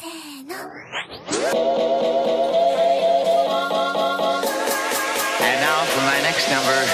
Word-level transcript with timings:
And 0.00 0.46
now 0.46 0.70
for 5.86 6.02
my 6.02 6.20
next 6.22 6.48
number, 6.48 6.86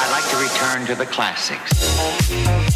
I'd 0.00 0.10
like 0.10 0.28
to 0.30 0.36
return 0.38 0.84
to 0.86 0.96
the 0.96 1.06
classics. 1.06 1.70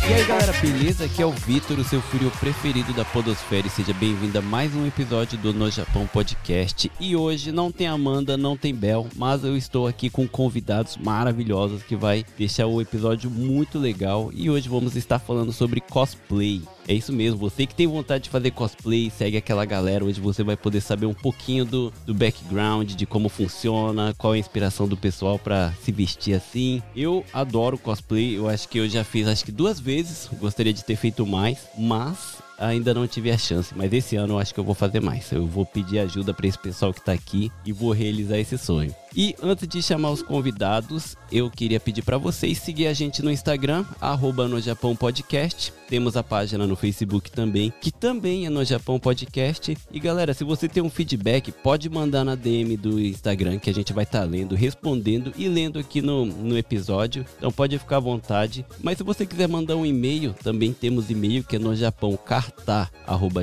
E 0.09 0.15
aí 0.15 0.25
galera, 0.25 0.53
beleza? 0.61 1.07
Aqui 1.07 1.21
é 1.21 1.27
o 1.27 1.33
Vitor, 1.33 1.81
o 1.81 1.85
seu 1.85 2.01
fúrio 2.01 2.31
preferido 2.39 2.93
da 2.93 3.05
Podosfera 3.05 3.67
e 3.67 3.71
seja 3.71 3.93
bem-vindo 3.93 4.39
a 4.39 4.43
mais 4.43 4.73
um 4.73 4.87
episódio 4.87 5.37
do 5.37 5.53
No 5.53 5.69
Japão 5.69 6.07
Podcast. 6.07 6.89
E 7.01 7.17
hoje 7.17 7.51
não 7.51 7.73
tem 7.73 7.89
Amanda, 7.89 8.37
não 8.37 8.57
tem 8.57 8.73
Bel, 8.73 9.09
mas 9.17 9.43
eu 9.43 9.57
estou 9.57 9.89
aqui 9.89 10.09
com 10.09 10.29
convidados 10.29 10.97
maravilhosos 10.97 11.83
que 11.83 11.97
vai 11.97 12.25
deixar 12.39 12.69
o 12.69 12.81
episódio 12.81 13.29
muito 13.29 13.81
legal. 13.81 14.31
E 14.33 14.49
hoje 14.49 14.69
vamos 14.69 14.95
estar 14.95 15.19
falando 15.19 15.53
sobre 15.53 15.81
cosplay. 15.81 16.63
É 16.89 16.95
isso 16.95 17.13
mesmo, 17.13 17.39
você 17.39 17.67
que 17.67 17.75
tem 17.75 17.87
vontade 17.87 18.25
de 18.25 18.31
fazer 18.31 18.53
cosplay, 18.53 19.11
segue 19.11 19.37
aquela 19.37 19.65
galera. 19.65 20.05
Hoje 20.05 20.21
você 20.21 20.45
vai 20.45 20.57
poder 20.57 20.81
saber 20.81 21.07
um 21.07 21.15
pouquinho 21.15 21.65
do, 21.65 21.93
do 22.05 22.15
background, 22.15 22.93
de 22.93 23.07
como 23.07 23.29
funciona, 23.29 24.15
qual 24.17 24.35
é 24.35 24.37
a 24.37 24.41
inspiração 24.41 24.87
do 24.87 24.97
pessoal 24.97 25.39
para 25.39 25.73
se 25.83 25.91
vestir 25.91 26.35
assim. 26.35 26.81
Eu 26.95 27.25
adoro 27.33 27.77
cosplay, 27.77 28.37
eu 28.37 28.49
acho 28.49 28.69
que 28.69 28.79
eu 28.79 28.89
já 28.89 29.03
fiz 29.03 29.27
acho 29.27 29.45
que 29.45 29.53
duas 29.53 29.81
vezes, 29.81 30.29
gostaria 30.39 30.73
de 30.73 30.85
ter 30.85 30.97
feito 30.97 31.27
mais, 31.27 31.67
mas 31.77 32.46
ainda 32.59 32.95
não 32.95 33.07
tive 33.07 33.31
a 33.31 33.39
chance, 33.39 33.75
mas 33.75 33.93
esse 33.93 34.17
ano 34.17 34.35
eu 34.35 34.39
acho 34.39 34.53
que 34.53 34.61
eu 34.61 34.65
vou 34.65 34.75
fazer 34.75 35.01
mais. 35.01 35.31
Eu 35.33 35.47
vou 35.47 35.65
pedir 35.65 35.99
ajuda 35.99 36.33
para 36.33 36.47
esse 36.47 36.59
pessoal 36.59 36.93
que 36.93 37.05
tá 37.05 37.13
aqui 37.13 37.51
e 37.65 37.73
vou 37.73 37.93
realizar 37.93 38.39
esse 38.39 38.57
sonho. 38.59 38.95
E 39.17 39.35
antes 39.43 39.67
de 39.67 39.83
chamar 39.83 40.11
os 40.11 40.21
convidados, 40.21 41.17
eu 41.33 41.51
queria 41.51 41.81
pedir 41.81 42.03
para 42.03 42.19
vocês 42.19 42.59
seguir 42.59 42.87
a 42.87 42.93
gente 42.93 43.23
no 43.23 43.31
Instagram, 43.31 43.83
arroba 43.99 44.47
no 44.47 44.61
Japão 44.61 44.95
Podcast. 44.95 45.73
Temos 45.89 46.19
a 46.19 46.23
página 46.23 46.67
no 46.67 46.77
Facebook 46.77 47.31
também, 47.31 47.73
que 47.81 47.91
também 47.91 48.45
é 48.45 48.51
no 48.51 48.63
Japão 48.63 48.99
Podcast. 48.99 49.75
E 49.91 49.99
galera, 49.99 50.35
se 50.35 50.45
você 50.45 50.69
tem 50.69 50.83
um 50.83 50.91
feedback, 50.91 51.51
pode 51.51 51.89
mandar 51.89 52.25
na 52.25 52.35
DM 52.35 52.77
do 52.77 53.01
Instagram, 53.01 53.59
que 53.59 53.71
a 53.71 53.75
gente 53.75 53.91
vai 53.95 54.05
estar 54.05 54.21
tá 54.21 54.25
lendo, 54.27 54.55
respondendo 54.55 55.33
e 55.39 55.49
lendo 55.49 55.79
aqui 55.79 56.03
no, 56.03 56.27
no 56.27 56.59
episódio. 56.59 57.25
Então 57.39 57.51
pode 57.51 57.79
ficar 57.79 57.97
à 57.97 58.01
vontade. 58.01 58.67
Mas 58.83 58.99
se 58.99 59.05
você 59.05 59.25
quiser 59.25 59.49
mandar 59.49 59.77
um 59.77 59.87
e-mail, 59.87 60.35
também 60.43 60.75
temos 60.75 61.09
e-mail 61.09 61.43
que 61.43 61.57
é 61.57 61.59
no 61.59 61.75
Japão 61.75 62.19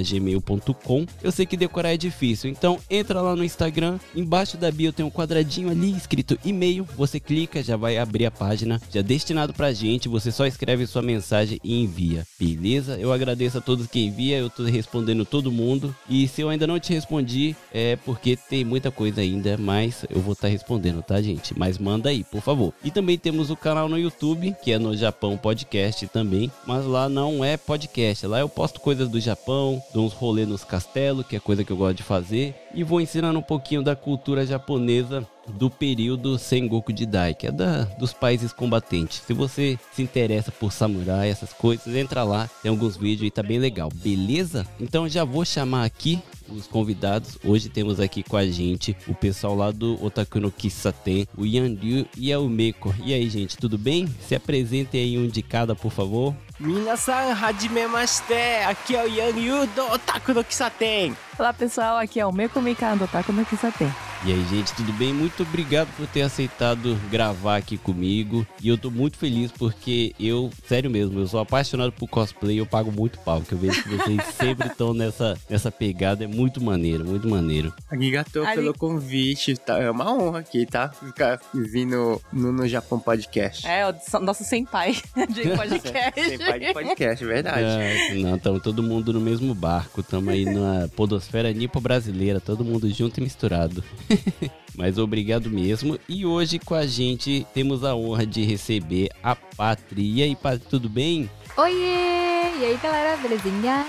gmail.com. 0.03 1.05
Eu 1.21 1.31
sei 1.31 1.45
que 1.45 1.57
decorar 1.57 1.93
é 1.93 1.97
difícil, 1.97 2.49
então 2.49 2.79
entra 2.89 3.21
lá 3.21 3.35
no 3.35 3.43
Instagram, 3.43 3.99
embaixo 4.15 4.57
da 4.57 4.71
bio 4.71 4.93
tem 4.93 5.05
um 5.05 5.09
quadradinho 5.09 5.69
ali 5.69 5.95
escrito 5.95 6.37
e-mail, 6.43 6.87
você 6.95 7.19
clica, 7.19 7.63
já 7.63 7.75
vai 7.75 7.97
abrir 7.97 8.25
a 8.25 8.31
página, 8.31 8.81
já 8.91 9.01
destinado 9.01 9.53
pra 9.53 9.73
gente, 9.73 10.09
você 10.09 10.31
só 10.31 10.45
escreve 10.45 10.85
sua 10.85 11.01
mensagem 11.01 11.59
e 11.63 11.81
envia, 11.81 12.25
beleza? 12.39 12.97
Eu 12.97 13.11
agradeço 13.11 13.57
a 13.57 13.61
todos 13.61 13.87
que 13.87 13.99
envia, 13.99 14.37
eu 14.37 14.49
tô 14.49 14.63
respondendo 14.63 15.25
todo 15.25 15.51
mundo, 15.51 15.95
e 16.09 16.27
se 16.27 16.41
eu 16.41 16.49
ainda 16.49 16.67
não 16.67 16.79
te 16.79 16.93
respondi, 16.93 17.55
é 17.73 17.95
porque 17.97 18.35
tem 18.35 18.63
muita 18.63 18.91
coisa 18.91 19.21
ainda, 19.21 19.57
mas 19.57 20.05
eu 20.09 20.21
vou 20.21 20.33
estar 20.33 20.47
tá 20.47 20.51
respondendo, 20.51 21.01
tá 21.01 21.21
gente? 21.21 21.57
Mas 21.57 21.77
manda 21.77 22.09
aí, 22.09 22.23
por 22.23 22.41
favor. 22.41 22.73
E 22.83 22.91
também 22.91 23.17
temos 23.17 23.49
o 23.49 23.55
canal 23.55 23.87
no 23.87 23.97
YouTube, 23.97 24.55
que 24.63 24.71
é 24.71 24.79
no 24.79 24.95
Japão 24.95 25.37
Podcast 25.37 26.07
também, 26.07 26.51
mas 26.67 26.85
lá 26.85 27.09
não 27.09 27.43
é 27.43 27.57
podcast, 27.57 28.27
lá 28.27 28.39
eu 28.39 28.49
posto 28.49 28.79
coisas 28.79 28.92
do 28.95 29.19
Japão, 29.19 29.81
dou 29.93 30.05
uns 30.05 30.13
rolês 30.13 30.47
nos 30.47 30.63
castelos, 30.63 31.25
que 31.25 31.35
é 31.35 31.39
coisa 31.39 31.63
que 31.63 31.71
eu 31.71 31.77
gosto 31.77 31.97
de 31.97 32.03
fazer, 32.03 32.55
e 32.73 32.83
vou 32.83 33.01
ensinando 33.01 33.39
um 33.39 33.43
pouquinho 33.43 33.81
da 33.81 33.95
cultura 33.95 34.45
japonesa 34.45 35.27
do 35.47 35.69
período 35.69 36.37
Sengoku 36.37 36.95
Jidai, 36.95 37.33
que 37.33 37.47
é 37.47 37.51
da, 37.51 37.83
dos 37.97 38.13
países 38.13 38.53
combatentes. 38.53 39.21
Se 39.25 39.33
você 39.33 39.77
se 39.93 40.01
interessa 40.01 40.51
por 40.51 40.71
samurai, 40.71 41.29
essas 41.29 41.51
coisas, 41.51 41.93
entra 41.95 42.23
lá, 42.23 42.49
tem 42.61 42.69
alguns 42.69 42.95
vídeos 42.95 43.27
e 43.27 43.31
tá 43.31 43.43
bem 43.43 43.59
legal, 43.59 43.89
beleza? 43.93 44.65
Então 44.79 45.07
já 45.09 45.23
vou 45.23 45.43
chamar 45.43 45.83
aqui 45.85 46.21
os 46.55 46.67
convidados. 46.67 47.37
Hoje 47.43 47.69
temos 47.69 47.99
aqui 47.99 48.23
com 48.23 48.37
a 48.37 48.45
gente 48.45 48.95
o 49.07 49.13
pessoal 49.13 49.55
lá 49.55 49.71
do 49.71 50.03
Otaku 50.03 50.39
no 50.39 50.51
Kissaten, 50.51 51.27
o 51.37 51.45
Yanryu 51.45 52.05
e 52.17 52.31
a 52.31 52.39
Umeko. 52.39 52.93
E 53.03 53.13
aí, 53.13 53.29
gente, 53.29 53.57
tudo 53.57 53.77
bem? 53.77 54.07
Se 54.27 54.35
apresentem 54.35 55.01
aí 55.01 55.17
um 55.17 55.27
de 55.27 55.41
cada, 55.41 55.75
por 55.75 55.91
favor. 55.91 56.35
Minasan, 56.59 57.33
hajimemashite! 57.33 58.33
Aqui 58.67 58.95
é 58.95 59.03
o 59.03 59.07
Yanryu 59.07 59.67
do 59.67 59.83
Otaku 59.91 60.33
no 60.33 60.43
Kissaten. 60.43 61.15
Olá, 61.37 61.53
pessoal. 61.53 61.97
Aqui 61.97 62.19
é 62.19 62.25
o 62.25 62.29
Umeko 62.29 62.61
Mika 62.61 62.95
do 62.95 63.05
Otaku 63.05 63.33
no 63.33 63.45
Kissaten. 63.45 63.91
E 64.25 64.31
aí, 64.31 64.41
gente, 64.45 64.73
tudo 64.73 64.93
bem? 64.93 65.11
Muito 65.11 65.43
obrigado 65.43 65.89
por 65.97 66.07
ter 66.07 66.21
aceitado 66.21 66.97
gravar 67.11 67.57
aqui 67.57 67.77
comigo. 67.77 68.47
E 68.61 68.69
eu 68.69 68.77
tô 68.77 68.89
muito 68.89 69.17
feliz 69.17 69.51
porque 69.51 70.15
eu, 70.17 70.49
sério 70.65 70.89
mesmo, 70.89 71.19
eu 71.19 71.27
sou 71.27 71.41
apaixonado 71.41 71.91
por 71.91 72.07
cosplay, 72.07 72.57
eu 72.57 72.65
pago 72.65 72.89
muito 72.89 73.19
pau, 73.19 73.41
que 73.41 73.51
eu 73.51 73.57
vejo 73.57 73.83
que 73.83 73.89
vocês 73.89 74.23
sempre 74.39 74.69
estão 74.69 74.93
nessa, 74.93 75.37
nessa 75.49 75.69
pegada, 75.69 76.23
é 76.23 76.27
muito 76.27 76.63
maneiro, 76.63 77.03
muito 77.03 77.27
maneiro. 77.27 77.73
Arigatou 77.91 78.45
Ari... 78.45 78.55
pelo 78.55 78.73
convite, 78.73 79.57
tá? 79.57 79.77
É 79.79 79.91
uma 79.91 80.09
honra 80.13 80.39
aqui, 80.39 80.65
tá? 80.65 80.87
Ficar 80.87 81.41
vindo 81.53 82.21
no, 82.31 82.53
no 82.53 82.65
Japão 82.65 83.01
Podcast. 83.01 83.67
É, 83.67 83.85
o 83.85 84.19
nosso 84.21 84.45
senpai 84.45 84.93
de 85.33 85.49
podcast. 85.51 86.29
senpai 86.29 86.59
de 86.61 86.71
podcast, 86.71 87.25
verdade. 87.25 87.59
É, 87.61 88.13
não, 88.15 88.37
estamos 88.37 88.61
todo 88.61 88.81
mundo 88.81 89.11
no 89.11 89.19
mesmo 89.19 89.53
barco, 89.53 89.99
estamos 89.99 90.33
aí 90.33 90.45
na 90.45 90.87
podosfera 90.95 91.51
nipo 91.51 91.81
brasileira, 91.81 92.39
todo 92.39 92.63
mundo 92.63 92.89
junto 92.89 93.19
e 93.19 93.23
misturado. 93.23 93.83
Mas 94.75 94.97
obrigado 94.97 95.49
mesmo. 95.49 95.99
E 96.09 96.25
hoje 96.25 96.59
com 96.59 96.73
a 96.73 96.85
gente 96.85 97.45
temos 97.53 97.83
a 97.83 97.95
honra 97.95 98.25
de 98.25 98.43
receber 98.43 99.09
a 99.21 99.35
Patri. 99.35 100.15
E 100.15 100.23
aí, 100.23 100.35
Patri, 100.35 100.67
tudo 100.69 100.89
bem? 100.89 101.29
Oiê! 101.57 102.59
E 102.59 102.65
aí, 102.65 102.79
galera, 102.81 103.17
belezinha? 103.17 103.85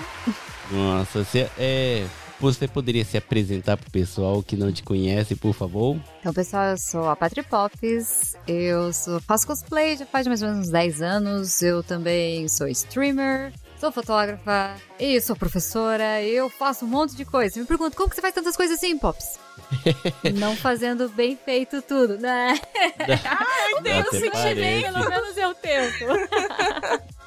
Nossa, 0.71 1.23
você 1.23 1.49
é. 1.57 2.05
Você 2.39 2.67
poderia 2.67 3.05
se 3.05 3.17
apresentar 3.17 3.77
pro 3.77 3.89
pessoal 3.89 4.43
que 4.43 4.57
não 4.57 4.71
te 4.71 4.83
conhece, 4.83 5.35
por 5.35 5.53
favor? 5.53 5.97
Então, 6.19 6.33
pessoal, 6.33 6.65
eu 6.65 6.77
sou 6.77 7.09
a 7.09 7.15
Patri 7.15 7.41
Pops, 7.41 8.35
eu 8.45 8.91
sou, 8.91 9.21
faço 9.21 9.47
cosplay 9.47 9.95
já 9.95 10.05
faz 10.05 10.27
mais 10.27 10.41
ou 10.41 10.49
menos 10.49 10.67
uns 10.67 10.71
10 10.71 11.01
anos, 11.01 11.61
eu 11.61 11.81
também 11.81 12.45
sou 12.49 12.67
streamer, 12.67 13.53
sou 13.79 13.91
fotógrafa 13.91 14.75
e 14.99 15.19
sou 15.21 15.35
professora, 15.35 16.21
eu 16.21 16.49
faço 16.49 16.85
um 16.85 16.87
monte 16.87 17.15
de 17.15 17.25
coisa. 17.25 17.59
Me 17.59 17.65
pergunto, 17.65 17.95
como 17.95 18.09
que 18.09 18.15
você 18.15 18.21
faz 18.21 18.33
tantas 18.33 18.55
coisas 18.55 18.77
assim, 18.77 18.97
Pops? 18.97 19.39
Não 20.35 20.55
fazendo 20.55 21.09
bem 21.09 21.37
feito 21.37 21.81
tudo, 21.81 22.17
né? 22.17 22.59
ah, 23.25 23.71
eu 23.71 23.81
tenho 23.81 24.11
sentimento, 24.11 24.93
pelo 24.93 25.09
menos 25.09 25.37
eu 25.37 25.53
tento. 25.55 26.05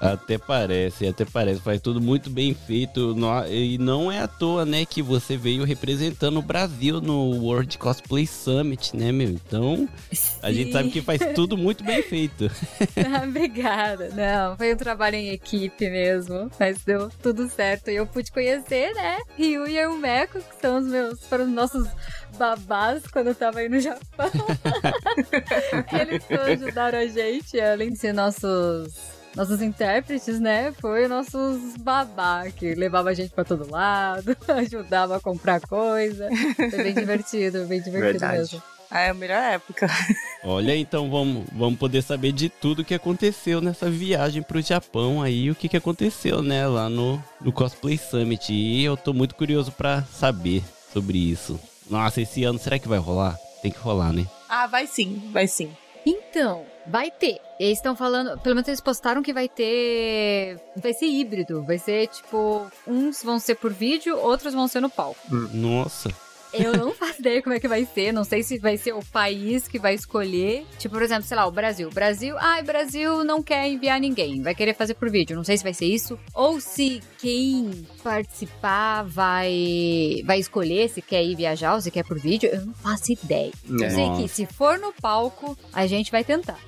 Até 0.01 0.39
parece, 0.39 1.07
até 1.07 1.25
parece. 1.25 1.61
Faz 1.61 1.81
tudo 1.81 2.01
muito 2.01 2.31
bem 2.31 2.55
feito. 2.55 3.17
E 3.49 3.79
não 3.79 4.11
é 4.11 4.21
à 4.21 4.29
toa, 4.29 4.65
né, 4.65 4.85
que 4.85 5.03
você 5.03 5.37
veio 5.37 5.65
representando 5.65 6.39
o 6.39 6.43
Brasil 6.43 7.01
no 7.01 7.31
World 7.43 7.77
Cosplay 7.79 8.27
Summit, 8.27 8.97
né, 8.97 9.11
meu? 9.11 9.29
Então, 9.29 9.89
Sim. 10.13 10.39
a 10.43 10.53
gente 10.53 10.73
sabe 10.73 10.91
que 10.91 11.03
faz 11.03 11.21
tudo 11.35 11.57
muito 11.57 11.83
bem 11.85 12.03
feito. 12.03 12.51
Ah, 12.99 13.25
obrigada. 13.25 14.11
Não, 14.11 14.57
foi 14.57 14.75
um 14.75 14.77
trabalho 14.77 15.17
em 15.17 15.31
equipe 15.31 15.89
mesmo. 15.89 16.38
Mas 16.59 16.79
deu 16.85 17.11
tudo 17.23 17.49
certo. 17.49 17.91
E 17.91 17.97
eu 17.97 18.07
pude 18.07 18.31
conhecer, 18.31 18.95
né, 18.95 19.19
Ryu 19.37 19.67
e 19.67 19.87
o 19.87 19.97
Meco, 19.97 20.41
que 20.41 20.61
são 20.61 20.79
os 20.79 20.87
meus, 20.87 21.25
foram 21.27 21.45
os 21.45 21.51
nossos 21.51 21.89
babás 22.37 23.07
quando 23.07 23.29
eu 23.29 23.35
tava 23.35 23.61
aí 23.61 23.69
no 23.69 23.81
Japão. 23.81 24.31
Eles 26.01 26.25
ajudaram 26.31 26.99
a 26.99 27.07
gente, 27.07 27.61
além 27.61 27.91
de 27.91 27.99
ser 27.99 28.13
nossos 28.13 29.19
nossos 29.35 29.63
intérpretes, 29.63 30.41
né? 30.41 30.73
Foi 30.81 31.07
nossos 31.07 31.77
babá 31.77 32.51
que 32.51 32.75
levava 32.75 33.11
a 33.11 33.15
gente 33.15 33.33
pra 33.33 33.45
todo 33.45 33.71
lado, 33.71 34.37
ajudava 34.49 35.17
a 35.17 35.21
comprar 35.21 35.61
coisa. 35.61 36.29
Foi 36.57 36.83
bem 36.83 36.95
divertido, 36.95 37.65
bem 37.67 37.81
divertido 37.81 38.19
Verdade. 38.19 38.39
mesmo. 38.39 38.63
Ah, 38.91 39.01
é 39.01 39.11
a 39.11 39.15
melhor 39.15 39.43
época. 39.43 39.87
Olha, 40.43 40.75
então 40.77 41.11
vamos, 41.11 41.47
vamos 41.53 41.79
poder 41.79 42.03
saber 42.03 42.33
de 42.33 42.49
tudo 42.49 42.85
que 42.85 42.95
aconteceu 42.95 43.61
nessa 43.61 43.91
viagem 43.91 44.43
pro 44.43 44.63
Japão 44.63 45.23
aí, 45.23 45.51
o 45.51 45.55
que, 45.55 45.69
que 45.69 45.77
aconteceu, 45.77 46.43
né, 46.43 46.67
lá 46.67 46.89
no, 46.89 47.23
no 47.41 47.53
Cosplay 47.53 47.99
Summit. 47.99 48.53
E 48.53 48.83
eu 48.83 48.97
tô 48.97 49.13
muito 49.13 49.35
curioso 49.35 49.71
para 49.73 50.03
saber 50.05 50.63
sobre 50.93 51.19
isso. 51.19 51.61
Nossa, 51.91 52.21
esse 52.21 52.45
ano 52.45 52.59
será 52.59 52.79
que 52.79 52.89
vai 52.89 52.99
rolar? 52.99 53.39
Tem 53.63 53.71
que 53.71 53.79
rolar, 53.79 54.13
né? 54.13 54.27
Ah, 54.49 54.67
vai 54.67 54.87
sim, 54.87 55.31
vai 55.33 55.47
sim. 55.47 55.71
Então, 56.07 56.65
vai 56.87 57.11
ter. 57.11 57.39
Eles 57.61 57.79
estão 57.79 57.95
falando, 57.95 58.39
pelo 58.41 58.55
menos 58.55 58.69
eles 58.69 58.81
postaram 58.81 59.23
que 59.23 59.33
vai 59.33 59.49
ter. 59.49 60.59
Vai 60.77 60.95
ser 60.95 61.07
híbrido. 61.07 61.63
Vai 61.65 61.79
ser 61.79 62.07
tipo. 62.07 62.71
Uns 62.87 63.23
vão 63.23 63.39
ser 63.39 63.57
por 63.57 63.73
vídeo, 63.73 64.17
outros 64.17 64.55
vão 64.55 64.69
ser 64.69 64.81
no 64.81 64.89
palco. 64.89 65.21
Nossa. 65.53 66.11
Eu 66.53 66.73
não 66.77 66.93
faço 66.93 67.21
ideia 67.21 67.43
como 67.43 67.55
é 67.55 67.61
que 67.61 67.69
vai 67.69 67.85
ser. 67.85 68.13
Não 68.13 68.25
sei 68.25 68.43
se 68.43 68.59
vai 68.59 68.77
ser 68.77 68.93
o 68.93 69.05
país 69.05 69.69
que 69.69 69.79
vai 69.79 69.95
escolher. 69.95 70.67
Tipo, 70.79 70.95
por 70.95 71.03
exemplo, 71.03 71.25
sei 71.25 71.37
lá, 71.37 71.47
o 71.47 71.51
Brasil. 71.51 71.91
Brasil, 71.91 72.37
ai, 72.39 72.63
Brasil 72.63 73.25
não 73.25 73.43
quer 73.43 73.69
enviar 73.69 74.01
ninguém. 74.01 74.43
Vai 74.43 74.55
querer 74.55 74.75
fazer 74.75 74.95
por 74.95 75.11
vídeo. 75.11 75.37
Não 75.37 75.45
sei 75.45 75.57
se 75.57 75.65
vai 75.65 75.75
ser 75.75 75.87
isso. 75.87 76.19
Ou 76.35 76.61
se 76.61 77.01
quem 77.19 77.87
participar 78.03 79.03
vai, 79.05 80.23
vai 80.25 80.39
escolher 80.39 80.89
se 80.89 81.03
quer 81.03 81.23
ir 81.25 81.37
viajar 81.37 81.75
ou 81.75 81.81
se 81.81 81.91
quer 81.91 82.05
por 82.05 82.19
vídeo. 82.19 82.51
Eu 82.53 82.67
não 82.67 82.75
faço 82.75 83.13
ideia. 83.13 83.53
É. 83.69 83.85
Eu 83.85 83.91
sei 83.91 84.11
que 84.17 84.29
se 84.29 84.47
for 84.47 84.79
no 84.79 84.93
palco, 84.93 85.57
a 85.73 85.87
gente 85.87 86.11
vai 86.11 86.25
tentar. 86.25 86.59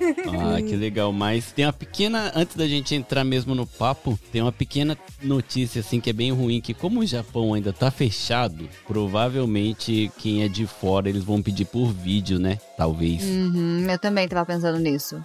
Ah, 0.00 0.60
que 0.60 0.76
legal. 0.76 1.12
Mas 1.12 1.52
tem 1.52 1.64
uma 1.64 1.72
pequena. 1.72 2.32
Antes 2.34 2.56
da 2.56 2.66
gente 2.66 2.94
entrar 2.94 3.24
mesmo 3.24 3.54
no 3.54 3.66
papo, 3.66 4.18
tem 4.30 4.42
uma 4.42 4.52
pequena 4.52 4.96
notícia, 5.22 5.80
assim, 5.80 6.00
que 6.00 6.10
é 6.10 6.12
bem 6.12 6.32
ruim: 6.32 6.60
que 6.60 6.74
como 6.74 7.00
o 7.00 7.06
Japão 7.06 7.54
ainda 7.54 7.72
tá 7.72 7.90
fechado, 7.90 8.68
provavelmente 8.86 10.10
quem 10.18 10.42
é 10.42 10.48
de 10.48 10.66
fora 10.66 11.08
eles 11.08 11.24
vão 11.24 11.42
pedir 11.42 11.66
por 11.66 11.92
vídeo, 11.92 12.38
né? 12.38 12.58
Talvez. 12.76 13.22
Uhum, 13.22 13.86
eu 13.88 13.98
também 13.98 14.28
tava 14.28 14.46
pensando 14.46 14.78
nisso. 14.78 15.20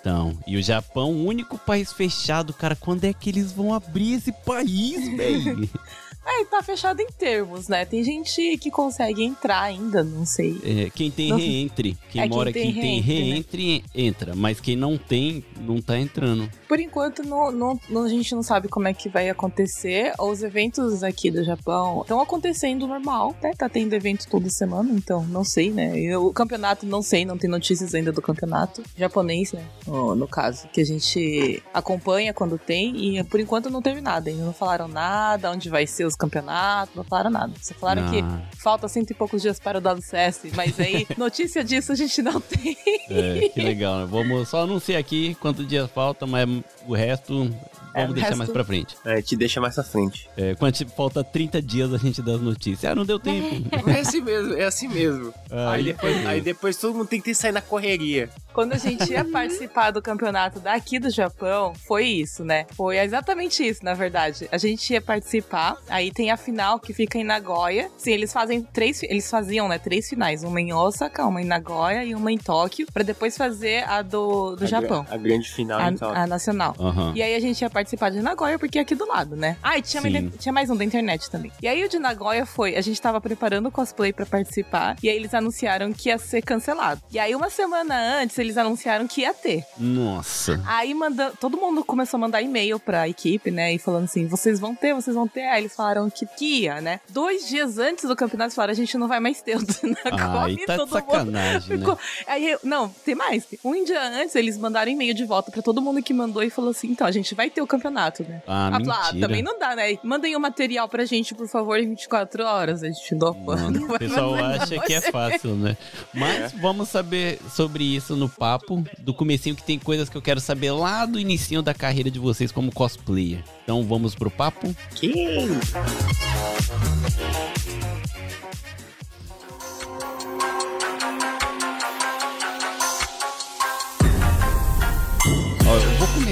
Então, 0.00 0.36
e 0.48 0.56
o 0.56 0.62
Japão, 0.62 1.12
o 1.12 1.26
único 1.26 1.56
país 1.56 1.92
fechado, 1.92 2.52
cara, 2.52 2.74
quando 2.74 3.04
é 3.04 3.12
que 3.12 3.30
eles 3.30 3.52
vão 3.52 3.72
abrir 3.72 4.14
esse 4.14 4.32
país, 4.32 5.16
velho? 5.16 5.68
É, 6.24 6.44
tá 6.44 6.62
fechado 6.62 7.00
em 7.00 7.06
termos, 7.08 7.68
né? 7.68 7.84
Tem 7.84 8.02
gente 8.04 8.56
que 8.58 8.70
consegue 8.70 9.22
entrar 9.24 9.60
ainda, 9.60 10.02
não 10.04 10.24
sei. 10.24 10.56
É, 10.64 10.90
quem 10.90 11.10
tem 11.10 11.28
Não- 11.30 11.36
reentre, 11.36 11.96
quem 12.10 12.20
É, 12.22 12.28
quem 12.28 12.36
mora 12.36 12.52
tem 12.52 12.70
aqui 12.70 12.80
tem 12.80 13.00
reentre, 13.00 13.78
né? 13.78 13.82
entra, 13.94 14.34
mas 14.34 14.60
quem 14.60 14.76
não 14.76 14.96
tem, 14.96 15.44
não 15.60 15.80
tá 15.82 15.98
entrando. 15.98 16.48
Por 16.68 16.78
enquanto, 16.80 17.22
não, 17.24 17.50
não- 17.50 18.02
a 18.04 18.08
gente 18.08 18.34
não 18.34 18.42
sabe 18.42 18.68
como 18.68 18.86
é 18.88 18.94
que 18.94 19.08
vai 19.08 19.28
acontecer. 19.28 20.12
Os 20.18 20.42
eventos 20.42 21.02
aqui 21.02 21.30
do 21.30 21.42
Japão 21.44 22.02
estão 22.02 22.20
acontecendo 22.20 22.86
normal, 22.86 23.34
né? 23.42 23.50
Tá 23.58 23.68
tendo 23.68 23.92
evento 23.92 24.26
toda 24.30 24.48
semana, 24.48 24.90
então 24.92 25.24
não 25.24 25.44
sei, 25.44 25.70
né? 25.70 26.16
O 26.16 26.32
campeonato, 26.32 26.86
não 26.86 27.02
sei, 27.02 27.24
não 27.24 27.36
tem 27.36 27.50
notícias 27.50 27.94
ainda 27.94 28.12
do 28.12 28.22
campeonato 28.22 28.82
japonês, 28.96 29.52
né? 29.52 29.64
No, 29.86 30.14
no 30.14 30.28
caso, 30.28 30.68
que 30.68 30.80
a 30.80 30.84
gente 30.86 31.62
acompanha 31.74 32.32
quando 32.32 32.56
tem. 32.58 33.18
E 33.18 33.24
por 33.24 33.40
enquanto 33.40 33.68
não 33.68 33.82
teve 33.82 34.00
nada. 34.00 34.30
Ainda 34.30 34.44
não 34.44 34.52
falaram 34.52 34.86
nada, 34.88 35.50
onde 35.50 35.68
vai 35.68 35.86
ser 35.86 36.04
os 36.04 36.11
campeonatos, 36.16 36.94
não 36.94 37.04
falaram 37.04 37.30
nada. 37.30 37.52
Só 37.60 37.74
falaram 37.74 38.10
que 38.10 38.20
Ah, 38.20 38.42
falta 38.58 38.88
cento 38.88 39.10
e 39.10 39.14
poucos 39.14 39.42
dias 39.42 39.58
para 39.58 39.78
o 39.78 39.80
WCS, 39.80 40.52
mas 40.54 40.78
aí 40.78 41.06
notícia 41.18 41.62
disso 41.64 41.92
a 41.92 41.94
gente 41.94 42.22
não 42.22 42.40
tem. 42.40 42.76
é, 43.10 43.48
que 43.48 43.60
legal, 43.60 44.00
né? 44.00 44.06
Vamos 44.08 44.48
só 44.48 44.62
anunciar 44.62 44.98
aqui 45.00 45.34
quanto 45.36 45.64
dia 45.64 45.86
falta, 45.88 46.26
mas 46.26 46.48
o 46.86 46.94
resto 46.94 47.50
vamos 47.94 48.08
É, 48.08 48.10
o 48.10 48.14
deixar 48.14 48.28
resto- 48.28 48.38
mais 48.38 48.50
pra 48.50 48.64
frente. 48.64 48.96
É, 49.04 49.22
te 49.22 49.36
deixa 49.36 49.60
mais 49.60 49.74
pra 49.74 49.84
frente. 49.84 50.28
É, 50.36 50.54
quando 50.54 50.72
tipo, 50.74 50.90
falta 50.92 51.22
30 51.24 51.60
dias 51.62 51.92
a 51.92 51.98
gente 51.98 52.20
dá 52.22 52.32
as 52.34 52.40
notícias. 52.40 52.90
Ah, 52.90 52.94
não 52.94 53.04
deu 53.04 53.18
tempo. 53.18 53.62
É 53.92 54.00
assim 54.00 54.20
mesmo, 54.20 54.54
é 54.54 54.64
assim 54.64 54.88
mesmo. 54.88 55.32
Ah, 55.54 55.72
aí, 55.72 55.84
depois, 55.84 56.26
aí 56.26 56.40
depois 56.40 56.76
todo 56.78 56.94
mundo 56.96 57.06
tem 57.08 57.20
que 57.20 57.34
sair 57.34 57.52
na 57.52 57.60
correria. 57.60 58.30
Quando 58.54 58.72
a 58.72 58.78
gente 58.78 59.12
ia 59.12 59.22
participar 59.22 59.90
do 59.90 60.00
campeonato 60.00 60.58
daqui 60.60 60.98
do 60.98 61.10
Japão, 61.10 61.74
foi 61.86 62.06
isso, 62.06 62.42
né? 62.42 62.64
Foi 62.74 62.98
exatamente 62.98 63.62
isso, 63.66 63.84
na 63.84 63.92
verdade. 63.92 64.48
A 64.50 64.56
gente 64.56 64.90
ia 64.94 65.00
participar, 65.02 65.76
aí 65.90 66.10
tem 66.10 66.30
a 66.30 66.36
final 66.38 66.78
que 66.80 66.94
fica 66.94 67.18
em 67.18 67.24
Nagoya. 67.24 67.90
Sim, 67.98 68.12
eles 68.12 68.32
fazem 68.32 68.62
três, 68.62 69.02
eles 69.02 69.28
faziam, 69.30 69.68
né, 69.68 69.78
três 69.78 70.08
finais, 70.08 70.42
uma 70.42 70.58
em 70.60 70.72
Osaka, 70.72 71.26
uma 71.26 71.40
em 71.42 71.44
Nagoya 71.44 72.02
e 72.04 72.14
uma 72.14 72.32
em 72.32 72.38
Tóquio, 72.38 72.86
pra 72.92 73.02
depois 73.02 73.36
fazer 73.36 73.84
a 73.86 74.00
do, 74.00 74.56
do 74.56 74.64
A 74.64 74.66
Japão. 74.66 75.04
gra- 75.04 75.14
A 75.14 75.18
grande 75.18 75.50
final, 75.50 75.78
A, 75.80 75.88
então. 75.90 76.10
a 76.10 76.26
nacional. 76.26 76.74
Aham. 76.80 77.12
E 77.14 77.22
aí 77.22 77.34
a 77.34 77.40
gente 77.40 77.60
ia 77.60 77.68
participar 77.68 77.81
de 77.84 78.22
Nagoya 78.22 78.58
porque 78.58 78.78
é 78.78 78.82
aqui 78.82 78.94
do 78.94 79.06
lado, 79.06 79.36
né? 79.36 79.56
Ah, 79.62 79.78
e 79.78 79.82
tinha, 79.82 80.02
de- 80.02 80.38
tinha 80.38 80.52
mais 80.52 80.70
um 80.70 80.76
da 80.76 80.84
internet 80.84 81.30
também. 81.30 81.50
E 81.62 81.68
aí 81.68 81.84
o 81.84 81.88
de 81.88 81.98
Nagoya 81.98 82.44
foi, 82.46 82.76
a 82.76 82.80
gente 82.80 83.00
tava 83.00 83.20
preparando 83.20 83.66
o 83.66 83.70
cosplay 83.70 84.12
pra 84.12 84.24
participar, 84.26 84.96
e 85.02 85.08
aí 85.08 85.16
eles 85.16 85.34
anunciaram 85.34 85.92
que 85.92 86.08
ia 86.08 86.18
ser 86.18 86.42
cancelado. 86.42 87.00
E 87.10 87.18
aí 87.18 87.34
uma 87.34 87.50
semana 87.50 88.20
antes 88.22 88.38
eles 88.38 88.56
anunciaram 88.56 89.06
que 89.06 89.22
ia 89.22 89.34
ter. 89.34 89.64
Nossa. 89.78 90.60
Aí 90.66 90.92
manda, 90.94 91.32
todo 91.40 91.56
mundo 91.56 91.84
começou 91.84 92.16
a 92.18 92.20
mandar 92.20 92.42
e-mail 92.42 92.78
pra 92.78 93.08
equipe, 93.08 93.50
né? 93.50 93.72
E 93.74 93.78
falando 93.78 94.04
assim, 94.04 94.26
vocês 94.26 94.58
vão 94.58 94.74
ter, 94.74 94.94
vocês 94.94 95.14
vão 95.14 95.26
ter. 95.28 95.42
Aí 95.48 95.62
eles 95.62 95.74
falaram 95.74 96.08
que, 96.10 96.26
que 96.26 96.62
ia, 96.62 96.80
né? 96.80 97.00
Dois 97.08 97.46
dias 97.48 97.78
antes 97.78 98.04
do 98.04 98.16
campeonato, 98.16 98.48
eles 98.48 98.54
falaram, 98.54 98.72
a 98.72 98.76
gente 98.76 98.96
não 98.98 99.08
vai 99.08 99.20
mais 99.20 99.40
ter 99.42 99.56
o 99.56 99.60
do 99.60 99.74
Nagoya. 100.04 100.56
Ai, 100.56 100.56
tá 100.66 100.72
de 100.74 100.78
todo 100.78 100.88
mundo 100.88 100.92
sacanagem, 100.92 101.76
né? 101.76 101.78
ficou- 101.78 101.98
Aí 102.26 102.50
eu, 102.50 102.58
não, 102.62 102.88
tem 102.88 103.14
mais. 103.14 103.46
Um 103.64 103.84
dia 103.84 104.02
antes, 104.02 104.34
eles 104.34 104.56
mandaram 104.58 104.90
e-mail 104.90 105.14
de 105.14 105.24
volta 105.24 105.50
pra 105.50 105.62
todo 105.62 105.80
mundo 105.80 106.02
que 106.02 106.12
mandou 106.14 106.42
e 106.42 106.50
falou 106.50 106.70
assim: 106.70 106.88
então, 106.90 107.06
a 107.06 107.10
gente 107.10 107.34
vai 107.34 107.50
ter 107.50 107.60
o 107.62 107.66
campeonato, 107.72 108.22
né? 108.22 108.42
Ah, 108.46 108.68
Ah, 108.68 108.70
falou, 108.80 108.92
ah, 108.92 109.04
mentira. 109.06 109.26
também 109.28 109.42
não 109.42 109.58
dá, 109.58 109.74
né? 109.74 109.96
Mandem 110.02 110.36
o 110.36 110.40
material 110.40 110.88
pra 110.88 111.04
gente, 111.04 111.34
por 111.34 111.48
favor, 111.48 111.78
em 111.78 111.88
24 111.90 112.44
horas. 112.44 112.82
A 112.82 112.86
gente 112.88 113.14
não, 113.14 113.32
não 113.34 113.94
o 113.94 113.98
pessoal 113.98 114.34
acha 114.34 114.78
que 114.80 114.92
é 114.94 115.00
fácil, 115.00 115.54
né? 115.56 115.76
Mas 116.14 116.52
vamos 116.52 116.88
saber 116.88 117.38
sobre 117.50 117.84
isso 117.84 118.14
no 118.16 118.28
papo 118.28 118.84
do 118.98 119.12
comecinho, 119.14 119.56
que 119.56 119.62
tem 119.62 119.78
coisas 119.78 120.08
que 120.08 120.16
eu 120.16 120.22
quero 120.22 120.40
saber 120.40 120.70
lá 120.72 121.04
do 121.06 121.18
inicinho 121.18 121.62
da 121.62 121.74
carreira 121.74 122.10
de 122.10 122.18
vocês 122.18 122.52
como 122.52 122.72
cosplayer. 122.72 123.42
Então 123.64 123.82
vamos 123.84 124.14
pro 124.14 124.30
papo? 124.30 124.74
Que? 124.94 125.12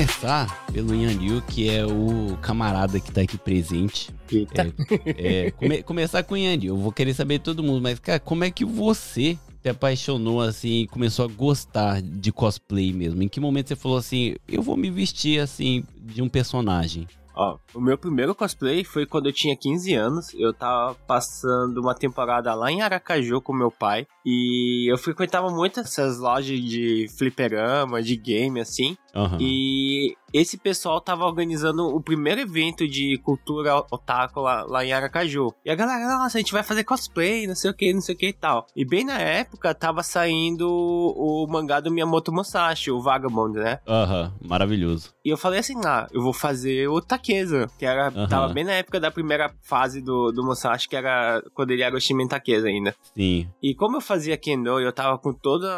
Começar 0.00 0.64
pelo 0.72 0.94
Yan 0.94 1.12
Liu, 1.12 1.42
que 1.42 1.68
é 1.68 1.84
o 1.84 2.34
camarada 2.40 2.98
que 2.98 3.12
tá 3.12 3.20
aqui 3.20 3.36
presente. 3.36 4.08
Eita. 4.32 4.72
É, 5.04 5.48
é, 5.48 5.50
come- 5.50 5.82
começar 5.82 6.22
com 6.22 6.32
o 6.34 6.38
Yan 6.38 6.56
Liu, 6.56 6.74
eu 6.74 6.80
vou 6.80 6.90
querer 6.90 7.12
saber 7.12 7.36
de 7.36 7.44
todo 7.44 7.62
mundo, 7.62 7.82
mas, 7.82 7.98
cara, 7.98 8.18
como 8.18 8.42
é 8.42 8.50
que 8.50 8.64
você 8.64 9.36
se 9.62 9.68
apaixonou 9.68 10.40
assim 10.40 10.82
e 10.82 10.86
começou 10.86 11.26
a 11.26 11.28
gostar 11.28 12.00
de 12.00 12.32
cosplay 12.32 12.94
mesmo? 12.94 13.22
Em 13.22 13.28
que 13.28 13.38
momento 13.38 13.68
você 13.68 13.76
falou 13.76 13.98
assim, 13.98 14.36
eu 14.48 14.62
vou 14.62 14.74
me 14.74 14.90
vestir 14.90 15.38
assim 15.38 15.84
de 16.00 16.22
um 16.22 16.30
personagem? 16.30 17.06
Ó, 17.34 17.58
o 17.74 17.80
meu 17.80 17.96
primeiro 17.96 18.34
cosplay 18.34 18.84
foi 18.84 19.06
quando 19.06 19.26
eu 19.26 19.32
tinha 19.32 19.56
15 19.56 19.94
anos. 19.94 20.34
Eu 20.34 20.52
tava 20.52 20.94
passando 21.06 21.80
uma 21.80 21.94
temporada 21.94 22.52
lá 22.54 22.70
em 22.70 22.82
Aracaju 22.82 23.40
com 23.40 23.52
meu 23.52 23.70
pai. 23.70 24.06
E 24.24 24.90
eu 24.92 24.98
frequentava 24.98 25.48
muito 25.48 25.80
essas 25.80 26.18
lojas 26.18 26.60
de 26.60 27.06
fliperama, 27.16 28.02
de 28.02 28.16
game, 28.16 28.60
assim. 28.60 28.96
Aham. 29.14 29.38
E 29.40 30.16
esse 30.32 30.56
pessoal 30.56 31.00
tava 31.00 31.24
organizando 31.24 31.86
o 31.86 32.00
primeiro 32.00 32.40
evento 32.40 32.86
de 32.86 33.18
cultura 33.18 33.76
otaku 33.90 34.40
lá, 34.40 34.64
lá 34.64 34.84
em 34.84 34.92
Aracaju. 34.92 35.52
E 35.64 35.70
a 35.70 35.74
galera, 35.74 36.06
nossa, 36.18 36.38
a 36.38 36.40
gente 36.40 36.52
vai 36.52 36.62
fazer 36.62 36.84
cosplay, 36.84 37.46
não 37.46 37.54
sei 37.54 37.70
o 37.70 37.74
que, 37.74 37.92
não 37.92 38.00
sei 38.00 38.14
o 38.14 38.18
que 38.18 38.28
e 38.28 38.32
tal. 38.32 38.66
E 38.74 38.84
bem 38.84 39.04
na 39.04 39.18
época 39.18 39.74
tava 39.74 40.02
saindo 40.02 40.68
o 40.68 41.46
mangá 41.48 41.80
do 41.80 41.90
Miyamoto 41.90 42.32
Musashi, 42.32 42.90
o 42.90 43.00
Vagabond, 43.00 43.58
né? 43.58 43.80
Aham, 43.86 44.32
maravilhoso. 44.46 45.12
E 45.24 45.30
eu 45.30 45.36
falei 45.36 45.60
assim, 45.60 45.74
ah, 45.84 46.06
eu 46.12 46.22
vou 46.22 46.32
fazer 46.32 46.88
o 46.88 47.00
Takeza, 47.00 47.70
que 47.78 47.84
era, 47.84 48.10
tava 48.28 48.52
bem 48.52 48.64
na 48.64 48.72
época 48.72 49.00
da 49.00 49.10
primeira 49.10 49.52
fase 49.62 50.00
do, 50.00 50.30
do 50.32 50.44
Musashi, 50.44 50.88
que 50.88 50.96
era 50.96 51.42
quando 51.54 51.70
ele 51.70 51.82
era 51.82 51.94
o 51.94 52.00
Shimen 52.00 52.28
Takeza 52.28 52.68
ainda. 52.68 52.94
Sim. 53.14 53.48
E 53.62 53.74
como 53.74 53.96
eu 53.96 54.00
fazia 54.00 54.36
Kendo, 54.36 54.80
eu 54.80 54.92
tava 54.92 55.18
com 55.18 55.32
todos 55.32 55.68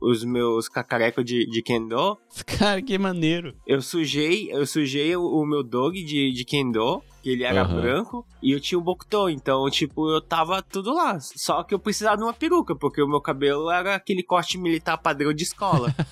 os 0.00 0.24
meus 0.24 0.68
cacarecos 0.68 1.24
de, 1.24 1.46
de 1.46 1.62
Kendo, 1.62 2.18
Cara, 2.58 2.80
que 2.80 2.96
maneiro. 2.98 3.54
Eu 3.66 3.80
sujei, 3.80 4.50
eu 4.52 4.66
sujei 4.66 5.14
o, 5.16 5.22
o 5.24 5.46
meu 5.46 5.62
dog 5.62 6.02
de, 6.02 6.32
de 6.32 6.44
Kendo, 6.44 7.02
que 7.22 7.30
ele 7.30 7.44
era 7.44 7.62
Aham. 7.62 7.80
branco, 7.80 8.26
e 8.42 8.50
eu 8.50 8.60
tinha 8.60 8.76
o 8.76 8.82
Bokuto, 8.82 9.28
então, 9.28 9.70
tipo, 9.70 10.10
eu 10.10 10.20
tava 10.20 10.60
tudo 10.60 10.92
lá. 10.92 11.18
Só 11.20 11.62
que 11.62 11.72
eu 11.72 11.78
precisava 11.78 12.16
de 12.16 12.24
uma 12.24 12.32
peruca, 12.34 12.74
porque 12.74 13.00
o 13.00 13.06
meu 13.06 13.20
cabelo 13.20 13.70
era 13.70 13.94
aquele 13.94 14.24
corte 14.24 14.58
militar 14.58 14.98
padrão 14.98 15.32
de 15.32 15.44
escola. 15.44 15.94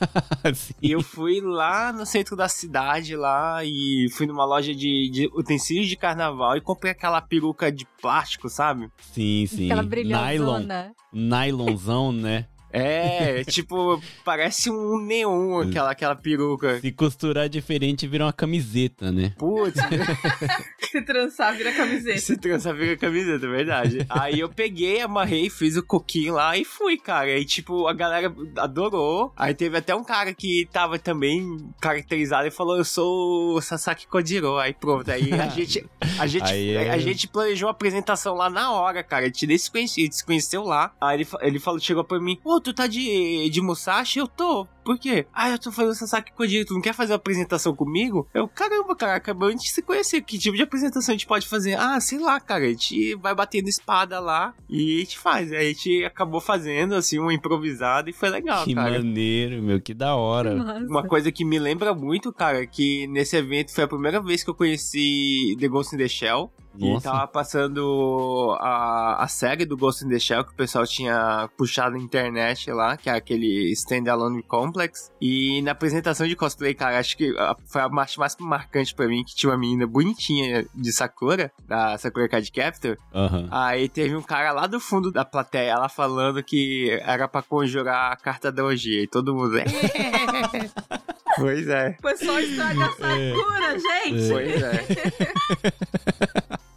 E 0.80 0.92
eu 0.92 1.02
fui 1.02 1.40
lá 1.40 1.92
no 1.92 2.06
centro 2.06 2.34
da 2.34 2.48
cidade 2.48 3.14
lá 3.14 3.62
e 3.64 4.06
fui 4.12 4.26
numa 4.26 4.44
loja 4.44 4.74
de, 4.74 5.10
de 5.10 5.30
utensílios 5.34 5.86
de 5.88 5.96
carnaval 5.96 6.56
e 6.56 6.60
comprei 6.60 6.92
aquela 6.92 7.20
peruca 7.20 7.70
de 7.70 7.86
plástico, 8.00 8.48
sabe? 8.48 8.88
Sim, 9.12 9.46
sim. 9.46 9.66
Aquela 9.66 9.82
Nylon. 9.82 9.88
brilhantona. 9.90 10.92
Nylonzão, 11.12 12.12
né? 12.12 12.46
É, 12.72 13.42
tipo, 13.44 14.00
parece 14.24 14.70
um 14.70 15.00
neon 15.04 15.60
aquela, 15.60 15.90
aquela 15.90 16.14
peruca. 16.14 16.80
Se 16.80 16.92
costurar 16.92 17.48
diferente, 17.48 18.06
vira 18.06 18.24
uma 18.24 18.32
camiseta, 18.32 19.10
né? 19.10 19.32
Putz, 19.38 19.80
Se 20.90 21.02
trançar, 21.02 21.54
vira 21.56 21.72
camiseta. 21.72 22.18
se 22.18 22.36
trança 22.36 22.72
vira 22.74 22.96
camiseta, 22.96 23.46
é 23.46 23.48
verdade. 23.48 24.06
Aí 24.08 24.40
eu 24.40 24.48
peguei, 24.48 25.00
amarrei, 25.00 25.48
fiz 25.48 25.76
o 25.76 25.82
coquinho 25.84 26.34
lá 26.34 26.56
e 26.56 26.64
fui, 26.64 26.96
cara. 26.98 27.26
Aí, 27.28 27.44
tipo, 27.44 27.86
a 27.86 27.92
galera 27.92 28.34
adorou. 28.56 29.32
Aí 29.36 29.54
teve 29.54 29.76
até 29.78 29.94
um 29.94 30.02
cara 30.04 30.34
que 30.34 30.68
tava 30.72 30.98
também 30.98 31.58
caracterizado 31.80 32.46
e 32.48 32.50
falou: 32.50 32.76
Eu 32.76 32.84
sou 32.84 33.56
o 33.56 33.60
Sasaki 33.60 34.06
Kojiro. 34.06 34.56
Aí 34.58 34.74
pronto, 34.74 35.08
aí 35.10 35.32
a 35.32 35.46
gente, 35.50 35.86
a 36.18 36.26
gente, 36.26 36.50
Aí 36.50 36.70
é- 36.70 36.90
a 36.90 36.98
gente 36.98 37.28
planejou 37.28 37.68
a 37.68 37.72
apresentação 37.72 38.34
lá 38.34 38.50
na 38.50 38.72
hora, 38.72 39.02
cara. 39.02 39.24
A 39.24 39.28
gente 39.28 39.46
nem 39.46 39.58
se 39.58 39.70
conhecia, 39.70 40.02
a 40.02 40.06
gente 40.06 40.16
se 40.16 40.24
conheceu 40.24 40.64
lá. 40.64 40.92
Aí 41.00 41.18
ele, 41.20 41.28
ele 41.42 41.58
falou, 41.60 41.78
chegou 41.80 42.02
pra 42.04 42.18
mim: 42.20 42.38
Tu 42.60 42.72
tá 42.72 42.86
de, 42.86 43.48
de 43.50 43.60
Musashi? 43.60 44.18
Eu 44.18 44.28
tô. 44.28 44.66
Por 44.84 44.98
quê? 44.98 45.26
Ah, 45.32 45.50
eu 45.50 45.58
tô 45.58 45.70
fazendo 45.70 45.94
Sasaki 45.94 46.32
Kojiro, 46.32 46.66
tu 46.66 46.74
não 46.74 46.80
quer 46.80 46.94
fazer 46.94 47.12
uma 47.12 47.16
apresentação 47.16 47.74
comigo? 47.76 48.26
Eu, 48.34 48.48
caramba, 48.48 48.96
cara, 48.96 49.14
acabamos 49.14 49.62
de 49.62 49.68
se 49.68 49.82
conhecer. 49.82 50.22
Que 50.22 50.38
tipo 50.38 50.56
de 50.56 50.62
apresentação 50.62 51.12
a 51.12 51.16
gente 51.16 51.26
pode 51.26 51.46
fazer? 51.46 51.74
Ah, 51.74 52.00
sei 52.00 52.18
lá, 52.18 52.40
cara, 52.40 52.64
a 52.64 52.68
gente 52.68 53.14
vai 53.16 53.34
batendo 53.34 53.68
espada 53.68 54.18
lá 54.18 54.54
e 54.68 54.96
a 54.96 54.98
gente 55.00 55.18
faz. 55.18 55.52
Aí 55.52 55.58
a 55.58 55.68
gente 55.68 56.04
acabou 56.04 56.40
fazendo, 56.40 56.94
assim, 56.94 57.18
uma 57.18 57.32
improvisada 57.32 58.10
e 58.10 58.12
foi 58.12 58.30
legal, 58.30 58.64
que 58.64 58.74
cara. 58.74 58.90
maneiro, 58.90 59.62
meu, 59.62 59.80
que 59.80 59.94
da 59.94 60.16
hora. 60.16 60.54
Nossa. 60.54 60.86
Uma 60.86 61.06
coisa 61.06 61.30
que 61.30 61.44
me 61.44 61.58
lembra 61.58 61.94
muito, 61.94 62.32
cara, 62.32 62.66
que 62.66 63.06
nesse 63.08 63.36
evento 63.36 63.72
foi 63.74 63.84
a 63.84 63.88
primeira 63.88 64.20
vez 64.20 64.42
que 64.42 64.50
eu 64.50 64.54
conheci 64.54 65.56
The 65.60 65.68
Ghost 65.68 65.94
in 65.94 65.98
the 65.98 66.08
Shell. 66.08 66.52
E 66.80 66.88
Nossa. 66.88 67.10
tava 67.10 67.26
passando 67.26 68.56
a, 68.58 69.22
a 69.22 69.28
série 69.28 69.66
do 69.66 69.76
Ghost 69.76 70.02
in 70.02 70.08
the 70.08 70.18
Shell 70.18 70.44
que 70.44 70.52
o 70.52 70.56
pessoal 70.56 70.86
tinha 70.86 71.46
puxado 71.56 71.94
na 71.94 72.02
internet 72.02 72.72
lá, 72.72 72.96
que 72.96 73.10
é 73.10 73.12
aquele 73.12 73.70
Standalone 73.72 74.42
Complex. 74.42 75.12
E 75.20 75.60
na 75.60 75.72
apresentação 75.72 76.26
de 76.26 76.34
cosplay, 76.34 76.72
cara, 76.72 76.98
acho 76.98 77.18
que 77.18 77.34
foi 77.66 77.82
a 77.82 77.90
parte 77.90 78.18
mais 78.18 78.34
marcante 78.40 78.94
pra 78.94 79.06
mim, 79.06 79.22
que 79.22 79.34
tinha 79.36 79.52
uma 79.52 79.58
menina 79.58 79.86
bonitinha 79.86 80.66
de 80.74 80.90
Sakura, 80.90 81.52
da 81.68 81.98
Sakura 81.98 82.30
Card 82.30 82.50
Captor. 82.50 82.96
Aham. 83.14 83.46
Aí 83.50 83.86
teve 83.86 84.16
um 84.16 84.22
cara 84.22 84.50
lá 84.52 84.66
do 84.66 84.80
fundo 84.80 85.12
da 85.12 85.24
plateia 85.24 85.76
lá 85.76 85.88
falando 85.90 86.42
que 86.42 86.98
era 87.02 87.28
pra 87.28 87.42
conjurar 87.42 88.12
a 88.12 88.16
carta 88.16 88.50
da 88.50 88.64
orgia. 88.64 89.02
E 89.02 89.06
todo 89.06 89.34
mundo. 89.34 89.58
pois 91.36 91.68
é. 91.68 91.96
O 91.98 92.02
pessoal 92.02 92.40
estraga 92.40 92.86
a 92.86 92.90
Sakura, 92.92 93.78
gente. 93.78 94.28
Pois 94.30 94.62
é. 94.62 96.60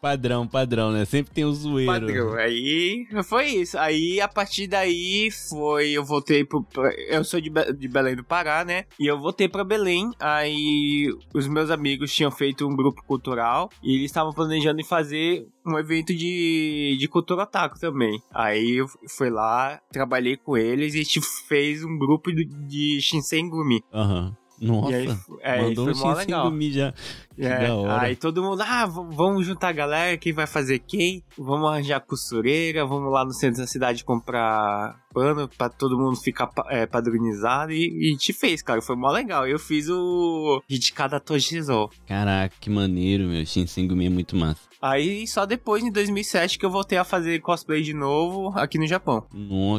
Padrão, 0.00 0.48
padrão, 0.48 0.90
né? 0.90 1.04
Sempre 1.04 1.32
tem 1.32 1.44
o 1.44 1.52
zoeiro. 1.52 1.92
Padrão. 1.92 2.34
Aí 2.34 3.06
foi 3.24 3.46
isso. 3.46 3.78
Aí 3.78 4.20
a 4.20 4.26
partir 4.26 4.66
daí 4.66 5.30
foi. 5.48 5.90
Eu 5.92 6.04
voltei 6.04 6.44
pro. 6.44 6.66
eu 7.08 7.22
sou 7.22 7.40
de, 7.40 7.48
Be- 7.48 7.72
de 7.72 7.86
Belém 7.86 8.16
do 8.16 8.24
Pará, 8.24 8.64
né? 8.64 8.84
E 8.98 9.06
eu 9.06 9.18
voltei 9.20 9.48
pra 9.48 9.62
Belém. 9.62 10.10
Aí 10.18 11.06
os 11.32 11.46
meus 11.46 11.70
amigos 11.70 12.12
tinham 12.12 12.32
feito 12.32 12.66
um 12.66 12.74
grupo 12.74 13.02
cultural. 13.04 13.70
E 13.82 13.94
eles 13.94 14.06
estavam 14.06 14.32
planejando 14.32 14.80
em 14.80 14.84
fazer 14.84 15.46
um 15.64 15.78
evento 15.78 16.12
de, 16.12 16.96
de 16.98 17.06
cultura 17.08 17.42
otaku 17.44 17.78
também. 17.78 18.20
Aí 18.34 18.78
eu 18.80 18.86
fui 19.08 19.30
lá, 19.30 19.80
trabalhei 19.92 20.36
com 20.36 20.56
eles 20.56 20.94
e 20.94 21.00
a 21.00 21.02
gente 21.04 21.20
fez 21.46 21.84
um 21.84 21.96
grupo 21.96 22.32
de, 22.34 22.44
de 22.44 23.00
Shinsengumi. 23.00 23.82
Aham. 23.92 24.36
Nossa. 24.62 24.96
Aí, 24.96 25.08
é, 25.40 25.62
Mandou 25.62 25.88
um 25.88 25.94
foi 25.94 26.06
mó 26.06 26.14
legal. 26.14 26.44
Shinsengumi 26.44 26.72
já. 26.72 26.94
Que 27.34 27.44
É, 27.44 27.68
aí 27.98 28.14
todo 28.14 28.42
mundo, 28.42 28.62
ah, 28.62 28.86
vamos 28.86 29.44
juntar 29.44 29.68
a 29.68 29.72
galera, 29.72 30.16
quem 30.16 30.32
vai 30.32 30.46
fazer 30.46 30.78
quem? 30.78 31.24
Vamos 31.36 31.68
arranjar 31.68 32.00
costureira, 32.00 32.86
vamos 32.86 33.12
lá 33.12 33.24
no 33.24 33.32
centro 33.32 33.60
da 33.60 33.66
cidade 33.66 34.04
comprar 34.04 35.00
pano 35.12 35.48
pra 35.48 35.68
todo 35.68 35.98
mundo 35.98 36.16
ficar 36.16 36.48
é, 36.68 36.86
padronizado 36.86 37.72
e, 37.72 37.88
e 37.88 38.08
a 38.08 38.12
gente 38.12 38.32
fez, 38.32 38.62
cara, 38.62 38.80
foi 38.80 38.94
mó 38.94 39.10
legal. 39.10 39.48
Eu 39.48 39.58
fiz 39.58 39.88
o 39.88 40.62
Hidikada 40.68 41.18
Tojizo. 41.18 41.90
Caraca, 42.06 42.54
que 42.60 42.70
maneiro, 42.70 43.26
meu. 43.26 43.44
Shinsengumi 43.44 44.06
é 44.06 44.10
muito 44.10 44.36
massa. 44.36 44.71
Aí 44.82 45.26
só 45.28 45.46
depois, 45.46 45.84
em 45.84 45.92
2007, 45.92 46.58
que 46.58 46.66
eu 46.66 46.70
voltei 46.70 46.98
a 46.98 47.04
fazer 47.04 47.40
cosplay 47.40 47.82
de 47.82 47.94
novo 47.94 48.48
aqui 48.58 48.78
no 48.78 48.86
Japão. 48.86 49.24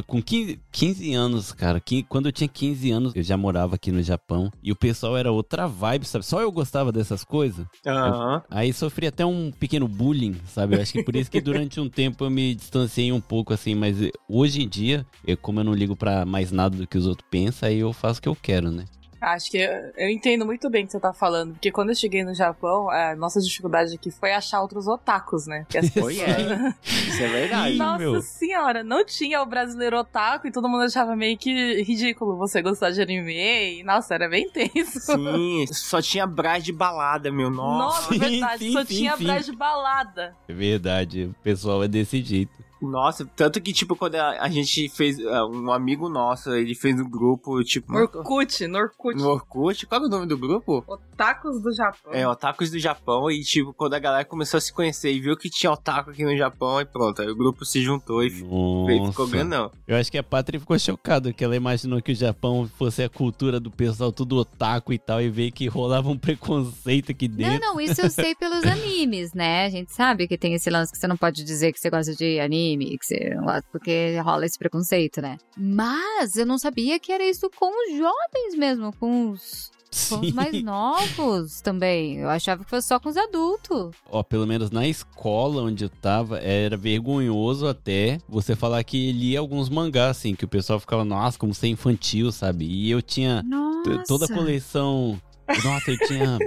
Com 0.06 0.22
15, 0.22 0.58
15 0.72 1.12
anos, 1.12 1.52
cara. 1.52 1.78
que- 1.78 2.02
quando 2.04 2.26
eu 2.26 2.32
tinha 2.32 2.48
15 2.48 2.90
anos, 2.90 3.12
eu 3.14 3.22
já 3.22 3.36
morava 3.36 3.74
aqui 3.74 3.92
no 3.92 4.02
Japão. 4.02 4.50
E 4.62 4.72
o 4.72 4.76
pessoal 4.76 5.16
era 5.16 5.30
outra 5.30 5.66
vibe, 5.66 6.06
sabe? 6.06 6.24
Só 6.24 6.40
eu 6.40 6.50
gostava 6.50 6.90
dessas 6.90 7.22
coisas. 7.22 7.66
Aham. 7.86 8.42
Aí 8.50 8.72
sofri 8.72 9.06
até 9.06 9.26
um 9.26 9.50
pequeno 9.52 9.86
bullying, 9.86 10.36
sabe? 10.46 10.76
Eu 10.76 10.80
acho 10.80 10.92
que 10.92 11.02
por 11.04 11.14
isso 11.16 11.30
que 11.30 11.40
durante 11.40 11.78
um 11.80 11.88
tempo 11.88 12.24
eu 12.24 12.30
me 12.30 12.54
distanciei 12.54 13.12
um 13.12 13.20
pouco, 13.20 13.52
assim. 13.52 13.74
Mas 13.74 14.00
eh, 14.00 14.10
hoje 14.28 14.62
em 14.62 14.68
dia, 14.68 15.04
eu, 15.26 15.36
como 15.36 15.60
eu 15.60 15.64
não 15.64 15.74
ligo 15.74 15.94
pra 15.94 16.24
mais 16.24 16.50
nada 16.50 16.76
do 16.76 16.86
que 16.86 16.96
os 16.96 17.06
outros 17.06 17.28
pensam, 17.30 17.68
aí 17.68 17.80
eu 17.80 17.92
faço 17.92 18.20
o 18.20 18.22
que 18.22 18.28
eu 18.28 18.36
quero, 18.36 18.70
né? 18.70 18.84
Acho 19.24 19.50
que 19.50 19.58
eu, 19.58 19.92
eu 19.96 20.08
entendo 20.08 20.44
muito 20.44 20.68
bem 20.68 20.84
o 20.84 20.86
que 20.86 20.92
você 20.92 21.00
tá 21.00 21.12
falando, 21.12 21.52
porque 21.52 21.70
quando 21.72 21.90
eu 21.90 21.94
cheguei 21.94 22.22
no 22.22 22.34
Japão, 22.34 22.90
a 22.90 23.16
nossa 23.16 23.40
dificuldade 23.40 23.94
aqui 23.94 24.10
foi 24.10 24.32
achar 24.32 24.60
outros 24.60 24.86
otakus, 24.86 25.46
né? 25.46 25.66
Que 25.68 25.78
as 25.78 25.88
Foi, 25.88 26.16
pessoas... 26.16 26.38
é. 26.38 26.74
Isso 26.84 27.22
é 27.22 27.28
verdade. 27.28 27.76
Nossa 27.76 27.98
meu. 27.98 28.20
senhora, 28.22 28.84
não 28.84 29.04
tinha 29.04 29.42
o 29.42 29.46
brasileiro 29.46 29.98
otaku 29.98 30.46
e 30.46 30.52
todo 30.52 30.68
mundo 30.68 30.82
achava 30.82 31.16
meio 31.16 31.38
que 31.38 31.82
ridículo 31.82 32.36
você 32.36 32.60
gostar 32.60 32.90
de 32.90 33.00
anime. 33.00 33.34
E, 33.34 33.82
nossa, 33.82 34.14
era 34.14 34.28
bem 34.28 34.48
tenso. 34.48 35.00
Sim, 35.00 35.66
só 35.72 36.02
tinha 36.02 36.26
bras 36.26 36.62
de 36.62 36.72
balada, 36.72 37.30
meu. 37.30 37.50
Nossa. 37.50 37.84
Nossa, 37.84 38.12
Sim, 38.12 38.18
verdade, 38.18 38.58
sim, 38.64 38.72
só 38.72 38.84
sim, 38.84 38.94
tinha 38.96 39.16
sim. 39.16 39.24
brás 39.24 39.46
de 39.46 39.52
balada. 39.52 40.36
É 40.48 40.52
verdade, 40.52 41.24
o 41.24 41.34
pessoal 41.42 41.82
é 41.82 41.88
desse 41.88 42.22
jeito. 42.22 42.63
Nossa, 42.90 43.24
tanto 43.36 43.60
que, 43.60 43.72
tipo, 43.72 43.96
quando 43.96 44.16
a, 44.16 44.42
a 44.42 44.48
gente 44.48 44.88
fez. 44.88 45.18
ah, 45.26 45.46
Um 45.46 45.70
amigo 45.72 46.08
nosso, 46.08 46.52
ele 46.54 46.74
fez 46.74 46.98
um 47.00 47.08
grupo, 47.08 47.62
tipo. 47.64 47.94
Orkut, 47.94 48.66
no 48.66 48.78
Orkut. 48.78 49.16
No 49.18 49.28
Orkut. 49.30 49.86
Qual 49.86 50.02
é 50.02 50.06
o 50.06 50.08
nome 50.08 50.26
do 50.26 50.36
grupo? 50.38 50.84
Otakus 50.86 51.60
do 51.62 51.72
Japão. 51.74 52.12
É, 52.12 52.26
Otakus 52.28 52.70
do 52.70 52.78
Japão. 52.78 53.30
E, 53.30 53.42
tipo, 53.42 53.72
quando 53.72 53.94
a 53.94 53.98
galera 53.98 54.24
começou 54.24 54.58
a 54.58 54.60
se 54.60 54.72
conhecer 54.72 55.12
e 55.12 55.20
viu 55.20 55.36
que 55.36 55.48
tinha 55.48 55.72
otaku 55.72 56.10
aqui 56.10 56.24
no 56.24 56.36
Japão, 56.36 56.78
aí 56.78 56.84
pronto. 56.84 57.20
Aí 57.22 57.28
o 57.28 57.36
grupo 57.36 57.64
se 57.64 57.80
juntou 57.82 58.22
e 58.22 58.28
e 58.28 58.30
ficou 58.30 58.98
Nossa. 58.98 59.26
grandão. 59.30 59.70
Eu 59.86 59.96
acho 59.96 60.10
que 60.10 60.18
a 60.18 60.22
Pátria 60.22 60.58
ficou 60.58 60.78
chocada, 60.78 61.32
que 61.32 61.44
ela 61.44 61.54
imaginou 61.56 62.00
que 62.02 62.12
o 62.12 62.14
Japão 62.14 62.68
fosse 62.78 63.02
a 63.02 63.08
cultura 63.08 63.60
do 63.60 63.70
pessoal 63.70 64.10
tudo 64.10 64.36
otaku 64.36 64.92
e 64.92 64.98
tal, 64.98 65.20
e 65.22 65.28
veio 65.28 65.52
que 65.52 65.66
rolava 65.68 66.08
um 66.08 66.18
preconceito 66.18 67.12
aqui 67.12 67.28
Não, 67.28 67.36
dentro. 67.36 67.60
não, 67.60 67.80
isso 67.80 68.00
eu 68.00 68.10
sei 68.10 68.34
pelos 68.34 68.64
animes, 68.66 69.32
né? 69.34 69.66
A 69.66 69.70
gente 69.70 69.92
sabe 69.92 70.26
que 70.26 70.36
tem 70.38 70.54
esse 70.54 70.68
lance 70.70 70.90
que 70.92 70.98
você 70.98 71.06
não 71.06 71.16
pode 71.16 71.44
dizer 71.44 71.72
que 71.72 71.78
você 71.78 71.90
gosta 71.90 72.14
de 72.14 72.40
anime, 72.40 72.73
você 73.00 73.34
gosta, 73.42 73.64
porque 73.70 74.18
rola 74.20 74.46
esse 74.46 74.58
preconceito, 74.58 75.20
né? 75.20 75.36
Mas 75.56 76.36
eu 76.36 76.46
não 76.46 76.58
sabia 76.58 76.98
que 76.98 77.12
era 77.12 77.24
isso 77.24 77.50
com 77.56 77.66
os 77.66 77.96
jovens 77.96 78.54
mesmo, 78.56 78.92
com 78.96 79.30
os, 79.30 79.70
com 80.08 80.20
os 80.20 80.32
mais 80.32 80.62
novos 80.62 81.60
também. 81.60 82.18
Eu 82.18 82.28
achava 82.28 82.64
que 82.64 82.70
fosse 82.70 82.88
só 82.88 82.98
com 82.98 83.08
os 83.08 83.16
adultos. 83.16 83.94
Ó, 84.10 84.22
pelo 84.22 84.46
menos 84.46 84.70
na 84.70 84.86
escola 84.86 85.62
onde 85.62 85.84
eu 85.84 85.88
tava, 85.88 86.38
era 86.38 86.76
vergonhoso 86.76 87.66
até 87.66 88.18
você 88.28 88.56
falar 88.56 88.82
que 88.84 89.12
lia 89.12 89.38
alguns 89.38 89.68
mangás, 89.68 90.16
assim, 90.16 90.34
que 90.34 90.44
o 90.44 90.48
pessoal 90.48 90.80
ficava, 90.80 91.04
nossa, 91.04 91.38
como 91.38 91.54
ser 91.54 91.68
infantil, 91.68 92.32
sabe? 92.32 92.64
E 92.64 92.90
eu 92.90 93.00
tinha 93.00 93.44
toda 94.06 94.26
a 94.26 94.28
coleção. 94.28 95.20
Nossa, 95.62 95.90
eu 95.90 95.98
tinha 96.06 96.38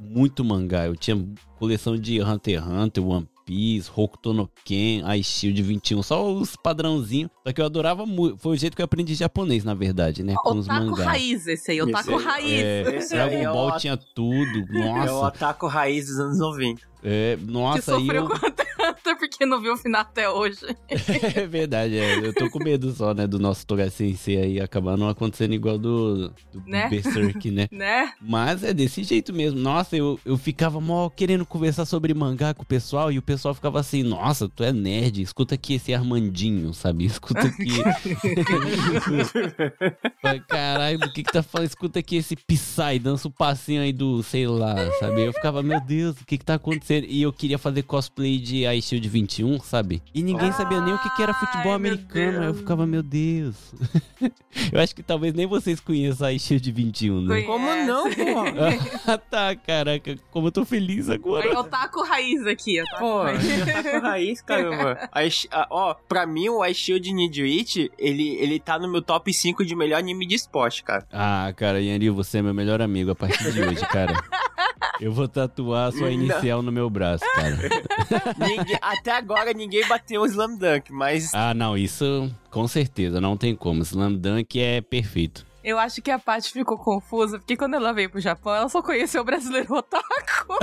muito 0.00 0.44
mangá. 0.44 0.86
Eu 0.86 0.96
tinha 0.96 1.22
coleção 1.58 1.96
de 1.96 2.22
Hunter 2.22 2.62
x 2.62 2.68
Hunter, 2.68 3.06
One 3.06 3.28
Piece, 3.48 3.90
Hokuto 3.96 4.34
no 4.34 4.46
Ken, 4.62 5.02
Ice 5.18 5.30
Shield 5.40 5.62
21, 5.62 6.02
só 6.02 6.30
os 6.30 6.54
padrãozinhos. 6.54 7.30
Só 7.46 7.50
que 7.50 7.62
eu 7.62 7.64
adorava 7.64 8.04
muito. 8.04 8.36
Foi 8.36 8.52
o 8.54 8.58
jeito 8.58 8.76
que 8.76 8.82
eu 8.82 8.84
aprendi 8.84 9.14
japonês, 9.14 9.64
na 9.64 9.72
verdade, 9.72 10.22
né? 10.22 10.34
Com 10.42 10.58
os 10.58 10.66
Otaku 10.66 10.84
mangás. 10.84 11.06
raiz 11.06 11.46
esse 11.46 11.70
aí, 11.70 11.80
Otaku 11.80 12.10
Esse 12.10 12.12
aí, 12.12 12.24
raiz. 12.24 12.62
É, 12.62 12.96
Esse 12.98 13.14
aí 13.16 13.30
Dragon 13.30 13.42
é 13.44 13.50
o 13.50 13.52
Ball 13.54 13.68
at- 13.70 13.80
tinha 13.80 13.96
tudo. 13.96 14.58
É 14.78 14.90
o 14.90 15.06
Nossa, 15.06 15.26
Otaku 15.28 15.66
raiz 15.66 16.06
dos 16.08 16.18
anos 16.18 16.38
90. 16.38 16.82
é, 17.02 17.38
nossa, 17.40 17.94
aí 17.96 18.00
sofreu 18.02 18.22
eu... 18.24 18.28
com 18.28 18.46
Hunter 18.80 19.18
porque 19.18 19.44
não 19.44 19.60
viu 19.60 19.74
o 19.74 19.76
final 19.76 20.02
até 20.02 20.28
hoje. 20.28 20.60
É 20.88 21.46
verdade, 21.46 21.98
é. 21.98 22.18
Eu 22.18 22.34
tô 22.34 22.48
com 22.50 22.62
medo 22.62 22.92
só, 22.92 23.12
né, 23.12 23.26
do 23.26 23.38
nosso 23.38 23.66
Toga 23.66 23.90
Sensei 23.90 24.36
aí 24.36 24.60
acabar 24.60 24.96
não 24.96 25.08
acontecendo 25.08 25.54
igual 25.54 25.78
do, 25.78 26.28
do 26.52 26.62
Né? 26.66 26.88
Berserk, 26.88 27.50
né? 27.50 27.68
Né? 27.78 28.12
Mas 28.20 28.64
é 28.64 28.72
desse 28.72 29.04
jeito 29.04 29.32
mesmo. 29.32 29.58
Nossa, 29.58 29.96
eu, 29.96 30.18
eu 30.24 30.36
ficava 30.36 30.80
mó 30.80 31.08
querendo 31.08 31.46
conversar 31.46 31.84
sobre 31.84 32.12
mangá 32.14 32.54
com 32.54 32.62
o 32.62 32.66
pessoal 32.66 33.12
e 33.12 33.18
o 33.18 33.22
pessoal 33.22 33.54
ficava 33.54 33.80
assim, 33.80 34.02
nossa, 34.02 34.48
tu 34.48 34.64
é 34.64 34.72
nerd, 34.72 35.22
escuta 35.22 35.54
aqui 35.54 35.74
esse 35.74 35.94
Armandinho, 35.94 36.72
sabe? 36.74 37.04
Escuta 37.04 37.42
aqui. 37.42 37.68
Caralho, 40.48 40.98
do 40.98 41.12
que 41.12 41.22
que 41.22 41.32
tá 41.32 41.42
falando? 41.42 41.68
Escuta 41.68 41.98
aqui 41.98 42.16
esse 42.16 42.36
Psy, 42.36 42.98
dança 43.00 43.28
o 43.28 43.30
passinho 43.30 43.82
aí 43.82 43.92
do, 43.92 44.22
sei 44.22 44.46
lá, 44.46 44.74
sabe? 44.98 45.22
Eu 45.22 45.32
ficava, 45.32 45.62
meu 45.62 45.80
Deus, 45.80 46.16
o 46.20 46.26
que 46.26 46.38
que 46.38 46.44
tá 46.44 46.54
acontecendo? 46.54 47.06
E 47.08 47.22
eu 47.22 47.32
queria 47.32 47.58
fazer 47.58 47.82
cosplay 47.82 48.38
de 48.38 48.66
Ice 48.74 48.88
Shield 48.88 49.08
21, 49.08 49.60
sabe? 49.60 50.02
E 50.14 50.22
ninguém 50.22 50.52
sabia 50.52 50.80
nem 50.80 50.94
o 50.94 50.98
que 50.98 51.10
que 51.16 51.22
era 51.22 51.34
futebol 51.34 51.72
Ai, 51.72 51.76
americano. 51.76 52.40
Aí 52.40 52.46
eu 52.46 52.54
ficava, 52.54 52.86
meu 52.86 53.02
Deus. 53.02 53.74
eu 54.72 54.80
acho 54.80 54.94
que 54.94 55.02
talvez 55.02 55.34
nem 55.34 55.46
vocês 55.46 55.80
conheçam 55.80 56.30
Ice 56.30 56.46
Shield 56.46 56.72
21, 56.72 57.20
né? 57.22 57.42
Como 57.42 57.66
não, 57.84 58.04
pô? 58.04 58.28
Ah, 59.08 59.16
tá, 59.16 59.56
caraca, 59.56 60.16
como 60.30 60.48
eu 60.48 60.52
tô 60.52 60.64
feliz 60.64 61.08
agora. 61.08 61.46
Aí, 61.46 61.56
Otaku 61.56 62.02
raiz 62.02 62.46
aqui, 62.46 62.80
Otaku 62.82 62.98
Pô, 62.98 63.22
raiz. 63.22 63.62
Otaku 63.62 64.00
raiz, 64.00 64.40
caramba. 64.42 65.08
A 65.12 65.20
a- 65.50 65.66
ó, 65.70 65.94
pra 65.94 66.26
mim, 66.26 66.48
o 66.48 66.64
Ice 66.66 66.80
Shield 66.80 67.12
Nijuichi, 67.12 67.90
ele, 67.98 68.36
ele 68.36 68.58
tá 68.60 68.78
no 68.78 68.90
meu 68.90 69.00
top 69.02 69.32
5 69.32 69.64
de 69.64 69.74
melhor 69.74 69.98
anime 69.98 70.26
de 70.26 70.34
esporte, 70.34 70.82
cara. 70.82 71.06
Ah, 71.12 71.52
cara, 71.56 71.80
Yanri, 71.80 72.10
você 72.10 72.38
é 72.38 72.42
meu 72.42 72.54
melhor 72.54 72.82
amigo 72.82 73.10
a 73.10 73.14
partir 73.14 73.52
de 73.52 73.62
hoje, 73.62 73.80
cara. 73.86 74.14
Eu 75.00 75.12
vou 75.12 75.28
tatuar 75.28 75.88
a 75.88 75.92
sua 75.92 76.10
inicial 76.10 76.60
no 76.62 76.72
meu 76.72 76.90
braço, 76.90 77.24
cara. 77.34 77.56
Ninguém- 78.38 78.78
até 78.82 79.12
agora 79.12 79.52
ninguém 79.52 79.86
bateu 79.86 80.22
o 80.22 80.26
Slam 80.26 80.56
Dunk, 80.56 80.92
mas 80.92 81.32
Ah, 81.34 81.54
não, 81.54 81.76
isso 81.76 82.30
com 82.50 82.66
certeza, 82.66 83.20
não 83.20 83.36
tem 83.36 83.54
como. 83.54 83.82
Slam 83.82 84.14
Dunk 84.14 84.60
é 84.60 84.80
perfeito. 84.80 85.46
Eu 85.62 85.78
acho 85.78 86.00
que 86.00 86.10
a 86.10 86.18
Paty 86.18 86.50
ficou 86.52 86.78
confusa, 86.78 87.38
porque 87.38 87.56
quando 87.56 87.74
ela 87.74 87.92
veio 87.92 88.08
pro 88.08 88.20
Japão, 88.20 88.54
ela 88.54 88.68
só 88.68 88.80
conheceu 88.80 89.20
o 89.20 89.24
brasileiro 89.24 89.74
otaku. 89.74 90.06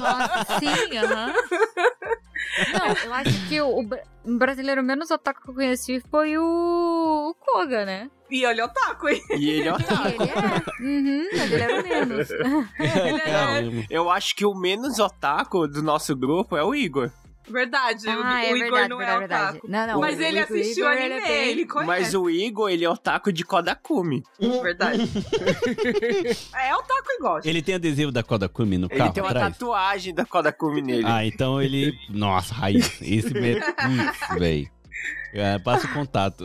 Nossa, 0.00 0.58
sim, 0.58 0.96
aham. 0.96 1.32
Não, 2.72 2.94
eu 3.04 3.14
acho 3.14 3.48
que 3.48 3.60
o, 3.60 3.78
o 3.78 3.82
bra- 3.82 4.02
o 4.24 4.38
brasileiro 4.38 4.82
menos 4.82 5.10
otaku 5.10 5.42
que 5.42 5.50
eu 5.50 5.54
conheci 5.54 6.02
foi 6.10 6.36
o, 6.38 6.42
o 7.30 7.34
Koga, 7.34 7.84
né? 7.84 8.10
E 8.30 8.44
olha 8.44 8.64
o 8.64 8.66
otaku, 8.66 9.08
hein? 9.08 9.20
e 9.38 9.50
ele 9.50 9.68
é 9.68 9.72
E 9.72 9.74
otaku. 9.74 10.08
ele 10.08 10.30
é. 10.30 10.86
Uhum, 10.88 11.28
mas 11.32 11.52
ele 11.52 11.62
era 11.62 11.80
o 11.80 11.82
menos. 11.88 12.30
é- 12.30 12.38
Caramba. 13.24 13.84
Eu 13.88 14.10
acho 14.10 14.34
que 14.34 14.44
o 14.44 14.54
menos 14.54 14.98
otaku 14.98 15.68
do 15.68 15.82
nosso 15.82 16.16
grupo 16.16 16.56
é 16.56 16.64
o 16.64 16.74
Igor. 16.74 17.10
Verdade, 17.48 18.06
o, 18.08 18.10
Ah, 18.24 18.44
é 18.44 18.52
o 18.52 18.56
Igor 18.56 18.70
verdade, 18.70 18.88
não 18.88 18.96
verdade, 18.98 19.16
é 19.16 19.18
verdade. 19.20 19.50
otaku. 19.58 19.68
Não, 19.70 19.86
não. 19.86 20.00
Mas 20.00 20.18
o 20.18 20.22
ele 20.22 20.40
Igor- 20.40 20.56
assistiu 20.58 20.84
Igor, 20.86 20.92
anime, 20.98 21.04
ele 21.06 21.14
é 21.14 21.28
bem- 21.28 21.48
ele 21.50 21.66
conhece. 21.66 21.86
Mas 21.86 22.14
o 22.14 22.30
Igor, 22.30 22.70
ele 22.70 22.84
é 22.84 22.90
otaku 22.90 23.32
de 23.32 23.44
Kodakumi. 23.44 24.22
Verdade. 24.62 25.00
é 26.58 26.74
otaku 26.76 27.12
igual. 27.18 27.40
Ele 27.44 27.62
tem 27.62 27.74
adesivo 27.76 28.10
da 28.10 28.22
Kodakumi 28.22 28.78
no 28.78 28.86
Ele 28.90 28.98
carro 28.98 29.12
tem 29.12 29.22
uma 29.22 29.30
atrás? 29.30 29.52
tatuagem 29.52 30.14
da 30.14 30.24
Kodakumi 30.24 30.82
nele. 30.82 31.04
Ah, 31.06 31.24
então 31.24 31.60
ele. 31.62 31.94
Nossa, 32.10 32.52
raiz. 32.54 33.00
Esse 33.02 33.32
mesmo. 33.32 33.62
Velho. 34.38 34.68
É, 35.32 35.58
passa 35.58 35.86
o 35.86 35.92
contato. 35.92 36.44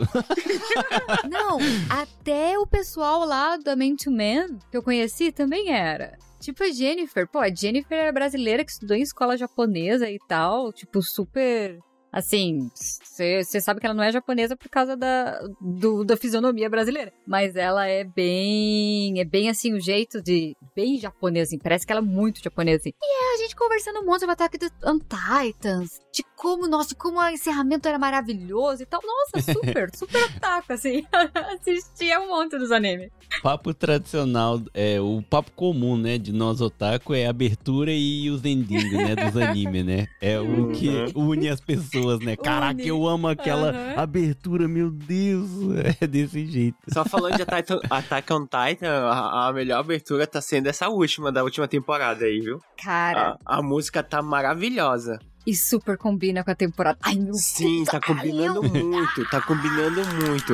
Não, 1.28 1.58
até 1.88 2.58
o 2.58 2.66
pessoal 2.66 3.24
lá 3.24 3.56
da 3.56 3.74
Man 3.74 3.96
to 3.96 4.10
Man, 4.10 4.58
que 4.70 4.76
eu 4.76 4.82
conheci, 4.82 5.32
também 5.32 5.70
era. 5.72 6.18
Tipo 6.42 6.62
a 6.64 6.70
Jennifer. 6.70 7.26
Pô, 7.30 7.38
a 7.38 7.48
Jennifer 7.54 7.96
era 7.96 8.12
brasileira 8.12 8.64
que 8.64 8.70
estudou 8.72 8.96
em 8.96 9.02
escola 9.02 9.36
japonesa 9.36 10.10
e 10.10 10.18
tal. 10.28 10.72
Tipo, 10.72 11.00
super. 11.02 11.78
Assim, 12.12 12.68
você 12.74 13.58
sabe 13.58 13.80
que 13.80 13.86
ela 13.86 13.94
não 13.94 14.02
é 14.04 14.12
japonesa 14.12 14.54
por 14.54 14.68
causa 14.68 14.94
da, 14.94 15.40
do- 15.58 16.04
da 16.04 16.14
fisionomia 16.14 16.68
brasileira. 16.68 17.10
Mas 17.26 17.56
ela 17.56 17.86
é 17.86 18.04
bem. 18.04 19.18
É 19.18 19.24
bem 19.24 19.48
assim, 19.48 19.72
o 19.72 19.80
jeito 19.80 20.20
de. 20.20 20.54
Bem 20.76 20.98
japonesa, 20.98 21.48
assim. 21.48 21.58
Parece 21.58 21.86
que 21.86 21.92
ela 21.92 22.02
é 22.02 22.04
muito 22.04 22.42
japonesa, 22.42 22.80
assim. 22.80 22.90
E 23.02 23.06
é 23.06 23.34
a 23.34 23.38
gente 23.38 23.56
conversando 23.56 24.00
um 24.00 24.04
monte 24.04 24.20
sobre 24.20 24.32
Attack 24.34 24.58
on 24.84 24.98
Titans. 24.98 26.01
De 26.12 26.22
como, 26.36 26.68
nossa, 26.68 26.94
como 26.94 27.18
o 27.18 27.28
encerramento 27.28 27.88
era 27.88 27.98
maravilhoso 27.98 28.82
e 28.82 28.86
tal. 28.86 29.00
Nossa, 29.02 29.52
super, 29.52 29.90
super 29.96 30.22
otaku, 30.24 30.72
assim. 30.74 31.06
Assistia 31.58 32.20
um 32.20 32.28
monte 32.28 32.58
dos 32.58 32.70
animes. 32.70 33.10
Papo 33.42 33.72
tradicional, 33.72 34.60
é 34.74 35.00
o 35.00 35.22
papo 35.22 35.50
comum, 35.52 35.96
né, 35.96 36.18
de 36.18 36.32
nós 36.32 36.60
otaku 36.60 37.14
é 37.14 37.26
a 37.26 37.30
abertura 37.30 37.90
e 37.90 38.28
os 38.28 38.44
endings, 38.44 38.92
né, 38.92 39.16
dos 39.16 39.34
animes, 39.40 39.84
né? 39.86 40.06
É 40.20 40.38
o 40.38 40.70
que 40.72 40.90
une 41.16 41.48
as 41.48 41.60
pessoas, 41.60 42.20
né? 42.20 42.36
Caraca, 42.36 42.74
Une. 42.74 42.88
eu 42.88 43.06
amo 43.06 43.28
aquela 43.28 43.70
Aham. 43.70 43.94
abertura, 43.96 44.68
meu 44.68 44.90
Deus. 44.90 45.48
É 46.00 46.06
desse 46.06 46.44
jeito. 46.46 46.76
Só 46.92 47.04
falando 47.06 47.36
de 47.36 47.42
Attack 47.42 47.72
on, 47.72 47.80
Attack 47.88 48.32
on 48.32 48.42
Titan, 48.46 49.06
a, 49.06 49.48
a 49.48 49.52
melhor 49.52 49.78
abertura 49.80 50.26
tá 50.26 50.40
sendo 50.42 50.66
essa 50.68 50.88
última, 50.90 51.32
da 51.32 51.42
última 51.42 51.66
temporada 51.66 52.24
aí, 52.26 52.40
viu? 52.40 52.58
Cara, 52.76 53.38
A, 53.46 53.58
a 53.58 53.62
música 53.62 54.02
tá 54.02 54.20
maravilhosa. 54.20 55.18
E 55.46 55.54
super 55.54 55.96
combina 55.96 56.44
com 56.44 56.50
a 56.50 56.54
temporada. 56.54 56.98
Ai, 57.02 57.16
meu 57.16 57.34
Sim, 57.34 57.84
tá 57.84 58.00
combinando 58.00 58.62
muito, 58.62 59.28
tá 59.30 59.40
combinando 59.40 60.02
muito. 60.24 60.52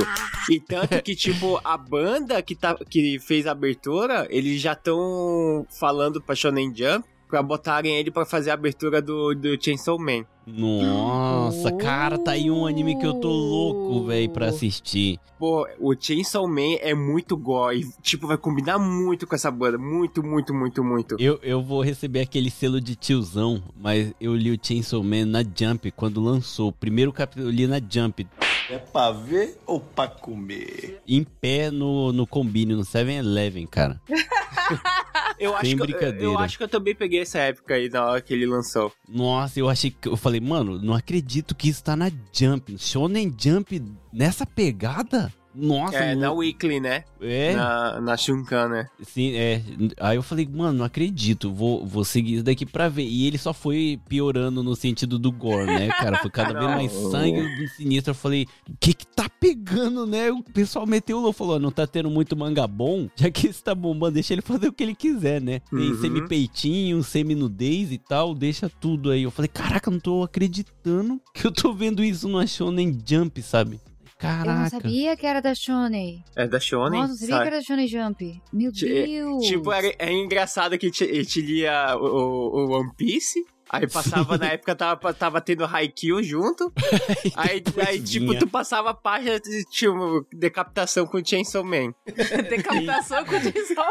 E 0.50 0.60
tanto 0.60 1.02
que, 1.02 1.14
tipo, 1.14 1.60
a 1.62 1.76
banda 1.76 2.42
que, 2.42 2.54
tá, 2.54 2.74
que 2.88 3.18
fez 3.18 3.46
a 3.46 3.52
abertura, 3.52 4.26
eles 4.30 4.60
já 4.60 4.72
estão 4.72 5.66
falando 5.68 6.20
pra 6.20 6.34
Shonen 6.34 6.74
Jump 6.74 7.06
pra 7.28 7.42
botarem 7.42 7.96
ele 7.96 8.10
pra 8.10 8.24
fazer 8.24 8.50
a 8.50 8.54
abertura 8.54 9.02
do, 9.02 9.34
do 9.34 9.62
Chainsaw 9.62 9.98
Man. 9.98 10.24
Nossa, 10.56 11.70
cara, 11.72 12.18
tá 12.18 12.32
aí 12.32 12.50
um 12.50 12.66
anime 12.66 12.98
que 12.98 13.06
eu 13.06 13.14
tô 13.14 13.28
louco, 13.28 14.06
velho, 14.06 14.30
pra 14.30 14.46
assistir. 14.46 15.18
Pô, 15.38 15.68
o 15.78 15.94
Chainsaw 15.98 16.48
Man 16.48 16.76
é 16.80 16.94
muito 16.94 17.36
gore. 17.36 17.80
e, 17.80 18.02
Tipo, 18.02 18.26
vai 18.26 18.36
combinar 18.36 18.78
muito 18.78 19.26
com 19.26 19.34
essa 19.34 19.50
banda. 19.50 19.78
Muito, 19.78 20.22
muito, 20.22 20.52
muito, 20.52 20.82
muito. 20.82 21.16
Eu, 21.18 21.38
eu 21.42 21.62
vou 21.62 21.80
receber 21.80 22.20
aquele 22.20 22.50
selo 22.50 22.80
de 22.80 22.96
tiozão, 22.96 23.62
mas 23.80 24.12
eu 24.20 24.34
li 24.34 24.50
o 24.50 24.58
Chainsaw 24.60 25.02
Man 25.02 25.26
na 25.26 25.42
Jump 25.42 25.90
quando 25.92 26.20
lançou. 26.20 26.68
O 26.68 26.72
primeiro 26.72 27.12
capítulo 27.12 27.48
eu 27.48 27.52
li 27.52 27.66
na 27.66 27.78
Jump. 27.78 28.26
É 28.70 28.78
pra 28.78 29.10
ver 29.12 29.58
ou 29.66 29.80
pra 29.80 30.08
comer? 30.08 31.00
Em 31.08 31.24
pé 31.24 31.70
no, 31.70 32.12
no 32.12 32.26
Combine, 32.26 32.74
no 32.74 32.82
7-Eleven, 32.82 33.66
cara. 33.66 33.98
Eu 35.38 35.54
acho, 35.54 35.66
Sem 35.66 35.76
que, 35.76 35.82
eu, 35.82 35.86
brincadeira. 35.86 36.24
eu 36.24 36.38
acho 36.38 36.56
que 36.58 36.64
eu 36.64 36.68
também 36.68 36.94
peguei 36.94 37.20
essa 37.20 37.38
época 37.38 37.74
aí, 37.74 37.88
na 37.88 38.04
hora 38.04 38.20
que 38.20 38.32
ele 38.34 38.46
lançou. 38.46 38.92
Nossa, 39.08 39.58
eu 39.60 39.68
achei 39.68 39.90
que. 39.90 40.08
Eu 40.08 40.16
falei, 40.16 40.40
mano, 40.40 40.80
não 40.80 40.94
acredito 40.94 41.54
que 41.54 41.68
isso 41.68 41.82
tá 41.84 41.94
na 41.96 42.10
Jump. 42.32 42.76
Shonen 42.78 43.34
Jump 43.38 43.82
nessa 44.12 44.44
pegada? 44.44 45.32
Nossa, 45.54 45.96
é, 45.96 46.14
na 46.14 46.30
Weekly, 46.32 46.78
né? 46.78 47.04
é, 47.20 47.54
Na, 47.54 48.00
na 48.00 48.16
Shunkan, 48.16 48.68
né? 48.68 48.86
sim, 49.02 49.32
é. 49.34 49.60
Aí 49.98 50.16
eu 50.16 50.22
falei, 50.22 50.46
mano, 50.50 50.78
não 50.78 50.84
acredito, 50.84 51.52
vou, 51.52 51.84
vou 51.84 52.04
seguir 52.04 52.34
isso 52.34 52.44
daqui 52.44 52.64
pra 52.64 52.88
ver. 52.88 53.02
E 53.04 53.26
ele 53.26 53.38
só 53.38 53.52
foi 53.52 53.98
piorando 54.08 54.62
no 54.62 54.76
sentido 54.76 55.18
do 55.18 55.32
gore, 55.32 55.66
né, 55.66 55.88
cara? 55.88 56.18
Foi 56.18 56.30
cada 56.30 56.52
vez 56.52 56.64
mais 56.70 56.92
sangue 57.10 57.68
sinistro. 57.76 58.10
Eu 58.12 58.14
falei, 58.14 58.46
o 58.68 58.74
que 58.78 58.92
que 58.94 59.06
tá 59.06 59.28
pegando, 59.28 60.06
né? 60.06 60.30
O 60.30 60.42
pessoal 60.42 60.86
meteu 60.86 61.18
o 61.18 61.20
louco, 61.20 61.38
falou, 61.38 61.58
não 61.58 61.70
tá 61.72 61.86
tendo 61.86 62.10
muito 62.10 62.36
manga 62.36 62.66
bom, 62.66 63.08
já 63.16 63.30
que 63.30 63.48
isso 63.48 63.62
tá 63.64 63.74
bombando, 63.74 64.14
deixa 64.14 64.34
ele 64.34 64.42
fazer 64.42 64.68
o 64.68 64.72
que 64.72 64.82
ele 64.82 64.94
quiser, 64.94 65.40
né? 65.40 65.60
Tem 65.70 65.90
Uhum. 65.92 66.00
semi-peitinho, 66.00 67.02
semi-nudez 67.02 67.90
e 67.90 67.98
tal, 67.98 68.34
deixa 68.34 68.68
tudo 68.68 69.10
aí. 69.10 69.22
Eu 69.24 69.30
falei, 69.30 69.48
caraca, 69.48 69.90
não 69.90 69.98
tô 69.98 70.22
acreditando 70.22 71.20
que 71.34 71.46
eu 71.46 71.50
tô 71.52 71.72
vendo 71.72 72.04
isso 72.04 72.28
no 72.28 72.46
Shonen 72.46 72.96
Jump, 73.04 73.42
sabe? 73.42 73.80
Eu 74.20 74.28
não 74.28 74.44
Caraca. 74.44 74.70
sabia 74.70 75.16
que 75.16 75.26
era 75.26 75.40
da 75.40 75.54
Shonen. 75.54 76.24
É 76.36 76.46
da 76.46 76.58
Shonen. 76.58 77.00
Nossa, 77.00 77.12
não 77.12 77.16
sabia 77.18 77.34
sabe? 77.36 77.42
que 77.42 77.48
era 77.48 77.56
da 77.58 77.62
Shonen 77.62 77.86
Jump. 77.86 78.42
Meu 78.52 78.72
Ti- 78.72 78.86
Deus. 79.06 79.46
Tipo, 79.46 79.72
era, 79.72 79.94
é 79.98 80.12
engraçado 80.12 80.76
que 80.76 80.90
te, 80.90 81.04
a 81.04 81.14
gente 81.14 81.40
lia 81.40 81.96
o, 81.96 82.04
o- 82.04 82.66
o 82.66 82.80
One 82.80 82.90
Piece. 82.96 83.44
Aí 83.70 83.86
passava, 83.86 84.36
na 84.38 84.46
época, 84.52 84.74
tava, 84.74 85.12
tava 85.14 85.40
tendo 85.40 85.64
Haikyuu 85.64 86.22
junto. 86.22 86.72
aí, 87.36 87.62
aí, 87.86 88.02
tipo, 88.02 88.36
tu 88.38 88.48
passava 88.48 88.90
a 88.90 88.94
página 88.94 89.38
de 89.38 89.62
tipo, 89.70 90.26
decapitação 90.32 91.06
com 91.06 91.22
Chainsaw 91.24 91.62
Man. 91.62 91.92
Decapitação 92.48 93.24
com 93.24 93.38
Chainsaw 93.38 93.86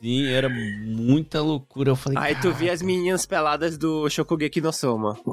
Sim, 0.00 0.26
era 0.26 0.48
muita 0.48 1.40
loucura. 1.42 1.90
Eu 1.90 1.96
falei, 1.96 2.18
Aí 2.20 2.34
tu 2.40 2.52
via 2.52 2.72
as 2.72 2.82
meninas 2.82 3.24
peladas 3.26 3.76
do 3.78 4.08
Shokugeki 4.08 4.60
no 4.60 4.72
Soma. 4.72 5.18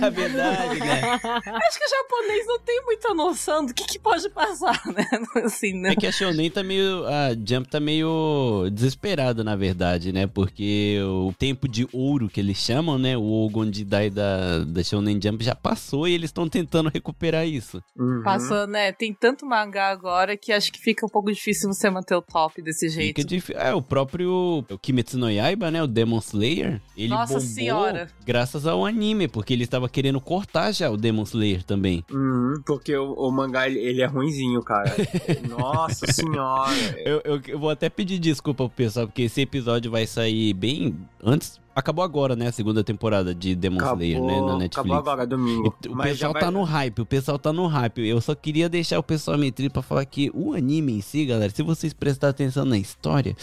É 0.00 0.10
verdade, 0.10 0.78
né? 0.78 1.00
Acho 1.22 1.78
que 1.78 1.84
o 1.84 1.90
japonês 1.90 2.46
não 2.46 2.58
tem 2.60 2.82
muita 2.84 3.12
noção 3.14 3.66
do 3.66 3.74
que, 3.74 3.84
que 3.84 3.98
pode 3.98 4.28
passar, 4.30 4.80
né? 4.86 5.06
Assim, 5.44 5.72
né? 5.74 5.92
É 5.92 5.96
que 5.96 6.06
a 6.06 6.12
Shonen 6.12 6.50
tá 6.50 6.62
meio. 6.62 7.04
A 7.06 7.30
Jump 7.34 7.68
tá 7.68 7.80
meio 7.80 8.68
desesperada, 8.72 9.42
na 9.44 9.56
verdade, 9.56 10.12
né? 10.12 10.26
Porque 10.26 10.98
o 11.02 11.32
tempo 11.38 11.68
de 11.68 11.86
ouro 11.92 12.28
que 12.28 12.40
eles 12.40 12.56
chamam, 12.58 12.98
né? 12.98 13.16
O 13.16 13.22
Ogon 13.24 13.70
Jidai 13.72 14.08
da, 14.10 14.60
da 14.64 14.82
Shonen 14.82 15.20
Jump 15.22 15.44
já 15.44 15.54
passou 15.54 16.06
e 16.08 16.12
eles 16.14 16.30
estão 16.30 16.48
tentando 16.48 16.88
recuperar 16.88 17.46
isso. 17.46 17.82
Uhum. 17.96 18.22
Passou, 18.22 18.66
né? 18.66 18.92
Tem 18.92 19.12
tanto 19.12 19.44
mangá 19.46 19.88
agora 19.90 20.36
que 20.36 20.52
acho 20.52 20.72
que 20.72 20.80
fica 20.80 21.04
um 21.04 21.08
pouco 21.08 21.30
difícil 21.32 21.72
você 21.72 21.90
manter 21.90 22.14
o 22.14 22.22
top 22.22 22.62
desse 22.62 22.88
jeito. 22.88 23.16
Fica 23.16 23.24
difí- 23.24 23.54
É, 23.54 23.74
o 23.74 23.82
próprio 23.90 24.64
o 24.70 24.78
Kimetsu 24.78 25.18
no 25.18 25.28
Yaiba, 25.28 25.68
né? 25.68 25.82
O 25.82 25.86
Demon 25.88 26.18
Slayer. 26.18 26.80
Ele 26.96 27.08
Nossa 27.08 27.34
bombou 27.34 27.40
senhora. 27.40 28.08
graças 28.24 28.64
ao 28.64 28.86
anime, 28.86 29.26
porque 29.26 29.52
ele 29.52 29.64
estava 29.64 29.88
querendo 29.88 30.20
cortar 30.20 30.70
já 30.72 30.88
o 30.88 30.96
Demon 30.96 31.24
Slayer 31.24 31.64
também. 31.64 32.04
Uhum, 32.10 32.62
porque 32.64 32.96
o, 32.96 33.12
o 33.14 33.32
mangá, 33.32 33.68
ele, 33.68 33.80
ele 33.80 34.00
é 34.00 34.06
ruinzinho, 34.06 34.62
cara. 34.62 34.94
Nossa 35.48 36.06
senhora. 36.12 36.70
Eu, 37.04 37.20
eu, 37.24 37.40
eu 37.48 37.58
vou 37.58 37.68
até 37.68 37.90
pedir 37.90 38.20
desculpa 38.20 38.68
pro 38.68 38.76
pessoal, 38.76 39.08
porque 39.08 39.22
esse 39.22 39.40
episódio 39.40 39.90
vai 39.90 40.06
sair 40.06 40.54
bem 40.54 40.96
antes. 41.22 41.60
Acabou 41.80 42.04
agora, 42.04 42.36
né? 42.36 42.46
A 42.48 42.52
segunda 42.52 42.84
temporada 42.84 43.34
de 43.34 43.54
Demon 43.54 43.78
Slayer, 43.94 44.22
né? 44.22 44.40
Na 44.40 44.58
Netflix. 44.58 44.78
acabou 44.78 44.96
agora, 44.96 45.26
domingo. 45.26 45.74
E 45.84 45.88
O 45.88 45.96
pessoal 45.96 46.32
vai- 46.32 46.42
tá 46.42 46.50
no 46.50 46.62
hype, 46.62 47.00
o 47.02 47.06
pessoal 47.06 47.38
tá 47.38 47.52
no 47.52 47.66
hype. 47.66 48.06
Eu 48.06 48.20
só 48.20 48.34
queria 48.34 48.68
deixar 48.68 48.98
o 48.98 49.02
pessoal 49.02 49.36
metrido 49.38 49.72
pra 49.72 49.82
falar 49.82 50.04
que 50.04 50.30
o 50.34 50.52
anime 50.54 50.92
em 50.92 51.00
si, 51.00 51.24
galera, 51.26 51.50
se 51.52 51.62
vocês 51.62 51.92
prestarem 51.92 52.30
atenção 52.30 52.64
na 52.64 52.78
história, 52.78 53.34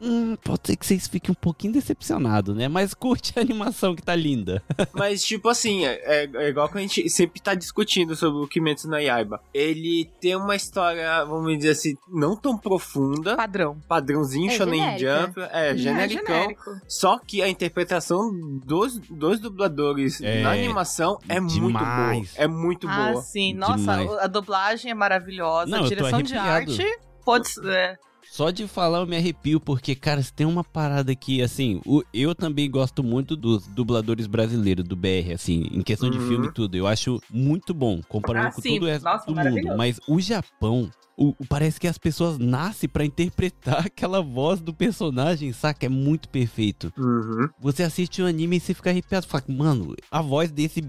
hum, 0.00 0.36
pode 0.36 0.60
ser 0.66 0.76
que 0.76 0.86
vocês 0.86 1.06
fiquem 1.06 1.30
um 1.30 1.34
pouquinho 1.34 1.72
decepcionados, 1.72 2.54
né? 2.56 2.68
Mas 2.68 2.94
curte 2.94 3.32
a 3.36 3.40
animação 3.40 3.94
que 3.94 4.02
tá 4.02 4.14
linda. 4.14 4.62
Mas, 4.94 5.24
tipo 5.24 5.48
assim, 5.48 5.84
é, 5.86 6.24
é- 6.24 6.30
é 6.34 6.48
igual 6.48 6.68
que 6.68 6.78
a 6.78 6.80
gente 6.80 7.08
sempre 7.10 7.40
tá 7.40 7.54
discutindo 7.54 8.14
sobre 8.16 8.42
o 8.42 8.48
Kimetsu 8.48 8.88
no 8.88 8.98
Yaiba. 8.98 9.40
Ele 9.52 10.10
tem 10.20 10.36
uma 10.36 10.54
história, 10.56 11.24
vamos 11.24 11.56
dizer 11.56 11.70
assim, 11.70 11.94
não 12.08 12.36
tão 12.36 12.56
profunda. 12.56 13.36
Padrão. 13.36 13.78
Padrãozinho 13.88 14.50
É 14.50 14.56
Shonen 14.56 14.80
genérica. 14.98 15.20
Jump, 15.26 15.40
é, 15.52 15.76
genericão. 15.76 16.34
genérico. 16.34 16.70
Só 16.88 17.18
que 17.18 17.42
a 17.42 17.48
interpretação 17.48 18.30
dos, 18.64 18.98
dos 18.98 19.40
dubladores 19.40 20.20
É, 20.20 20.42
na 20.42 20.52
animação 20.52 21.18
é 21.28 21.40
muito 21.40 21.60
boa. 21.60 21.72
demais. 21.72 22.32
É 22.36 22.46
muito 22.46 22.88
Ah, 22.88 23.10
boa. 23.12 23.22
sim. 23.22 23.54
Nossa, 23.54 23.76
Demais. 23.76 24.10
a 24.18 24.26
dublagem 24.26 24.90
é 24.90 24.94
maravilhosa. 24.94 25.70
Não, 25.70 25.84
a 25.84 25.88
direção 25.88 26.22
de 26.22 26.34
arte 26.36 26.82
pode 27.24 27.48
ser. 27.48 27.66
é. 27.66 27.96
Só 28.30 28.50
de 28.50 28.66
falar 28.66 28.98
eu 29.00 29.06
me 29.06 29.16
arrepio, 29.16 29.60
porque, 29.60 29.94
cara, 29.94 30.20
tem 30.34 30.46
uma 30.46 30.64
parada 30.64 31.14
que, 31.14 31.40
assim, 31.40 31.80
o- 31.86 32.02
eu 32.12 32.34
também 32.34 32.68
gosto 32.70 33.02
muito 33.02 33.36
dos 33.36 33.66
dubladores 33.68 34.26
brasileiros, 34.26 34.84
do 34.84 34.96
BR, 34.96 35.32
assim, 35.34 35.68
em 35.70 35.82
questão 35.82 36.10
de 36.10 36.18
Uhum. 36.18 36.26
filme 36.28 36.46
e 36.48 36.52
tudo. 36.52 36.76
Eu 36.76 36.86
acho 36.86 37.20
muito 37.30 37.72
bom, 37.72 38.00
comparando 38.08 38.48
Ah, 38.48 38.52
com 38.52 38.60
sim. 38.60 38.74
todo 38.74 38.82
o 38.82 38.86
resto 38.86 39.04
Nossa, 39.04 39.26
do 39.26 39.34
mundo. 39.36 39.76
Mas 39.76 40.00
o 40.08 40.20
Japão, 40.20 40.90
o- 41.16 41.32
parece 41.48 41.78
que 41.78 41.86
as 41.86 41.96
pessoas 41.96 42.36
nascem 42.38 42.88
pra 42.88 43.04
interpretar 43.04 43.86
aquela 43.86 44.20
voz 44.20 44.60
do 44.60 44.74
personagem, 44.74 45.52
saca? 45.52 45.86
É 45.86 45.88
muito 45.88 46.28
perfeito. 46.28 46.92
Uhum. 46.98 47.48
Você 47.60 47.84
assiste 47.84 48.20
o 48.20 48.26
anime 48.26 48.56
e 48.56 48.60
você 48.60 48.74
fica 48.74 48.90
arrepiado, 48.90 49.28
fala, 49.28 49.44
mano, 49.48 49.94
a 50.10 50.20
voz 50.20 50.50
desse 50.50 50.82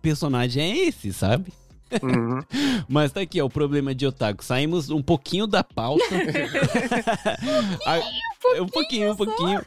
personagem 0.00 0.62
é 0.62 0.78
esse, 0.88 1.12
sabe? 1.12 1.52
Uhum. 2.02 2.40
Mas 2.88 3.12
tá 3.12 3.20
aqui, 3.20 3.40
ó, 3.40 3.46
o 3.46 3.50
problema 3.50 3.94
de 3.94 4.06
otaku. 4.06 4.44
Saímos 4.44 4.90
um 4.90 5.02
pouquinho 5.02 5.46
da 5.46 5.62
pauta. 5.64 6.04
Ah, 7.86 8.00
um 8.60 8.66
pouquinho, 8.66 9.12
um 9.12 9.16
pouquinho. 9.16 9.62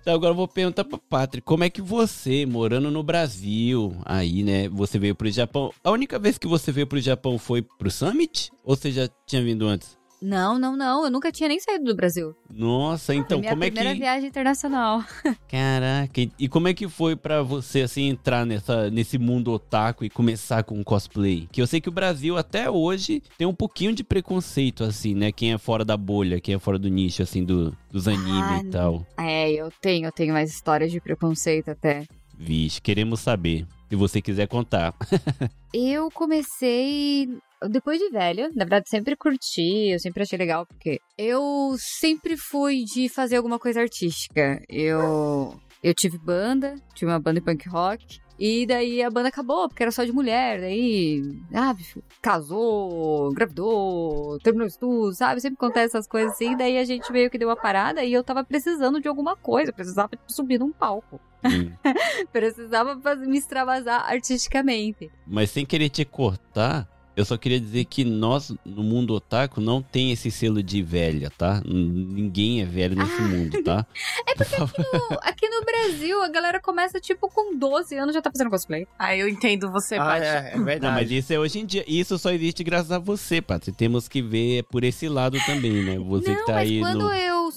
Então 0.00 0.14
agora 0.14 0.32
eu 0.32 0.36
vou 0.36 0.48
perguntar 0.48 0.84
pra 0.84 0.98
Patrick, 0.98 1.44
como 1.44 1.64
é 1.64 1.70
que 1.70 1.82
você, 1.82 2.46
morando 2.46 2.90
no 2.90 3.02
Brasil, 3.02 3.96
aí, 4.04 4.42
né, 4.42 4.68
você 4.68 4.98
veio 4.98 5.14
pro 5.14 5.30
Japão. 5.30 5.72
A 5.82 5.90
única 5.90 6.18
vez 6.18 6.38
que 6.38 6.46
você 6.46 6.70
veio 6.72 6.86
pro 6.86 7.00
Japão 7.00 7.38
foi 7.38 7.62
pro 7.62 7.90
Summit? 7.90 8.50
Ou 8.64 8.76
você 8.76 8.90
já 8.90 9.08
tinha 9.26 9.42
vindo 9.42 9.66
antes? 9.66 9.98
Não, 10.22 10.56
não, 10.58 10.76
não. 10.76 11.04
Eu 11.04 11.10
nunca 11.10 11.32
tinha 11.32 11.48
nem 11.48 11.58
saído 11.58 11.84
do 11.84 11.96
Brasil. 11.96 12.34
Nossa, 12.48 13.12
então 13.14 13.40
minha 13.40 13.50
como 13.50 13.64
é 13.64 13.66
primeira 13.66 13.92
que. 13.92 13.98
viagem 13.98 14.28
internacional. 14.28 15.02
Caraca, 15.48 16.20
e- 16.20 16.30
e 16.38 16.48
como 16.48 16.68
é 16.68 16.74
que 16.74 16.88
foi 16.88 17.16
pra 17.16 17.42
você, 17.42 17.80
assim, 17.82 18.08
entrar 18.08 18.46
nessa, 18.46 18.88
nesse 18.90 19.18
mundo 19.18 19.50
otaku 19.52 20.04
e 20.04 20.10
começar 20.10 20.62
com 20.62 20.82
cosplay? 20.84 21.48
Que 21.50 21.60
eu 21.60 21.66
sei 21.66 21.80
que 21.80 21.88
o 21.88 21.92
Brasil, 21.92 22.36
até 22.36 22.70
hoje, 22.70 23.22
tem 23.36 23.46
um 23.46 23.54
pouquinho 23.54 23.92
de 23.92 24.04
preconceito, 24.04 24.84
assim, 24.84 25.14
né? 25.14 25.32
Quem 25.32 25.52
é 25.52 25.58
fora 25.58 25.84
da 25.84 25.96
bolha, 25.96 26.40
quem 26.40 26.54
é 26.54 26.58
fora 26.58 26.78
do 26.78 26.88
nicho, 26.88 27.22
assim, 27.22 27.44
do, 27.44 27.76
dos 27.90 28.06
animes 28.06 28.32
Ah, 28.50 28.62
e 28.64 28.70
tal. 28.70 29.06
É, 29.18 29.50
eu 29.50 29.72
tenho, 29.80 30.06
eu 30.06 30.12
tenho 30.12 30.32
mais 30.32 30.50
histórias 30.50 30.92
de 30.92 31.00
preconceito 31.00 31.68
até. 31.70 32.06
Vixe, 32.42 32.80
queremos 32.80 33.20
saber. 33.20 33.66
Se 33.88 33.94
você 33.94 34.20
quiser 34.20 34.48
contar. 34.48 34.94
Eu 35.72 36.10
comecei 36.10 37.28
depois 37.70 37.98
de 37.98 38.10
velha, 38.10 38.48
na 38.48 38.64
verdade 38.64 38.88
sempre 38.88 39.14
curti, 39.16 39.92
eu 39.92 39.98
sempre 40.00 40.22
achei 40.24 40.36
legal, 40.36 40.66
porque 40.66 40.98
eu 41.16 41.76
sempre 41.78 42.36
fui 42.36 42.82
de 42.84 43.08
fazer 43.08 43.36
alguma 43.36 43.58
coisa 43.58 43.80
artística. 43.80 44.60
Eu 44.68 45.58
eu 45.82 45.94
tive 45.94 46.18
banda, 46.18 46.74
tive 46.94 47.10
uma 47.10 47.20
banda 47.20 47.40
de 47.40 47.46
punk 47.46 47.68
rock, 47.68 48.20
e 48.44 48.66
daí 48.66 49.00
a 49.00 49.08
banda 49.08 49.28
acabou, 49.28 49.68
porque 49.68 49.84
era 49.84 49.92
só 49.92 50.02
de 50.02 50.10
mulher, 50.10 50.62
daí, 50.62 51.22
ah, 51.54 51.72
casou, 52.20 53.30
engravidou, 53.30 54.36
terminou 54.40 54.66
estudo, 54.66 55.14
sabe? 55.14 55.40
Sempre 55.40 55.58
acontece 55.58 55.96
essas 55.96 56.08
coisas 56.08 56.32
assim, 56.32 56.56
daí 56.56 56.76
a 56.76 56.84
gente 56.84 57.12
meio 57.12 57.30
que 57.30 57.38
deu 57.38 57.48
uma 57.48 57.54
parada 57.54 58.02
e 58.02 58.12
eu 58.12 58.24
tava 58.24 58.42
precisando 58.42 59.00
de 59.00 59.06
alguma 59.06 59.36
coisa, 59.36 59.72
precisava 59.72 60.08
tipo, 60.08 60.24
subir 60.26 60.58
num 60.58 60.72
palco. 60.72 61.20
Hum. 61.44 61.70
Precisava 62.32 62.96
me 63.14 63.38
extravasar 63.38 64.10
artisticamente. 64.10 65.08
Mas 65.24 65.52
sem 65.52 65.64
querer 65.64 65.88
te 65.88 66.04
cortar, 66.04 66.88
eu 67.16 67.24
só 67.24 67.36
queria 67.36 67.60
dizer 67.60 67.84
que 67.84 68.04
nós, 68.04 68.52
no 68.64 68.82
mundo 68.82 69.14
otaku, 69.14 69.60
não 69.60 69.82
tem 69.82 70.12
esse 70.12 70.30
selo 70.30 70.62
de 70.62 70.82
velha, 70.82 71.30
tá? 71.36 71.60
Ninguém 71.64 72.62
é 72.62 72.64
velho 72.64 72.96
nesse 72.96 73.20
mundo, 73.22 73.62
tá? 73.62 73.86
É 74.26 74.34
porque 74.34 74.54
aqui 74.54 74.82
no, 74.92 75.18
aqui 75.22 75.48
no 75.48 75.64
Brasil 75.64 76.22
a 76.22 76.28
galera 76.28 76.60
começa 76.60 76.98
tipo 77.00 77.28
com 77.28 77.56
12 77.58 77.94
anos 77.96 78.14
já 78.14 78.22
tá 78.22 78.30
fazendo 78.30 78.50
cosplay. 78.50 78.86
Aí 78.98 79.20
eu 79.20 79.28
entendo 79.28 79.70
você, 79.70 79.96
Ah, 79.96 80.04
Paty. 80.04 80.24
é, 80.26 80.50
é 80.54 80.56
Não, 80.56 80.64
verdade. 80.64 80.94
mas 80.94 81.10
isso 81.10 81.32
é 81.32 81.38
hoje 81.38 81.58
em 81.58 81.66
dia. 81.66 81.84
Isso 81.86 82.18
só 82.18 82.30
existe 82.30 82.64
graças 82.64 82.90
a 82.92 82.98
você, 82.98 83.42
Paty. 83.42 83.72
Temos 83.72 84.08
que 84.08 84.22
ver 84.22 84.62
por 84.64 84.84
esse 84.84 85.08
lado 85.08 85.38
também, 85.44 85.84
né? 85.84 85.98
Você 85.98 86.30
não, 86.30 86.36
que 86.36 86.46
tá 86.46 86.52
mas 86.54 86.68
aí 86.70 86.80
quando 86.80 87.00
no. 87.04 87.12
eu. 87.14 87.50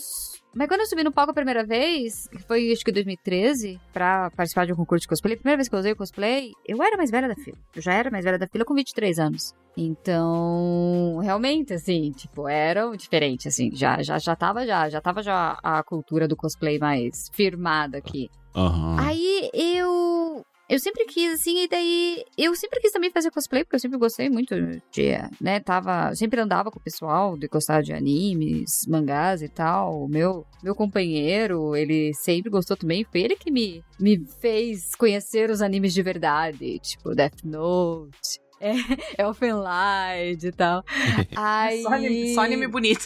Mas 0.56 0.70
quando 0.70 0.80
eu 0.80 0.86
subi 0.86 1.04
no 1.04 1.12
palco 1.12 1.32
a 1.32 1.34
primeira 1.34 1.66
vez, 1.66 2.30
que 2.30 2.42
foi 2.42 2.72
acho 2.72 2.86
que 2.86 2.92
2013, 2.92 3.78
pra 3.92 4.32
participar 4.32 4.66
de 4.66 4.72
um 4.72 4.76
concurso 4.78 5.02
de 5.02 5.08
cosplay, 5.10 5.34
a 5.34 5.38
primeira 5.38 5.58
vez 5.58 5.68
que 5.68 5.76
eu 5.76 5.80
usei 5.80 5.92
o 5.92 5.96
cosplay, 5.98 6.52
eu 6.66 6.82
era 6.82 6.96
mais 6.96 7.12
velha 7.12 7.28
da 7.28 7.36
fila. 7.36 7.58
Eu 7.76 7.82
já 7.82 7.94
era 7.94 8.10
mais 8.10 8.24
velha 8.24 8.40
da 8.40 8.48
fila 8.48 8.64
com 8.64 8.74
23 8.74 9.20
anos. 9.20 9.54
Então, 9.76 11.18
realmente, 11.22 11.74
assim, 11.74 12.12
tipo, 12.12 12.48
era 12.48 12.90
diferente, 12.96 13.50
assim, 13.50 13.70
já, 13.76 14.02
já, 14.02 14.18
já 14.18 14.34
tava 14.34 14.66
já, 14.66 14.88
já 14.88 15.02
tava 15.02 15.22
já 15.22 15.60
a 15.62 15.84
cultura 15.84 16.26
do 16.26 16.38
cosplay 16.38 16.80
mais 16.80 17.30
firmada 17.34 17.98
aqui. 17.98 18.30
Aham. 18.56 18.96
Aí 18.98 19.50
eu. 19.54 20.46
Eu 20.68 20.80
sempre 20.80 21.06
quis, 21.06 21.34
assim, 21.34 21.64
e 21.64 21.68
daí. 21.68 22.24
Eu 22.38 22.56
sempre 22.56 22.80
quis 22.80 22.92
também 22.92 23.12
fazer 23.12 23.30
cosplay, 23.30 23.64
porque 23.64 23.76
eu 23.76 23.80
sempre 23.80 24.00
gostei 24.00 24.30
muito 24.30 24.56
de. 24.92 25.12
né? 25.40 25.60
Tava. 25.60 26.14
Sempre 26.16 26.42
andava 26.42 26.72
com 26.72 26.80
o 26.80 26.84
pessoal 26.84 27.38
de 27.38 27.48
gostar 27.48 27.82
de 27.82 27.94
animes, 27.94 28.86
mangás 28.88 29.42
e 29.44 29.50
tal. 29.50 30.04
O 30.04 30.08
meu, 30.08 30.46
meu 30.64 30.74
companheiro, 30.74 31.76
ele 31.76 32.12
sempre 32.16 32.50
gostou 32.50 32.76
também. 32.76 33.06
Foi 33.06 33.22
ele 33.22 33.36
que 33.36 33.52
me, 33.52 33.84
me 34.00 34.26
fez 34.42 34.96
conhecer 34.96 35.50
os 35.52 35.62
animes 35.62 35.94
de 35.94 36.02
verdade, 36.02 36.80
tipo 36.80 37.14
Death 37.14 37.44
Note. 37.44 38.45
É, 38.62 38.74
Elfenlight 39.22 40.48
e 40.48 40.52
tal. 40.52 40.84
Aí... 41.36 41.84
Só, 41.84 41.90
anime, 41.94 42.34
só 42.34 42.42
anime 42.42 42.68
bonito. 42.68 43.06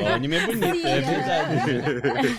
O 0.00 0.06
anime 0.06 0.36
é 0.36 0.46
bonito, 0.46 0.76
Sim, 0.76 0.86
é 0.86 0.98
é. 0.98 1.00
verdade. 1.00 2.38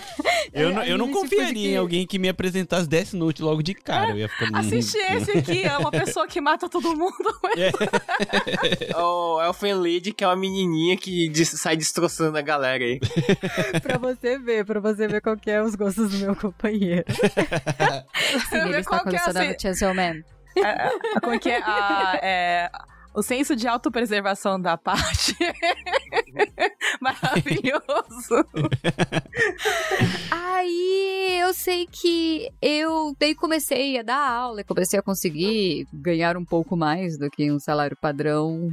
eu, 0.52 0.72
não, 0.72 0.82
eu 0.82 0.98
não 0.98 1.06
tipo, 1.06 1.20
confiaria 1.20 1.52
que- 1.54 1.68
em 1.68 1.76
alguém 1.76 2.06
que 2.06 2.18
me 2.18 2.28
apresentasse 2.28 2.88
Death 2.88 3.12
Note 3.12 3.40
logo 3.42 3.62
de 3.62 3.72
cara. 3.74 4.10
Eu 4.10 4.18
ia 4.18 4.28
ficar 4.28 4.58
Assiste 4.58 4.98
muito- 4.98 5.30
esse 5.30 5.38
aqui, 5.38 5.62
é 5.62 5.78
uma 5.78 5.90
pessoa 5.90 6.26
que 6.26 6.40
mata 6.40 6.68
todo 6.68 6.96
mundo. 6.96 7.14
O 8.96 9.40
Elfen 9.42 9.74
Lady, 9.74 10.12
que 10.12 10.24
é 10.24 10.26
uma 10.26 10.36
menininha 10.36 10.96
que 10.96 11.32
sai 11.44 11.76
destroçando 11.76 12.36
a 12.36 12.42
galera 12.42 12.82
aí. 12.82 12.98
pra 13.80 13.96
você 13.98 14.38
ver, 14.38 14.64
pra 14.64 14.80
você 14.80 15.06
ver 15.06 15.20
qual 15.20 15.36
que 15.36 15.50
é 15.50 15.62
os 15.62 15.74
gostos 15.74 16.10
do 16.10 16.18
meu 16.18 16.36
companheiro. 16.36 17.04
Sim, 18.50 18.56
ele 18.56 18.72
Ver 18.72 18.80
está 18.80 18.98
qual 18.98 19.04
que 19.04 19.16
é 19.16 19.18
a 19.20 19.58
Chainsaw 19.58 19.94
Man. 19.94 20.22
É, 20.56 21.20
como 21.20 21.34
é 21.34 21.38
que 21.38 21.50
é? 21.50 21.60
A- 21.62 22.18
é, 22.22 22.70
O 23.14 23.22
senso 23.22 23.56
de 23.56 23.66
autopreservação 23.66 24.60
da 24.60 24.76
parte. 24.76 25.34
Maravilhoso. 27.00 28.46
Aí 30.30 31.38
eu 31.40 31.52
sei 31.52 31.86
que 31.90 32.48
eu 32.62 33.14
daí 33.18 33.34
comecei 33.34 33.98
a 33.98 34.02
dar 34.02 34.30
aula, 34.30 34.62
comecei 34.62 34.98
a 34.98 35.02
conseguir 35.02 35.86
ganhar 35.92 36.36
um 36.36 36.44
pouco 36.44 36.76
mais 36.76 37.18
do 37.18 37.28
que 37.30 37.50
um 37.50 37.58
salário 37.58 37.96
padrão. 38.00 38.68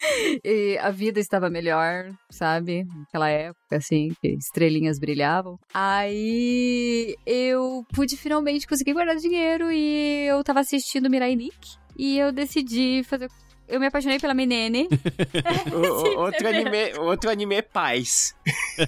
e 0.42 0.78
a 0.78 0.90
vida 0.90 1.20
estava 1.20 1.50
melhor, 1.50 2.08
sabe? 2.30 2.84
Naquela 2.84 3.28
época, 3.28 3.76
assim, 3.76 4.14
que 4.20 4.28
estrelinhas 4.28 4.98
brilhavam. 4.98 5.58
Aí 5.74 7.14
eu 7.26 7.84
pude 7.92 8.16
finalmente 8.16 8.66
conseguir 8.66 8.94
guardar 8.94 9.16
dinheiro 9.16 9.70
e 9.70 10.26
eu 10.26 10.42
tava 10.42 10.60
assistindo 10.60 11.10
Mirai 11.10 11.36
Nikki. 11.36 11.76
E 11.96 12.18
eu 12.18 12.32
decidi 12.32 13.02
fazer. 13.04 13.28
Eu 13.72 13.80
me 13.80 13.86
apaixonei 13.86 14.18
pela 14.18 14.34
Menene. 14.34 14.86
O- 15.72 15.76
o- 15.76 16.18
outro, 16.20 16.46
anime, 16.46 16.92
outro 16.98 17.30
anime 17.30 17.54
é 17.56 17.62
Paz. 17.62 18.34
E 18.78 18.82
eu 18.82 18.86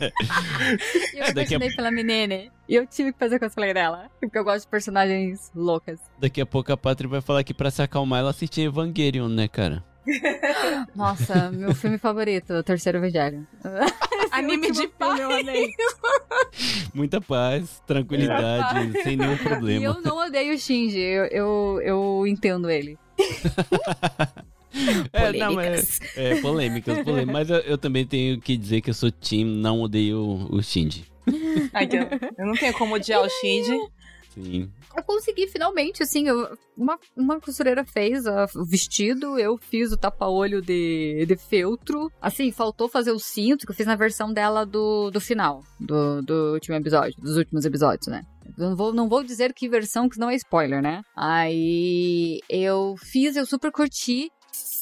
me 1.14 1.20
a- 1.22 1.30
apaixonei 1.30 1.74
pela 1.74 1.90
Menene. 1.90 2.52
E 2.68 2.74
eu 2.74 2.86
tive 2.86 3.12
que 3.12 3.18
fazer 3.18 3.38
cosplay 3.38 3.72
dela. 3.72 4.10
Porque 4.20 4.38
eu 4.38 4.44
gosto 4.44 4.62
de 4.66 4.68
personagens 4.70 5.50
loucas. 5.54 5.98
Daqui 6.18 6.40
a 6.40 6.46
pouco 6.46 6.70
a 6.72 6.76
Pátria 6.76 7.08
vai 7.08 7.20
falar 7.22 7.42
que 7.44 7.54
pra 7.54 7.70
se 7.70 7.80
acalmar 7.80 8.20
ela 8.20 8.30
assistia 8.30 8.64
Evangelion, 8.66 9.28
né, 9.28 9.48
cara? 9.48 9.82
Nossa, 10.94 11.50
meu 11.50 11.74
filme 11.74 11.96
favorito, 11.96 12.52
o 12.52 12.62
Terceiro 12.62 12.98
Evangelho. 12.98 13.46
Anime 14.30 14.70
de 14.70 14.86
paz. 14.88 15.18
Muita 16.92 17.20
paz, 17.22 17.82
tranquilidade, 17.86 19.02
sem 19.02 19.16
nenhum 19.16 19.32
E 19.34 19.38
problema. 19.38 19.82
eu 19.84 20.00
não 20.02 20.18
odeio 20.18 20.54
o 20.54 20.58
Shinji, 20.58 20.98
eu, 21.00 21.24
eu, 21.26 21.80
eu 21.82 22.26
entendo 22.26 22.68
ele. 22.68 22.98
É, 25.12 25.32
não, 25.32 25.54
mas- 25.54 25.98
Polêmicas. 26.00 26.00
é, 26.16 26.40
polêmicas, 26.40 27.02
polêmicas. 27.02 27.32
Mas 27.32 27.50
eu, 27.50 27.56
eu 27.58 27.78
também 27.78 28.06
tenho 28.06 28.40
que 28.40 28.56
dizer 28.56 28.80
que 28.80 28.90
eu 28.90 28.94
sou 28.94 29.10
time, 29.10 29.56
não 29.56 29.80
odeio 29.80 30.18
o 30.50 30.62
Shinji. 30.62 31.04
Ai, 31.72 31.86
que 31.86 31.96
eu, 31.96 32.02
eu 32.38 32.46
não 32.46 32.54
tenho 32.54 32.72
como 32.74 32.94
odiar 32.94 33.22
o 33.22 33.28
Shinji. 33.28 33.78
Sim. 34.34 34.68
Eu 34.96 35.02
consegui 35.04 35.46
finalmente, 35.46 36.02
assim, 36.02 36.26
eu- 36.28 36.56
uma, 36.76 36.98
uma 37.16 37.40
costureira 37.40 37.84
fez 37.84 38.26
ah, 38.26 38.46
o 38.56 38.64
vestido, 38.64 39.38
eu 39.38 39.56
fiz 39.56 39.92
o 39.92 39.96
tapa-olho 39.96 40.60
de, 40.60 41.24
de 41.26 41.36
feltro. 41.36 42.10
Assim, 42.20 42.50
faltou 42.50 42.88
fazer 42.88 43.12
o 43.12 43.18
cinto, 43.18 43.64
que 43.64 43.70
eu 43.70 43.76
fiz 43.76 43.86
na 43.86 43.94
versão 43.96 44.32
dela 44.32 44.66
do, 44.66 45.08
do 45.10 45.20
final, 45.20 45.62
do, 45.78 46.20
do 46.22 46.52
último 46.54 46.74
episódio, 46.76 47.14
dos 47.20 47.36
últimos 47.36 47.64
episódios, 47.64 48.08
né? 48.08 48.22
Eu 48.58 48.70
não 48.70 48.76
vou, 48.76 48.92
não 48.92 49.08
vou 49.08 49.24
dizer 49.24 49.52
que 49.54 49.68
versão, 49.68 50.08
que 50.08 50.18
não 50.18 50.28
é 50.30 50.34
spoiler, 50.36 50.82
né? 50.82 51.00
Aí 51.16 52.40
eu 52.48 52.94
fiz, 52.98 53.36
eu 53.36 53.46
super 53.46 53.72
curti. 53.72 54.28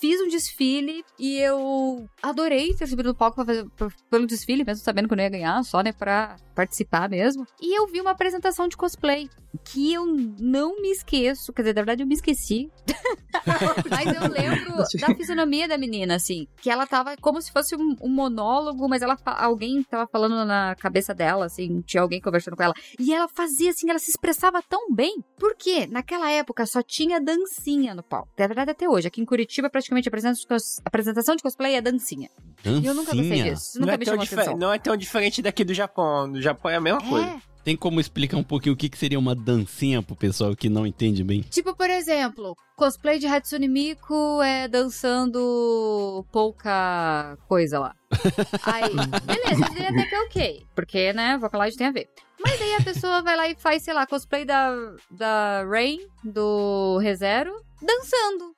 Fiz 0.00 0.20
um 0.20 0.28
desfile 0.28 1.04
e 1.18 1.36
eu 1.38 2.06
adorei 2.22 2.74
ter 2.74 2.86
subido 2.86 3.10
no 3.10 3.14
palco 3.14 3.36
pra 3.36 3.44
fazer, 3.44 3.68
pra- 3.76 3.88
pelo 4.10 4.26
desfile, 4.26 4.64
mesmo 4.64 4.82
sabendo 4.84 5.06
que 5.08 5.12
eu 5.14 5.16
não 5.16 5.24
ia 5.24 5.30
ganhar, 5.30 5.62
só, 5.62 5.82
né, 5.82 5.92
pra 5.92 6.36
participar 6.54 7.08
mesmo. 7.08 7.46
E 7.60 7.78
eu 7.78 7.86
vi 7.86 8.00
uma 8.00 8.10
apresentação 8.10 8.66
de 8.68 8.76
cosplay 8.76 9.28
que 9.64 9.92
eu 9.92 10.06
não 10.06 10.80
me 10.80 10.90
esqueço, 10.90 11.52
quer 11.52 11.62
dizer, 11.62 11.74
na 11.74 11.80
verdade 11.82 12.02
eu 12.02 12.06
me 12.06 12.14
esqueci. 12.14 12.70
mas 13.90 14.06
eu 14.06 14.28
lembro 14.30 14.76
da 15.00 15.14
fisionomia 15.14 15.68
da 15.68 15.76
menina, 15.78 16.14
assim, 16.16 16.46
que 16.60 16.70
ela 16.70 16.86
tava 16.86 17.16
como 17.16 17.40
se 17.40 17.52
fosse 17.52 17.76
um, 17.76 17.96
um 18.00 18.08
monólogo, 18.08 18.88
mas 18.88 19.02
ela 19.02 19.16
alguém 19.24 19.82
tava 19.82 20.06
falando 20.06 20.44
na 20.44 20.74
cabeça 20.76 21.14
dela, 21.14 21.46
assim, 21.46 21.80
tinha 21.82 22.02
alguém 22.02 22.20
conversando 22.20 22.56
com 22.56 22.62
ela. 22.62 22.74
E 22.98 23.12
ela 23.12 23.28
fazia 23.28 23.70
assim, 23.70 23.90
ela 23.90 23.98
se 23.98 24.10
expressava 24.10 24.62
tão 24.62 24.92
bem. 24.92 25.16
Por 25.38 25.54
quê? 25.56 25.86
Naquela 25.90 26.30
época 26.30 26.64
só 26.66 26.82
tinha 26.82 27.20
dancinha 27.20 27.94
no 27.94 28.02
palco. 28.02 28.28
Na 28.38 28.46
verdade, 28.46 28.70
até 28.70 28.88
hoje. 28.88 29.08
Aqui 29.08 29.20
em 29.20 29.24
Curitiba, 29.24 29.68
praticamente 29.70 29.89
a 29.94 30.10
apresentação 30.10 30.40
de 30.42 30.46
cos- 30.46 30.78
a 30.78 30.82
apresentação 30.88 31.36
de 31.36 31.42
cosplay 31.42 31.74
é 31.74 31.80
dancinha. 31.80 32.28
E 32.64 32.68
eu 32.86 32.94
nunca 32.94 33.12
gostei 33.12 33.28
Dancinha? 33.28 33.50
disso. 33.54 33.62
Isso 33.70 33.78
Não 33.80 33.86
nunca 33.86 33.94
é, 33.94 33.98
me 33.98 34.04
tão 34.04 34.12
chamou 34.12 34.24
difer- 34.24 34.38
atenção. 34.40 34.58
não 34.58 34.72
é 34.72 34.78
tão 34.78 34.96
diferente 34.96 35.42
daqui 35.42 35.64
do 35.64 35.72
Japão. 35.74 36.26
No 36.26 36.40
Japão 36.42 36.70
é 36.70 36.76
a 36.76 36.80
mesma 36.80 37.00
coisa. 37.00 37.26
É. 37.26 37.40
Tem 37.62 37.76
como 37.76 38.00
explicar 38.00 38.38
um 38.38 38.42
pouquinho 38.42 38.74
o 38.74 38.76
que, 38.76 38.88
que 38.88 38.96
seria 38.96 39.18
uma 39.18 39.34
dancinha 39.34 40.02
pro 40.02 40.16
pessoal 40.16 40.56
que 40.56 40.70
não 40.70 40.86
entende 40.86 41.22
bem? 41.22 41.42
Tipo, 41.42 41.74
por 41.76 41.90
exemplo, 41.90 42.56
cosplay 42.74 43.18
de 43.18 43.26
Hatsune 43.26 43.68
Miku 43.68 44.40
é 44.40 44.66
dançando 44.66 46.24
pouca 46.32 47.36
coisa 47.46 47.78
lá. 47.78 47.94
Aí, 48.64 48.94
beleza, 49.26 49.66
eu 49.66 49.74
diria 49.74 49.90
até 49.90 50.06
que 50.06 50.14
é 50.14 50.20
ok. 50.22 50.66
Porque, 50.74 51.12
né, 51.12 51.36
Vocaloid 51.38 51.76
tem 51.76 51.86
a 51.86 51.92
ver. 51.92 52.08
Mas 52.42 52.58
daí 52.58 52.74
a 52.74 52.82
pessoa 52.82 53.22
vai 53.22 53.36
lá 53.36 53.48
e 53.48 53.54
faz, 53.54 53.82
sei 53.82 53.92
lá, 53.92 54.06
cosplay 54.06 54.46
da, 54.46 54.74
da 55.10 55.62
Rain, 55.68 55.98
do 56.24 56.96
ReZero, 56.98 57.52
dançando. 57.82 58.54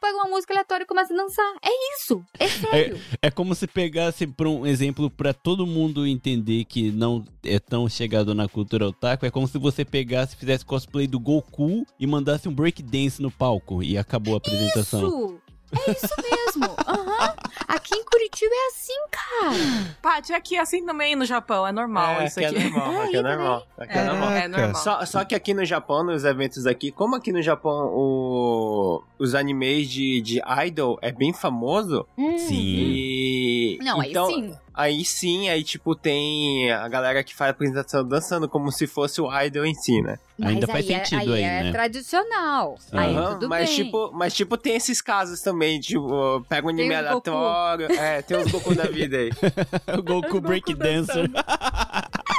Pega 0.00 0.16
uma 0.16 0.28
música 0.28 0.52
aleatória 0.52 0.84
e 0.84 0.86
começa 0.86 1.12
a 1.12 1.16
dançar. 1.16 1.54
É 1.62 1.96
isso. 1.96 2.24
É 2.38 2.48
sério. 2.48 3.00
É 3.20 3.30
como 3.30 3.54
se 3.54 3.66
pegasse, 3.66 4.26
por 4.26 4.46
um 4.46 4.66
exemplo, 4.66 5.10
pra 5.10 5.32
todo 5.32 5.66
mundo 5.66 6.06
entender 6.06 6.64
que 6.64 6.90
não 6.90 7.24
é 7.44 7.58
tão 7.58 7.88
chegado 7.88 8.34
na 8.34 8.48
cultura 8.48 8.88
otaku, 8.88 9.26
é 9.26 9.30
como 9.30 9.46
se 9.46 9.58
você 9.58 9.84
pegasse, 9.84 10.36
fizesse 10.36 10.64
cosplay 10.64 11.06
do 11.06 11.20
Goku 11.20 11.86
e 11.98 12.06
mandasse 12.06 12.48
um 12.48 12.54
breakdance 12.54 13.20
no 13.20 13.30
palco 13.30 13.82
e 13.82 13.98
acabou 13.98 14.34
a 14.34 14.38
apresentação. 14.38 15.06
Isso. 15.06 15.40
É 15.72 15.90
isso 15.92 16.14
mesmo. 16.18 16.74
Aham. 16.86 17.34
Aqui 17.68 17.94
em 17.94 18.04
Curitiba 18.04 18.52
é 18.52 18.66
assim, 18.68 18.92
cara. 19.10 19.94
Paty, 20.02 20.32
aqui 20.32 20.56
é 20.56 20.60
assim 20.60 20.84
também 20.84 21.14
no 21.14 21.24
Japão, 21.24 21.66
é 21.66 21.70
normal 21.72 22.20
é, 22.20 22.26
isso 22.26 22.40
aqui 22.40 22.46
aqui. 22.56 22.66
é 22.66 22.70
normal, 22.70 23.02
aqui 23.02 23.16
é 23.16 23.22
normal. 23.22 23.66
Aqui 23.78 23.92
é, 23.92 24.00
É, 24.00 24.04
normal. 24.04 24.30
é 24.32 24.48
normal. 24.48 24.74
Só, 24.74 25.04
só 25.06 25.24
que 25.24 25.34
aqui 25.34 25.54
no 25.54 25.64
Japão, 25.64 26.02
nos 26.02 26.24
eventos 26.24 26.66
aqui, 26.66 26.90
como 26.90 27.14
aqui 27.16 27.30
no 27.32 27.40
Japão 27.42 27.86
o- 27.92 29.02
os 29.18 29.34
animes 29.34 29.88
de, 29.88 30.20
de 30.20 30.40
idol 30.66 30.98
é 31.00 31.12
bem 31.12 31.32
famoso, 31.32 32.06
Sim. 32.16 32.54
e... 32.54 33.29
Não, 33.80 34.02
então, 34.02 34.26
aí 34.26 34.34
sim. 34.34 34.54
Aí 34.72 35.04
sim, 35.04 35.48
aí 35.50 35.62
tipo 35.62 35.94
tem 35.94 36.70
a 36.72 36.88
galera 36.88 37.22
que 37.22 37.34
faz 37.34 37.48
a 37.48 37.50
apresentação 37.52 38.06
dançando 38.06 38.48
como 38.48 38.72
se 38.72 38.86
fosse 38.86 39.20
o 39.20 39.28
idol 39.42 39.64
em 39.66 39.74
si, 39.74 40.00
né? 40.00 40.18
Ainda 40.40 40.66
Mas 40.66 40.70
faz 40.76 40.88
aí 40.88 40.94
é- 40.94 41.04
sentido 41.04 41.32
aí, 41.34 41.42
é 41.42 41.62
né? 41.64 41.72
tradicional. 41.72 42.76
Sim. 42.80 42.96
Aí 42.96 43.14
tudo 43.14 43.48
mas, 43.48 43.68
bem. 43.68 43.84
tipo, 43.84 44.10
mas 44.12 44.34
tipo 44.34 44.56
tem 44.56 44.76
esses 44.76 45.00
casos 45.02 45.40
também, 45.42 45.78
tipo, 45.80 46.40
pega 46.48 46.66
um 46.66 46.70
anime 46.70 46.94
aleatório, 46.94 47.92
é, 47.92 48.22
tem 48.22 48.38
os 48.38 48.50
Goku 48.50 48.74
da 48.74 48.84
vida 48.84 49.16
aí. 49.18 49.30
o 49.98 50.02
Goku 50.02 50.40
Breakdancer. 50.40 51.28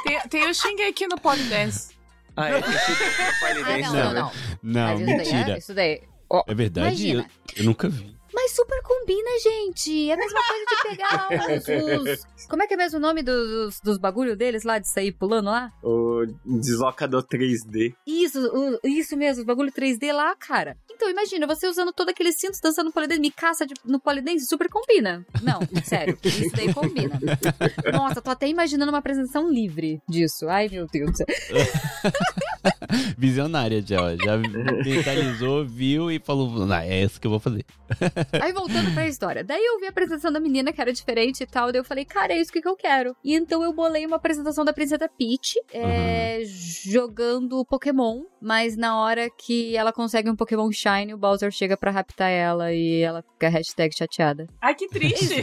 Tem, 0.03 0.19
tem 0.29 0.49
o 0.49 0.53
Shingeki 0.53 1.07
no 1.07 1.17
Polydance. 1.17 1.93
Ah, 2.35 2.47
é, 2.49 2.61
tem 2.61 2.73
esse 2.73 2.91
Goku 2.91 3.03
Ah, 3.21 3.47
Polydance 3.47 3.81
não, 3.81 3.93
não, 3.93 4.13
não. 4.13 4.31
Não, 4.63 4.87
Mas 4.87 4.99
isso 4.99 5.05
daí, 5.05 5.13
é, 5.13 5.33
mentira. 5.35 5.57
isso 5.57 5.73
daí. 5.73 6.01
Ó, 6.29 6.43
É 6.47 6.55
verdade? 6.55 7.09
Eu, 7.11 7.25
eu 7.57 7.63
nunca 7.65 7.89
vi. 7.89 8.15
Mas 8.33 8.51
super 8.51 8.81
combina, 8.83 9.29
gente. 9.43 10.09
É 10.09 10.13
a 10.13 10.17
mesma 10.17 10.39
coisa 10.47 10.65
de 10.65 10.89
pegar 10.89 11.27
os, 12.07 12.19
os- 12.19 12.45
Como 12.47 12.63
é 12.63 12.67
que 12.67 12.73
é 12.73 12.77
mesmo 12.77 12.97
o 12.97 13.01
nome 13.01 13.21
dos, 13.23 13.79
dos, 13.81 13.97
bagulho 13.97 14.35
deles 14.35 14.63
lá, 14.63 14.79
de 14.79 14.87
sair 14.89 15.11
pulando 15.11 15.45
lá? 15.47 15.71
O 15.83 16.25
deslocador 16.45 17.23
3D. 17.23 17.93
Isso, 18.07 18.39
o- 18.53 18.79
isso 18.87 19.17
mesmo, 19.17 19.41
os 19.41 19.45
bagulho 19.45 19.71
3D 19.71 20.13
lá, 20.13 20.35
cara. 20.35 20.77
Então, 21.01 21.09
imagina, 21.09 21.47
você 21.47 21.67
usando 21.67 21.91
todo 21.91 22.09
aquele 22.09 22.31
cinto, 22.31 22.59
dançando 22.61 22.85
no 22.85 22.91
polidense, 22.93 23.19
me 23.19 23.31
caça 23.31 23.65
de- 23.65 23.73
no 23.83 23.99
polidense, 23.99 24.45
super 24.45 24.69
combina. 24.69 25.25
Não, 25.41 25.59
sério, 25.83 26.15
isso 26.23 26.55
daí 26.55 26.71
combina. 26.71 27.19
Nossa, 27.91 28.21
tô 28.21 28.29
até 28.29 28.47
imaginando 28.47 28.91
uma 28.91 28.99
apresentação 28.99 29.49
livre 29.49 29.99
disso. 30.07 30.47
Ai, 30.47 30.69
meu 30.69 30.85
Deus 30.85 31.09
do 31.09 31.17
céu. 31.17 31.25
Visionária 33.17 33.81
já. 33.81 34.15
Já 34.15 34.37
mentalizou, 34.37 35.65
viu 35.65 36.11
e 36.11 36.19
falou, 36.19 36.71
é 36.73 37.03
isso 37.03 37.19
que 37.19 37.25
eu 37.25 37.31
vou 37.31 37.39
fazer. 37.39 37.65
Aí 38.41 38.51
voltando 38.53 38.93
pra 38.93 39.07
história. 39.07 39.43
Daí 39.43 39.63
eu 39.63 39.79
vi 39.79 39.85
a 39.87 39.89
apresentação 39.89 40.31
da 40.31 40.39
menina 40.39 40.71
que 40.71 40.81
era 40.81 40.93
diferente 40.93 41.41
e 41.41 41.47
tal. 41.47 41.71
Daí 41.71 41.79
eu 41.79 41.85
falei, 41.85 42.05
cara, 42.05 42.33
é 42.33 42.39
isso 42.39 42.51
que 42.51 42.61
eu 42.65 42.75
quero. 42.75 43.15
E 43.23 43.33
então 43.35 43.63
eu 43.63 43.73
bolei 43.73 44.05
uma 44.05 44.17
apresentação 44.17 44.63
da 44.63 44.73
Princesa 44.73 45.09
Peach 45.17 45.55
é, 45.73 46.41
jogando 46.45 47.65
Pokémon. 47.65 48.23
Mas 48.41 48.75
na 48.75 48.99
hora 48.99 49.29
que 49.29 49.75
ela 49.75 49.93
consegue 49.93 50.29
um 50.29 50.35
Pokémon 50.35 50.71
Shine, 50.99 51.13
o 51.13 51.17
Bowser 51.17 51.51
chega 51.51 51.77
pra 51.77 51.91
raptar 51.91 52.29
ela 52.29 52.71
e 52.73 53.01
ela 53.01 53.21
fica 53.21 53.49
hashtag 53.49 53.95
chateada. 53.95 54.47
Ai, 54.61 54.75
que 54.75 54.87
triste. 54.87 55.35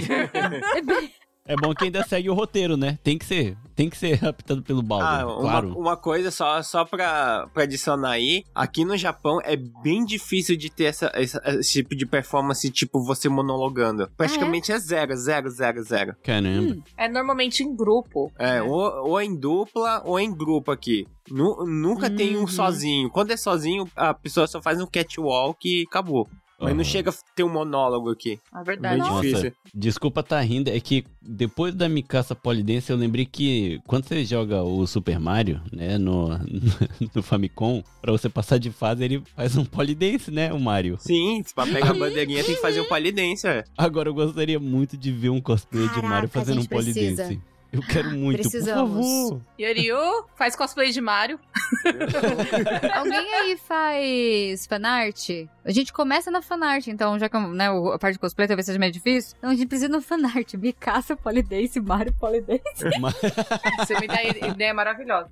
É 0.77 0.81
bem- 0.83 1.11
É 1.49 1.57
bom 1.57 1.73
que 1.75 1.85
ainda 1.87 2.05
segue 2.05 2.29
o 2.31 2.35
roteiro, 2.35 2.77
né? 2.77 2.99
Tem 3.03 3.17
que 3.19 3.25
ser. 3.25 3.57
Tem 3.75 3.89
que 3.89 3.97
ser 3.97 4.15
raptado 4.23 4.63
pelo 4.63 4.83
Bowser, 4.83 5.07
Ah, 5.09 5.27
uma, 5.27 5.41
claro. 5.41 5.79
uma 5.79 5.97
coisa 5.97 6.31
só, 6.31 6.63
só 6.63 6.85
pra, 6.85 7.49
pra 7.55 7.63
adicionar 7.63 8.11
aí, 8.11 8.45
aqui 8.55 8.85
no 8.85 8.97
Japão 8.97 9.41
é 9.43 9.57
bem 9.57 10.05
difícil 10.05 10.57
de 10.57 10.69
ter 10.71 10.85
essa, 10.85 11.11
essa- 11.15 11.41
esse 11.59 11.73
tipo 11.73 11.97
de 11.97 12.05
performance, 12.05 12.69
tipo 12.71 13.03
você 13.03 13.29
monologando. 13.29 14.09
Praticamente 14.17 14.71
é 14.73 14.79
zero, 14.79 15.17
zero, 15.17 15.49
zero, 15.49 15.83
zero. 15.83 16.15
Caramba. 16.23 16.77
É 16.97 17.09
normalmente 17.09 17.63
em 17.63 17.75
grupo. 17.75 18.31
É, 18.39 18.61
ou, 18.63 19.09
ou 19.11 19.21
em 19.21 19.35
dupla 19.35 20.03
ou 20.05 20.21
em 20.21 20.31
grupo 20.31 20.71
aqui. 20.71 21.07
Nu- 21.31 21.65
nunca 21.67 22.11
tem 22.11 22.37
um 22.37 22.41
Uhum. 22.41 22.47
sozinho. 22.49 23.09
Quando 23.11 23.31
é 23.31 23.37
sozinho, 23.37 23.89
a 23.97 24.13
pessoa 24.13 24.47
só 24.47 24.61
faz 24.61 24.81
um 24.81 24.87
catwalk 24.87 25.59
e 25.67 25.85
acabou. 25.89 26.29
Mas 26.61 26.75
não 26.75 26.81
Aham. 26.81 26.85
chega 26.85 27.11
a 27.11 27.15
ter 27.37 27.45
um 27.45 27.49
monólogo 27.49 28.11
aqui. 28.11 28.41
É 28.53 28.57
Bem 28.57 28.65
verdade. 28.65 28.99
Nossa, 28.99 29.23
difícil. 29.23 29.53
desculpa 29.73 30.23
tá 30.25 30.41
rindo, 30.41 30.69
é 30.71 30.81
que 30.81 31.05
depois 31.23 31.73
da 31.75 31.89
Mikasa 31.89 32.35
Polidense 32.35 32.91
eu 32.91 32.97
lembrei 32.97 33.25
que 33.25 33.81
quando 33.87 34.07
você 34.07 34.25
joga 34.25 34.63
o 34.63 34.85
Super 34.87 35.21
Mario, 35.21 35.61
né, 35.73 35.97
no, 35.99 36.31
no 37.15 37.23
Famicom, 37.23 37.83
pra 38.03 38.11
você 38.11 38.29
passar 38.29 38.59
de 38.59 38.73
fase 38.73 39.05
ele 39.05 39.23
faz 39.37 39.57
um 39.57 39.65
Polidense, 39.65 40.33
né, 40.33 40.53
o 40.53 40.59
Mario. 40.59 40.97
Sim, 40.99 41.43
pra 41.55 41.65
pegar 41.65 41.91
a 41.91 41.95
bandeirinha 41.95 42.43
tem 42.43 42.57
que 42.57 42.61
fazer 42.61 42.81
o 42.81 42.89
palidência. 42.89 43.49
é. 43.49 43.65
Agora 43.77 44.09
eu 44.09 44.15
gostaria 44.15 44.59
muito 44.59 44.97
de 44.97 45.13
ver 45.13 45.29
um 45.31 45.41
cosplay 45.41 45.85
de 45.85 45.89
Caraca, 45.91 46.09
Mario 46.09 46.27
a 46.27 46.33
fazendo 46.33 46.59
um 46.59 46.61
gente 46.63 46.69
precisa. 46.69 47.41
Eu 47.71 47.83
quero 47.83 48.11
muito, 48.13 48.41
Precisamos. 48.41 49.07
por 49.07 49.29
favor. 49.29 49.43
Yoriu 49.61 49.99
faz 50.37 50.57
cosplay 50.57 50.91
de 50.91 51.03
Mario. 51.03 51.39
Alguém 52.95 53.35
aí 53.35 53.57
faz 53.59 54.67
fanart? 54.67 55.29
A 55.65 55.71
gente 55.71 55.93
começa 55.93 56.31
na 56.31 56.41
fanart, 56.41 56.87
então, 56.87 57.19
já 57.19 57.29
que 57.29 57.37
né, 57.39 57.69
a 57.69 57.99
parte 57.99 58.15
de 58.15 58.19
cosplay 58.21 58.49
talvez 58.49 58.65
seja 58.65 58.79
meio 58.79 58.91
difícil. 58.91 59.35
Então 59.37 59.51
a 59.51 59.55
gente 59.55 59.69
precisa 59.69 59.91
no 59.91 60.01
fanart. 60.01 60.55
Mikasa, 60.55 61.15
Polidense, 61.15 61.79
Mario, 61.79 62.15
Polidense. 62.19 62.63
Mas 63.01 63.15
Você 63.87 64.01
me 64.01 64.07
dá 64.07 64.23
ideia 64.23 64.73
maravilhosa. 64.73 65.29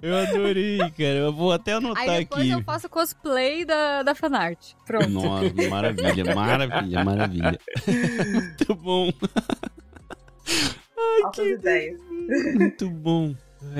eu 0.00 0.16
adorei, 0.18 0.78
cara. 0.78 1.16
Eu 1.16 1.32
vou 1.32 1.50
até 1.50 1.72
anotar 1.72 2.02
Aí 2.04 2.20
depois 2.20 2.42
aqui. 2.42 2.50
eu 2.50 2.62
faço 2.62 2.88
cosplay 2.88 3.64
da, 3.64 4.04
da 4.04 4.14
fanart. 4.14 4.74
Pronto. 4.86 5.08
Nossa, 5.08 5.52
maravilha, 5.68 6.34
maravilha, 6.34 7.04
maravilha. 7.04 7.58
Muito 8.32 8.74
bom, 8.76 9.12
Altas 11.24 11.46
ideias. 11.46 12.00
muito 12.54 12.88
bom. 12.90 13.34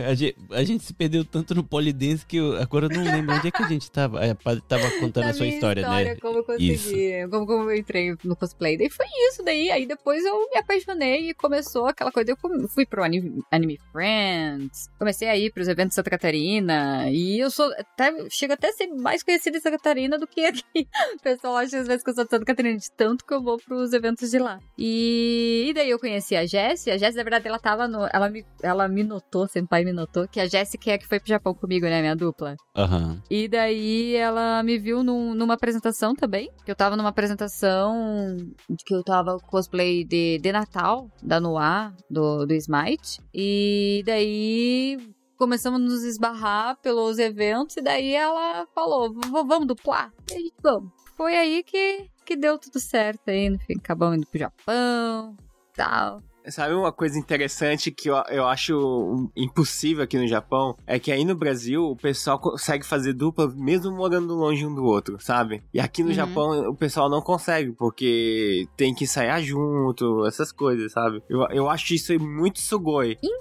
A 0.07 0.15
gente, 0.15 0.37
a 0.51 0.63
gente 0.63 0.85
se 0.85 0.95
perdeu 0.95 1.25
tanto 1.25 1.55
no 1.55 1.65
polidense 1.65 2.25
que 2.25 2.37
eu, 2.37 2.57
agora 2.57 2.87
eu 2.87 2.91
não 2.91 3.03
lembro 3.03 3.35
onde 3.35 3.49
é 3.49 3.51
que 3.51 3.63
a 3.63 3.69
gente 3.69 3.91
tava. 3.91 4.25
A 4.25 4.35
Padre 4.35 4.63
tava 4.69 4.91
contando 5.01 5.27
a 5.27 5.35
sua 5.35 5.45
minha 5.45 5.55
história, 5.55 5.89
né? 5.89 6.17
Como 6.17 6.39
eu 6.39 6.45
consegui, 6.45 7.29
como, 7.29 7.47
como 7.47 7.71
eu 7.71 7.77
entrei 7.77 8.15
no 8.25 8.37
cosplay. 8.37 8.77
Daí 8.77 8.89
foi 8.89 9.07
isso, 9.29 9.43
daí. 9.43 9.71
Aí 9.71 9.87
depois 9.87 10.25
eu 10.25 10.49
me 10.51 10.59
apaixonei 10.59 11.31
e 11.31 11.35
começou 11.35 11.87
aquela 11.87 12.13
coisa. 12.13 12.31
Eu 12.31 12.69
fui 12.69 12.87
pro 12.87 13.03
Anime, 13.03 13.43
Anime 13.51 13.79
Friends, 13.91 14.89
comecei 14.99 15.29
a 15.29 15.37
ir 15.37 15.53
pros 15.53 15.67
eventos 15.67 15.91
de 15.91 15.95
Santa 15.97 16.11
Catarina. 16.11 17.11
E 17.11 17.41
eu 17.41 17.51
sou. 17.51 17.71
Até, 17.73 18.13
chego 18.31 18.53
até 18.53 18.69
a 18.69 18.73
ser 18.73 18.87
mais 18.87 19.23
conhecida 19.23 19.57
em 19.57 19.61
Santa 19.61 19.77
Catarina 19.79 20.19
do 20.19 20.27
que 20.27 20.45
aqui. 20.45 20.63
O 21.13 21.23
pessoal 21.23 21.57
acha 21.57 21.79
às 21.79 21.87
vezes 21.87 22.03
que 22.03 22.11
eu 22.11 22.15
sou 22.15 22.25
de 22.25 22.31
Santa 22.31 22.45
Catarina, 22.45 22.79
de 22.79 22.91
tanto 22.93 23.25
que 23.25 23.35
eu 23.35 23.43
vou 23.43 23.59
pros 23.59 23.93
eventos 23.93 24.31
de 24.31 24.39
lá. 24.39 24.59
E, 24.79 25.67
e 25.69 25.75
daí 25.75 25.91
eu 25.91 25.99
conheci 25.99 26.35
a 26.37 26.47
Jessie. 26.47 26.91
A 26.91 26.97
Jessie, 26.97 27.17
na 27.17 27.23
verdade, 27.23 27.49
ela 27.49 27.59
tava 27.59 27.89
no. 27.89 28.09
Ela 28.13 28.29
me, 28.29 28.45
ela 28.63 28.89
me 28.89 29.03
notou, 29.03 29.47
senpai 29.73 29.85
me 29.85 29.93
notou, 29.93 30.29
que 30.29 30.39
a 30.39 30.47
que 30.49 30.91
é 30.91 30.95
a 30.95 30.99
que 30.99 31.07
foi 31.07 31.19
pro 31.19 31.29
Japão 31.29 31.55
comigo, 31.55 31.87
né? 31.87 32.01
Minha 32.03 32.15
dupla. 32.15 32.55
Aham. 32.77 33.21
E 33.31 33.49
daí 33.49 34.15
ela 34.15 34.63
me 34.63 34.79
viu 34.79 35.03
num- 35.03 35.35
numa 35.35 35.55
apresentação 35.55 36.15
também. 36.15 36.51
Que 36.65 36.71
eu 36.71 36.77
tava 36.77 36.95
numa 36.97 37.09
apresentação 37.09 38.37
de 38.69 38.85
que 38.85 38.95
eu 38.95 39.03
tava 39.03 39.39
cosplay 39.39 40.05
de, 40.05 40.39
de 40.39 40.53
Natal, 40.53 41.09
da 41.23 41.41
Noir, 41.41 41.93
do, 42.11 42.45
do 42.47 42.55
Smite. 42.55 43.21
E 43.35 44.03
daí 44.05 44.99
começamos 45.39 45.81
a 45.81 45.85
nos 45.85 46.05
esbarrar 46.05 46.77
pelos 46.83 47.19
eventos. 47.19 47.77
E 47.77 47.81
daí 47.83 48.15
ela 48.15 48.67
falou: 48.75 49.13
"V- 49.15 49.45
vamos 49.47 49.67
duplar? 49.67 50.13
E 50.31 50.35
a 50.35 50.39
gente 50.39 50.55
vamos. 50.63 50.91
Foi 51.17 51.35
aí 51.37 51.63
que, 51.63 52.07
que 52.27 52.37
deu 52.37 52.59
tudo 52.59 52.79
certo 52.81 53.29
aí. 53.29 53.49
No 53.49 53.59
fim, 53.61 53.75
acabamos 53.79 54.19
indo 54.19 54.27
pro 54.27 54.39
Japão 54.39 55.37
tal. 55.75 56.21
Sabe 56.49 56.75
uma 56.75 56.93
coisa 56.93 57.19
interessante 57.19 57.91
que 57.91 58.11
eu, 58.11 58.17
eu 58.31 58.47
acho 58.47 59.31
impossível 59.37 60.03
aqui 60.05 60.19
no 60.19 60.27
Japão? 60.27 60.77
É 60.87 60.99
que 60.99 61.13
aí 61.13 61.25
no 61.25 61.35
Brasil 61.35 61.85
o 61.85 61.97
pessoal 61.97 62.39
consegue 62.39 62.85
fazer 62.85 63.13
dupla 63.13 63.49
mesmo 63.55 63.93
morando 63.93 64.35
longe 64.35 64.67
um 64.67 64.75
do 64.75 64.85
outro, 64.85 65.19
sabe? 65.21 65.63
E 65.73 65.81
aqui 65.81 66.03
no 66.03 66.09
Uhum. 66.09 66.15
Japão 66.15 66.69
o 66.69 66.75
pessoal 66.75 67.09
não 67.09 67.23
consegue, 67.23 67.73
porque 67.73 68.67
tem 68.77 68.95
que 68.95 69.05
ensaiar 69.05 69.43
junto, 69.43 70.27
essas 70.27 70.53
coisas, 70.53 70.93
sabe? 70.93 71.23
Eu, 71.29 71.43
eu 71.51 71.69
acho 71.71 71.95
isso 71.95 72.13
aí 72.13 72.19
muito 72.19 72.61
sugoi. 72.61 73.17
Então, 73.23 73.33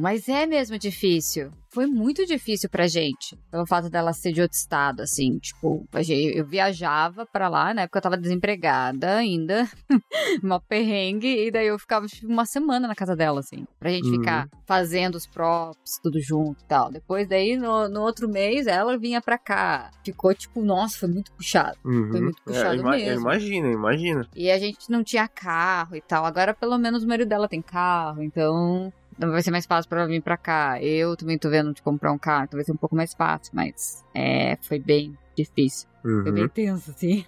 mas 0.00 0.28
é 0.28 0.46
mesmo 0.46 0.78
difícil. 0.78 1.50
Foi 1.70 1.86
muito 1.86 2.24
difícil 2.24 2.70
pra 2.70 2.86
gente. 2.86 3.36
Pelo 3.50 3.66
fato 3.66 3.90
dela 3.90 4.12
ser 4.14 4.32
de 4.32 4.40
outro 4.40 4.56
estado, 4.56 5.02
assim. 5.02 5.38
Tipo, 5.38 5.86
eu 6.34 6.46
viajava 6.46 7.26
pra 7.26 7.48
lá, 7.48 7.74
na 7.74 7.82
época 7.82 7.98
eu 7.98 8.02
tava 8.02 8.16
desempregada 8.16 9.16
ainda. 9.16 9.68
Mó 10.42 10.58
perrengue. 10.58 11.46
E 11.46 11.50
daí 11.50 11.66
eu 11.66 11.78
ficava 11.78 12.06
tipo, 12.06 12.28
uma 12.32 12.46
semana 12.46 12.88
na 12.88 12.94
casa 12.94 13.14
dela, 13.14 13.40
assim. 13.40 13.66
Pra 13.78 13.90
gente 13.90 14.06
Uhum. 14.08 14.12
ficar 14.20 14.48
fazendo 14.64 15.16
os 15.16 15.26
props, 15.26 16.00
tudo 16.02 16.18
junto 16.18 16.62
e 16.62 16.66
tal. 16.66 16.90
Depois 16.90 17.28
daí, 17.28 17.56
no, 17.58 17.88
no 17.90 18.00
outro 18.00 18.26
mês, 18.26 18.66
ela 18.66 18.96
vinha 18.96 19.20
pra 19.20 19.36
cá. 19.36 19.90
Ficou 20.02 20.32
tipo, 20.34 20.62
nossa, 20.64 20.98
foi 20.98 21.08
muito 21.10 21.30
puxado. 21.32 21.76
Uhum. 21.84 22.08
Foi 22.10 22.20
muito 22.22 22.38
É, 22.40 22.44
puxado 22.44 22.76
eu 22.76 22.84
mesmo. 22.84 23.20
imagino, 23.20 23.66
eu 23.66 23.72
imagino. 23.72 24.26
E 24.34 24.50
a 24.50 24.58
gente 24.58 24.90
não 24.90 25.04
tinha 25.04 25.28
carro 25.28 25.94
e 25.94 26.00
tal. 26.00 26.24
Agora, 26.24 26.54
pelo 26.54 26.78
menos, 26.78 27.04
o 27.04 27.08
marido 27.08 27.28
dela 27.28 27.48
tem 27.48 27.60
carro, 27.60 28.22
então 28.22 28.90
Então 29.16 29.30
vai 29.30 29.42
ser 29.42 29.50
mais 29.50 29.66
fácil 29.66 29.88
pra 29.88 30.00
ela 30.00 30.08
vir 30.08 30.22
pra 30.22 30.36
cá. 30.36 30.82
Eu 30.82 31.16
também 31.16 31.38
tô 31.38 31.48
vendo 31.48 31.72
de 31.72 31.82
comprar 31.82 32.12
um 32.12 32.18
carro, 32.18 32.44
então 32.44 32.58
vai 32.58 32.64
ser 32.64 32.72
um 32.72 32.76
pouco 32.76 32.94
mais 32.94 33.14
fácil, 33.14 33.52
mas 33.54 34.04
é, 34.14 34.56
foi 34.62 34.78
bem 34.78 35.16
difícil. 35.36 35.88
Foi 36.22 36.30
bem 36.30 36.48
tenso, 36.48 36.90
assim. 36.90 37.24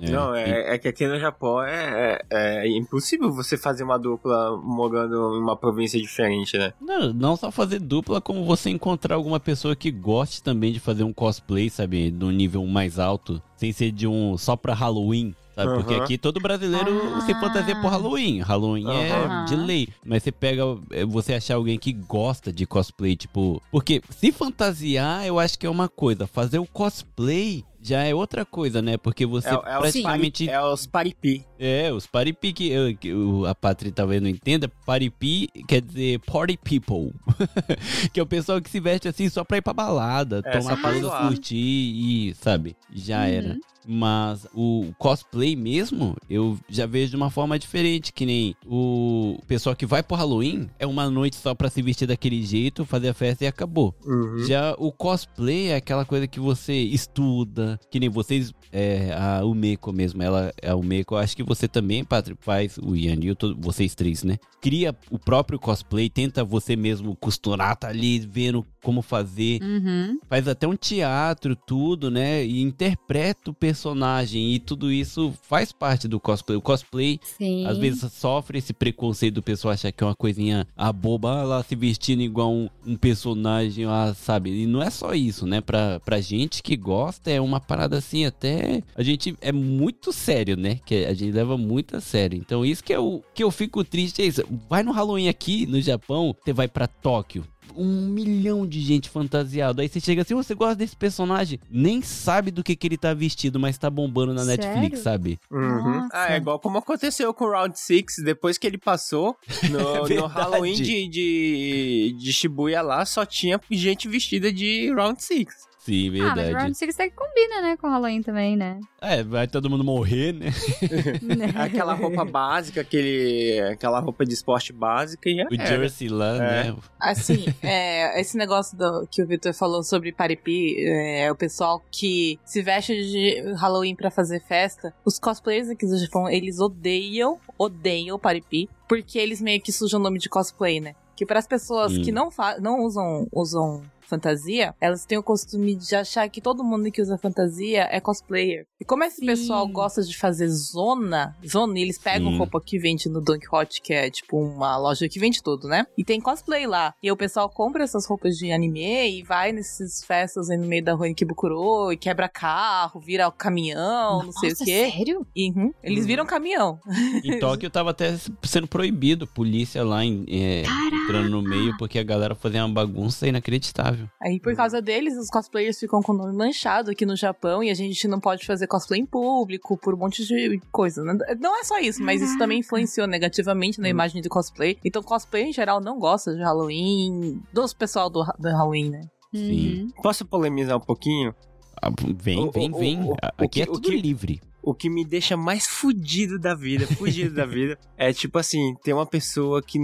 É, 0.00 0.10
Não, 0.10 0.34
é, 0.34 0.74
é 0.74 0.78
que 0.78 0.88
aqui 0.88 1.06
no 1.06 1.16
Japão 1.20 1.62
é, 1.62 2.18
é, 2.28 2.66
é 2.66 2.68
impossível 2.68 3.30
você 3.30 3.56
fazer 3.56 3.84
uma 3.84 3.96
dupla 3.96 4.56
morando 4.56 5.36
em 5.36 5.40
uma 5.40 5.56
província 5.56 6.00
diferente, 6.00 6.58
né? 6.58 6.72
Não, 6.80 7.12
não 7.12 7.36
só 7.36 7.52
fazer 7.52 7.78
dupla, 7.78 8.20
como 8.20 8.44
você 8.44 8.68
encontrar 8.70 9.14
alguma 9.14 9.38
pessoa 9.38 9.76
que 9.76 9.92
goste 9.92 10.42
também 10.42 10.72
de 10.72 10.80
fazer 10.80 11.04
um 11.04 11.12
cosplay, 11.12 11.70
sabe? 11.70 12.10
Do 12.10 12.32
nível 12.32 12.66
mais 12.66 12.98
alto, 12.98 13.40
sem 13.56 13.70
ser 13.70 13.92
de 13.92 14.08
um 14.08 14.36
só 14.36 14.56
pra 14.56 14.74
Halloween. 14.74 15.34
Sabe? 15.56 15.74
Porque 15.74 15.94
Aham. 15.94 16.04
aqui 16.04 16.18
todo 16.18 16.38
brasileiro 16.38 17.14
Ah. 17.16 17.20
se 17.22 17.32
fantasia 17.34 17.74
por 17.80 17.88
Halloween. 17.90 18.40
Halloween 18.40 18.86
é 18.90 19.10
Aham. 19.12 19.44
de 19.46 19.56
lei. 19.56 19.88
Mas 20.04 20.22
você 20.22 20.30
pega, 20.30 20.62
é, 20.90 21.02
você 21.04 21.32
achar 21.32 21.54
alguém 21.54 21.78
que 21.78 21.94
gosta 21.94 22.52
de 22.52 22.66
cosplay, 22.66 23.16
tipo. 23.16 23.62
Porque 23.72 24.02
se 24.10 24.30
fantasiar, 24.32 25.24
eu 25.26 25.38
acho 25.38 25.58
que 25.58 25.66
é 25.66 25.70
uma 25.70 25.88
coisa. 25.88 26.26
Fazer 26.26 26.58
o 26.58 26.66
cosplay 26.66 27.64
já 27.80 28.02
é 28.02 28.14
outra 28.14 28.44
coisa, 28.44 28.82
né? 28.82 28.96
Porque 28.98 29.24
você 29.24 29.48
É, 29.48 29.52
é, 29.52 29.54
os 29.56 29.62
praticamente. 29.78 30.44
pari, 30.46 30.56
é 30.58 30.62
os 30.62 30.86
paripi. 30.86 31.44
É, 31.58 31.92
os 31.92 32.06
paripi 32.06 32.52
que, 32.52 32.68
eu- 32.68 32.94
que 32.96 33.14
o- 33.14 33.46
a 33.46 33.54
Patri 33.54 33.90
talvez 33.92 34.20
não 34.20 34.28
entenda. 34.28 34.68
Paripi 34.84 35.48
quer 35.68 35.80
dizer 35.80 36.18
party 36.20 36.58
people. 36.58 37.12
que 38.12 38.20
é 38.20 38.22
o 38.22 38.26
pessoal 38.26 38.60
que 38.60 38.68
se 38.68 38.80
veste 38.80 39.08
assim 39.08 39.28
só 39.30 39.42
pra 39.44 39.56
ir 39.58 39.62
pra 39.62 39.72
balada, 39.72 40.42
É, 40.44 40.58
tomar 40.58 40.76
pausa, 40.82 41.10
curtir 41.28 41.54
e, 41.56 42.34
sabe, 42.34 42.76
já 42.92 43.18
Uhum. 43.20 43.24
era. 43.24 43.56
Mas 43.86 44.46
o 44.54 44.92
cosplay 44.98 45.54
mesmo, 45.54 46.16
eu 46.28 46.58
já 46.68 46.86
vejo 46.86 47.10
de 47.10 47.16
uma 47.16 47.30
forma 47.30 47.58
diferente, 47.58 48.12
que 48.12 48.26
nem 48.26 48.54
o 48.66 49.38
pessoal 49.46 49.76
que 49.76 49.86
vai 49.86 50.02
pro 50.02 50.16
Halloween 50.16 50.68
é 50.78 50.86
uma 50.86 51.08
noite 51.08 51.36
só 51.36 51.54
pra 51.54 51.70
se 51.70 51.80
vestir 51.82 52.06
daquele 52.06 52.42
jeito, 52.42 52.84
fazer 52.84 53.08
a 53.08 53.14
festa 53.14 53.44
e 53.44 53.46
acabou. 53.46 53.94
Uhum. 54.04 54.44
Já 54.46 54.74
o 54.78 54.90
cosplay 54.90 55.68
é 55.68 55.76
aquela 55.76 56.04
coisa 56.04 56.26
que 56.26 56.40
você 56.40 56.74
estuda, 56.74 57.78
que 57.90 58.00
nem 58.00 58.08
vocês, 58.08 58.52
é, 58.72 59.12
a 59.12 59.44
Umeko 59.44 59.92
mesmo, 59.92 60.22
ela 60.22 60.52
é 60.60 60.70
a 60.70 60.76
Umeko, 60.76 61.16
acho 61.16 61.36
que 61.36 61.42
você 61.42 61.68
também, 61.68 62.04
Patrick, 62.04 62.42
faz, 62.42 62.78
o 62.78 62.96
Ian 62.96 63.16
e 63.20 63.36
vocês 63.58 63.94
três, 63.94 64.24
né? 64.24 64.36
Cria 64.60 64.94
o 65.10 65.18
próprio 65.18 65.58
cosplay, 65.58 66.08
tenta 66.08 66.42
você 66.44 66.74
mesmo 66.74 67.14
costurar, 67.16 67.76
tá 67.76 67.88
ali 67.88 68.18
vendo 68.18 68.66
como 68.86 69.02
fazer, 69.02 69.60
Uhum. 69.60 70.20
faz 70.28 70.46
até 70.46 70.64
um 70.64 70.76
teatro, 70.76 71.56
tudo, 71.56 72.08
né? 72.08 72.44
E 72.46 72.62
interpreta 72.62 73.50
o 73.50 73.54
personagem 73.54 74.54
e 74.54 74.60
tudo 74.60 74.92
isso 74.92 75.34
faz 75.42 75.72
parte 75.72 76.06
do 76.06 76.20
cosplay. 76.20 76.56
O 76.56 76.60
cosplay 76.62 77.18
Sim. 77.36 77.66
às 77.66 77.78
vezes 77.78 78.12
sofre 78.12 78.58
esse 78.58 78.72
preconceito 78.72 79.34
do 79.34 79.42
pessoal 79.42 79.74
achar 79.74 79.90
que 79.90 80.04
é 80.04 80.06
uma 80.06 80.14
coisinha 80.14 80.64
a 80.76 80.92
boba, 80.92 81.40
ah, 81.40 81.42
lá 81.42 81.62
se 81.64 81.74
vestindo 81.74 82.22
igual 82.22 82.52
um, 82.52 82.68
um 82.86 82.94
personagem, 82.96 83.86
ah, 83.86 84.14
sabe? 84.14 84.50
E 84.62 84.66
não 84.66 84.80
é 84.80 84.88
só 84.88 85.14
isso, 85.14 85.44
né? 85.46 85.60
Pra, 85.60 85.98
pra 85.98 86.20
gente 86.20 86.62
que 86.62 86.76
gosta, 86.76 87.28
é 87.28 87.40
uma 87.40 87.58
parada 87.58 87.98
assim, 87.98 88.24
até. 88.24 88.84
A 88.94 89.02
gente 89.02 89.36
é 89.40 89.50
muito 89.50 90.12
sério, 90.12 90.56
né? 90.56 90.78
Que 90.86 91.06
a 91.06 91.12
gente 91.12 91.32
leva 91.32 91.58
muito 91.58 91.96
a 91.96 92.00
sério. 92.00 92.38
Então, 92.38 92.64
isso 92.64 92.84
que 92.84 92.92
eu, 92.92 93.24
que 93.34 93.42
eu 93.42 93.50
fico 93.50 93.82
triste 93.82 94.22
é 94.22 94.26
isso. 94.26 94.44
Vai 94.70 94.84
no 94.84 94.92
Halloween 94.92 95.28
aqui 95.28 95.66
no 95.66 95.80
Japão, 95.80 96.36
você 96.44 96.52
vai 96.52 96.68
pra 96.68 96.86
Tóquio. 96.86 97.44
Um 97.74 98.08
milhão 98.08 98.66
de 98.66 98.80
gente 98.80 99.08
fantasiado. 99.10 99.80
Aí 99.80 99.88
você 99.88 100.00
chega 100.00 100.22
assim, 100.22 100.34
"Ô, 100.34 100.42
você 100.42 100.54
gosta 100.54 100.76
desse 100.76 100.96
personagem? 100.96 101.58
Nem 101.70 102.02
sabe 102.02 102.50
do 102.50 102.62
que, 102.62 102.76
que 102.76 102.86
ele 102.86 102.96
tá 102.96 103.12
vestido, 103.14 103.58
mas 103.58 103.76
tá 103.78 103.90
bombando 103.90 104.32
na 104.32 104.44
Sério? 104.44 104.64
Netflix, 104.64 105.00
sabe? 105.00 105.38
Uhum. 105.50 106.08
Ah, 106.12 106.34
é 106.34 106.36
igual 106.36 106.58
como 106.58 106.78
aconteceu 106.78 107.32
com 107.34 107.44
o 107.46 107.50
Round 107.50 107.78
6, 107.78 108.16
depois 108.24 108.58
que 108.58 108.66
ele 108.66 108.78
passou 108.78 109.36
no, 109.70 109.78
no 109.78 110.04
É 110.04 110.08
verdade. 110.08 110.32
Halloween 110.34 110.74
de, 110.74 111.08
de, 111.08 112.16
de 112.18 112.32
Shibuya 112.32 112.82
lá, 112.82 113.04
só 113.04 113.24
tinha 113.24 113.60
gente 113.70 114.08
vestida 114.08 114.52
de 114.52 114.92
Round 114.94 115.22
6. 115.22 115.46
Sim, 115.86 116.08
Ah, 116.20 116.26
mas 116.26 116.34
verdade. 116.34 116.52
Round 116.64 116.76
Six 116.78 116.94
até 116.94 117.08
que 117.08 117.14
combina, 117.16 117.62
né, 117.62 117.76
com 117.76 117.88
Halloween 117.88 118.22
também, 118.22 118.56
né? 118.56 118.80
É, 119.00 119.22
vai 119.22 119.46
todo 119.46 119.70
mundo 119.70 119.84
morrer, 119.84 120.32
né? 120.32 120.46
Aquela 121.54 121.94
roupa 121.94 122.24
básica, 122.24 122.80
aquele, 122.80 123.60
aquela 123.72 124.00
roupa 124.00 124.24
de 124.24 124.34
esporte 124.34 124.72
básica 124.72 125.28
e 125.30 125.36
já 125.36 125.46
O. 125.50 125.66
Jersey 125.66 126.08
lá, 126.08 126.36
É. 126.36 126.38
né? 126.72 126.76
Assim, 127.00 127.44
é, 127.62 128.20
esse 128.20 128.36
negócio 128.36 128.76
do- 128.76 129.06
que 129.10 129.22
o 129.22 129.26
Victor 129.26 129.54
falou 129.54 129.82
sobre 129.82 130.12
Paripi, 130.12 130.76
é, 130.84 131.30
o 131.30 131.36
pessoal 131.36 131.82
que 131.90 132.38
se 132.44 132.62
veste 132.62 132.94
de 132.94 133.40
Halloween 133.56 133.94
pra 133.94 134.10
fazer 134.10 134.40
festa, 134.40 134.92
os 135.04 135.18
cosplayers 135.18 135.68
aqui 135.70 135.86
do 135.86 135.98
Japão, 135.98 136.28
eles 136.28 136.58
odeiam, 136.58 137.38
odeiam 137.58 138.18
Paripi, 138.18 138.68
porque 138.88 139.18
eles 139.18 139.40
meio 139.40 139.60
que 139.60 139.72
sujam 139.72 140.00
o 140.00 140.02
nome 140.02 140.18
de 140.18 140.28
cosplay, 140.28 140.80
né? 140.80 140.94
Que 141.16 141.24
para 141.24 141.38
as 141.38 141.46
pessoas 141.46 141.92
Sim. 141.92 142.02
que 142.02 142.12
não, 142.12 142.30
fa- 142.30 142.58
não 142.60 142.80
usam, 142.84 143.26
usam 143.32 143.82
fantasia, 144.08 144.74
elas 144.80 145.04
têm 145.04 145.18
o 145.18 145.22
costume 145.22 145.74
de 145.74 145.94
achar 145.94 146.28
que 146.28 146.40
todo 146.40 146.64
mundo 146.64 146.90
que 146.90 147.00
usa 147.02 147.18
fantasia 147.18 147.88
é 147.90 148.00
cosplayer. 148.00 148.66
E 148.80 148.84
como 148.84 149.04
esse 149.04 149.16
Sim. 149.20 149.26
pessoal 149.26 149.66
gosta 149.66 150.02
de 150.02 150.16
fazer 150.16 150.48
zona, 150.48 151.36
zona, 151.46 151.78
e 151.78 151.82
eles 151.82 151.98
pegam 151.98 152.30
Sim. 152.30 152.38
roupa 152.38 152.60
que 152.60 152.78
vende 152.78 153.08
no 153.08 153.20
Dunk 153.20 153.46
Hot, 153.52 153.80
que 153.82 153.92
é 153.92 154.10
tipo 154.10 154.38
uma 154.38 154.76
loja 154.76 155.08
que 155.08 155.18
vende 155.18 155.42
tudo, 155.42 155.66
né? 155.68 155.86
E 155.96 156.04
tem 156.04 156.20
cosplay 156.20 156.66
lá. 156.66 156.94
E 157.02 157.10
o 157.10 157.16
pessoal 157.16 157.48
compra 157.48 157.84
essas 157.84 158.06
roupas 158.06 158.36
de 158.36 158.52
anime 158.52 159.18
e 159.18 159.22
vai 159.22 159.52
nesses 159.52 160.04
festas 160.04 160.50
aí 160.50 160.56
no 160.58 160.66
meio 160.66 160.84
da 160.84 160.92
rua 160.94 161.08
em 161.08 161.14
Kibukuro 161.14 161.92
e 161.92 161.96
quebra 161.96 162.28
carro, 162.28 163.00
vira 163.00 163.30
caminhão, 163.30 164.24
não 164.24 164.32
sei 164.32 164.50
o 164.50 164.52
Nossa, 164.52 164.64
quê. 164.64 164.90
Sério? 164.90 165.26
E, 165.34 165.50
uhum, 165.50 165.72
eles 165.82 166.00
Uhum. 166.00 166.06
viram 166.06 166.26
caminhão. 166.26 166.78
Em 167.24 167.38
Tóquio 167.38 167.70
tava 167.70 167.90
até 167.90 168.16
sendo 168.42 168.66
proibido, 168.68 169.26
polícia 169.26 169.82
lá 169.84 170.04
em- 170.04 170.24
é, 170.28 170.62
entrando 170.92 171.30
no 171.30 171.40
meio 171.42 171.76
porque 171.78 171.98
a 171.98 172.02
galera 172.02 172.34
fazia 172.34 172.64
uma 172.64 172.74
bagunça 172.74 173.26
inacreditável. 173.26 173.95
Aí, 174.22 174.40
por 174.40 174.54
causa 174.54 174.80
deles, 174.82 175.16
os 175.16 175.28
cosplayers 175.28 175.78
ficam 175.78 176.02
com 176.02 176.12
o 176.12 176.16
nome 176.16 176.36
manchado 176.36 176.90
aqui 176.90 177.04
no 177.06 177.16
Japão 177.16 177.62
e 177.62 177.70
a 177.70 177.74
gente 177.74 178.06
não 178.08 178.20
pode 178.20 178.46
fazer 178.46 178.66
cosplay 178.66 179.00
em 179.00 179.06
público 179.06 179.76
por 179.76 179.94
um 179.94 179.98
monte 179.98 180.24
de 180.26 180.60
coisa. 180.72 181.02
né? 181.02 181.16
Não 181.40 181.58
é 181.58 181.64
só 181.64 181.78
isso, 181.78 182.02
mas 182.02 182.20
isso 182.22 182.36
também 182.38 182.60
influenciou 182.60 183.06
negativamente 183.06 183.80
na 183.80 183.88
imagem 183.88 184.20
do 184.22 184.28
cosplay. 184.28 184.78
Então, 184.84 185.02
cosplay 185.02 185.44
em 185.44 185.52
geral 185.52 185.80
não 185.80 185.98
gosta 185.98 186.34
de 186.34 186.42
Halloween, 186.42 187.42
dos 187.52 187.72
pessoal 187.72 188.10
do, 188.10 188.24
do 188.38 188.48
Halloween, 188.48 188.90
né? 188.90 189.00
Sim. 189.34 189.82
Uhum. 189.82 190.02
Posso 190.02 190.24
polemizar 190.24 190.76
um 190.76 190.80
pouquinho? 190.80 191.34
Ah, 191.82 191.90
Vem, 192.16 192.50
vem, 192.50 192.70
o- 192.72 192.78
vem. 192.78 193.00
o- 193.02 193.12
o 193.12 193.16
Aqui 193.38 193.48
que- 193.48 193.62
é 193.62 193.64
o 193.64 193.72
tudo 193.74 193.88
que- 193.90 193.96
livre. 194.00 194.40
O 194.62 194.74
que 194.74 194.90
me 194.90 195.04
deixa 195.04 195.36
mais 195.36 195.64
fudido 195.66 196.40
da 196.40 196.52
vida, 196.52 196.86
fudido 196.88 197.32
da 197.36 197.46
vida, 197.46 197.78
é 197.96 198.12
tipo 198.12 198.36
assim, 198.36 198.74
tem 198.82 198.92
uma 198.92 199.06
pessoa 199.06 199.62
que 199.62 199.78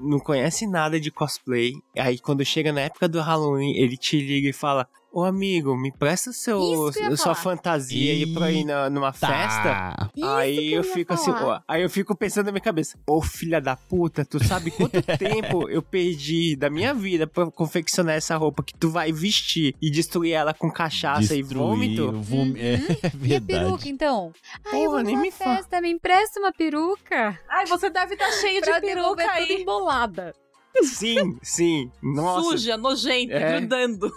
não 0.00 0.18
conhece 0.18 0.66
nada 0.66 1.00
de 1.00 1.10
cosplay, 1.10 1.72
aí 1.96 2.18
quando 2.18 2.44
chega 2.44 2.72
na 2.72 2.82
época 2.82 3.08
do 3.08 3.20
Halloween, 3.20 3.76
ele 3.76 3.96
te 3.96 4.20
liga 4.20 4.48
e 4.48 4.52
fala, 4.52 4.88
ô 5.12 5.24
amigo, 5.24 5.76
me 5.76 5.90
presta 5.90 6.32
seu, 6.32 6.58
eu 6.60 6.92
sua 7.16 7.34
falar. 7.34 7.34
fantasia 7.34 8.12
aí 8.12 8.32
pra 8.34 8.52
ir 8.52 8.64
na- 8.64 8.88
numa 8.90 9.12
festa. 9.12 9.62
Tá. 9.62 10.10
Isso 10.16 10.26
aí 10.26 10.56
que 10.56 10.72
eu 10.72 10.84
ia 10.84 10.92
fico 10.92 11.14
assim, 11.14 11.32
falar. 11.32 11.56
ó, 11.58 11.60
aí 11.66 11.82
eu 11.82 11.90
fico 11.90 12.14
pensando 12.16 12.46
na 12.46 12.52
minha 12.52 12.60
cabeça, 12.62 12.98
ô 13.06 13.20
filha 13.22 13.60
da 13.60 13.74
puta, 13.76 14.24
tu 14.24 14.42
sabe 14.44 14.70
quanto 14.70 15.00
tempo 15.18 15.68
eu 15.68 15.82
perdi 15.82 16.54
da 16.56 16.68
minha 16.70 16.92
vida 16.94 17.26
pra 17.26 17.50
confeccionar 17.50 18.14
essa 18.16 18.36
roupa 18.36 18.62
que 18.62 18.74
tu 18.76 18.90
vai 18.90 19.10
vestir 19.12 19.74
e 19.80 19.90
destruir 19.90 20.32
ela 20.32 20.52
com 20.54 20.70
cachaça 20.70 21.34
e 21.34 21.42
Destruir, 21.42 21.58
vômito? 21.66 22.12
vom- 22.22 22.54
É 22.56 22.74
E 22.74 23.06
a 23.06 23.10
verdade. 23.14 23.46
peruca, 23.46 23.88
então? 23.88 24.32
Ai, 24.66 24.80
eu 24.80 24.84
Porra, 24.84 24.88
vou 24.90 25.02
nem 25.02 25.14
numa 25.14 25.22
me 25.22 25.30
fala. 25.30 25.56
festa, 25.56 25.80
me 25.80 25.90
empresta 25.90 26.38
uma 26.38 26.52
peruca. 26.52 27.38
Ai, 27.48 27.66
você 27.66 27.90
deve 27.90 28.14
estar 28.14 28.30
cheio 28.32 28.60
de 28.60 28.66
peruca 28.66 28.86
devolver 28.94 29.26
toda 29.26 29.38
aí. 29.38 29.62
embolada. 29.62 30.34
Sim, 30.82 31.36
sim. 31.42 31.90
Nossa, 32.00 32.50
Suja, 32.50 32.76
nojenta, 32.76 33.34
É. 33.34 33.58
grudando. 33.58 34.10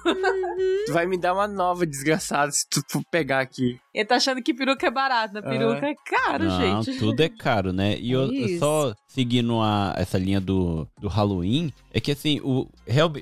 tu 0.85 0.93
vai 0.93 1.07
me 1.07 1.17
dar 1.17 1.33
uma 1.33 1.47
nova 1.47 1.85
desgraçada 1.87 2.51
se 2.51 2.67
tu 2.69 2.81
for 2.87 3.01
pegar 3.09 3.39
aqui. 3.39 3.79
Ele 3.93 4.05
tá 4.05 4.15
achando 4.15 4.41
que 4.43 4.53
peruca 4.53 4.85
é 4.87 4.91
barata. 4.91 5.41
Peruca 5.41 5.87
é 5.87 5.95
caro, 6.05 6.45
Não, 6.45 6.83
gente. 6.83 6.99
tudo 6.99 7.19
é 7.21 7.29
caro, 7.29 7.73
né? 7.73 7.97
E 7.99 8.11
eu, 8.11 8.31
Isso. 8.31 8.59
só 8.59 8.93
seguindo 9.07 9.59
a, 9.59 9.93
essa 9.97 10.17
linha 10.17 10.39
do, 10.39 10.87
do 10.99 11.07
Halloween, 11.07 11.73
é 11.91 11.99
que 11.99 12.11
assim, 12.11 12.39
o, 12.43 12.67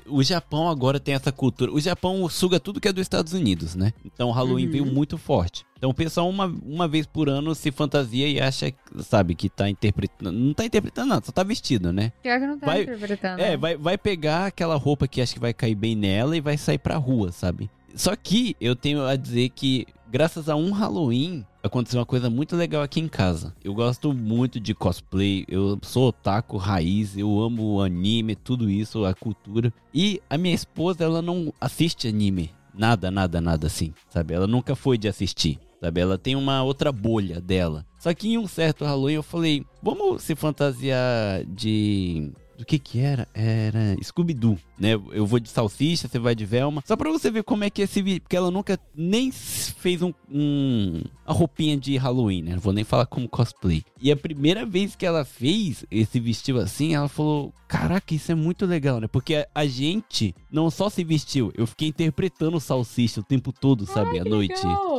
o 0.06 0.22
Japão 0.22 0.68
agora 0.68 1.00
tem 1.00 1.14
essa 1.14 1.32
cultura. 1.32 1.72
O 1.72 1.80
Japão 1.80 2.28
suga 2.28 2.60
tudo 2.60 2.80
que 2.80 2.88
é 2.88 2.92
dos 2.92 3.02
Estados 3.02 3.32
Unidos, 3.32 3.74
né? 3.74 3.92
Então 4.04 4.28
o 4.28 4.32
Halloween 4.32 4.66
Uhum. 4.66 4.70
veio 4.72 4.86
muito 4.86 5.16
forte. 5.16 5.64
Então 5.80 5.88
o 5.88 5.94
pessoal 5.94 6.28
uma, 6.28 6.44
uma 6.62 6.86
vez 6.86 7.06
por 7.06 7.26
ano 7.30 7.54
se 7.54 7.72
fantasia 7.72 8.28
e 8.28 8.38
acha, 8.38 8.70
sabe, 8.98 9.34
que 9.34 9.48
tá 9.48 9.66
interpretando. 9.66 10.30
Não 10.30 10.52
tá 10.52 10.66
interpretando, 10.66 11.08
não, 11.08 11.22
só 11.24 11.32
tá 11.32 11.42
vestido, 11.42 11.90
né? 11.90 12.12
Pior 12.22 12.38
que 12.38 12.46
não 12.46 12.58
tá 12.58 12.66
Vai- 12.66 12.82
interpretando. 12.82 13.40
É, 13.40 13.56
vai, 13.56 13.78
vai 13.78 13.96
pegar 13.96 14.44
aquela 14.44 14.76
roupa 14.76 15.08
que 15.08 15.22
acha 15.22 15.32
que 15.32 15.40
vai 15.40 15.54
cair 15.54 15.74
bem 15.74 15.96
nela 15.96 16.36
e 16.36 16.40
vai 16.42 16.58
sair 16.58 16.76
pra 16.76 16.98
rua, 16.98 17.32
sabe? 17.32 17.70
Só 17.94 18.14
que 18.14 18.54
eu 18.60 18.76
tenho 18.76 19.06
a 19.06 19.16
dizer 19.16 19.48
que, 19.48 19.86
graças 20.10 20.50
a 20.50 20.54
um 20.54 20.70
Halloween, 20.70 21.46
aconteceu 21.62 21.98
uma 21.98 22.04
coisa 22.04 22.28
muito 22.28 22.54
legal 22.56 22.82
aqui 22.82 23.00
em 23.00 23.08
casa. 23.08 23.54
Eu 23.64 23.72
gosto 23.72 24.12
muito 24.12 24.60
de 24.60 24.74
cosplay, 24.74 25.46
eu 25.48 25.78
sou 25.80 26.08
otaku 26.08 26.58
raiz, 26.58 27.16
eu 27.16 27.40
amo 27.40 27.80
anime, 27.80 28.36
tudo 28.36 28.68
isso, 28.68 29.06
a 29.06 29.14
cultura. 29.14 29.72
E 29.94 30.20
a 30.28 30.36
minha 30.36 30.54
esposa, 30.54 31.04
ela 31.04 31.22
não 31.22 31.54
assiste 31.58 32.06
anime. 32.06 32.50
Nada, 32.74 33.10
nada, 33.10 33.40
nada 33.40 33.66
assim, 33.66 33.94
sabe? 34.10 34.34
Ela 34.34 34.46
nunca 34.46 34.76
foi 34.76 34.98
de 34.98 35.08
assistir. 35.08 35.58
Sabe, 35.80 36.00
ela 36.00 36.18
tem 36.18 36.36
uma 36.36 36.62
outra 36.62 36.92
bolha 36.92 37.40
dela. 37.40 37.86
Só 37.98 38.12
que 38.12 38.28
em 38.28 38.38
um 38.38 38.46
certo 38.46 38.84
Halloween 38.84 39.14
eu 39.14 39.22
falei, 39.22 39.64
vamos 39.82 40.22
se 40.22 40.34
fantasiar 40.34 41.44
de, 41.46 42.30
do 42.60 42.66
que 42.66 42.78
que 42.78 43.00
era? 43.00 43.26
Era 43.32 43.96
Scooby-Doo, 44.02 44.58
né? 44.78 44.92
Eu 45.12 45.24
vou 45.24 45.40
de 45.40 45.48
salsicha, 45.48 46.06
você 46.06 46.18
vai 46.18 46.34
de 46.34 46.44
Velma. 46.44 46.82
Só 46.86 46.94
pra 46.94 47.10
você 47.10 47.30
ver 47.30 47.42
como 47.42 47.64
é 47.64 47.70
que 47.70 47.80
esse 47.80 48.02
vídeo, 48.02 48.20
porque 48.20 48.36
ela 48.36 48.50
nunca 48.50 48.78
nem 48.94 49.32
fez 49.32 50.02
um, 50.02 50.12
um 50.30 51.02
a 51.26 51.32
roupinha 51.32 51.74
de 51.78 51.96
Halloween, 51.96 52.42
né? 52.42 52.52
Não 52.52 52.60
vou 52.60 52.74
nem 52.74 52.84
falar 52.84 53.06
como 53.06 53.26
cosplay. 53.26 53.82
E 54.00 54.12
a 54.12 54.16
primeira 54.16 54.66
vez 54.66 54.94
que 54.94 55.06
ela 55.06 55.24
fez 55.24 55.86
esse 55.90 56.20
vestido 56.20 56.60
assim, 56.60 56.94
ela 56.94 57.08
falou: 57.08 57.50
Caraca, 57.66 58.14
isso 58.14 58.30
é 58.30 58.34
muito 58.34 58.66
legal, 58.66 59.00
né? 59.00 59.08
Porque 59.08 59.36
a, 59.36 59.46
a 59.54 59.66
gente 59.66 60.34
não 60.52 60.70
só 60.70 60.90
se 60.90 61.02
vestiu, 61.02 61.50
eu 61.56 61.66
fiquei 61.66 61.88
interpretando 61.88 62.58
o 62.58 62.60
salsicha 62.60 63.20
o 63.20 63.24
tempo 63.24 63.52
todo, 63.52 63.86
sabe? 63.86 64.18
à 64.18 64.24
noite. 64.24 64.66
Legal. 64.66 64.89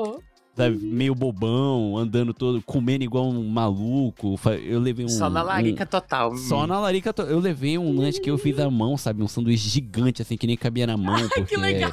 Sabe? 0.56 0.78
Meio 0.78 1.16
bobão, 1.16 1.98
andando 1.98 2.34
todo, 2.34 2.62
comendo 2.64 3.04
igual 3.04 3.26
um 3.30 3.48
maluco. 3.48 4.38
Eu 4.64 4.80
levei 4.82 5.06
um. 5.06 5.10
Só 5.10 5.30
na 5.30 5.42
larica 5.42 5.84
um- 5.84 5.88
total. 5.88 6.36
só 6.36 6.68
na 6.68 6.78
larica. 6.80 7.14
to- 7.14 7.22
Eu 7.24 7.40
levei 7.40 7.78
um 7.78 7.98
lanche 7.98 8.20
que 8.20 8.30
eu 8.30 8.38
fiz 8.38 8.60
à 8.60 8.70
mão, 8.70 8.98
sabe? 8.98 9.24
Um 9.24 9.28
sanduíche 9.30 9.70
gigante, 9.70 10.22
assim, 10.22 10.36
que 10.36 10.46
nem 10.46 10.58
cabia 10.58 10.86
na 10.86 10.98
mão. 10.98 11.16
Porque... 11.34 11.56
legal. 11.58 11.92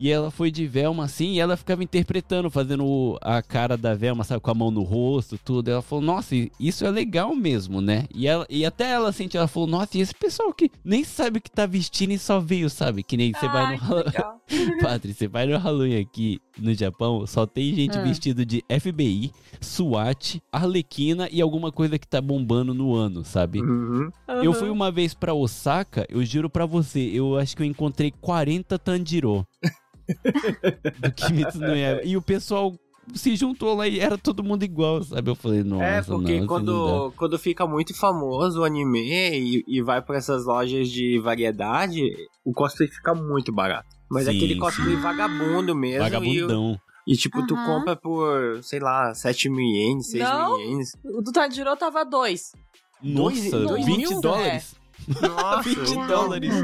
E 0.00 0.10
ela 0.10 0.30
foi 0.30 0.50
de 0.50 0.66
Velma, 0.66 1.04
assim, 1.04 1.32
e 1.34 1.40
ela 1.40 1.56
ficava 1.56 1.82
interpretando, 1.82 2.50
fazendo 2.50 3.18
a 3.20 3.42
cara 3.42 3.76
da 3.76 3.94
Velma, 3.94 4.22
sabe? 4.24 4.40
Com 4.40 4.50
a 4.50 4.54
mão 4.54 4.70
no 4.70 4.82
rosto, 4.82 5.38
tudo. 5.44 5.68
Ela 5.70 5.82
falou, 5.82 6.04
nossa, 6.04 6.34
isso 6.60 6.84
é 6.84 6.90
legal 6.90 7.34
mesmo, 7.34 7.80
né? 7.80 8.04
E, 8.14 8.26
ela, 8.26 8.46
e 8.48 8.64
até 8.64 8.90
ela 8.90 9.10
sentiu, 9.12 9.38
ela 9.38 9.48
falou, 9.48 9.68
nossa, 9.68 9.98
e 9.98 10.00
esse 10.00 10.14
pessoal 10.14 10.52
que 10.52 10.70
nem 10.84 11.02
sabe 11.04 11.38
o 11.38 11.42
que 11.42 11.50
tá 11.50 11.66
vestindo 11.66 12.12
e 12.12 12.18
só 12.18 12.38
veio, 12.38 12.70
sabe? 12.70 13.02
Que 13.02 13.16
nem 13.16 13.32
você 13.32 13.48
vai 13.48 13.64
Ai, 13.64 13.76
no. 13.78 14.78
Padre, 14.80 15.12
você 15.12 15.26
vai 15.28 15.46
no 15.46 15.58
Halloween 15.58 16.00
aqui 16.00 16.40
no 16.58 16.72
Japão, 16.74 17.26
só 17.26 17.46
tem 17.46 17.74
gente 17.74 17.98
Ah. 17.98 18.02
vestido 18.02 18.44
de 18.46 18.64
FBI, 18.68 19.30
SWAT, 19.60 20.40
Arlequina 20.50 21.28
e 21.30 21.40
alguma 21.40 21.70
coisa 21.70 21.98
que 21.98 22.06
tá 22.06 22.20
bombando 22.20 22.72
no 22.72 22.94
ano, 22.94 23.24
sabe? 23.24 23.60
Uhum. 23.60 24.10
Eu 24.42 24.52
fui 24.52 24.70
uma 24.70 24.90
vez 24.90 25.14
pra 25.14 25.34
Osaka, 25.34 26.06
eu 26.08 26.24
juro 26.24 26.48
pra 26.48 26.66
você, 26.66 27.00
eu 27.12 27.36
acho 27.36 27.56
que 27.56 27.62
eu 27.62 27.66
encontrei 27.66 28.12
40 28.20 28.78
Tanjiro. 28.78 29.46
Do 31.00 31.12
Kimetsu 31.12 31.58
no 31.58 31.74
Yaiba. 31.76 32.02
E 32.04 32.16
o 32.16 32.22
pessoal 32.22 32.74
se 33.14 33.34
juntou 33.36 33.74
lá 33.74 33.88
e 33.88 34.00
era 34.00 34.18
todo 34.18 34.44
mundo 34.44 34.62
igual, 34.64 35.02
sabe? 35.02 35.30
Eu 35.30 35.34
falei, 35.34 35.62
nossa, 35.64 35.84
É, 35.84 36.02
porque 36.02 36.12
não, 36.12 36.24
assim 36.30 36.40
não 36.40 36.46
quando, 36.46 37.12
quando 37.16 37.38
fica 37.38 37.66
muito 37.66 37.96
famoso 37.98 38.60
o 38.60 38.64
anime 38.64 39.00
e, 39.38 39.64
e 39.66 39.82
vai 39.82 40.02
pra 40.02 40.16
essas 40.18 40.44
lojas 40.44 40.88
de 40.90 41.18
variedade, 41.18 42.02
o 42.44 42.52
cosplay 42.52 42.88
fica 42.88 43.14
muito 43.14 43.52
barato. 43.52 43.88
Mas 44.10 44.26
é 44.26 44.30
Sim, 44.32 44.36
aquele 44.36 44.56
cosplay 44.56 44.94
sim. 44.96 45.00
vagabundo 45.02 45.74
mesmo. 45.74 46.00
Vagabundão. 46.04 46.78
E, 47.06 47.14
e 47.14 47.16
tipo, 47.16 47.46
tu 47.46 47.54
Aham. 47.54 47.66
compra 47.66 47.96
por, 47.96 48.62
sei 48.62 48.80
lá, 48.80 49.14
7 49.14 49.48
mil 49.48 49.60
ienes, 49.64 50.10
6 50.10 50.24
Não. 50.24 50.58
mil 50.58 50.66
ienes. 50.68 50.92
O 51.04 51.22
do 51.22 51.32
Tanjiro 51.32 51.74
tava 51.76 52.04
dois. 52.04 52.52
Dois- 53.02 53.44
Nossa, 53.44 53.60
dois 53.66 53.86
20 53.86 53.96
mil, 53.96 54.20
dólares. 54.20 54.74
Nossa, 55.22 55.62
20 55.68 55.78
então- 55.92 56.06
dólares. 56.06 56.54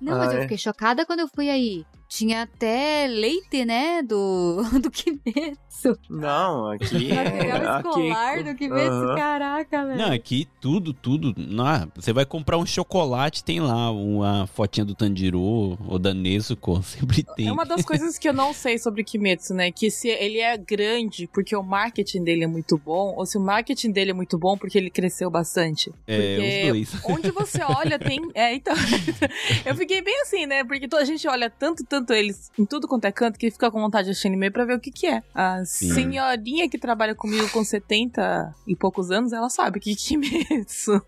Não, 0.00 0.16
mas 0.18 0.28
Ah, 0.28 0.34
eu 0.34 0.38
é? 0.38 0.42
fiquei 0.42 0.58
chocada 0.58 1.06
quando 1.06 1.20
eu 1.20 1.28
fui 1.28 1.48
aí. 1.48 1.84
Tinha 2.08 2.42
até 2.42 3.06
leite, 3.06 3.66
né? 3.66 4.02
Do, 4.02 4.62
do 4.80 4.90
Kimetsu. 4.90 5.98
Não, 6.08 6.70
aqui 6.70 7.08
Material 7.14 7.62
é. 7.62 7.66
Aqui, 7.66 7.88
escolar 7.88 8.44
do 8.44 8.54
Kimetsu. 8.54 8.90
Aham. 8.90 9.14
Caraca, 9.14 9.86
velho. 9.86 9.98
Não, 9.98 10.12
aqui 10.12 10.48
tudo, 10.58 10.94
tudo. 10.94 11.34
Ah, 11.60 11.86
você 11.94 12.12
vai 12.12 12.24
comprar 12.24 12.56
um 12.56 12.64
chocolate, 12.64 13.44
tem 13.44 13.60
lá 13.60 13.90
uma 13.90 14.46
fotinha 14.46 14.86
do 14.86 14.94
Tanjiro 14.94 15.38
ou 15.40 15.98
da 15.98 16.14
Nezuko, 16.14 16.82
sempre 16.82 17.22
tem. 17.36 17.48
É 17.48 17.52
uma 17.52 17.66
das 17.66 17.84
coisas 17.84 18.18
que 18.18 18.28
eu 18.28 18.32
não 18.32 18.54
sei 18.54 18.78
sobre 18.78 19.04
Kimetsu, 19.04 19.52
né? 19.52 19.70
Que 19.70 19.90
se 19.90 20.08
ele 20.08 20.38
é 20.38 20.56
grande 20.56 21.28
porque 21.32 21.54
o 21.54 21.62
marketing 21.62 22.24
dele 22.24 22.44
é 22.44 22.46
muito 22.46 22.78
bom, 22.78 23.14
ou 23.16 23.26
se 23.26 23.36
o 23.36 23.40
marketing 23.40 23.92
dele 23.92 24.12
é 24.12 24.14
muito 24.14 24.38
bom 24.38 24.56
porque 24.56 24.78
ele 24.78 24.90
cresceu 24.90 25.30
bastante. 25.30 25.92
É, 26.06 26.16
porque 26.16 26.70
os 26.72 26.90
dois. 26.90 27.04
Onde 27.04 27.30
você 27.30 27.62
olha 27.62 27.98
tem. 27.98 28.18
É, 28.34 28.54
então. 28.54 28.74
eu 29.66 29.76
fiquei 29.76 30.00
bem 30.00 30.22
assim, 30.22 30.46
né? 30.46 30.64
Porque 30.64 30.88
toda 30.88 31.02
a 31.02 31.06
gente 31.06 31.28
olha 31.28 31.50
tanto, 31.50 31.84
tanto 31.84 31.97
eles 32.10 32.50
em 32.58 32.64
tudo 32.64 32.86
quanto 32.88 33.04
é 33.04 33.12
canto 33.12 33.38
que 33.38 33.50
fica 33.50 33.70
com 33.70 33.80
vontade 33.80 34.06
de 34.06 34.10
assistir 34.12 34.28
anime 34.28 34.50
pra 34.50 34.64
ver 34.64 34.74
o 34.76 34.80
que 34.80 34.90
que 34.90 35.06
é. 35.06 35.22
A 35.34 35.64
Sim. 35.64 35.92
senhorinha 35.92 36.68
que 36.68 36.78
trabalha 36.78 37.14
comigo 37.14 37.48
com 37.50 37.64
70 37.64 38.54
e 38.66 38.76
poucos 38.76 39.10
anos, 39.10 39.32
ela 39.32 39.48
sabe 39.48 39.78
o 39.78 39.80
que 39.80 39.94
que 39.94 40.14
é 40.16 40.18
Kimetsu. 40.20 41.02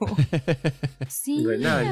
Sim, 1.08 1.46
Verdade. 1.46 1.88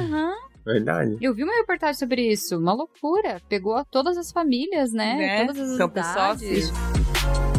Verdade. 0.65 1.17
Eu 1.21 1.33
vi 1.33 1.43
uma 1.43 1.55
reportagem 1.55 1.95
sobre 1.97 2.31
isso. 2.31 2.57
Uma 2.57 2.73
loucura. 2.73 3.41
Pegou 3.49 3.83
todas 3.85 4.17
as 4.17 4.31
famílias, 4.31 4.91
né? 4.91 5.15
Né? 5.15 5.45
Todas 5.47 5.71
as 5.71 5.79
o 5.79 5.89
pessoal 5.89 6.35
idades. 6.35 6.71
assiste. 6.71 7.58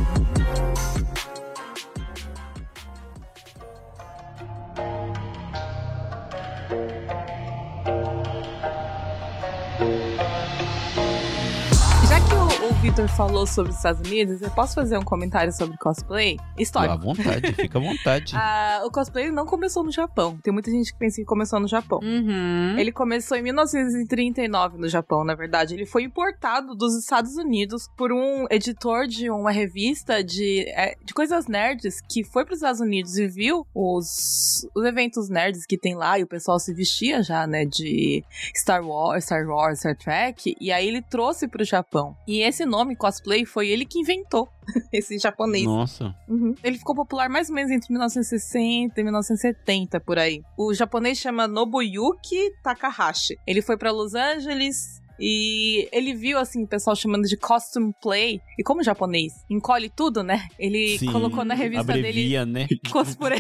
Victor 12.81 13.09
falou 13.09 13.47
sobre 13.47 13.73
os 13.73 13.77
Estados 13.77 14.01
Unidos, 14.09 14.41
eu 14.41 14.51
posso 14.53 14.75
fazer 14.75 14.97
um 14.97 15.03
comentário 15.03 15.53
sobre 15.53 15.77
cosplay? 15.77 16.39
À 16.41 16.63
Histórico. 16.63 17.05
vontade, 17.05 17.53
fica 17.53 17.79
à 17.79 17.81
vontade. 17.81 18.35
Ah, 18.43 18.83
o 18.87 18.91
cosplay 18.91 19.31
não 19.31 19.45
começou 19.45 19.85
no 19.85 19.93
Japão. 19.93 20.39
Tem 20.43 20.51
muita 20.53 20.71
gente 20.71 20.93
que 20.93 20.99
pensa 20.99 21.17
que 21.17 21.27
começou 21.27 21.61
no 21.61 21.69
Japão. 21.69 22.01
Uhum. 22.03 22.79
Ele 22.79 22.91
começou 22.91 23.37
em 23.37 23.43
1939 23.43 24.79
no 24.79 24.89
Japão, 24.89 25.25
na 25.25 25.35
verdade. 25.35 25.75
Ele 25.75 25.85
foi 25.85 26.05
importado 26.05 26.75
dos 26.75 26.97
Estados 26.97 27.37
Unidos 27.37 27.87
por 27.99 28.13
um 28.13 28.47
editor 28.51 29.07
de 29.07 29.29
uma 29.29 29.51
revista 29.51 30.25
de, 30.25 30.65
é, 30.69 30.97
de 31.05 31.13
coisas 31.13 31.47
nerds 31.47 32.01
que 32.09 32.25
foi 32.25 32.45
para 32.47 32.53
os 32.53 32.61
Estados 32.61 32.81
Unidos 32.81 33.19
e 33.19 33.27
viu 33.27 33.67
os, 33.75 34.67
os 34.75 34.85
eventos 34.87 35.29
nerds 35.29 35.67
que 35.67 35.77
tem 35.77 35.95
lá 35.95 36.19
e 36.19 36.23
o 36.23 36.27
pessoal 36.27 36.59
se 36.59 36.73
vestia 36.73 37.23
já, 37.23 37.47
né, 37.47 37.67
de 37.67 38.25
Star 38.57 38.83
Wars, 38.83 39.25
Star 39.25 39.47
Wars, 39.47 39.81
Star 39.81 39.97
Trek. 39.97 40.57
E 40.59 40.73
aí 40.73 40.89
ele 40.89 41.03
trouxe 41.03 41.47
para 41.47 41.63
o 41.63 41.67
Japão. 41.67 42.17
E 42.27 42.41
esse 42.41 42.65
nome, 42.71 42.97
cosplay, 42.97 43.45
foi 43.45 43.69
ele 43.69 43.85
que 43.85 43.99
inventou. 43.99 44.49
Esse 44.93 45.19
japonês. 45.19 45.65
Nossa. 45.65 46.15
Uhum. 46.29 46.55
Ele 46.63 46.79
ficou 46.79 46.95
popular 46.95 47.29
mais 47.29 47.49
ou 47.49 47.55
menos 47.55 47.71
entre 47.71 47.93
1960 47.93 49.01
e 49.01 49.03
1970, 49.03 50.01
por 50.01 50.19
aí. 50.19 50.43
O 50.57 50.73
japonês 50.73 51.19
chama 51.19 51.47
Nobuyuki 51.47 52.53
Takahashi. 52.63 53.37
Ele 53.47 53.61
foi 53.61 53.77
pra 53.77 53.91
Los 53.91 54.15
Angeles. 54.15 55.00
E 55.21 55.87
ele 55.93 56.15
viu, 56.15 56.39
assim, 56.39 56.65
o 56.65 56.67
pessoal 56.67 56.97
chamando 56.97 57.25
de 57.25 57.37
costume 57.37 57.93
play. 58.01 58.41
E 58.59 58.63
como 58.63 58.83
japonês 58.83 59.33
encolhe 59.51 59.91
tudo, 59.91 60.23
né? 60.23 60.49
Ele 60.59 60.99
Sim, 60.99 61.13
colocou 61.13 61.45
na 61.45 61.55
revista 61.55 61.93
dele 61.93 62.09
abrevia, 62.09 62.47
né? 62.47 62.67
cosplay. 62.91 63.39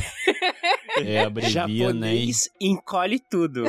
É, 0.98 1.20
abrevia, 1.20 1.66
né? 1.66 1.78
Japonês 1.78 2.50
encolhe 2.60 3.18
tudo. 3.18 3.64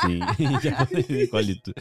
Sim, 0.00 0.20
japonês 0.62 1.10
encolhe 1.10 1.60
tudo. 1.60 1.74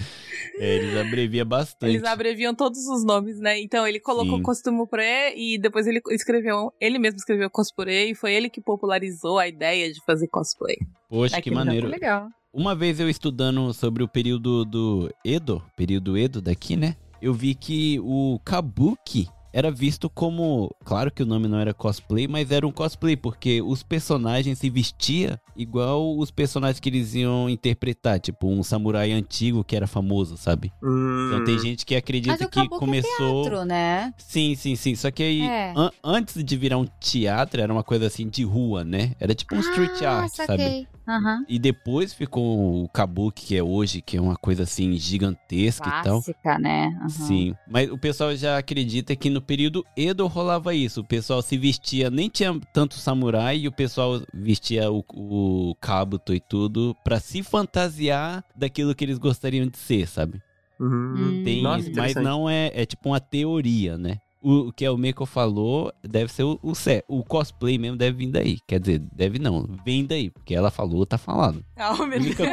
É, 0.59 0.76
eles 0.76 0.97
abreviam 0.97 1.45
bastante. 1.45 1.89
Eles 1.89 2.03
abreviam 2.03 2.53
todos 2.53 2.86
os 2.88 3.05
nomes, 3.05 3.39
né? 3.39 3.57
Então 3.61 3.88
ele 3.88 4.01
colocou 4.01 4.38
Sim. 4.38 4.43
costume 4.43 4.86
play 4.88 5.34
e 5.38 5.57
depois 5.57 5.88
ele 5.88 6.01
escreveu, 6.09 6.74
ele 6.82 6.99
mesmo 6.99 7.17
escreveu 7.17 7.49
cosplay 7.49 8.11
e 8.11 8.15
foi 8.15 8.34
ele 8.34 8.49
que 8.49 8.59
popularizou 8.59 9.39
a 9.39 9.47
ideia 9.47 9.91
de 9.91 10.03
fazer 10.05 10.28
cosplay. 10.28 10.76
Poxa, 11.09 11.38
Aqui 11.38 11.49
que 11.49 11.55
maneiro. 11.55 11.88
Legal. 11.88 12.28
Uma 12.54 12.76
vez 12.76 12.99
eu 12.99 13.10
estudando 13.10 13.74
sobre 13.74 14.04
o 14.04 14.08
período 14.08 14.66
do 14.66 15.10
Edo, 15.24 15.64
período 15.76 16.18
Edo 16.18 16.41
daqui, 16.41 16.76
né? 16.76 16.95
Eu 17.22 17.34
vi 17.34 17.56
que 17.56 17.97
o 18.02 18.39
Kabuki 18.43 19.30
era 19.54 19.70
visto 19.72 20.10
como, 20.10 20.74
claro 20.84 21.12
que 21.12 21.24
o 21.24 21.26
nome 21.26 21.47
não 21.47 21.60
era 21.60 21.74
cosplay, 21.74 22.28
mas 22.28 22.52
era 22.52 22.66
um 22.68 22.72
cosplay 22.72 23.16
porque 23.18 23.62
os 23.62 23.84
personagens 23.84 24.58
se 24.58 24.70
vestia 24.70 25.39
igual 25.56 26.18
os 26.18 26.32
personagens 26.32 26.80
que 26.80 26.88
eles 26.89 27.14
iam 27.16 27.49
interpretar, 27.49 28.20
tipo 28.20 28.47
um 28.49 28.64
samurai 28.64 29.12
antigo 29.12 29.64
que 29.64 29.76
era 29.76 29.88
famoso, 29.88 30.36
sabe? 30.38 30.72
Então 30.78 31.39
Hum, 31.39 31.43
tem 31.45 31.60
gente 31.60 31.86
que 31.86 31.95
acredita 31.95 32.38
Mas 32.39 32.47
o 32.47 32.49
que 32.49 32.60
é 32.62 32.68
começou 32.68 33.43
Teatro, 33.43 33.66
né? 33.66 34.14
Sim, 34.18 34.56
sim, 34.56 34.76
sim. 34.76 34.95
Só 34.95 35.12
que 35.12 35.22
aí, 35.24 35.41
É. 35.41 35.74
an- 35.76 35.91
antes 36.04 36.43
de 36.43 36.58
virar 36.58 36.78
um 36.78 36.86
teatro, 36.99 37.62
era 37.62 37.72
uma 37.72 37.84
coisa 37.84 38.08
assim 38.08 38.28
de 38.30 38.43
rua, 38.43 38.84
né? 38.86 39.14
Era 39.20 39.36
tipo 39.36 39.56
um 39.56 39.60
street 39.60 40.02
ah, 40.04 40.12
art, 40.24 40.34
sabe? 40.34 40.88
Aham. 41.08 41.45
E 41.47 41.58
depois 41.60 42.14
ficou 42.14 42.84
o 42.84 42.89
Kabuki, 42.89 43.45
que 43.47 43.58
é 43.58 43.64
hoje, 43.64 44.02
que 44.02 44.18
é 44.18 44.22
uma 44.22 44.36
coisa 44.36 44.64
assim 44.64 44.93
gigantesca 44.97 45.88
e 45.88 45.91
tal. 46.04 46.22
Clássica, 46.22 46.58
né? 46.60 46.88
Aham. 46.99 47.10
Sim, 47.10 47.56
mas 47.68 47.91
o 47.91 47.97
pessoal 47.97 48.36
já 48.36 48.58
acredita 48.58 49.16
que 49.16 49.30
no 49.30 49.41
período 49.41 49.86
Edo 49.97 50.28
rolava 50.28 50.74
isso. 50.74 51.02
O 51.02 51.06
pessoal 51.06 51.41
se 51.41 51.58
vestia, 51.58 52.10
nem 52.10 52.30
tinha 52.30 52.58
tanto 52.74 52.95
samurai, 52.95 53.58
e 53.58 53.68
o 53.68 53.72
pessoal 53.72 54.22
vestia 54.34 54.91
o, 54.91 55.04
o 55.10 55.76
kabuto 55.82 56.34
e 56.34 56.39
tudo 56.39 56.95
pra 57.04 57.20
se 57.20 57.43
fantasiar 57.43 58.43
daquilo 58.56 58.95
que 58.95 59.04
eles 59.04 59.18
gostariam 59.18 59.68
de 59.68 59.78
ser, 59.78 60.08
sabe? 60.08 60.41
Hum, 60.80 60.89
Hum. 61.16 61.41
Tem 61.43 61.62
Nossa, 61.62 61.89
mas 61.95 62.16
não 62.16 62.49
é, 62.49 62.72
é 62.74 62.86
tipo 62.86 63.10
uma 63.10 63.20
teoria, 63.20 63.97
né? 63.97 64.18
O, 64.42 64.70
o 64.70 64.74
que 64.74 64.86
a 64.86 64.98
Meiko 64.98 65.26
falou 65.26 65.94
deve 66.04 66.32
ser 66.34 66.44
o, 66.44 66.58
o, 66.64 66.74
sé- 66.74 67.04
o 67.08 67.24
cosplay 67.24 67.78
mesmo 67.78 67.96
deve 67.98 68.18
vir 68.18 68.32
daí. 68.32 68.58
Quer 68.68 68.80
dizer, 68.80 69.00
deve 69.14 69.38
não, 69.38 69.68
vem 69.86 70.04
daí, 70.06 70.30
porque 70.32 70.56
ela 70.56 70.72
falou, 70.72 71.06
tá 71.06 71.18
falando. 71.18 71.64
Ah, 71.78 71.89
A 71.89 72.02
única, 72.02 72.44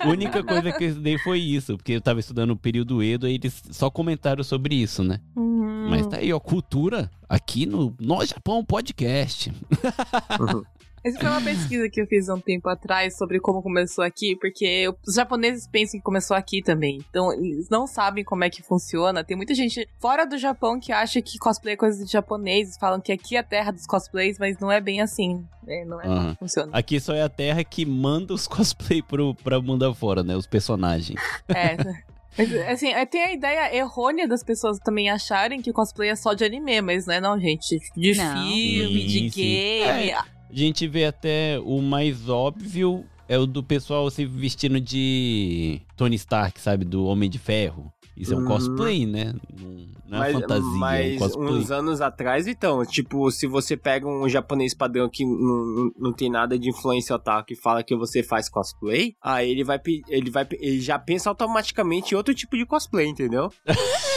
a 0.00 0.08
única 0.08 0.42
coisa 0.42 0.72
que 0.72 0.84
eu 0.84 0.88
estudei 0.88 1.18
foi 1.18 1.38
isso, 1.38 1.76
porque 1.76 1.92
eu 1.92 2.00
tava 2.00 2.18
estudando 2.20 2.50
o 2.50 2.56
período 2.56 3.02
Edo 3.02 3.28
e 3.28 3.34
eles 3.34 3.62
só 3.70 3.88
comentaram 3.90 4.42
sobre 4.42 4.74
isso, 4.74 5.04
né? 5.04 5.20
Uhum. 5.36 5.88
Mas 5.88 6.06
tá 6.06 6.16
aí, 6.16 6.32
ó, 6.32 6.40
cultura 6.40 7.10
aqui 7.28 7.64
no 7.66 7.94
No 8.00 8.24
Japão 8.26 8.64
Podcast. 8.64 9.52
Uhum. 10.40 10.62
Essa 11.02 11.18
foi 11.18 11.28
uma 11.30 11.40
pesquisa 11.40 11.88
que 11.88 12.00
eu 12.02 12.06
fiz 12.06 12.28
há 12.28 12.34
um 12.34 12.40
tempo 12.40 12.68
atrás 12.68 13.16
sobre 13.16 13.40
como 13.40 13.62
começou 13.62 14.04
aqui, 14.04 14.36
porque 14.36 14.86
os 15.06 15.14
japoneses 15.14 15.66
pensam 15.66 15.98
que 15.98 16.04
começou 16.04 16.36
aqui 16.36 16.62
também. 16.62 16.98
Então, 17.08 17.32
eles 17.32 17.68
não 17.70 17.86
sabem 17.86 18.22
como 18.22 18.44
é 18.44 18.50
que 18.50 18.62
funciona. 18.62 19.24
Tem 19.24 19.36
muita 19.36 19.54
gente 19.54 19.88
fora 19.98 20.26
do 20.26 20.36
Japão 20.36 20.78
que 20.78 20.92
acha 20.92 21.22
que 21.22 21.38
cosplay 21.38 21.74
é 21.74 21.76
coisa 21.76 22.04
de 22.04 22.12
japoneses, 22.12 22.76
falam 22.78 23.00
que 23.00 23.10
aqui 23.12 23.36
é 23.36 23.38
a 23.38 23.42
terra 23.42 23.70
dos 23.70 23.86
cosplays, 23.86 24.38
mas 24.38 24.58
não 24.58 24.70
é 24.70 24.80
bem 24.80 25.00
assim. 25.00 25.42
né? 25.62 25.84
Não 25.86 26.00
é 26.00 26.06
Aham. 26.06 26.22
como 26.24 26.36
funciona. 26.36 26.70
Aqui 26.72 27.00
só 27.00 27.14
é 27.14 27.22
a 27.22 27.28
terra 27.30 27.64
que 27.64 27.86
manda 27.86 28.34
os 28.34 28.46
cosplay 28.48 29.00
pro, 29.02 29.34
pra 29.36 29.60
mundo 29.60 29.84
afora, 29.86 30.22
né? 30.22 30.36
Os 30.36 30.46
personagens. 30.46 31.18
É. 31.48 31.76
Mas, 32.38 32.52
assim, 32.68 32.88
é, 32.88 33.04
tem 33.06 33.24
a 33.24 33.32
ideia 33.32 33.74
errônea 33.74 34.28
das 34.28 34.44
pessoas 34.44 34.78
também 34.78 35.10
acharem 35.10 35.60
que 35.60 35.72
cosplay 35.72 36.10
é 36.10 36.14
só 36.16 36.32
de 36.32 36.44
anime, 36.44 36.80
mas 36.80 37.04
não 37.06 37.14
é 37.14 37.20
não, 37.20 37.40
gente. 37.40 37.78
De 37.96 38.14
Não. 38.14 38.34
filme, 38.34 39.06
de 39.06 39.18
Sim, 39.18 39.30
sim. 39.30 39.40
game. 39.40 40.14
A 40.52 40.56
gente 40.56 40.86
vê 40.86 41.04
até 41.04 41.60
o 41.64 41.80
mais 41.80 42.28
óbvio 42.28 43.04
é 43.28 43.38
o 43.38 43.46
do 43.46 43.62
pessoal 43.62 44.10
se 44.10 44.26
vestindo 44.26 44.80
de 44.80 45.80
Tony 45.96 46.16
Stark, 46.16 46.60
sabe? 46.60 46.84
Do 46.84 47.04
Homem 47.04 47.30
de 47.30 47.38
Ferro. 47.38 47.92
Isso 48.16 48.34
é 48.34 48.36
um 48.36 48.40
Uhum. 48.40 48.46
cosplay, 48.46 49.06
né? 49.06 49.32
Não, 50.06 50.18
é 50.18 50.32
mas, 50.32 50.32
fantasia, 50.32 50.64
é 50.64 50.74
um 50.74 50.78
mas 50.78 51.18
cosplay. 51.18 51.48
uns 51.54 51.70
anos 51.70 52.00
atrás, 52.00 52.46
então, 52.48 52.84
tipo, 52.84 53.30
se 53.30 53.46
você 53.46 53.76
pega 53.76 54.06
um 54.08 54.28
japonês 54.28 54.74
padrão 54.74 55.08
que 55.08 55.24
não, 55.24 55.92
não, 55.96 56.12
tem 56.12 56.28
nada 56.28 56.58
de 56.58 56.68
influência 56.68 57.14
otaku 57.14 57.52
e 57.52 57.56
fala 57.56 57.84
que 57.84 57.94
você 57.94 58.22
faz 58.22 58.48
cosplay, 58.48 59.14
aí 59.22 59.48
ele 59.48 59.62
vai, 59.62 59.80
ele 60.08 60.30
vai, 60.30 60.46
ele 60.58 60.80
já 60.80 60.98
pensa 60.98 61.30
automaticamente 61.30 62.12
em 62.12 62.16
outro 62.16 62.34
tipo 62.34 62.56
de 62.58 62.66
cosplay, 62.66 63.06
entendeu? 63.06 63.50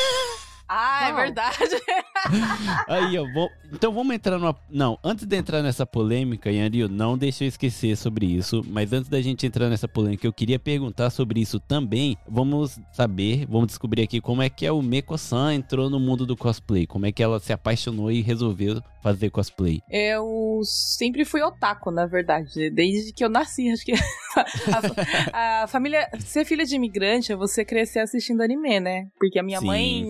Ah, 0.75 1.07
é 1.07 1.11
Não. 1.11 1.17
verdade. 1.17 1.57
Aí, 2.87 3.17
ó, 3.19 3.31
vou- 3.31 3.49
então 3.71 3.93
vamos 3.93 4.15
entrar 4.15 4.39
numa. 4.39 4.55
Não, 4.69 4.97
antes 5.03 5.25
de 5.25 5.35
entrar 5.35 5.61
nessa 5.61 5.85
polêmica, 5.85 6.49
Yanrio, 6.51 6.87
não 6.89 7.17
deixa 7.17 7.43
eu 7.43 7.47
esquecer 7.47 7.95
sobre 7.95 8.25
isso. 8.25 8.63
Mas 8.67 8.91
antes 8.91 9.09
da 9.09 9.21
gente 9.21 9.45
entrar 9.45 9.69
nessa 9.69 9.87
polêmica, 9.87 10.25
eu 10.25 10.33
queria 10.33 10.57
perguntar 10.57 11.09
sobre 11.09 11.39
isso 11.41 11.59
também. 11.59 12.17
Vamos 12.27 12.79
saber, 12.91 13.45
vamos 13.47 13.67
descobrir 13.67 14.01
aqui 14.03 14.19
como 14.19 14.41
é 14.41 14.49
que 14.49 14.65
é 14.65 14.71
o 14.71 14.81
Meko-san 14.81 15.53
entrou 15.53 15.89
no 15.89 15.99
mundo 15.99 16.25
do 16.25 16.35
cosplay. 16.35 16.87
Como 16.87 17.05
é 17.05 17.11
que 17.11 17.21
ela 17.21 17.39
se 17.39 17.53
apaixonou 17.53 18.11
e 18.11 18.21
resolveu 18.21 18.81
fazer 19.03 19.29
cosplay. 19.29 19.81
Eu 19.91 20.61
sempre 20.63 21.25
fui 21.25 21.41
otaku, 21.41 21.91
na 21.91 22.05
verdade, 22.05 22.69
desde 22.71 23.11
que 23.13 23.23
eu 23.23 23.29
nasci. 23.29 23.69
Acho 23.69 23.85
que 23.85 23.91
a, 25.33 25.63
a 25.63 25.67
família. 25.67 26.07
Ser 26.19 26.45
filha 26.45 26.65
de 26.65 26.75
imigrante 26.75 27.33
é 27.33 27.35
você 27.35 27.65
crescer 27.65 27.99
assistindo 27.99 28.41
anime, 28.41 28.79
né? 28.79 29.07
Porque 29.19 29.37
a 29.37 29.43
minha 29.43 29.59
Sim. 29.59 29.65
mãe. 29.65 30.05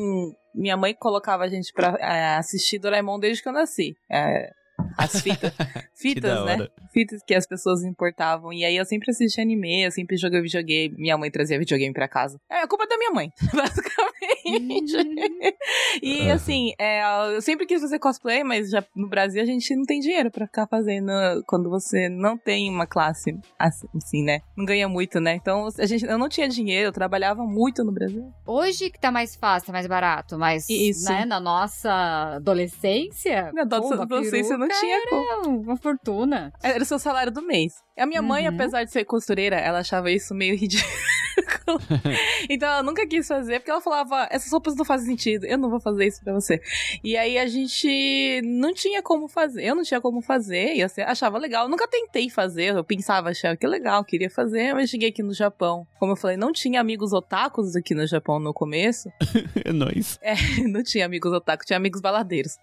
Minha 0.55 0.77
mãe 0.77 0.93
colocava 0.93 1.43
a 1.43 1.47
gente 1.47 1.73
pra 1.73 1.97
é, 1.99 2.35
assistir 2.35 2.77
Doraemon 2.77 3.19
desde 3.19 3.41
que 3.41 3.49
eu 3.49 3.53
nasci. 3.53 3.95
É, 4.09 4.51
as 4.97 5.21
fitas. 5.21 5.51
Fitas, 5.95 6.45
né? 6.45 6.67
Fitas 6.91 7.21
que 7.25 7.33
as 7.33 7.47
pessoas 7.47 7.83
importavam. 7.83 8.51
E 8.51 8.65
aí 8.65 8.75
eu 8.75 8.85
sempre 8.85 9.09
assisti 9.11 9.39
anime, 9.39 9.83
eu 9.83 9.91
sempre 9.91 10.17
joguei 10.17 10.41
videogame. 10.41 10.95
Minha 10.97 11.17
mãe 11.17 11.31
trazia 11.31 11.57
videogame 11.57 11.93
pra 11.93 12.07
casa. 12.07 12.39
É, 12.49 12.61
a 12.61 12.67
culpa 12.67 12.83
é 12.83 12.87
da 12.87 12.97
minha 12.97 13.11
mãe, 13.11 13.29
basicamente. 13.53 14.32
e 16.01 16.29
assim, 16.29 16.73
é, 16.79 17.03
eu 17.35 17.41
sempre 17.41 17.65
quis 17.65 17.81
fazer 17.81 17.99
cosplay, 17.99 18.43
mas 18.43 18.69
já 18.69 18.83
no 18.95 19.07
Brasil 19.07 19.41
a 19.41 19.45
gente 19.45 19.75
não 19.75 19.85
tem 19.85 19.99
dinheiro 19.99 20.31
pra 20.31 20.45
ficar 20.45 20.67
fazendo 20.67 21.11
quando 21.47 21.69
você 21.69 22.09
não 22.09 22.37
tem 22.37 22.69
uma 22.69 22.85
classe 22.85 23.37
assim, 23.57 23.87
assim, 23.95 24.23
né? 24.23 24.41
Não 24.55 24.65
ganha 24.65 24.87
muito, 24.87 25.19
né? 25.19 25.35
Então 25.35 25.67
a 25.77 25.85
gente, 25.85 26.05
eu 26.05 26.17
não 26.17 26.29
tinha 26.29 26.47
dinheiro, 26.47 26.89
eu 26.89 26.93
trabalhava 26.93 27.43
muito 27.43 27.83
no 27.83 27.91
Brasil. 27.91 28.31
Hoje 28.45 28.89
que 28.89 28.99
tá 28.99 29.11
mais 29.11 29.35
fácil, 29.35 29.71
mais 29.71 29.87
barato, 29.87 30.37
mas 30.37 30.69
Isso. 30.69 31.09
né, 31.11 31.25
na 31.25 31.39
nossa 31.39 31.91
adolescência. 32.35 33.51
Na 33.53 33.63
uma 33.63 34.03
adolescência 34.03 34.57
não 34.57 34.67
tinha 34.67 35.09
como. 35.09 35.31
era 35.31 35.49
uma 35.49 35.77
fortuna. 35.77 36.53
Era 36.61 36.83
o 36.83 36.85
seu 36.85 36.99
salário 36.99 37.31
do 37.31 37.41
mês. 37.41 37.73
A 37.97 38.05
minha 38.07 38.21
mãe, 38.21 38.47
Uhum. 38.47 38.55
apesar 38.55 38.83
de 38.83 38.91
ser 38.91 39.05
costureira, 39.05 39.55
ela 39.55 39.79
achava 39.79 40.09
isso 40.11 40.33
meio 40.33 40.55
ridículo. 40.57 40.91
então 42.49 42.67
ela 42.67 42.83
nunca 42.83 43.07
quis 43.07 43.27
fazer, 43.27 43.59
porque 43.59 43.71
ela 43.71 43.81
falava: 43.81 44.27
essas 44.31 44.51
roupas 44.51 44.75
não 44.75 44.83
fazem 44.85 45.07
sentido, 45.07 45.45
eu 45.45 45.57
não 45.57 45.69
vou 45.69 45.79
fazer 45.79 46.07
isso 46.07 46.23
pra 46.23 46.33
você. 46.33 46.59
E 47.03 47.15
aí 47.15 47.37
a 47.37 47.47
gente 47.47 48.41
não 48.43 48.73
tinha 48.73 49.01
como 49.01 49.27
fazer, 49.27 49.63
eu 49.63 49.75
não 49.75 49.83
tinha 49.83 50.01
como 50.01 50.21
fazer, 50.21 50.73
e 50.75 50.81
eu 50.81 50.87
achava 51.05 51.37
legal. 51.37 51.65
Eu 51.65 51.69
nunca 51.69 51.87
tentei 51.87 52.29
fazer, 52.29 52.75
eu 52.75 52.83
pensava, 52.83 53.29
achava 53.29 53.55
que 53.55 53.65
legal, 53.67 54.03
queria 54.03 54.29
fazer, 54.29 54.73
mas 54.73 54.89
cheguei 54.89 55.09
aqui 55.09 55.21
no 55.23 55.33
Japão. 55.33 55.87
Como 55.99 56.11
eu 56.13 56.15
falei, 56.15 56.35
não 56.37 56.51
tinha 56.51 56.81
amigos 56.81 57.13
otakus 57.13 57.75
aqui 57.75 57.93
no 57.95 58.05
Japão 58.07 58.39
no 58.39 58.53
começo. 58.53 59.09
É 59.65 59.71
nóis. 59.71 60.19
não 60.67 60.83
tinha 60.83 61.05
amigos 61.05 61.31
otaku, 61.31 61.63
tinha 61.65 61.77
amigos 61.77 62.01
baladeiros. 62.01 62.57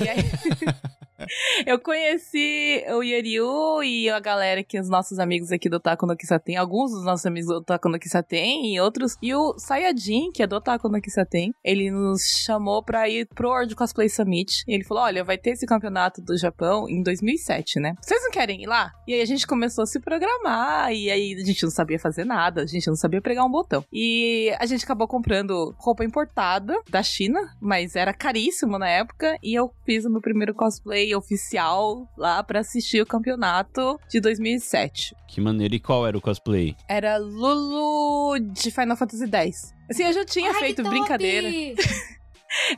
E 0.00 0.08
aí. 0.08 0.18
Eu 1.66 1.78
conheci 1.78 2.84
o 2.88 3.02
Yoriu 3.02 3.82
e 3.82 4.08
a 4.08 4.20
galera 4.20 4.62
que 4.62 4.78
os 4.78 4.88
nossos 4.88 5.18
amigos 5.18 5.50
aqui 5.50 5.68
do 5.68 5.76
Otaku 5.76 6.06
no 6.06 6.16
Kisaten, 6.16 6.56
alguns 6.56 6.92
dos 6.92 7.04
nossos 7.04 7.26
amigos 7.26 7.48
do 7.48 7.56
Otaku 7.56 7.88
no 7.88 7.98
Kisaten 7.98 8.72
e 8.72 8.80
outros. 8.80 9.16
E 9.22 9.34
o 9.34 9.58
Sayajin, 9.58 10.30
que 10.32 10.42
é 10.42 10.46
do 10.46 10.56
Otaku 10.56 10.88
no 10.88 11.00
Kisaten, 11.00 11.52
ele 11.64 11.90
nos 11.90 12.22
chamou 12.44 12.82
pra 12.82 13.08
ir 13.08 13.26
pro 13.34 13.48
World 13.48 13.74
Cosplay 13.74 14.08
Summit. 14.08 14.62
E 14.66 14.74
ele 14.74 14.84
falou: 14.84 15.02
Olha, 15.02 15.24
vai 15.24 15.36
ter 15.36 15.50
esse 15.50 15.66
campeonato 15.66 16.22
do 16.22 16.36
Japão 16.36 16.88
em 16.88 17.02
2007, 17.02 17.80
né? 17.80 17.94
Vocês 18.00 18.22
não 18.22 18.30
querem 18.30 18.62
ir 18.62 18.66
lá? 18.66 18.92
E 19.06 19.14
aí 19.14 19.20
a 19.20 19.26
gente 19.26 19.46
começou 19.46 19.82
a 19.82 19.86
se 19.86 20.00
programar. 20.00 20.92
E 20.92 21.10
aí 21.10 21.34
a 21.34 21.44
gente 21.44 21.62
não 21.62 21.70
sabia 21.70 21.98
fazer 21.98 22.24
nada, 22.24 22.62
a 22.62 22.66
gente 22.66 22.86
não 22.86 22.96
sabia 22.96 23.20
pregar 23.20 23.44
um 23.44 23.50
botão. 23.50 23.84
E 23.92 24.54
a 24.58 24.66
gente 24.66 24.84
acabou 24.84 25.08
comprando 25.08 25.74
roupa 25.78 26.04
importada 26.04 26.80
da 26.88 27.02
China, 27.02 27.40
mas 27.60 27.96
era 27.96 28.12
caríssimo 28.12 28.78
na 28.78 28.88
época. 28.88 29.36
E 29.42 29.54
eu 29.54 29.72
fiz 29.84 30.04
o 30.04 30.10
meu 30.10 30.20
primeiro 30.20 30.54
cosplay 30.54 31.07
oficial 31.14 32.08
lá 32.16 32.42
pra 32.42 32.60
assistir 32.60 33.00
o 33.00 33.06
campeonato 33.06 33.98
de 34.08 34.20
2007. 34.20 35.14
Que 35.26 35.40
maneiro. 35.40 35.74
E 35.74 35.80
qual 35.80 36.06
era 36.06 36.16
o 36.16 36.20
cosplay? 36.20 36.76
Era 36.88 37.16
Lulu 37.16 38.38
de 38.40 38.70
Final 38.70 38.96
Fantasy 38.96 39.28
X. 39.30 39.74
Assim, 39.90 40.04
eu 40.04 40.12
já 40.12 40.24
tinha 40.24 40.50
Ai, 40.50 40.58
feito 40.58 40.82
brincadeira. 40.82 41.48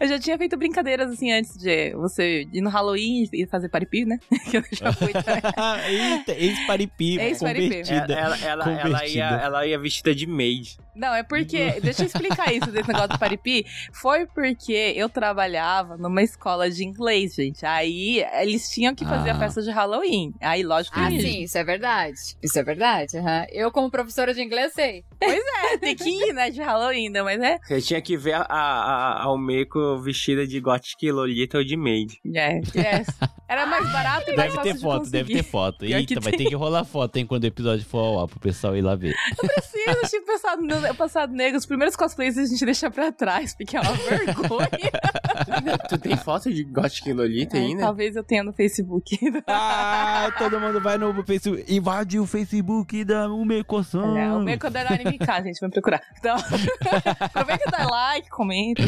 Eu 0.01 0.09
já 0.09 0.19
tinha 0.19 0.37
feito 0.37 0.57
brincadeiras 0.57 1.11
assim 1.11 1.31
antes 1.33 1.57
de 1.57 1.93
você 1.95 2.47
ir 2.53 2.61
no 2.61 2.71
Halloween 2.71 3.29
e 3.33 3.47
fazer 3.47 3.69
paripi, 3.69 4.05
né? 4.05 4.19
que 4.51 4.57
eu 4.57 4.63
já 4.73 4.93
fui. 4.93 5.13
Eita, 5.89 6.33
ex-paripi, 6.33 7.19
Ex-paripi. 7.19 7.69
convertida. 7.69 8.15
Ela, 8.15 8.39
ela, 8.39 8.65
ela, 8.65 8.65
ela 8.65 8.81
ia, 8.81 8.83
Convertida. 8.83 9.25
ela 9.45 9.67
ia 9.67 9.79
vestida 9.79 10.15
de 10.15 10.27
maid. 10.27 10.77
Não, 10.95 11.15
é 11.15 11.23
porque. 11.23 11.81
Deixa 11.81 12.03
eu 12.03 12.07
explicar 12.07 12.53
isso 12.53 12.71
desse 12.71 12.89
negócio 12.89 13.11
do 13.11 13.19
paripi. 13.19 13.65
Foi 13.93 14.27
porque 14.27 14.93
eu 14.97 15.09
trabalhava 15.09 15.97
numa 15.97 16.23
escola 16.23 16.69
de 16.69 16.85
inglês, 16.85 17.35
gente. 17.37 17.65
Aí 17.65 18.25
eles 18.41 18.69
tinham 18.71 18.95
que 18.95 19.05
fazer 19.05 19.31
Ah. 19.31 19.35
a 19.35 19.39
festa 19.39 19.63
de 19.63 19.71
Halloween. 19.71 20.35
Aí, 20.41 20.63
lógico 20.63 20.97
que 20.97 21.01
Ah, 21.03 21.11
sim, 21.11 21.43
isso 21.43 21.57
é 21.57 21.65
verdade. 21.65 22.17
Isso 22.43 22.59
é 22.59 22.63
verdade. 22.63 23.17
aham. 23.17 23.47
Eu, 23.51 23.71
como 23.71 23.91
professora 23.91 24.35
de 24.35 24.43
inglês, 24.43 24.73
sei. 24.75 25.05
é, 25.21 25.79
tem 25.79 25.95
que 25.95 26.09
ir, 26.11 26.33
né, 26.33 26.51
de 26.51 26.61
Halloween, 26.61 27.09
né? 27.09 27.23
Mas 27.23 27.41
é. 27.41 27.59
Você 27.67 27.81
tinha 27.81 28.03
que 28.03 28.17
ver 28.17 28.35
a, 28.35 28.43
a, 28.43 29.23
a 29.23 29.33
Almeco 29.61 29.99
vestida 30.01 30.47
de 30.47 30.61
Gothic 30.61 31.11
Lolita 31.11 31.59
ou 31.59 31.65
de 31.65 31.77
maid. 31.77 32.19
É, 32.35 32.59
é. 32.59 33.05
Era 33.49 33.67
mais 33.67 33.91
barato 33.93 34.31
e 34.31 34.37
mais 34.37 34.53
Deve 34.53 34.63
ter 34.63 34.75
de 34.75 34.81
foto, 34.81 34.99
conseguir. 34.99 35.11
deve 35.19 35.33
ter 35.35 35.43
foto. 35.43 35.79
Pior 35.79 35.89
que 35.89 35.95
Eita, 36.15 36.21
vai 36.21 36.33
tem. 36.33 36.39
ter 36.45 36.49
que 36.51 36.55
rolar 36.55 36.85
foto, 36.85 37.17
hein, 37.17 37.27
quando 37.27 37.45
o 37.45 37.47
episódio 37.47 37.85
for 37.85 37.99
ao 37.99 38.21
ar, 38.23 38.29
pro 38.29 38.39
pessoal 38.39 38.77
ir 38.77 38.81
lá 38.83 38.95
ver. 38.95 39.15
Sim, 39.63 39.79
eu 39.89 40.09
tinha 40.09 40.23
pensado 40.23 40.63
no 40.63 40.95
passado 40.95 41.33
negro. 41.33 41.59
Os 41.59 41.67
primeiros 41.67 41.97
cosplays 41.97 42.39
a 42.39 42.47
gente 42.47 42.65
deixa 42.65 42.91
pra 42.91 43.11
trás, 43.13 43.55
porque 43.57 43.77
é 43.77 43.81
uma 43.81 43.93
vergonha. 43.93 44.69
tu 45.89 45.99
tem 45.99 46.17
foto 46.17 46.53
de 46.53 46.63
Gothic 46.65 47.13
Lolita 47.13 47.57
É, 47.57 47.61
ainda? 47.61 47.83
talvez 47.83 48.15
eu 48.17 48.23
tenha 48.25 48.45
no 48.45 48.53
Facebook. 48.53 49.19
Ah, 49.47 50.33
todo 50.39 50.61
mundo 50.61 50.81
vai 50.81 50.97
no 50.97 51.13
Facebook, 51.25 51.65
invade 51.69 52.19
o 52.19 52.27
Facebook 52.27 53.05
da 53.05 53.29
Umecoção. 53.29 54.17
É, 54.17 54.33
o 54.33 54.41
meu 54.41 54.55
Underline 54.55 55.05
MK, 55.05 55.43
gente, 55.45 55.61
vai 55.61 55.71
procurar. 55.71 56.03
Então, 56.19 56.37
aproveita 57.21 57.65
e 57.67 57.71
dá 57.71 57.87
like, 57.89 58.29
comenta. 58.31 58.83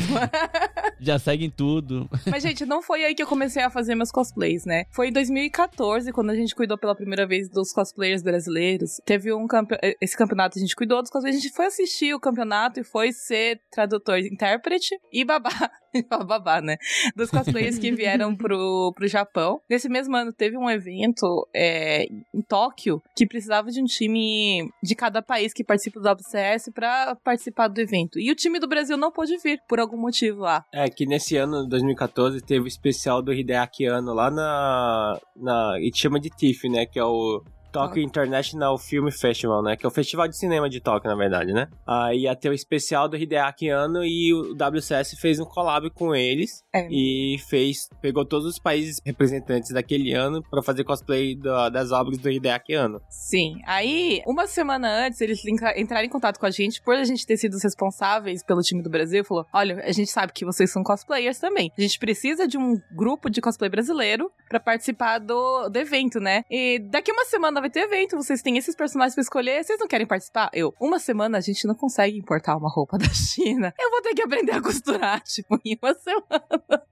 Já 1.01 1.19
seguem 1.19 1.51
tudo. 1.51 2.09
Mas, 2.31 2.43
gente, 2.43 2.65
não 2.65 2.83
foi 2.83 3.05
aí 3.05 3.15
que 3.15 3.23
eu 3.23 3.27
comecei 3.27 3.63
a 3.63 3.71
fazer 3.71 3.95
meus 3.95 4.11
cosplays, 4.11 4.65
né? 4.65 4.85
Foi 4.91 5.09
em 5.09 5.13
2014, 5.13 6.13
quando 6.13 6.31
a 6.31 6.35
gente 6.35 6.55
cuidou 6.55 6.79
pela 6.79 6.95
primeira 6.95 7.27
vez 7.27 7.49
dos 7.49 7.73
cosplayers 7.73 8.23
brasileiros. 8.23 9.01
Teve 9.05 9.33
um 9.33 9.47
campe... 9.47 9.77
esse 10.01 10.17
campeonato, 10.17 10.59
a 10.59 10.61
gente 10.61 10.77
cuidou 10.77 11.03
dos 11.03 11.11
cosplayers. 11.11 11.39
A 11.39 11.43
gente 11.43 11.55
foi 11.55 11.67
assistir 11.67 12.15
o 12.15 12.21
campeonato 12.21 12.81
e 12.81 12.85
foi 12.85 13.13
ser 13.13 13.61
tradutor, 13.71 14.19
intérprete 14.19 14.97
e 15.13 15.25
babá. 15.25 15.51
babá, 16.26 16.61
né? 16.61 16.76
Dos 17.16 17.30
cosplayers 17.30 17.78
que 17.78 17.93
vieram 17.93 18.34
pro, 18.34 18.93
pro 18.95 19.07
Japão. 19.07 19.61
Nesse 19.68 19.88
mesmo 19.88 20.16
ano, 20.16 20.32
teve 20.32 20.57
um 20.57 20.68
evento 20.68 21.47
é, 21.55 22.05
em 22.05 22.43
Tóquio 22.49 23.03
que 23.16 23.26
precisava 23.26 23.70
de 23.70 23.80
um 23.80 23.84
time 23.84 24.70
de 24.82 24.95
cada 24.95 25.22
país 25.22 25.53
que 25.53 25.64
participa 25.64 26.01
do 26.01 26.09
WCS 26.09 26.70
pra 26.74 27.16
participar 27.22 27.68
do 27.68 27.80
evento. 27.80 28.18
E 28.18 28.30
o 28.30 28.34
time 28.34 28.59
do 28.59 28.68
Brasil 28.68 28.97
não 28.97 29.11
pôde 29.11 29.36
vir, 29.38 29.61
por 29.68 29.80
algum 29.80 29.97
motivo 29.97 30.40
lá. 30.40 30.64
É 30.72 30.88
que 30.88 31.07
nesse 31.07 31.36
ano, 31.36 31.66
2014, 31.68 32.40
teve 32.40 32.64
o 32.64 32.68
especial 32.68 33.22
do 33.22 33.32
Hideaki 33.32 33.86
Anno 33.86 34.12
lá 34.12 34.30
na. 34.30 35.18
na 35.36 35.78
e 35.80 35.90
chama 35.95 36.18
de 36.18 36.30
TIFF, 36.30 36.68
né? 36.68 36.86
Que 36.86 36.99
é 36.99 37.05
o 37.05 37.43
Tokyo 37.73 38.03
International 38.03 38.77
Film 38.79 39.09
Festival, 39.11 39.62
né? 39.62 39.77
Que 39.77 39.87
é 39.87 39.89
o 39.89 39.91
festival 39.91 40.29
de 40.29 40.37
cinema 40.37 40.68
de 40.68 40.81
Tóquio, 40.81 41.09
na 41.11 41.16
verdade, 41.16 41.53
né? 41.53 41.68
Aí 41.87 42.23
ia 42.25 42.37
ter 42.37 42.49
o 42.51 42.53
especial 42.53 43.09
do 43.09 43.16
Hideaki 43.16 43.68
Anno 43.70 44.05
e 44.05 44.33
o 44.35 44.53
WCS 44.55 45.16
fez 45.18 45.41
um 45.41 45.45
collab 45.45 45.89
com 45.91 46.14
eles 46.14 46.62
É. 46.75 46.87
e 46.91 47.37
fez 47.49 47.89
pegou 48.01 48.25
todos 48.25 48.47
os 48.47 48.59
países 48.59 49.01
representantes 49.05 49.70
daquele 49.73 50.12
ano 50.12 50.43
pra 50.51 50.62
fazer 50.62 50.85
cosplay 50.85 51.35
da- 51.35 51.68
das 51.68 51.91
obras 51.93 52.18
do 52.18 52.31
Hideaki 52.31 52.75
Anno. 52.75 53.01
Sim. 53.09 53.61
Aí, 53.66 54.23
uma 54.27 54.47
semana 54.47 55.07
antes, 55.07 55.20
eles 55.20 55.45
entra- 55.47 55.81
entraram 55.81 56.05
em 56.07 56.11
contato 56.11 56.39
com 56.39 56.47
a 56.47 56.51
gente, 56.51 56.83
por 56.83 56.95
a 56.95 57.05
gente 57.05 57.27
ter 57.27 57.37
sido 57.37 57.55
os 57.55 57.62
responsáveis 57.62 58.45
pelo 58.45 58.61
time 58.61 58.83
do 58.83 58.91
Brasil, 58.91 59.25
falou: 59.25 59.47
olha, 59.53 59.83
a 59.85 59.93
gente 59.93 60.11
sabe 60.11 60.33
que 60.33 60.45
vocês 60.45 60.70
são 60.70 60.83
cosplayers 60.83 61.39
também. 61.39 61.70
A 61.77 61.81
gente 61.81 61.99
precisa 61.99 62.47
de 62.47 62.59
um 62.59 62.81
grupo 62.95 63.31
de 63.31 63.41
cosplay 63.41 63.70
brasileiro 63.70 64.31
pra 64.49 64.61
participar 64.61 65.18
do, 65.18 65.68
do 65.68 65.79
evento, 65.79 66.20
né? 66.20 66.43
E 66.51 66.79
daqui 66.91 67.11
uma 67.12 67.25
semana 67.25 67.61
vai 67.63 67.71
ter 67.71 67.81
evento, 67.81 68.17
vocês 68.17 68.43
têm 68.43 68.59
esses 68.59 68.75
personagens 68.75 69.15
pra 69.15 69.23
escolher, 69.23 69.63
vocês 69.65 69.79
não 69.79 69.87
querem 69.87 70.07
participar? 70.07 70.51
Eu, 70.53 70.75
uma 70.81 70.99
semana 70.99 71.39
a 71.39 71.41
gente 71.41 71.67
não 71.67 71.75
consegue 71.75 72.19
importar 72.19 72.57
uma 72.57 72.69
roupa 72.69 72.99
da 72.99 73.09
China. 73.09 73.73
Eu 73.79 73.91
vou 73.91 74.03
ter 74.03 74.15
que 74.15 74.23
aprender 74.23 74.53
a 74.53 74.61
costurar, 74.61 75.21
tipo, 75.25 75.59
em 75.65 75.79
uma 75.81 75.95
semana. 75.95 76.83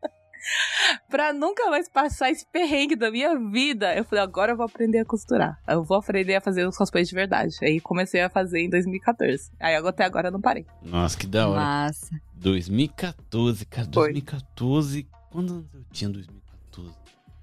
pra 1.09 1.33
nunca 1.33 1.69
mais 1.69 1.89
passar 1.89 2.31
esse 2.31 2.47
perrengue 2.47 2.95
da 2.95 3.11
minha 3.11 3.37
vida. 3.51 3.95
Eu 3.97 4.05
falei, 4.05 4.23
agora 4.23 4.53
eu 4.53 4.57
vou 4.57 4.65
aprender 4.65 5.01
a 5.01 5.05
costurar. 5.05 5.59
Eu 5.69 5.83
vou 5.83 5.99
aprender 5.99 6.37
a 6.37 6.41
fazer 6.41 6.67
os 6.67 6.77
cosplays 6.77 7.09
de 7.09 7.15
verdade. 7.15 7.57
Aí 7.63 7.81
comecei 7.81 8.21
a 8.23 8.31
fazer 8.31 8.61
em 8.61 8.71
2014. 8.71 9.51
Aí 9.59 9.75
até 9.75 10.05
agora 10.05 10.29
eu 10.29 10.33
não 10.33 10.41
parei. 10.41 10.67
Nossa, 10.83 11.19
que 11.19 11.27
da 11.27 11.49
hora. 11.49 11.61
Massa. 11.61 12.15
2014, 12.35 13.67
cara. 13.67 13.89
Foi. 13.93 14.13
2014. 14.13 15.09
Quando 15.31 15.53
anos 15.53 15.75
eu 15.75 15.85
tinha 15.93 16.09
em 16.09 16.13
2014? 16.13 16.40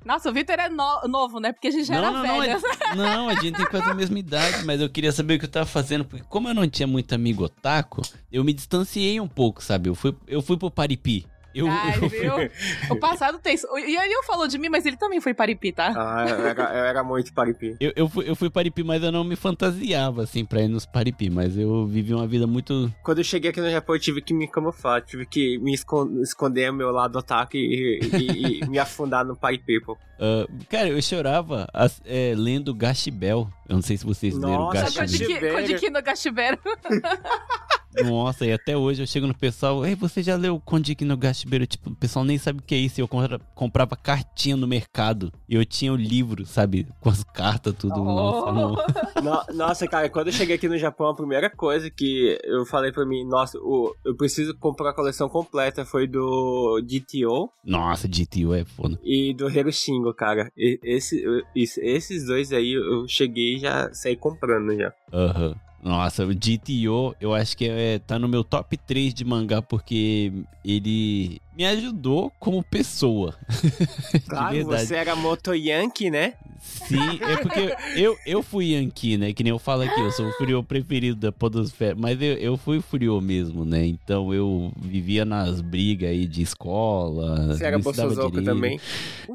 Nossa, 0.08 0.30
o 0.30 0.34
Victor 0.34 0.58
é 0.58 0.70
no- 0.70 1.02
novo, 1.08 1.40
né? 1.40 1.52
Porque 1.52 1.68
a 1.68 1.72
gente 1.72 1.84
já 1.86 1.96
era 1.98 2.10
não, 2.12 2.22
velho. 2.40 2.58
a- 2.90 2.96
não, 2.96 3.30
a 3.30 3.36
gente 3.36 3.58
tem 3.58 3.66
quase 3.66 3.90
a 3.90 3.94
mesma 3.94 4.18
idade, 4.18 4.64
mas 4.66 4.80
eu 4.80 4.90
queria 4.90 5.12
saber 5.12 5.36
o 5.36 5.40
que 5.40 5.46
eu 5.46 5.50
tava 5.50 5.66
fazendo, 5.66 6.06
porque 6.06 6.26
como 6.30 6.48
eu 6.48 6.54
não 6.54 6.68
tinha 6.68 6.88
muito 6.88 7.14
amigo 7.14 7.44
otaku, 7.44 8.02
eu 8.32 8.44
me 8.44 8.54
distanciei 8.54 9.20
um 9.20 9.28
pouco, 9.28 9.62
sabe? 9.64 9.90
Eu 9.90 9.96
fui, 9.96 10.16
eu 10.26 10.42
fui 10.42 10.56
pro 10.58 10.72
Paripi. 10.72 11.28
Eu, 11.58 11.68
Ai, 11.68 11.98
eu- 12.02 12.10
viu? 12.10 12.34
O 12.92 12.96
passado 13.00 13.40
tem 13.40 13.56
isso. 13.56 13.68
E 13.78 13.98
aí 13.98 14.12
eu 14.12 14.24
falou 14.24 14.48
de 14.48 14.58
mim, 14.58 14.70
mas 14.70 14.86
ele 14.86 14.96
também 14.98 15.20
foi 15.20 15.34
paripi, 15.34 15.72
tá? 15.72 15.94
Ah, 15.96 16.26
eu 16.30 16.46
era, 16.48 16.64
eu 16.64 16.86
era 16.86 17.04
muito 17.04 17.34
paripi. 17.34 17.76
eu, 17.80 17.92
eu 17.96 18.08
fui, 18.10 18.30
eu 18.30 18.36
fui 18.36 18.50
Paripi, 18.50 18.84
mas 18.84 19.02
eu 19.04 19.12
não 19.12 19.24
me 19.24 19.36
fantasiava, 19.36 20.24
assim, 20.24 20.46
pra 20.46 20.62
ir 20.62 20.68
nos 20.68 20.86
Paripi, 20.86 21.30
mas 21.30 21.58
eu 21.58 21.86
vivi 21.88 22.14
uma 22.14 22.28
vida 22.28 22.46
muito... 22.48 22.92
Quando 23.04 23.18
eu 23.20 23.24
cheguei 23.24 23.50
aqui 23.52 23.60
no 23.62 23.70
Japão, 23.70 23.96
eu 23.96 24.00
tive 24.00 24.22
que 24.22 24.34
me 24.34 24.48
camuflar, 24.48 25.02
tive 25.02 25.26
que 25.26 25.58
me 25.60 25.74
escon- 25.74 26.22
esconder 26.22 26.70
o 26.72 26.74
meu 26.74 26.92
lado 26.92 27.18
otaku 27.18 27.58
e, 27.58 28.00
e- 28.14 28.60
e 28.62 28.66
me 28.70 28.78
afundar 28.80 29.26
no 29.26 29.36
Party 29.36 29.60
People. 29.60 29.96
ah, 30.20 30.46
cara, 30.70 30.90
eu 30.90 31.02
chorava 31.02 31.68
as- 31.74 32.02
é, 32.06 32.34
lendo 32.36 32.74
Gashibel. 32.74 33.50
Eu 33.68 33.76
não 33.76 33.82
sei 33.82 33.98
se 33.98 34.06
vocês 34.06 34.34
leram 34.36 34.60
Nossa, 34.60 34.82
Gashibel. 35.02 35.28
Gashibel. 35.30 35.56
Kodiki 35.56 35.90
no 35.90 36.02
Gashibero. 36.02 36.58
Nossa, 38.04 38.46
e 38.46 38.52
até 38.52 38.76
hoje 38.78 39.02
eu 39.04 39.08
chego 39.08 39.28
no 39.28 39.34
pessoal, 39.34 39.86
ei, 39.86 39.96
você 39.96 40.22
já 40.24 40.36
leu 40.36 40.60
Kondik 40.60 41.04
no 41.06 41.18
Gashibeiro? 41.18 41.66
Tipo, 41.66 41.90
o 41.90 41.96
pessoal 41.96 42.24
nem 42.26 42.38
sabe 42.38 42.60
o 42.60 42.64
que 42.64 42.76
é 42.76 42.78
isso. 42.78 43.00
E 43.00 43.02
eu 43.02 43.08
compra- 43.08 43.40
comprava 43.56 43.96
cartinha 43.96 44.56
no 44.56 44.68
mercado. 44.68 45.32
E 45.48 45.56
eu 45.56 45.66
tinha 45.66 45.92
o 45.92 45.96
livro, 45.96 46.46
sabe? 46.46 46.88
Com 47.00 47.10
as 47.10 47.24
cartas, 47.24 47.74
tudo. 47.78 48.04
Nossa, 48.04 48.52
não. 48.52 48.76
No- 49.18 49.56
nossa, 49.56 49.88
cara, 49.88 50.10
quando 50.10 50.28
eu 50.28 50.34
cheguei 50.34 50.56
aqui 50.56 50.68
no 50.68 50.78
Japão, 50.78 51.08
a 51.10 51.16
primeira 51.16 51.50
coisa 51.50 51.90
que 51.90 52.38
eu 52.44 52.66
falei 52.66 52.92
pra 52.92 53.06
mim, 53.06 53.26
nossa, 53.26 53.58
o- 53.58 53.96
eu 54.06 54.16
preciso 54.16 54.56
comprar 54.58 54.92
a 54.92 54.94
coleção 54.94 55.28
completa 55.28 55.84
foi 55.86 56.08
do 56.08 56.80
GTO 56.88 57.50
Nossa, 57.66 58.08
GTO 58.08 58.54
é 58.54 58.64
foda. 58.64 59.00
e 59.04 59.34
do 59.34 59.50
Hiroshingo, 59.50 60.14
cara. 60.14 60.52
E- 60.56 60.80
esse, 60.84 61.24
esse- 61.56 61.82
esses 61.82 62.26
dois 62.28 62.54
aí 62.54 62.74
eu 62.74 63.08
cheguei 63.08 63.56
e 63.56 63.60
já 63.60 63.92
saí 63.94 64.16
comprando 64.16 64.76
já. 64.76 64.94
Aham. 65.12 65.56
Nossa, 65.82 66.26
o 66.26 66.34
GTO, 66.34 67.16
eu 67.22 67.34
acho 67.34 67.56
que 67.56 67.70
é, 67.70 68.00
tá 68.00 68.18
no 68.18 68.28
meu 68.28 68.44
top 68.44 68.76
3 68.78 69.14
de 69.14 69.24
mangá 69.24 69.62
porque 69.62 70.34
ele 70.66 71.40
me 71.58 71.66
ajudou 71.66 72.32
como 72.40 72.62
pessoa. 72.64 73.36
Claro, 74.28 74.64
você 74.66 74.96
era 74.96 75.16
Moto 75.16 75.54
Yankee, 75.54 76.10
né? 76.10 76.34
Sim, 76.60 77.20
é 77.22 77.38
porque 77.38 77.76
eu, 77.96 78.18
eu 78.26 78.44
fui 78.44 78.74
Yankee, 78.74 79.18
né? 79.18 79.34
Que 79.34 79.44
nem 79.44 79.52
eu 79.52 79.60
falo 79.60 79.84
aqui, 79.84 80.00
eu 80.00 80.12
sou 80.12 80.28
o 80.28 80.32
Furiô 80.34 80.62
preferido 80.62 81.20
da 81.20 81.32
Podosfera. 81.32 81.96
Mas 81.98 82.22
eu, 82.22 82.34
eu 82.34 82.58
fui 82.58 82.82
Furiô 82.82 83.22
mesmo, 83.22 83.64
né? 83.64 83.86
Então 83.86 84.34
eu 84.34 84.72
vivia 84.80 85.24
nas 85.24 85.62
brigas 85.62 86.10
aí 86.10 86.28
de 86.28 86.42
escola. 86.42 87.48
Você 87.48 87.66
era 87.66 87.80
Bolsozoco 87.80 88.42
também. 88.42 88.80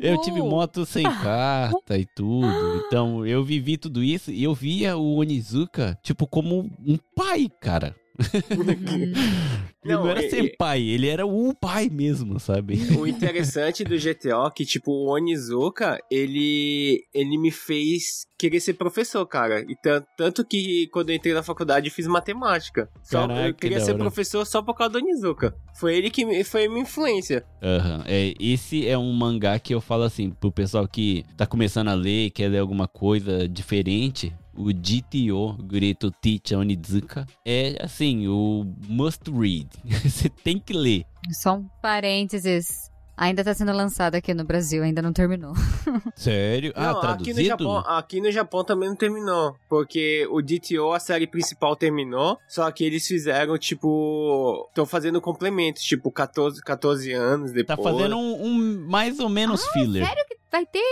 Eu 0.01 0.21
tive 0.21 0.41
moto 0.41 0.85
sem 0.85 1.05
carta 1.05 1.97
e 1.97 2.05
tudo. 2.05 2.85
Então 2.87 3.27
eu 3.27 3.43
vivi 3.43 3.77
tudo 3.77 4.03
isso 4.03 4.31
e 4.31 4.43
eu 4.45 4.55
via 4.55 4.97
o 4.97 5.17
Onizuka, 5.17 5.99
tipo, 6.03 6.27
como 6.27 6.71
um 6.87 6.99
pai, 7.17 7.49
cara. 7.61 7.95
Ele 9.85 9.95
não, 9.95 10.05
Não, 10.05 10.11
era 10.11 10.25
e- 10.25 10.31
sem 10.31 10.57
pai, 10.57 10.81
ele 10.83 11.09
era 11.09 11.27
um 11.27 11.53
pai 11.53 11.89
mesmo, 11.91 12.39
sabe? 12.39 12.75
O 13.03 13.07
interessante 13.07 13.85
do 13.85 13.97
GTO 13.99 14.47
é 14.47 14.51
que, 14.55 14.65
tipo, 14.65 14.93
o 14.93 15.13
Onizuka, 15.13 15.99
ele, 16.11 17.05
ele 17.13 17.37
me 17.39 17.51
fez 17.51 18.27
querer 18.39 18.61
ser 18.61 18.75
professor, 18.75 19.25
cara. 19.27 19.61
E 19.69 19.75
tan- 19.83 20.05
tanto 20.17 20.45
que 20.45 20.87
quando 20.93 21.11
eu 21.11 21.17
entrei 21.17 21.33
na 21.35 21.43
faculdade 21.43 21.89
eu 21.89 21.93
fiz 21.93 22.07
matemática. 22.07 22.89
Só, 23.03 23.27
Caraca, 23.27 23.49
eu 23.49 23.55
queria 23.55 23.79
que 23.79 23.85
ser 23.85 23.95
professor 23.97 24.45
só 24.47 24.63
por 24.63 24.75
causa 24.75 24.93
do 24.93 24.99
Onizuka. 24.99 25.55
Foi 25.79 25.97
ele 25.97 26.11
que 26.11 26.25
me, 26.25 26.43
foi 26.45 26.67
a 26.67 26.69
minha 26.69 26.83
influência. 26.83 27.45
Aham. 27.63 28.05
É, 28.07 28.35
esse 28.39 28.87
é 28.87 28.97
um 28.97 29.13
mangá 29.13 29.59
que 29.59 29.75
eu 29.75 29.81
falo 29.81 30.03
assim, 30.05 30.31
pro 30.31 30.51
pessoal 30.53 30.87
que 30.89 31.25
tá 31.37 31.47
começando 31.47 31.89
a 31.89 31.95
ler, 31.95 32.31
quer 32.31 32.49
ler 32.49 32.59
alguma 32.59 32.87
coisa 32.89 33.49
diferente. 33.49 34.33
O 34.55 34.71
GTO, 34.71 35.57
Gureto 35.63 36.11
Teacher 36.11 36.59
Onizuka, 36.59 37.27
é 37.45 37.77
assim, 37.81 38.29
o 38.29 38.67
must 38.87 39.23
read. 39.31 39.67
Você 40.05 40.29
tem 40.29 40.59
que 40.59 40.73
ler. 40.73 41.05
Só 41.33 41.55
um 41.55 41.69
parênteses. 41.81 42.91
Ainda 43.15 43.45
tá 43.45 43.53
sendo 43.53 43.73
lançado 43.73 44.15
aqui 44.15 44.33
no 44.33 44.43
Brasil, 44.43 44.83
ainda 44.83 45.03
não 45.03 45.13
terminou. 45.13 45.53
Sério? 46.17 46.73
ah, 46.75 46.95
Não, 46.95 47.01
traduzido? 47.01 47.31
aqui 47.31 47.43
no, 47.43 47.47
Japão, 47.47 47.79
aqui 47.79 48.21
no 48.23 48.31
Japão 48.33 48.65
também 48.65 48.89
não 48.89 48.97
terminou. 48.97 49.55
Porque 49.69 50.27
o 50.31 50.41
DTO, 50.41 50.93
a 50.93 50.99
série 50.99 51.27
principal, 51.27 51.77
terminou. 51.77 52.39
Só 52.49 52.69
que 52.73 52.83
eles 52.85 53.07
fizeram, 53.07 53.57
tipo. 53.59 54.67
Estão 54.71 54.87
fazendo 54.87 55.21
complementos, 55.21 55.83
tipo, 55.83 56.11
14, 56.11 56.63
14 56.63 57.13
anos 57.13 57.53
depois. 57.53 57.77
Tá 57.77 57.83
fazendo 57.83 58.17
um, 58.17 58.45
um 58.47 58.87
mais 58.89 59.21
ou 59.21 59.29
menos 59.29 59.65
filler. 59.69 60.07
Sério 60.07 60.25
que 60.27 60.37
vai 60.51 60.65
ter? 60.67 60.83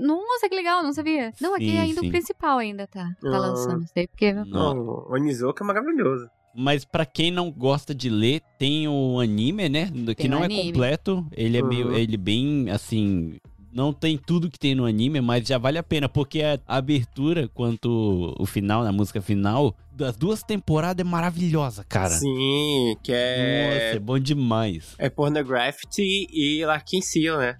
Nossa, 0.00 0.48
que 0.48 0.54
legal, 0.54 0.82
não 0.82 0.92
sabia. 0.92 1.32
Não, 1.40 1.54
aqui 1.54 1.70
Sim, 1.72 1.78
ainda 1.78 2.00
sim. 2.00 2.06
o 2.06 2.10
principal 2.10 2.58
ainda 2.58 2.86
tá, 2.86 3.04
tá 3.20 3.28
Ah. 3.28 3.38
lançando. 3.38 3.84
Sei 3.92 4.06
porque. 4.06 4.32
Não. 4.32 4.44
Não, 4.46 4.78
o 4.78 5.12
Onizuka 5.12 5.62
é 5.64 5.66
maravilhoso. 5.66 6.30
Mas 6.54 6.84
pra 6.84 7.04
quem 7.04 7.30
não 7.30 7.50
gosta 7.50 7.94
de 7.94 8.08
ler, 8.08 8.40
tem 8.58 8.86
o 8.86 9.18
anime, 9.18 9.68
né? 9.68 9.90
Que 10.08 10.14
Tem 10.14 10.28
não 10.28 10.38
o 10.38 10.42
é 10.42 10.44
anime. 10.44 10.64
completo. 10.72 11.26
Ele 11.32 11.58
é 11.58 11.62
meio. 11.62 11.92
Ele 11.94 12.16
bem 12.16 12.70
assim. 12.70 13.36
Não 13.72 13.92
tem 13.92 14.16
tudo 14.16 14.48
que 14.48 14.56
tem 14.56 14.72
no 14.72 14.86
anime, 14.86 15.20
mas 15.20 15.48
já 15.48 15.58
vale 15.58 15.76
a 15.78 15.82
pena, 15.82 16.08
porque 16.08 16.42
a 16.42 16.60
abertura 16.64 17.48
quanto 17.48 18.32
o 18.38 18.46
final, 18.46 18.84
na 18.84 18.92
música 18.92 19.20
final, 19.20 19.74
das 19.92 20.16
duas 20.16 20.44
temporadas 20.44 21.04
é 21.04 21.08
maravilhosa, 21.08 21.82
cara. 21.82 22.10
Sim, 22.14 22.96
que 23.02 23.10
Nossa, 23.10 23.18
é. 23.18 23.92
é 23.96 23.98
bom 23.98 24.16
demais. 24.16 24.94
É 24.96 25.10
Pornography 25.10 26.28
e 26.32 26.64
Larkin 26.64 27.00
Seal, 27.00 27.36
né? 27.38 27.58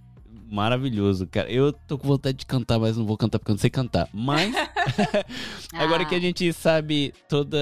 Maravilhoso, 0.54 1.26
cara. 1.26 1.50
Eu 1.50 1.72
tô 1.72 1.98
com 1.98 2.06
vontade 2.06 2.38
de 2.38 2.46
cantar, 2.46 2.78
mas 2.78 2.96
não 2.96 3.04
vou 3.04 3.16
cantar 3.16 3.40
porque 3.40 3.50
eu 3.50 3.54
não 3.54 3.60
sei 3.60 3.70
cantar. 3.70 4.08
Mas, 4.12 4.54
agora 5.74 6.04
Ah. 6.04 6.06
que 6.06 6.14
a 6.14 6.20
gente 6.20 6.52
sabe 6.52 7.12
toda, 7.28 7.58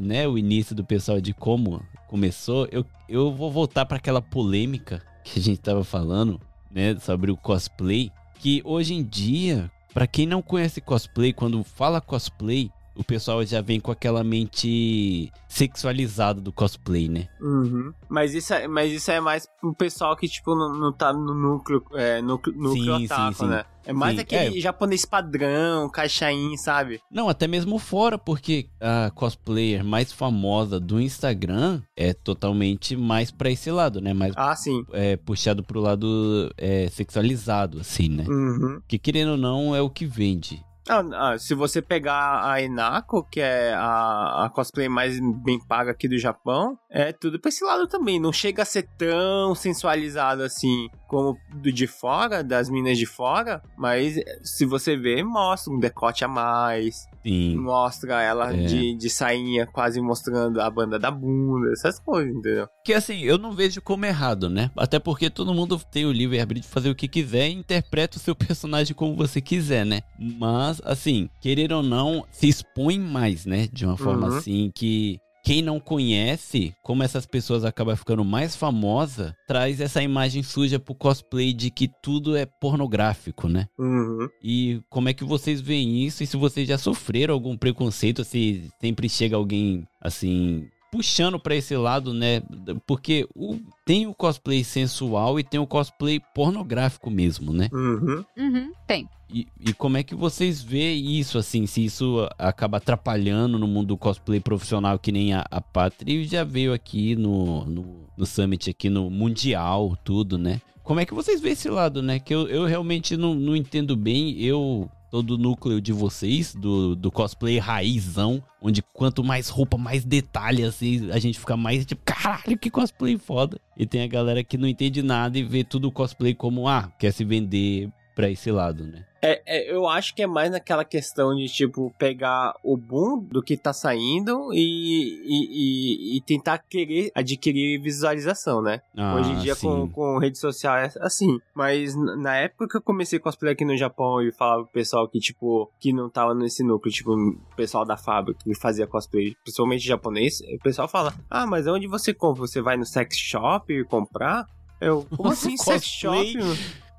né, 0.00 0.28
o 0.28 0.38
início 0.38 0.72
do 0.74 0.84
pessoal 0.84 1.20
de 1.20 1.34
como 1.34 1.82
começou, 2.06 2.68
eu, 2.70 2.86
eu 3.08 3.34
vou 3.34 3.50
voltar 3.50 3.84
pra 3.84 3.96
aquela 3.96 4.22
polêmica 4.22 5.02
que 5.24 5.40
a 5.40 5.42
gente 5.42 5.58
tava 5.60 5.82
falando, 5.82 6.40
né, 6.70 6.96
sobre 7.00 7.32
o 7.32 7.36
cosplay, 7.36 8.12
que 8.38 8.62
hoje 8.64 8.94
em 8.94 9.02
dia, 9.02 9.68
pra 9.92 10.06
quem 10.06 10.24
não 10.24 10.40
conhece 10.40 10.80
cosplay, 10.80 11.32
quando 11.32 11.64
fala 11.64 12.00
cosplay, 12.00 12.70
o 12.96 13.04
pessoal 13.04 13.44
já 13.44 13.60
vem 13.60 13.78
com 13.80 13.90
aquela 13.90 14.24
mente 14.24 15.30
sexualizada 15.48 16.40
do 16.40 16.52
cosplay, 16.52 17.08
né? 17.08 17.28
Uhum. 17.40 17.92
Mas, 18.08 18.34
isso 18.34 18.52
é, 18.52 18.66
mas 18.68 18.92
isso 18.92 19.10
é 19.10 19.20
mais 19.20 19.46
pro 19.60 19.74
pessoal 19.74 20.16
que, 20.16 20.28
tipo, 20.28 20.54
não, 20.54 20.72
não 20.74 20.92
tá 20.92 21.12
no 21.12 21.34
núcleo, 21.34 21.82
é, 21.94 22.20
núcleo, 22.20 22.54
núcleo 22.56 22.96
Sim, 22.98 23.04
otaku, 23.04 23.32
sim, 23.34 23.38
sim. 23.40 23.46
né? 23.46 23.64
É 23.86 23.92
mais 23.92 24.16
Sim, 24.16 24.22
aquele 24.22 24.58
é. 24.58 24.60
japonês 24.60 25.04
padrão, 25.04 25.88
caixain, 25.88 26.56
sabe? 26.56 27.00
Não, 27.08 27.28
até 27.28 27.46
mesmo 27.46 27.78
fora, 27.78 28.18
porque 28.18 28.68
a 28.80 29.12
cosplayer 29.14 29.84
mais 29.84 30.10
famosa 30.12 30.80
do 30.80 31.00
Instagram 31.00 31.80
é 31.96 32.12
totalmente 32.12 32.96
mais 32.96 33.30
pra 33.30 33.48
esse 33.48 33.70
lado, 33.70 34.00
né? 34.00 34.12
Mais 34.12 34.32
Ah, 34.36 34.56
sim. 34.56 34.84
é, 34.92 35.16
puxado 35.16 35.62
pro 35.62 35.80
lado 35.80 36.52
é, 36.58 36.88
sexualizado, 36.88 37.78
assim, 37.78 38.08
né? 38.08 38.24
Uhum. 38.28 38.80
Que 38.88 38.98
querendo 38.98 39.30
ou 39.32 39.36
não, 39.36 39.74
é 39.76 39.80
o 39.80 39.88
que 39.88 40.04
vende. 40.04 40.60
Ah, 40.88 41.04
ah, 41.32 41.38
se 41.38 41.54
você 41.54 41.82
pegar 41.82 42.48
a 42.48 42.60
Inako, 42.60 43.24
que 43.30 43.40
é 43.40 43.74
a, 43.74 44.44
a 44.44 44.50
cosplay 44.50 44.88
mais 44.88 45.18
bem 45.42 45.58
paga 45.58 45.90
aqui 45.90 46.06
do 46.08 46.18
Japão, 46.18 46.78
é 46.90 47.12
tudo 47.12 47.40
pra 47.40 47.48
esse 47.48 47.64
lado 47.64 47.86
também. 47.88 48.20
Não 48.20 48.32
chega 48.32 48.62
a 48.62 48.66
ser 48.66 48.88
tão 48.96 49.54
sensualizado 49.54 50.42
assim 50.42 50.88
como 51.08 51.36
do 51.54 51.72
de 51.72 51.86
fora, 51.86 52.42
das 52.42 52.68
minas 52.68 52.98
de 52.98 53.06
fora, 53.06 53.62
mas 53.76 54.14
se 54.42 54.64
você 54.64 54.96
ver, 54.96 55.22
mostra 55.24 55.72
um 55.72 55.78
decote 55.78 56.24
a 56.24 56.28
mais, 56.28 57.06
Sim. 57.24 57.56
mostra 57.56 58.22
ela 58.22 58.52
É. 58.52 58.64
de, 58.64 58.94
de 58.96 59.10
sainha 59.10 59.66
quase 59.66 60.00
mostrando 60.00 60.60
a 60.60 60.68
banda 60.70 60.98
da 60.98 61.10
bunda, 61.10 61.72
essas 61.72 61.98
coisas, 61.98 62.34
entendeu? 62.34 62.68
Que 62.86 62.94
assim, 62.94 63.18
eu 63.22 63.36
não 63.36 63.50
vejo 63.52 63.82
como 63.82 64.06
errado, 64.06 64.48
né? 64.48 64.70
Até 64.76 65.00
porque 65.00 65.28
todo 65.28 65.52
mundo 65.52 65.76
tem 65.90 66.06
o 66.06 66.12
livre-arbítrio 66.12 66.62
de 66.62 66.72
fazer 66.72 66.88
o 66.88 66.94
que 66.94 67.08
quiser 67.08 67.48
e 67.48 67.52
interpreta 67.52 68.16
o 68.16 68.20
seu 68.20 68.32
personagem 68.36 68.94
como 68.94 69.16
você 69.16 69.40
quiser, 69.40 69.84
né? 69.84 70.02
Mas, 70.16 70.80
assim, 70.84 71.28
querer 71.40 71.72
ou 71.72 71.82
não, 71.82 72.24
se 72.30 72.46
expõe 72.48 72.96
mais, 73.00 73.44
né? 73.44 73.68
De 73.72 73.84
uma 73.84 73.96
forma 73.96 74.28
Uhum. 74.28 74.36
assim 74.38 74.70
que. 74.72 75.18
Quem 75.44 75.62
não 75.62 75.78
conhece, 75.78 76.74
como 76.82 77.04
essas 77.04 77.24
pessoas 77.24 77.64
acabam 77.64 77.94
ficando 77.96 78.24
mais 78.24 78.56
famosa, 78.56 79.32
traz 79.46 79.80
essa 79.80 80.02
imagem 80.02 80.42
suja 80.42 80.76
pro 80.80 80.92
cosplay 80.92 81.52
de 81.52 81.70
que 81.70 81.88
tudo 82.02 82.36
é 82.36 82.44
pornográfico, 82.46 83.48
né? 83.48 83.66
Uhum. 83.78 84.28
E 84.42 84.80
como 84.90 85.08
é 85.08 85.14
que 85.14 85.22
vocês 85.24 85.60
veem 85.60 86.04
isso? 86.04 86.22
E 86.24 86.26
se 86.26 86.36
vocês 86.36 86.66
já 86.66 86.76
sofreram 86.76 87.32
algum 87.32 87.56
preconceito, 87.56 88.24
se 88.24 88.68
sempre 88.80 89.08
chega 89.08 89.36
alguém 89.36 89.86
assim 90.00 90.66
puxando 90.96 91.38
pra 91.38 91.54
esse 91.54 91.76
lado, 91.76 92.14
né? 92.14 92.42
Porque 92.86 93.28
o- 93.34 93.58
tem 93.84 94.06
o 94.06 94.14
cosplay 94.14 94.64
sensual 94.64 95.38
e 95.38 95.44
tem 95.44 95.60
o 95.60 95.66
cosplay 95.66 96.20
pornográfico 96.34 97.10
mesmo, 97.10 97.52
né? 97.52 97.68
Uhum. 97.72 98.24
Uhum, 98.36 98.72
tem. 98.86 99.08
E, 99.32 99.46
e 99.60 99.72
como 99.74 99.96
é 99.96 100.02
que 100.02 100.14
vocês 100.14 100.62
veem 100.62 101.18
isso, 101.18 101.36
assim, 101.36 101.66
se 101.66 101.84
isso 101.84 102.28
acaba 102.38 102.76
atrapalhando 102.78 103.58
no 103.58 103.66
mundo 103.66 103.88
do 103.88 103.96
cosplay 103.98 104.40
profissional, 104.40 104.98
que 104.98 105.10
nem 105.12 105.34
a, 105.34 105.44
a 105.50 105.60
Patri 105.60 106.24
já 106.24 106.44
veio 106.44 106.72
aqui 106.72 107.14
no, 107.16 107.64
no, 107.64 107.96
no 108.16 108.24
Summit, 108.26 108.70
aqui 108.70 108.88
no 108.88 109.10
Mundial, 109.10 109.96
tudo, 110.04 110.38
né? 110.38 110.60
Como 110.84 111.00
é 111.00 111.04
que 111.04 111.12
vocês 111.12 111.40
veem 111.40 111.54
esse 111.54 111.68
lado, 111.68 112.00
né? 112.00 112.20
Que 112.20 112.32
eu, 112.32 112.46
eu 112.46 112.64
realmente 112.64 113.16
não, 113.16 113.34
não 113.34 113.56
entendo 113.56 113.96
bem, 113.96 114.40
eu... 114.40 114.88
Todo 115.10 115.32
o 115.32 115.38
núcleo 115.38 115.80
de 115.80 115.92
vocês, 115.92 116.54
do, 116.54 116.96
do 116.96 117.10
cosplay 117.10 117.58
raizão, 117.58 118.42
onde 118.60 118.82
quanto 118.82 119.22
mais 119.22 119.48
roupa, 119.48 119.78
mais 119.78 120.04
detalhe, 120.04 120.64
assim, 120.64 121.10
a 121.10 121.18
gente 121.18 121.38
fica 121.38 121.56
mais 121.56 121.86
tipo, 121.86 122.02
caralho, 122.04 122.58
que 122.58 122.70
cosplay 122.70 123.16
foda. 123.16 123.58
E 123.76 123.86
tem 123.86 124.02
a 124.02 124.06
galera 124.06 124.42
que 124.42 124.58
não 124.58 124.68
entende 124.68 125.02
nada 125.02 125.38
e 125.38 125.42
vê 125.42 125.62
tudo 125.62 125.88
o 125.88 125.92
cosplay 125.92 126.34
como, 126.34 126.68
ah, 126.68 126.90
quer 126.98 127.12
se 127.12 127.24
vender 127.24 127.90
pra 128.14 128.30
esse 128.30 128.50
lado, 128.50 128.84
né? 128.84 129.04
É, 129.26 129.42
é, 129.46 129.72
eu 129.72 129.88
acho 129.88 130.14
que 130.14 130.22
é 130.22 130.26
mais 130.26 130.50
naquela 130.50 130.84
questão 130.84 131.34
de, 131.34 131.46
tipo, 131.48 131.92
pegar 131.98 132.54
o 132.62 132.76
boom 132.76 133.18
do 133.24 133.42
que 133.42 133.56
tá 133.56 133.72
saindo 133.72 134.52
e, 134.52 135.20
e, 135.24 136.14
e- 136.14 136.16
e 136.16 136.20
tentar 136.20 136.58
querer 136.58 137.10
adquirir 137.14 137.80
visualização, 137.80 138.62
né? 138.62 138.80
Ah, 138.96 139.14
Hoje 139.16 139.32
em 139.32 139.38
dia, 139.38 139.54
sim. 139.54 139.66
com, 139.66 139.88
com 139.88 140.18
rede 140.18 140.38
social, 140.38 140.76
é 140.76 140.90
assim. 141.00 141.38
Mas 141.54 141.94
na 141.96 142.36
época 142.36 142.68
que 142.68 142.76
eu 142.76 142.82
comecei 142.82 143.18
cosplay 143.18 143.52
aqui 143.52 143.64
no 143.64 143.76
Japão 143.76 144.22
e 144.22 144.30
falava 144.32 144.62
pro 144.62 144.72
pessoal 144.72 145.08
que, 145.08 145.18
tipo, 145.18 145.70
que 145.80 145.92
não 145.92 146.08
tava 146.08 146.34
nesse 146.34 146.62
núcleo, 146.62 146.92
tipo, 146.92 147.12
o 147.14 147.56
pessoal 147.56 147.84
da 147.84 147.96
fábrica 147.96 148.38
que 148.44 148.54
fazia 148.54 148.86
cosplay, 148.86 149.34
principalmente 149.42 149.84
japonês, 149.86 150.40
o 150.40 150.58
pessoal 150.62 150.86
fala: 150.88 151.12
Ah, 151.28 151.46
mas 151.46 151.66
onde 151.66 151.86
você 151.86 152.14
compra? 152.14 152.42
Você 152.46 152.60
vai 152.62 152.76
no 152.76 152.86
sex 152.86 153.16
shop 153.16 153.84
comprar? 153.84 154.46
Eu, 154.80 155.06
como 155.16 155.30
assim, 155.32 155.56
sex 155.56 155.84
shop? 155.84 156.34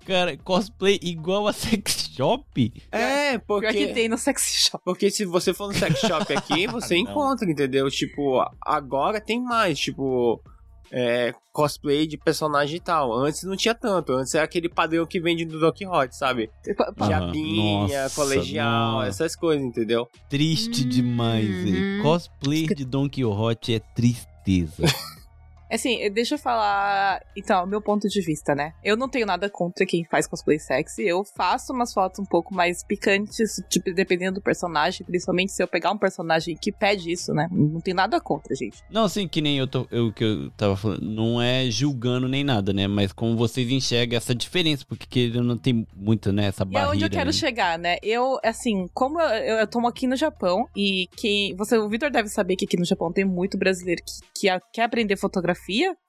Cara, 0.08 0.38
cosplay 0.38 0.98
igual 1.04 1.48
a 1.50 1.52
sex 1.54 2.12
shop? 2.16 2.74
É, 2.94 3.38
porque. 3.38 3.68
Pior 3.68 3.88
que 3.88 3.94
tem 3.94 4.08
no 4.08 4.18
sexy 4.18 4.70
shop. 4.70 4.82
Porque 4.86 5.12
se 5.12 5.26
você 5.26 5.54
for 5.54 5.68
no 5.68 5.74
sex 5.74 6.00
shop 6.00 6.34
aqui, 6.34 6.66
você 6.72 6.96
Não. 6.96 7.02
encontra, 7.12 7.50
entendeu? 7.52 7.90
Tipo, 7.92 8.42
agora 8.66 9.20
tem 9.20 9.44
mais, 9.44 9.78
tipo, 9.78 10.42
é, 10.90 11.34
cosplay 11.52 12.08
de 12.08 12.18
personagem 12.18 12.78
e 12.78 12.80
tal. 12.80 13.12
Antes 13.14 13.44
não 13.44 13.58
tinha 13.58 13.76
tanto. 13.76 14.14
Antes 14.14 14.34
era 14.34 14.46
aquele 14.46 14.70
padrão 14.70 15.06
que 15.06 15.20
vende 15.20 15.44
do 15.44 15.60
Don 15.60 15.74
Quixote, 15.74 16.16
sabe? 16.16 16.50
Aham. 16.98 17.10
Japinha, 17.10 18.04
Nossa, 18.04 18.16
colegial, 18.16 18.92
nossa. 18.94 19.08
essas 19.10 19.36
coisas, 19.36 19.62
entendeu? 19.66 20.08
Triste 20.30 20.84
Uhum. 20.84 20.90
demais, 20.90 21.50
hein? 21.50 22.00
Cosplay 22.02 22.66
de 22.68 22.86
Don 22.86 23.10
Quixote 23.10 23.74
é 23.76 23.80
tristeza. 23.94 24.84
Assim, 25.72 26.02
eh, 26.02 26.10
deixa 26.10 26.36
eu 26.36 26.40
falar, 26.40 27.22
então, 27.36 27.66
meu 27.66 27.82
ponto 27.82 28.08
de 28.08 28.22
vista, 28.22 28.56
né? 28.56 28.74
Eu 28.84 28.96
não 28.96 29.10
tenho 29.10 29.26
nada 29.26 29.50
contra 29.50 29.86
quem 29.86 30.06
faz 30.06 30.28
cosplay 30.28 30.60
sexy. 30.60 31.04
Eu 31.04 31.24
faço 31.24 31.74
umas 31.74 31.94
fotos 31.94 32.20
um 32.20 32.26
pouco 32.26 32.54
mais 32.54 32.84
picantes, 32.84 33.62
tipo, 33.70 33.94
dependendo 33.94 34.36
do 34.36 34.42
personagem, 34.42 35.06
principalmente 35.06 35.52
se 35.52 35.62
eu 35.62 35.68
pegar 35.68 35.92
um 35.92 35.98
personagem 35.98 36.56
que 36.56 36.72
pede 36.72 37.12
isso, 37.12 37.34
né? 37.34 37.48
Não 37.52 37.82
tem 37.82 37.94
nada 37.94 38.20
contra, 38.22 38.56
gente. 38.56 38.84
não, 38.90 39.04
assim, 39.06 39.28
que 39.28 39.42
nem 39.42 39.58
eu 39.58 39.68
tô, 39.68 39.88
eu, 39.92 40.12
que 40.14 40.24
eu 40.24 40.50
tava 40.52 40.76
falando, 40.76 41.02
não 41.02 41.42
é 41.42 41.70
julgando 41.70 42.28
nem 42.28 42.44
nada, 42.44 42.72
né? 42.74 42.88
Mas 42.88 43.12
como 43.12 43.36
vocês 43.36 43.70
enxergam 43.70 44.18
essa 44.18 44.34
diferença, 44.34 44.86
porque 44.88 45.06
que 45.08 45.30
não 45.42 45.58
tem 45.58 45.86
muita, 45.96 46.32
né, 46.32 46.46
essa 46.48 46.64
E 46.64 46.68
é 46.68 46.72
barreira. 46.72 46.92
onde 46.96 47.04
eu 47.06 47.10
quero 47.10 47.30
aí. 47.30 47.34
chegar, 47.34 47.78
né? 47.78 47.98
Eu, 48.02 48.38
assim, 48.44 48.88
como 48.94 49.20
eu, 49.20 49.28
eu, 49.30 49.56
eu 49.60 49.68
tô 49.68 49.86
aqui 49.88 50.08
no 50.08 50.16
Japão 50.16 50.68
e 50.76 51.08
que 51.16 51.54
você, 51.58 51.78
o 51.78 51.88
Vitor 51.90 52.10
deve 52.10 52.30
saber 52.30 52.56
que 52.56 52.66
aqui 52.66 52.78
no 52.78 52.86
Japão 52.86 53.12
tem 53.12 53.26
muito 53.26 53.58
brasileiro 53.58 54.02
que, 54.34 54.48
que 54.48 54.60
quer 54.74 54.84
aprender 54.84 55.18
fotografia, 55.18 55.57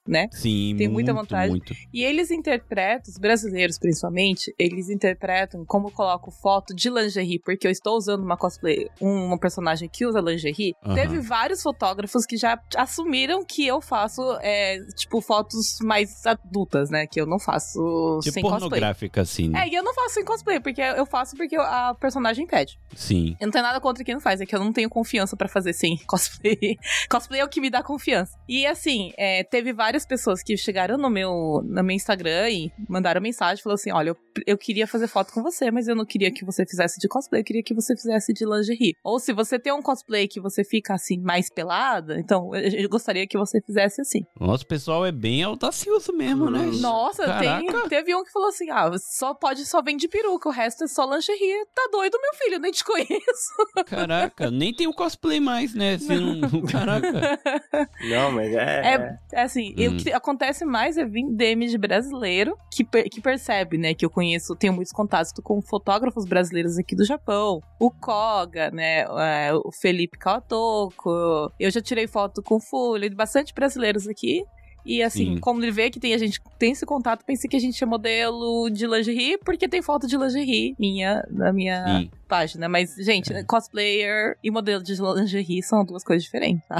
né? 0.06 0.26
Sim, 0.32 0.74
tem 0.78 0.88
muita 0.88 1.12
muito, 1.12 1.26
vontade. 1.28 1.50
Muito. 1.50 1.74
E 1.92 2.02
eles 2.02 2.30
interpretam, 2.30 3.12
os 3.12 3.18
brasileiros 3.18 3.78
principalmente, 3.78 4.54
eles 4.58 4.88
interpretam 4.88 5.64
como 5.66 5.88
eu 5.88 5.92
coloco 5.92 6.30
foto 6.30 6.74
de 6.74 6.88
lingerie, 6.88 7.38
porque 7.38 7.66
eu 7.66 7.70
estou 7.70 7.94
usando 7.96 8.22
uma 8.22 8.36
cosplay, 8.36 8.88
um, 9.02 9.26
uma 9.26 9.38
personagem 9.38 9.86
que 9.86 10.06
usa 10.06 10.20
lingerie. 10.20 10.74
Aham. 10.82 10.94
Teve 10.94 11.20
vários 11.20 11.62
fotógrafos 11.62 12.24
que 12.24 12.38
já 12.38 12.58
assumiram 12.76 13.44
que 13.44 13.66
eu 13.66 13.82
faço, 13.82 14.22
é, 14.40 14.78
tipo, 14.96 15.20
fotos 15.20 15.76
mais 15.82 16.24
adultas, 16.24 16.88
né? 16.88 17.06
Que 17.06 17.20
eu 17.20 17.26
não 17.26 17.38
faço 17.38 18.18
Tipo 18.22 18.32
sem 18.34 18.42
cosplay. 18.42 18.60
pornográfica, 18.60 19.20
assim, 19.20 19.48
né? 19.50 19.64
É, 19.64 19.68
e 19.68 19.74
eu 19.74 19.82
não 19.82 19.92
faço 19.94 20.14
sem 20.14 20.24
cosplay, 20.24 20.58
porque 20.58 20.80
eu 20.80 21.04
faço 21.04 21.36
porque 21.36 21.56
a 21.56 21.94
personagem 22.00 22.46
pede. 22.46 22.78
Sim. 22.96 23.36
Eu 23.38 23.46
não 23.46 23.52
tenho 23.52 23.64
nada 23.64 23.78
contra 23.80 24.02
quem 24.02 24.14
não 24.14 24.20
faz, 24.22 24.40
é 24.40 24.46
que 24.46 24.54
eu 24.56 24.60
não 24.60 24.72
tenho 24.72 24.88
confiança 24.88 25.36
pra 25.36 25.48
fazer 25.48 25.74
sem 25.74 25.98
cosplay. 26.08 26.78
cosplay 27.10 27.40
é 27.40 27.44
o 27.44 27.48
que 27.48 27.60
me 27.60 27.68
dá 27.68 27.82
confiança. 27.82 28.38
E 28.48 28.66
assim, 28.66 29.12
é, 29.18 29.37
teve 29.44 29.72
várias 29.72 30.06
pessoas 30.06 30.42
que 30.42 30.56
chegaram 30.56 30.96
no 30.96 31.10
meu, 31.10 31.62
no 31.64 31.82
meu 31.82 31.94
Instagram 31.94 32.50
e 32.50 32.72
mandaram 32.88 33.20
mensagem, 33.20 33.62
falou 33.62 33.74
assim: 33.74 33.92
olha, 33.92 34.10
eu, 34.10 34.16
eu 34.46 34.56
queria 34.58 34.86
fazer 34.86 35.06
foto 35.08 35.32
com 35.32 35.42
você, 35.42 35.70
mas 35.70 35.88
eu 35.88 35.94
não 35.96 36.04
queria 36.04 36.30
que 36.30 36.44
você 36.44 36.64
fizesse 36.66 36.98
de 37.00 37.08
cosplay, 37.08 37.40
eu 37.40 37.44
queria 37.44 37.62
que 37.62 37.74
você 37.74 37.94
fizesse 37.96 38.32
de 38.32 38.44
lingerie. 38.44 38.96
Ou 39.02 39.18
se 39.18 39.32
você 39.32 39.58
tem 39.58 39.72
um 39.72 39.82
cosplay 39.82 40.26
que 40.28 40.40
você 40.40 40.64
fica 40.64 40.94
assim, 40.94 41.18
mais 41.18 41.50
pelada, 41.50 42.18
então 42.18 42.54
eu, 42.54 42.82
eu 42.82 42.88
gostaria 42.88 43.26
que 43.26 43.38
você 43.38 43.60
fizesse 43.60 44.00
assim. 44.00 44.24
Nosso 44.40 44.66
pessoal 44.66 45.04
é 45.06 45.12
bem 45.12 45.42
audacioso 45.42 46.12
mesmo, 46.12 46.50
né? 46.50 46.70
Nossa, 46.80 47.38
tem, 47.38 47.66
teve 47.88 48.14
um 48.14 48.24
que 48.24 48.32
falou 48.32 48.48
assim: 48.48 48.70
ah, 48.70 48.90
só 48.98 49.34
pode, 49.34 49.64
só 49.66 49.82
vende 49.82 50.08
peruca, 50.08 50.48
o 50.48 50.52
resto 50.52 50.84
é 50.84 50.86
só 50.88 51.04
lingerie. 51.04 51.66
Tá 51.74 51.88
doido, 51.90 52.18
meu 52.20 52.34
filho, 52.34 52.54
eu 52.56 52.60
nem 52.60 52.72
te 52.72 52.84
conheço. 52.84 53.52
Caraca, 53.86 54.50
nem 54.50 54.72
tem 54.74 54.86
o 54.86 54.92
cosplay 54.94 55.40
mais, 55.40 55.74
né? 55.74 55.98
Se 55.98 56.14
não... 56.18 56.62
Caraca. 56.62 57.08
Não, 58.08 58.32
mas 58.32 58.52
é. 58.52 58.94
É, 58.94 59.18
é 59.32 59.42
assim, 59.42 59.74
e 59.76 59.88
Hum. 59.88 59.92
o 59.92 59.96
que 59.96 60.12
acontece 60.12 60.64
mais 60.64 60.96
é 60.96 61.04
vir 61.04 61.24
DM 61.30 61.66
de 61.66 61.78
brasileiro 61.78 62.56
que, 62.72 62.84
que 62.84 63.20
percebe, 63.20 63.78
né, 63.78 63.94
que 63.94 64.04
eu 64.04 64.10
conheço, 64.10 64.27
tenho 64.58 64.72
muitos 64.72 64.92
contatos 64.92 65.32
com 65.42 65.60
fotógrafos 65.62 66.24
brasileiros 66.24 66.76
aqui 66.78 66.94
do 66.96 67.04
Japão. 67.04 67.60
O 67.80 67.90
Koga, 67.90 68.70
né, 68.70 69.02
é, 69.02 69.52
o 69.54 69.70
Felipe 69.72 70.18
Kawatoko. 70.18 71.50
Eu 71.58 71.70
já 71.70 71.80
tirei 71.80 72.06
foto 72.06 72.42
com 72.42 72.56
o 72.56 72.60
Fully, 72.60 73.10
bastante 73.10 73.54
brasileiros 73.54 74.06
aqui. 74.08 74.42
E 74.86 75.02
assim, 75.02 75.34
Sim. 75.34 75.40
como 75.40 75.62
ele 75.62 75.70
vê 75.70 75.90
que 75.90 76.00
tem 76.00 76.14
a 76.14 76.18
gente 76.18 76.40
tem 76.58 76.72
esse 76.72 76.86
contato, 76.86 77.22
pensei 77.24 77.50
que 77.50 77.56
a 77.56 77.60
gente 77.60 77.82
é 77.82 77.86
modelo 77.86 78.70
de 78.70 78.86
lingerie, 78.86 79.36
porque 79.44 79.68
tem 79.68 79.82
foto 79.82 80.06
de 80.06 80.16
lingerie 80.16 80.74
minha 80.78 81.22
na 81.30 81.52
minha 81.52 81.84
Sim. 81.84 82.10
página. 82.26 82.68
Mas, 82.70 82.94
gente, 82.94 83.30
É. 83.32 83.42
cosplayer 83.44 84.38
e 84.42 84.50
modelo 84.50 84.82
de 84.82 84.94
lingerie 84.94 85.62
são 85.62 85.84
duas 85.84 86.02
coisas 86.02 86.24
diferentes, 86.24 86.66
tá? 86.66 86.78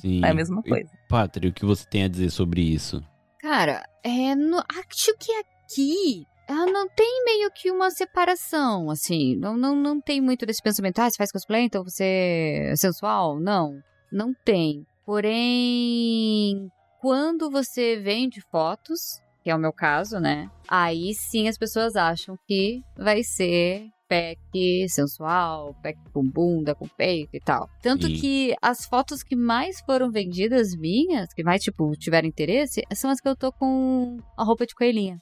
Sim. 0.00 0.22
É 0.24 0.30
a 0.30 0.34
mesma 0.34 0.60
E, 0.64 0.68
coisa. 0.68 0.90
Pátria, 1.08 1.48
o 1.50 1.52
que 1.52 1.64
você 1.64 1.86
tem 1.88 2.02
a 2.02 2.08
dizer 2.08 2.30
sobre 2.30 2.62
isso? 2.62 3.00
Cara, 3.38 3.88
é, 4.02 4.34
no, 4.34 4.56
acho 4.56 5.14
que 5.16 5.30
aqui 5.32 6.26
ah, 6.48 6.66
não 6.66 6.88
tem 6.88 7.24
meio 7.24 7.50
que 7.50 7.70
uma 7.70 7.90
separação, 7.90 8.90
assim. 8.90 9.36
Não, 9.36 9.56
não, 9.56 9.74
não 9.74 10.00
tem 10.00 10.20
muito 10.20 10.46
desse 10.46 10.62
pensamento, 10.62 10.98
ah, 11.00 11.10
você 11.10 11.16
faz 11.16 11.32
cosplay, 11.32 11.62
então 11.62 11.82
você 11.82 12.68
é 12.70 12.76
sensual. 12.76 13.40
Não, 13.40 13.80
não 14.12 14.32
tem. 14.44 14.86
Porém, 15.04 16.70
quando 17.00 17.50
você 17.50 17.96
vende 17.96 18.40
fotos, 18.50 19.20
que 19.42 19.50
é 19.50 19.54
o 19.54 19.58
meu 19.58 19.72
caso, 19.72 20.18
né? 20.18 20.50
Aí 20.68 21.14
sim 21.14 21.48
as 21.48 21.58
pessoas 21.58 21.94
acham 21.94 22.36
que 22.46 22.80
vai 22.96 23.22
ser 23.22 23.88
pack 24.08 24.88
sensual, 24.88 25.74
pack 25.82 25.98
com 26.12 26.22
bunda, 26.22 26.74
com 26.74 26.88
peito 26.88 27.30
e 27.34 27.40
tal. 27.40 27.68
Tanto 27.82 28.06
Sim. 28.06 28.14
que 28.14 28.54
as 28.62 28.86
fotos 28.86 29.22
que 29.22 29.36
mais 29.36 29.80
foram 29.80 30.10
vendidas 30.10 30.76
minhas, 30.76 31.32
que 31.34 31.42
mais, 31.42 31.62
tipo, 31.62 31.90
tiveram 31.92 32.28
interesse, 32.28 32.82
são 32.94 33.10
as 33.10 33.20
que 33.20 33.28
eu 33.28 33.36
tô 33.36 33.52
com 33.52 34.16
a 34.36 34.44
roupa 34.44 34.66
de 34.66 34.74
coelhinha. 34.74 35.18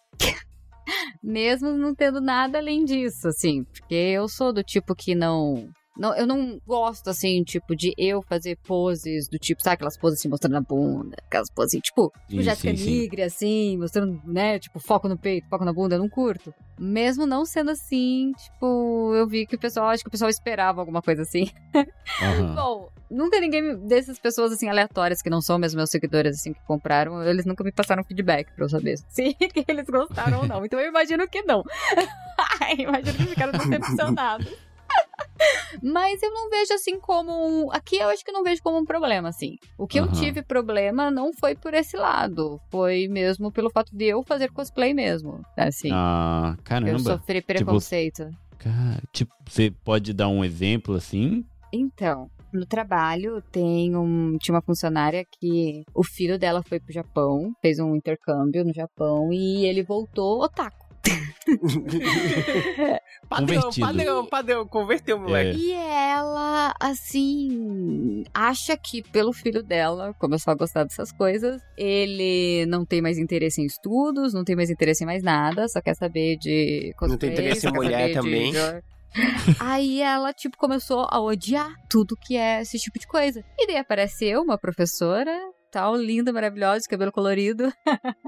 Mesmo 1.22 1.72
não 1.72 1.94
tendo 1.94 2.20
nada 2.20 2.58
além 2.58 2.84
disso, 2.84 3.28
assim. 3.28 3.64
Porque 3.64 3.94
eu 3.94 4.28
sou 4.28 4.52
do 4.52 4.62
tipo 4.62 4.94
que 4.94 5.14
não. 5.14 5.68
Não, 5.96 6.14
eu 6.16 6.26
não 6.26 6.60
gosto, 6.66 7.08
assim, 7.08 7.42
tipo, 7.44 7.76
de 7.76 7.94
eu 7.96 8.20
fazer 8.22 8.56
poses 8.66 9.28
do 9.28 9.38
tipo, 9.38 9.62
sabe, 9.62 9.74
aquelas 9.74 9.96
poses 9.96 10.18
assim, 10.18 10.28
mostrando 10.28 10.56
a 10.56 10.60
bunda, 10.60 11.16
aquelas 11.26 11.50
poses 11.50 11.72
assim, 11.72 11.80
tipo, 11.80 12.12
tipo 12.28 12.42
Jéssica. 12.42 12.72
Nigre, 12.72 13.22
assim, 13.22 13.78
mostrando, 13.78 14.20
né, 14.24 14.58
tipo, 14.58 14.80
foco 14.80 15.08
no 15.08 15.16
peito, 15.16 15.48
foco 15.48 15.64
na 15.64 15.72
bunda, 15.72 15.94
eu 15.94 16.00
não 16.00 16.08
curto. 16.08 16.52
Mesmo 16.78 17.26
não 17.26 17.44
sendo 17.44 17.70
assim, 17.70 18.32
tipo, 18.32 19.14
eu 19.14 19.26
vi 19.28 19.46
que 19.46 19.54
o 19.54 19.58
pessoal, 19.58 19.88
acho 19.88 20.02
que 20.02 20.08
o 20.08 20.10
pessoal 20.10 20.28
esperava 20.28 20.80
alguma 20.80 21.00
coisa 21.00 21.22
assim. 21.22 21.48
Aham. 22.20 22.54
Bom, 22.54 22.88
nunca 23.08 23.38
ninguém 23.38 23.76
dessas 23.86 24.18
pessoas 24.18 24.52
assim 24.52 24.68
aleatórias 24.68 25.22
que 25.22 25.30
não 25.30 25.40
são 25.40 25.58
mesmo 25.58 25.76
meus 25.76 25.90
seguidores 25.90 26.36
assim 26.36 26.52
que 26.52 26.60
compraram, 26.66 27.22
eles 27.22 27.46
nunca 27.46 27.62
me 27.62 27.70
passaram 27.70 28.02
feedback 28.02 28.52
pra 28.54 28.64
eu 28.64 28.68
saber 28.68 28.96
se 29.08 29.36
eles 29.68 29.86
gostaram 29.86 30.40
ou 30.40 30.46
não. 30.48 30.64
Então 30.64 30.80
eu 30.80 30.88
imagino 30.88 31.28
que 31.28 31.42
não. 31.42 31.62
imagino 32.76 33.16
que 33.16 33.26
ficaram 33.26 33.52
decepcionados. 33.52 34.48
Mas 35.82 36.22
eu 36.22 36.30
não 36.32 36.48
vejo 36.48 36.72
assim 36.72 36.98
como 36.98 37.30
um. 37.32 37.70
Aqui 37.72 37.96
eu 37.96 38.08
acho 38.08 38.24
que 38.24 38.30
eu 38.30 38.34
não 38.34 38.42
vejo 38.42 38.62
como 38.62 38.78
um 38.78 38.84
problema, 38.84 39.28
assim. 39.28 39.56
O 39.76 39.86
que 39.86 39.98
eu 39.98 40.04
Aham. 40.04 40.12
tive 40.12 40.42
problema 40.42 41.10
não 41.10 41.32
foi 41.32 41.54
por 41.54 41.74
esse 41.74 41.96
lado. 41.96 42.60
Foi 42.70 43.08
mesmo 43.08 43.52
pelo 43.52 43.70
fato 43.70 43.94
de 43.94 44.06
eu 44.06 44.22
fazer 44.22 44.50
cosplay 44.50 44.94
mesmo. 44.94 45.42
Assim. 45.56 45.90
Ah, 45.92 46.54
eu 46.56 46.62
caramba. 46.64 46.98
sofri 46.98 47.42
preconceito. 47.42 48.30
Cara, 48.58 49.02
tipo, 49.12 49.32
você 49.46 49.70
pode 49.70 50.12
dar 50.14 50.28
um 50.28 50.44
exemplo 50.44 50.94
assim? 50.94 51.44
Então, 51.72 52.30
no 52.52 52.64
trabalho 52.64 53.42
tem 53.50 53.96
um, 53.96 54.38
tinha 54.38 54.54
uma 54.54 54.62
funcionária 54.62 55.24
que 55.24 55.82
o 55.92 56.04
filho 56.04 56.38
dela 56.38 56.62
foi 56.62 56.78
pro 56.78 56.92
Japão, 56.92 57.52
fez 57.60 57.78
um 57.80 57.96
intercâmbio 57.96 58.64
no 58.64 58.72
Japão 58.72 59.32
e 59.32 59.66
ele 59.66 59.82
voltou 59.82 60.40
otaku. 60.40 60.83
Padrão, 63.28 63.60
Convertido. 63.62 63.86
padrão, 63.86 64.26
padrão. 64.26 64.66
Converteu, 64.68 65.18
moleque. 65.18 65.58
E 65.58 65.72
ela, 65.72 66.74
assim, 66.80 68.24
acha 68.34 68.76
que 68.76 69.02
pelo 69.02 69.32
filho 69.32 69.62
dela 69.62 70.14
começou 70.18 70.50
a 70.52 70.54
gostar 70.54 70.84
dessas 70.84 71.10
coisas. 71.12 71.60
Ele 71.76 72.66
não 72.66 72.84
tem 72.84 73.00
mais 73.00 73.18
interesse 73.18 73.60
em 73.62 73.66
estudos, 73.66 74.32
não 74.34 74.44
tem 74.44 74.54
mais 74.56 74.70
interesse 74.70 75.04
em 75.04 75.06
mais 75.06 75.22
nada, 75.22 75.66
só 75.68 75.80
quer 75.80 75.94
saber 75.94 76.36
de 76.36 76.92
cosplay. 76.96 77.10
Não 77.10 77.18
tem 77.18 77.30
interesse 77.32 77.66
em 77.66 77.72
mulher 77.72 78.08
de 78.08 78.14
também. 78.14 78.52
jor- 78.52 78.82
Aí 79.60 80.00
ela, 80.02 80.32
tipo, 80.32 80.56
começou 80.58 81.06
a 81.08 81.20
odiar 81.20 81.72
tudo 81.88 82.16
que 82.16 82.36
é 82.36 82.62
esse 82.62 82.78
tipo 82.78 82.98
de 82.98 83.06
coisa. 83.06 83.44
E 83.58 83.66
daí 83.66 83.76
apareceu 83.76 84.42
uma 84.42 84.58
professora, 84.58 85.32
tal, 85.70 85.94
linda, 85.96 86.32
maravilhosa, 86.32 86.80
de 86.80 86.88
cabelo 86.88 87.12
colorido. 87.12 87.72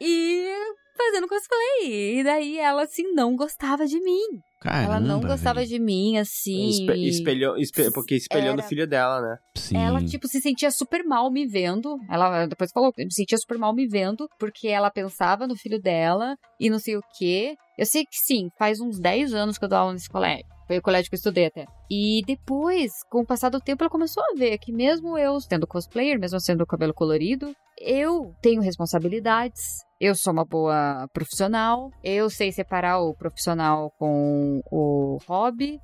e 0.00 0.52
fazendo 0.96 1.28
cosplay. 1.28 2.18
E 2.18 2.24
daí 2.24 2.58
ela, 2.58 2.82
assim, 2.84 3.12
não 3.12 3.36
gostava 3.36 3.86
de 3.86 4.00
mim. 4.00 4.22
Caramba, 4.60 4.84
ela 4.94 5.00
não 5.00 5.20
gostava 5.20 5.60
velho. 5.60 5.68
de 5.68 5.78
mim, 5.78 6.16
assim. 6.18 6.68
Espe- 6.70 7.08
espelhou, 7.08 7.56
espe- 7.58 7.92
porque 7.92 8.14
espelhou 8.16 8.54
no 8.54 8.60
Era- 8.60 8.68
filho 8.68 8.86
dela, 8.86 9.20
né? 9.20 9.36
Sim. 9.56 9.76
Ela, 9.76 10.02
tipo, 10.04 10.26
se 10.26 10.40
sentia 10.40 10.70
super 10.70 11.04
mal 11.04 11.30
me 11.30 11.46
vendo. 11.46 11.96
Ela 12.10 12.46
depois 12.46 12.70
falou 12.72 12.92
que 12.92 13.02
se 13.10 13.16
sentia 13.22 13.38
super 13.38 13.58
mal 13.58 13.74
me 13.74 13.86
vendo, 13.86 14.26
porque 14.38 14.68
ela 14.68 14.90
pensava 14.90 15.46
no 15.46 15.54
filho 15.56 15.80
dela 15.80 16.34
e 16.58 16.70
não 16.70 16.78
sei 16.78 16.96
o 16.96 17.02
quê. 17.18 17.54
Eu 17.78 17.84
sei 17.86 18.02
que 18.04 18.16
sim, 18.26 18.48
faz 18.58 18.80
uns 18.80 18.98
10 18.98 19.34
anos 19.34 19.58
que 19.58 19.64
eu 19.64 19.68
dou 19.68 19.78
aula 19.78 19.92
nesse 19.92 20.08
colégio. 20.08 20.46
Foi 20.66 20.78
o 20.78 20.82
colégio 20.82 21.08
que 21.10 21.14
eu 21.14 21.18
estudei 21.18 21.46
até. 21.46 21.64
E 21.88 22.22
depois, 22.26 22.90
com 23.08 23.20
o 23.20 23.26
passar 23.26 23.50
do 23.50 23.60
tempo, 23.60 23.84
ela 23.84 23.90
começou 23.90 24.20
a 24.24 24.34
ver 24.36 24.58
que 24.58 24.72
mesmo 24.72 25.16
eu 25.16 25.38
sendo 25.40 25.64
cosplayer, 25.66 26.18
mesmo 26.18 26.40
sendo 26.40 26.62
o 26.62 26.66
cabelo 26.66 26.92
colorido, 26.92 27.54
eu 27.78 28.34
tenho 28.42 28.60
responsabilidades. 28.62 29.84
Eu 30.00 30.14
sou 30.14 30.32
uma 30.32 30.44
boa 30.44 31.08
profissional. 31.12 31.90
Eu 32.04 32.28
sei 32.28 32.52
separar 32.52 33.00
o 33.00 33.14
profissional 33.14 33.90
com 33.98 34.60
o 34.70 35.18
hobby 35.26 35.80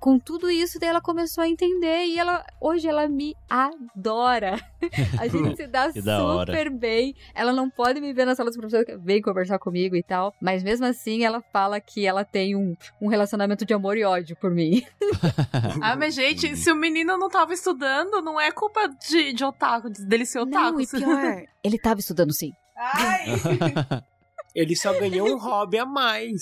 com 0.00 0.18
tudo 0.18 0.50
isso, 0.50 0.80
daí 0.80 0.88
ela 0.88 1.00
começou 1.00 1.44
a 1.44 1.48
entender 1.48 2.06
e 2.06 2.18
ela 2.18 2.42
hoje 2.60 2.88
ela 2.88 3.06
me 3.06 3.34
adora. 3.48 4.58
A 5.20 5.28
gente 5.28 5.56
se 5.56 5.66
dá 5.66 5.92
super 5.92 6.70
bem. 6.70 7.14
Ela 7.34 7.52
não 7.52 7.68
pode 7.68 8.00
me 8.00 8.12
ver 8.12 8.24
na 8.24 8.34
sala 8.34 8.48
dos 8.50 8.56
professores, 8.56 8.98
vem 9.04 9.20
conversar 9.20 9.58
comigo 9.58 9.94
e 9.94 10.02
tal, 10.02 10.34
mas 10.40 10.62
mesmo 10.62 10.86
assim 10.86 11.22
ela 11.24 11.40
fala 11.52 11.80
que 11.80 12.06
ela 12.06 12.24
tem 12.24 12.56
um, 12.56 12.74
um 13.00 13.08
relacionamento 13.08 13.64
de 13.66 13.74
amor 13.74 13.96
e 13.96 14.04
ódio 14.04 14.36
por 14.40 14.50
mim. 14.50 14.82
Ah, 15.82 15.96
mas 15.96 16.14
gente, 16.14 16.56
se 16.56 16.70
o 16.70 16.74
menino 16.74 17.16
não 17.16 17.28
tava 17.28 17.52
estudando, 17.52 18.20
não 18.22 18.40
é 18.40 18.50
culpa 18.50 18.88
de, 19.08 19.32
de 19.32 19.44
otaku, 19.44 19.90
de- 19.90 20.04
dele 20.06 20.24
ser 20.24 20.40
otaku. 20.40 20.72
Não, 20.72 20.80
e 20.80 20.86
pior, 20.86 21.42
ele 21.62 21.78
tava 21.78 22.00
estudando 22.00 22.32
sim. 22.32 22.50
Ai, 22.80 23.24
Ele 24.54 24.74
só 24.74 24.92
ganhou 24.98 25.28
um 25.28 25.38
hobby 25.38 25.78
a 25.78 25.86
mais. 25.86 26.40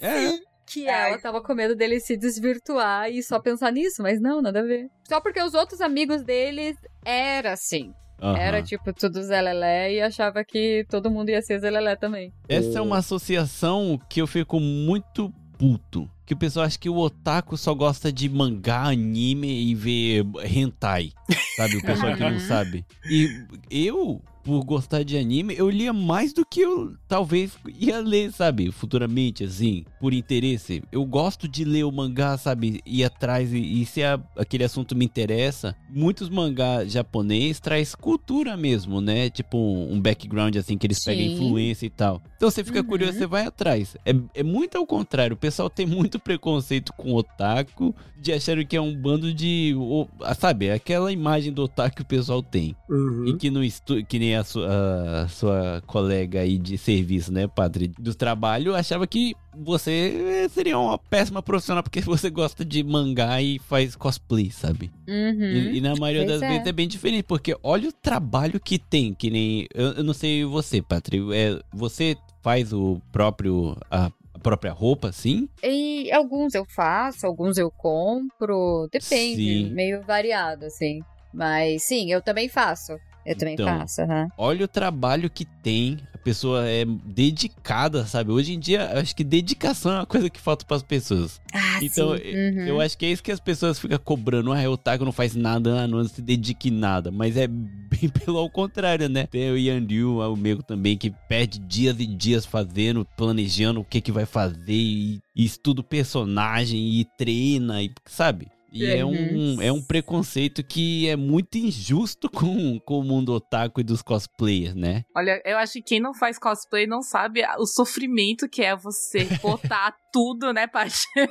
É, 0.00 0.32
Que 0.66 0.88
Ai. 0.88 1.10
ela 1.12 1.20
tava 1.20 1.40
com 1.40 1.54
medo 1.54 1.76
dele 1.76 2.00
se 2.00 2.16
desvirtuar 2.16 3.08
e 3.10 3.22
só 3.22 3.38
pensar 3.38 3.70
nisso, 3.70 4.02
mas 4.02 4.20
não, 4.20 4.42
nada 4.42 4.60
a 4.60 4.64
ver. 4.64 4.88
Só 5.08 5.20
porque 5.20 5.40
os 5.40 5.54
outros 5.54 5.80
amigos 5.80 6.22
deles 6.22 6.76
era 7.04 7.52
assim. 7.52 7.92
aham. 8.20 8.36
Era 8.36 8.62
tipo 8.62 8.92
tudo 8.92 9.22
Zelelé 9.22 9.92
e 9.94 10.00
achava 10.02 10.42
que 10.44 10.84
todo 10.88 11.10
mundo 11.10 11.28
ia 11.28 11.40
ser 11.42 11.60
Zelelé 11.60 11.94
também. 11.94 12.32
Essa 12.48 12.78
é 12.78 12.82
uma 12.82 12.98
associação 12.98 14.00
que 14.08 14.20
eu 14.20 14.26
fico 14.26 14.58
muito 14.58 15.32
puto. 15.58 16.10
Que 16.26 16.34
o 16.34 16.36
pessoal 16.36 16.66
acha 16.66 16.76
que 16.76 16.88
o 16.90 16.96
otaku 16.96 17.56
só 17.56 17.72
gosta 17.72 18.12
de 18.12 18.28
mangá, 18.28 18.88
anime 18.88 19.70
e 19.70 19.74
ver 19.76 20.24
hentai. 20.44 21.12
Sabe? 21.56 21.76
O 21.76 21.82
pessoal 21.82 22.14
que 22.16 22.20
não 22.24 22.32
Uhum. 22.32 22.40
sabe. 22.40 22.84
E 23.08 23.30
eu, 23.70 24.20
por 24.46 24.64
gostar 24.64 25.02
de 25.02 25.18
anime, 25.18 25.54
eu 25.56 25.68
lia 25.68 25.92
mais 25.92 26.32
do 26.32 26.46
que 26.46 26.60
eu 26.60 26.94
talvez 27.08 27.52
ia 27.78 27.98
ler, 27.98 28.30
sabe? 28.32 28.70
Futuramente, 28.70 29.42
assim, 29.42 29.84
por 30.00 30.14
interesse. 30.14 30.82
Eu 30.92 31.04
gosto 31.04 31.48
de 31.48 31.64
ler 31.64 31.84
o 31.84 31.90
mangá, 31.90 32.38
sabe? 32.38 32.80
Ir 32.86 33.02
atrás 33.02 33.52
e, 33.52 33.58
e 33.58 33.84
se 33.84 34.04
a- 34.04 34.20
aquele 34.36 34.62
assunto 34.62 34.94
me 34.94 35.04
interessa. 35.04 35.74
Muitos 35.90 36.28
mangás 36.28 36.92
japonês 36.92 37.58
traz 37.58 37.94
cultura 37.96 38.56
mesmo, 38.56 39.00
né? 39.00 39.28
Tipo 39.30 39.58
um, 39.58 39.94
um 39.94 40.00
background 40.00 40.54
assim 40.56 40.78
que 40.78 40.86
eles 40.86 41.02
pegam 41.04 41.24
Sim. 41.26 41.34
influência 41.34 41.86
e 41.86 41.90
tal. 41.90 42.22
Então 42.36 42.48
você 42.48 42.62
fica 42.62 42.80
Uhum. 42.80 42.86
curioso, 42.86 43.18
você 43.18 43.26
vai 43.26 43.46
atrás. 43.46 43.96
É, 44.06 44.14
é 44.34 44.42
muito 44.44 44.78
ao 44.78 44.86
contrário. 44.86 45.34
O 45.34 45.38
pessoal 45.38 45.68
tem 45.68 45.86
muito 45.86 46.20
preconceito 46.20 46.92
com 46.92 47.12
o 47.12 47.16
otaku, 47.16 47.92
de 48.16 48.32
achar 48.32 48.62
que 48.64 48.76
é 48.76 48.80
um 48.80 48.94
bando 48.94 49.32
de. 49.34 49.74
o- 49.76 50.06
ah, 50.22 50.34
sabe, 50.34 50.70
aquela 50.70 51.10
imagem 51.12 51.52
do 51.52 51.64
otaku 51.64 51.96
que 51.96 52.02
o 52.02 52.06
pessoal 52.06 52.42
tem. 52.42 52.76
Uhum. 52.88 53.26
E 53.28 53.36
que 53.36 53.50
não 53.50 53.64
estu 53.64 54.04
que 54.04 54.18
nem 54.18 54.35
a 54.36 54.44
sua, 54.44 55.22
a 55.24 55.28
sua 55.28 55.82
colega 55.86 56.40
aí 56.40 56.58
de 56.58 56.76
serviço, 56.78 57.32
né, 57.32 57.46
padre? 57.46 57.88
Do 57.98 58.14
trabalho, 58.14 58.74
achava 58.74 59.06
que 59.06 59.34
você 59.56 60.48
seria 60.50 60.78
uma 60.78 60.98
péssima 60.98 61.42
profissional 61.42 61.82
porque 61.82 62.00
você 62.02 62.30
gosta 62.30 62.64
de 62.64 62.82
mangá 62.82 63.40
e 63.40 63.58
faz 63.58 63.96
cosplay, 63.96 64.50
sabe? 64.50 64.90
Uhum. 65.08 65.42
E, 65.42 65.78
e 65.78 65.80
na 65.80 65.94
maioria 65.96 66.26
das 66.26 66.42
é. 66.42 66.48
vezes 66.48 66.66
é 66.66 66.72
bem 66.72 66.88
diferente, 66.88 67.24
porque 67.24 67.56
olha 67.62 67.88
o 67.88 67.92
trabalho 67.92 68.60
que 68.60 68.78
tem, 68.78 69.14
que 69.14 69.30
nem. 69.30 69.66
Eu, 69.74 69.92
eu 69.92 70.04
não 70.04 70.14
sei 70.14 70.44
você, 70.44 70.82
Patri. 70.82 71.20
É, 71.34 71.60
você 71.72 72.16
faz 72.42 72.72
o 72.72 73.00
próprio. 73.10 73.76
A, 73.90 74.10
a 74.34 74.38
própria 74.38 74.70
roupa, 74.70 75.10
sim? 75.12 75.48
E 75.62 76.12
alguns 76.12 76.54
eu 76.54 76.66
faço, 76.66 77.26
alguns 77.26 77.56
eu 77.56 77.70
compro, 77.70 78.86
depende, 78.92 79.64
Sim. 79.64 79.70
meio 79.70 80.02
variado, 80.02 80.66
assim. 80.66 81.00
Mas 81.32 81.84
sim, 81.84 82.12
eu 82.12 82.22
também 82.22 82.48
faço. 82.48 82.98
Eu 83.26 83.36
também 83.36 83.54
Então. 83.54 83.66
faço, 83.66 84.02
aham. 84.02 84.28
Olha 84.38 84.64
o 84.64 84.68
trabalho 84.68 85.28
que 85.28 85.44
tem. 85.44 85.98
A 86.14 86.18
pessoa 86.18 86.66
é 86.68 86.84
dedicada, 86.84 88.04
sabe? 88.06 88.30
Hoje 88.32 88.52
em 88.52 88.58
dia, 88.58 88.90
eu 88.94 89.00
acho 89.00 89.14
que 89.14 89.22
dedicação 89.24 89.92
é 89.92 89.94
uma 89.96 90.06
coisa 90.06 90.28
que 90.30 90.40
falta 90.40 90.64
para 90.64 90.76
as 90.76 90.82
pessoas. 90.82 91.40
Ah, 91.52 91.78
Então, 91.82 92.16
sim. 92.16 92.22
Uhum. 92.24 92.66
Eu 92.66 92.80
acho 92.80 92.96
que 92.98 93.06
é 93.06 93.10
isso 93.10 93.22
que 93.22 93.30
as 93.32 93.40
pessoas 93.40 93.78
ficam 93.78 93.98
cobrando. 93.98 94.52
Ah, 94.52 94.68
o 94.68 94.72
Otaku 94.72 95.04
não 95.04 95.12
faz 95.12 95.34
nada, 95.34 95.82
ah, 95.82 95.86
não 95.88 96.02
se 96.06 96.20
dedique 96.22 96.68
em 96.68 96.72
nada. 96.72 97.10
Mas 97.10 97.36
é 97.36 97.46
bem 97.90 98.08
pelo 98.08 98.48
contrário, 98.50 99.08
né? 99.08 99.26
Tem 99.26 99.50
o 99.50 99.56
Yanryu, 99.58 100.18
o 100.18 100.36
meu 100.36 100.62
também, 100.62 100.96
que 100.96 101.10
perde 101.28 101.58
dias 101.58 101.96
e 101.98 102.06
dias 102.06 102.44
fazendo, 102.44 103.06
planejando 103.16 103.80
o 103.80 103.84
que 103.84 104.00
que 104.00 104.12
vai 104.12 104.26
fazer 104.26 104.72
e, 104.72 105.20
e 105.34 105.44
estuda 105.44 105.80
o 105.80 105.84
personagem 105.84 106.78
e 107.00 107.04
treina, 107.16 107.82
e, 107.82 107.90
sabe? 108.06 108.48
E 108.72 108.86
é 108.86 109.04
um, 109.04 109.10
Uhum. 109.10 109.62
é 109.62 109.72
um 109.72 109.82
preconceito 109.82 110.62
que 110.62 111.08
é 111.08 111.16
muito 111.16 111.56
injusto 111.56 112.28
com, 112.30 112.78
com 112.80 112.98
o 112.98 113.04
mundo 113.04 113.32
otaku 113.32 113.80
e 113.80 113.84
dos 113.84 114.02
cosplayers, 114.02 114.74
né? 114.74 115.04
Olha, 115.16 115.40
eu 115.44 115.56
acho 115.56 115.74
que 115.74 115.82
quem 115.82 116.00
não 116.00 116.12
faz 116.12 116.38
cosplay 116.38 116.86
não 116.86 117.00
sabe 117.00 117.42
o 117.58 117.66
sofrimento 117.66 118.48
que 118.48 118.62
é 118.62 118.76
você 118.76 119.24
botar 119.40 119.94
tudo, 120.12 120.52
né, 120.52 120.66
Paty? 120.66 121.06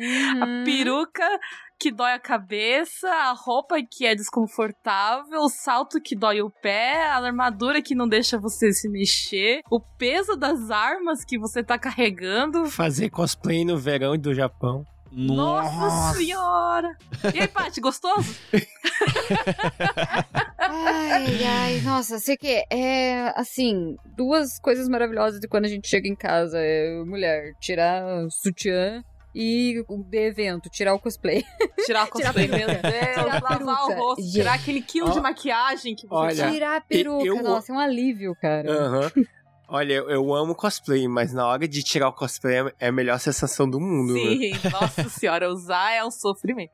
Uhum. 0.00 0.42
A 0.42 0.64
peruca 0.64 1.24
que 1.78 1.90
dói 1.90 2.12
a 2.12 2.18
cabeça, 2.18 3.08
a 3.08 3.32
roupa 3.32 3.76
que 3.82 4.06
é 4.06 4.14
desconfortável, 4.14 5.40
o 5.40 5.48
salto 5.48 6.00
que 6.00 6.16
dói 6.16 6.40
o 6.42 6.50
pé, 6.50 7.06
a 7.06 7.18
armadura 7.18 7.82
que 7.82 7.94
não 7.94 8.08
deixa 8.08 8.38
você 8.38 8.72
se 8.72 8.88
mexer, 8.88 9.60
o 9.70 9.80
peso 9.80 10.36
das 10.36 10.70
armas 10.70 11.24
que 11.24 11.38
você 11.38 11.62
tá 11.62 11.78
carregando. 11.78 12.66
Fazer 12.66 13.10
cosplay 13.10 13.64
no 13.64 13.76
verão 13.78 14.16
do 14.16 14.34
Japão. 14.34 14.84
Nossa 15.12 16.16
senhora! 16.16 16.96
E 17.34 17.40
aí, 17.40 17.48
Paty, 17.48 17.80
gostoso? 17.80 18.34
Ai, 20.58 21.44
ai, 21.44 21.80
nossa, 21.80 22.18
sei 22.18 22.36
que 22.36 22.64
é 22.70 23.32
assim, 23.36 23.96
duas 24.16 24.58
coisas 24.60 24.88
maravilhosas 24.88 25.40
de 25.40 25.48
quando 25.48 25.64
a 25.64 25.68
gente 25.68 25.88
chega 25.88 26.08
em 26.08 26.14
casa. 26.14 26.58
É, 26.60 27.02
mulher, 27.04 27.54
tirar 27.60 28.04
o 28.24 28.30
sutiã 28.30 29.02
e 29.34 29.82
o 29.88 30.02
de 30.04 30.18
evento, 30.18 30.68
tirar 30.70 30.94
o 30.94 30.98
cosplay. 31.00 31.42
Tirar 31.86 32.04
o 32.04 32.08
cosplay, 32.08 32.46
meu 32.48 32.66
Deus. 32.66 32.80
Tirar 32.80 33.24
lavar 33.26 33.62
o 33.62 33.66
rosto, 33.96 34.22
Gente. 34.22 34.32
tirar 34.32 34.54
aquele 34.54 34.82
quilo 34.82 35.08
Ó, 35.08 35.12
de 35.12 35.20
maquiagem 35.20 35.94
que 35.94 36.06
você 36.06 36.14
olha, 36.14 36.50
tirar 36.50 36.76
a 36.76 36.80
peruca, 36.80 37.26
eu- 37.26 37.42
nossa, 37.42 37.72
é 37.72 37.74
um 37.74 37.78
alívio, 37.78 38.36
cara. 38.40 38.70
Aham. 38.70 39.10
Olha, 39.72 39.92
eu, 39.94 40.34
amo 40.34 40.54
cosplay, 40.54 41.06
mas 41.06 41.32
na 41.32 41.46
hora 41.46 41.68
de 41.68 41.82
tirar 41.82 42.08
o 42.08 42.12
cosplay 42.12 42.56
é- 42.58 42.74
é 42.80 42.88
a 42.88 42.92
melhor 42.92 43.18
sensação 43.20 43.70
do 43.70 43.78
mundo. 43.80 44.14
né? 44.14 44.20
Sim, 44.20 44.50
nossa 44.72 45.08
senhora, 45.08 45.48
usar 45.48 45.92
é 45.92 46.04
um 46.04 46.10
sofrimento. 46.10 46.72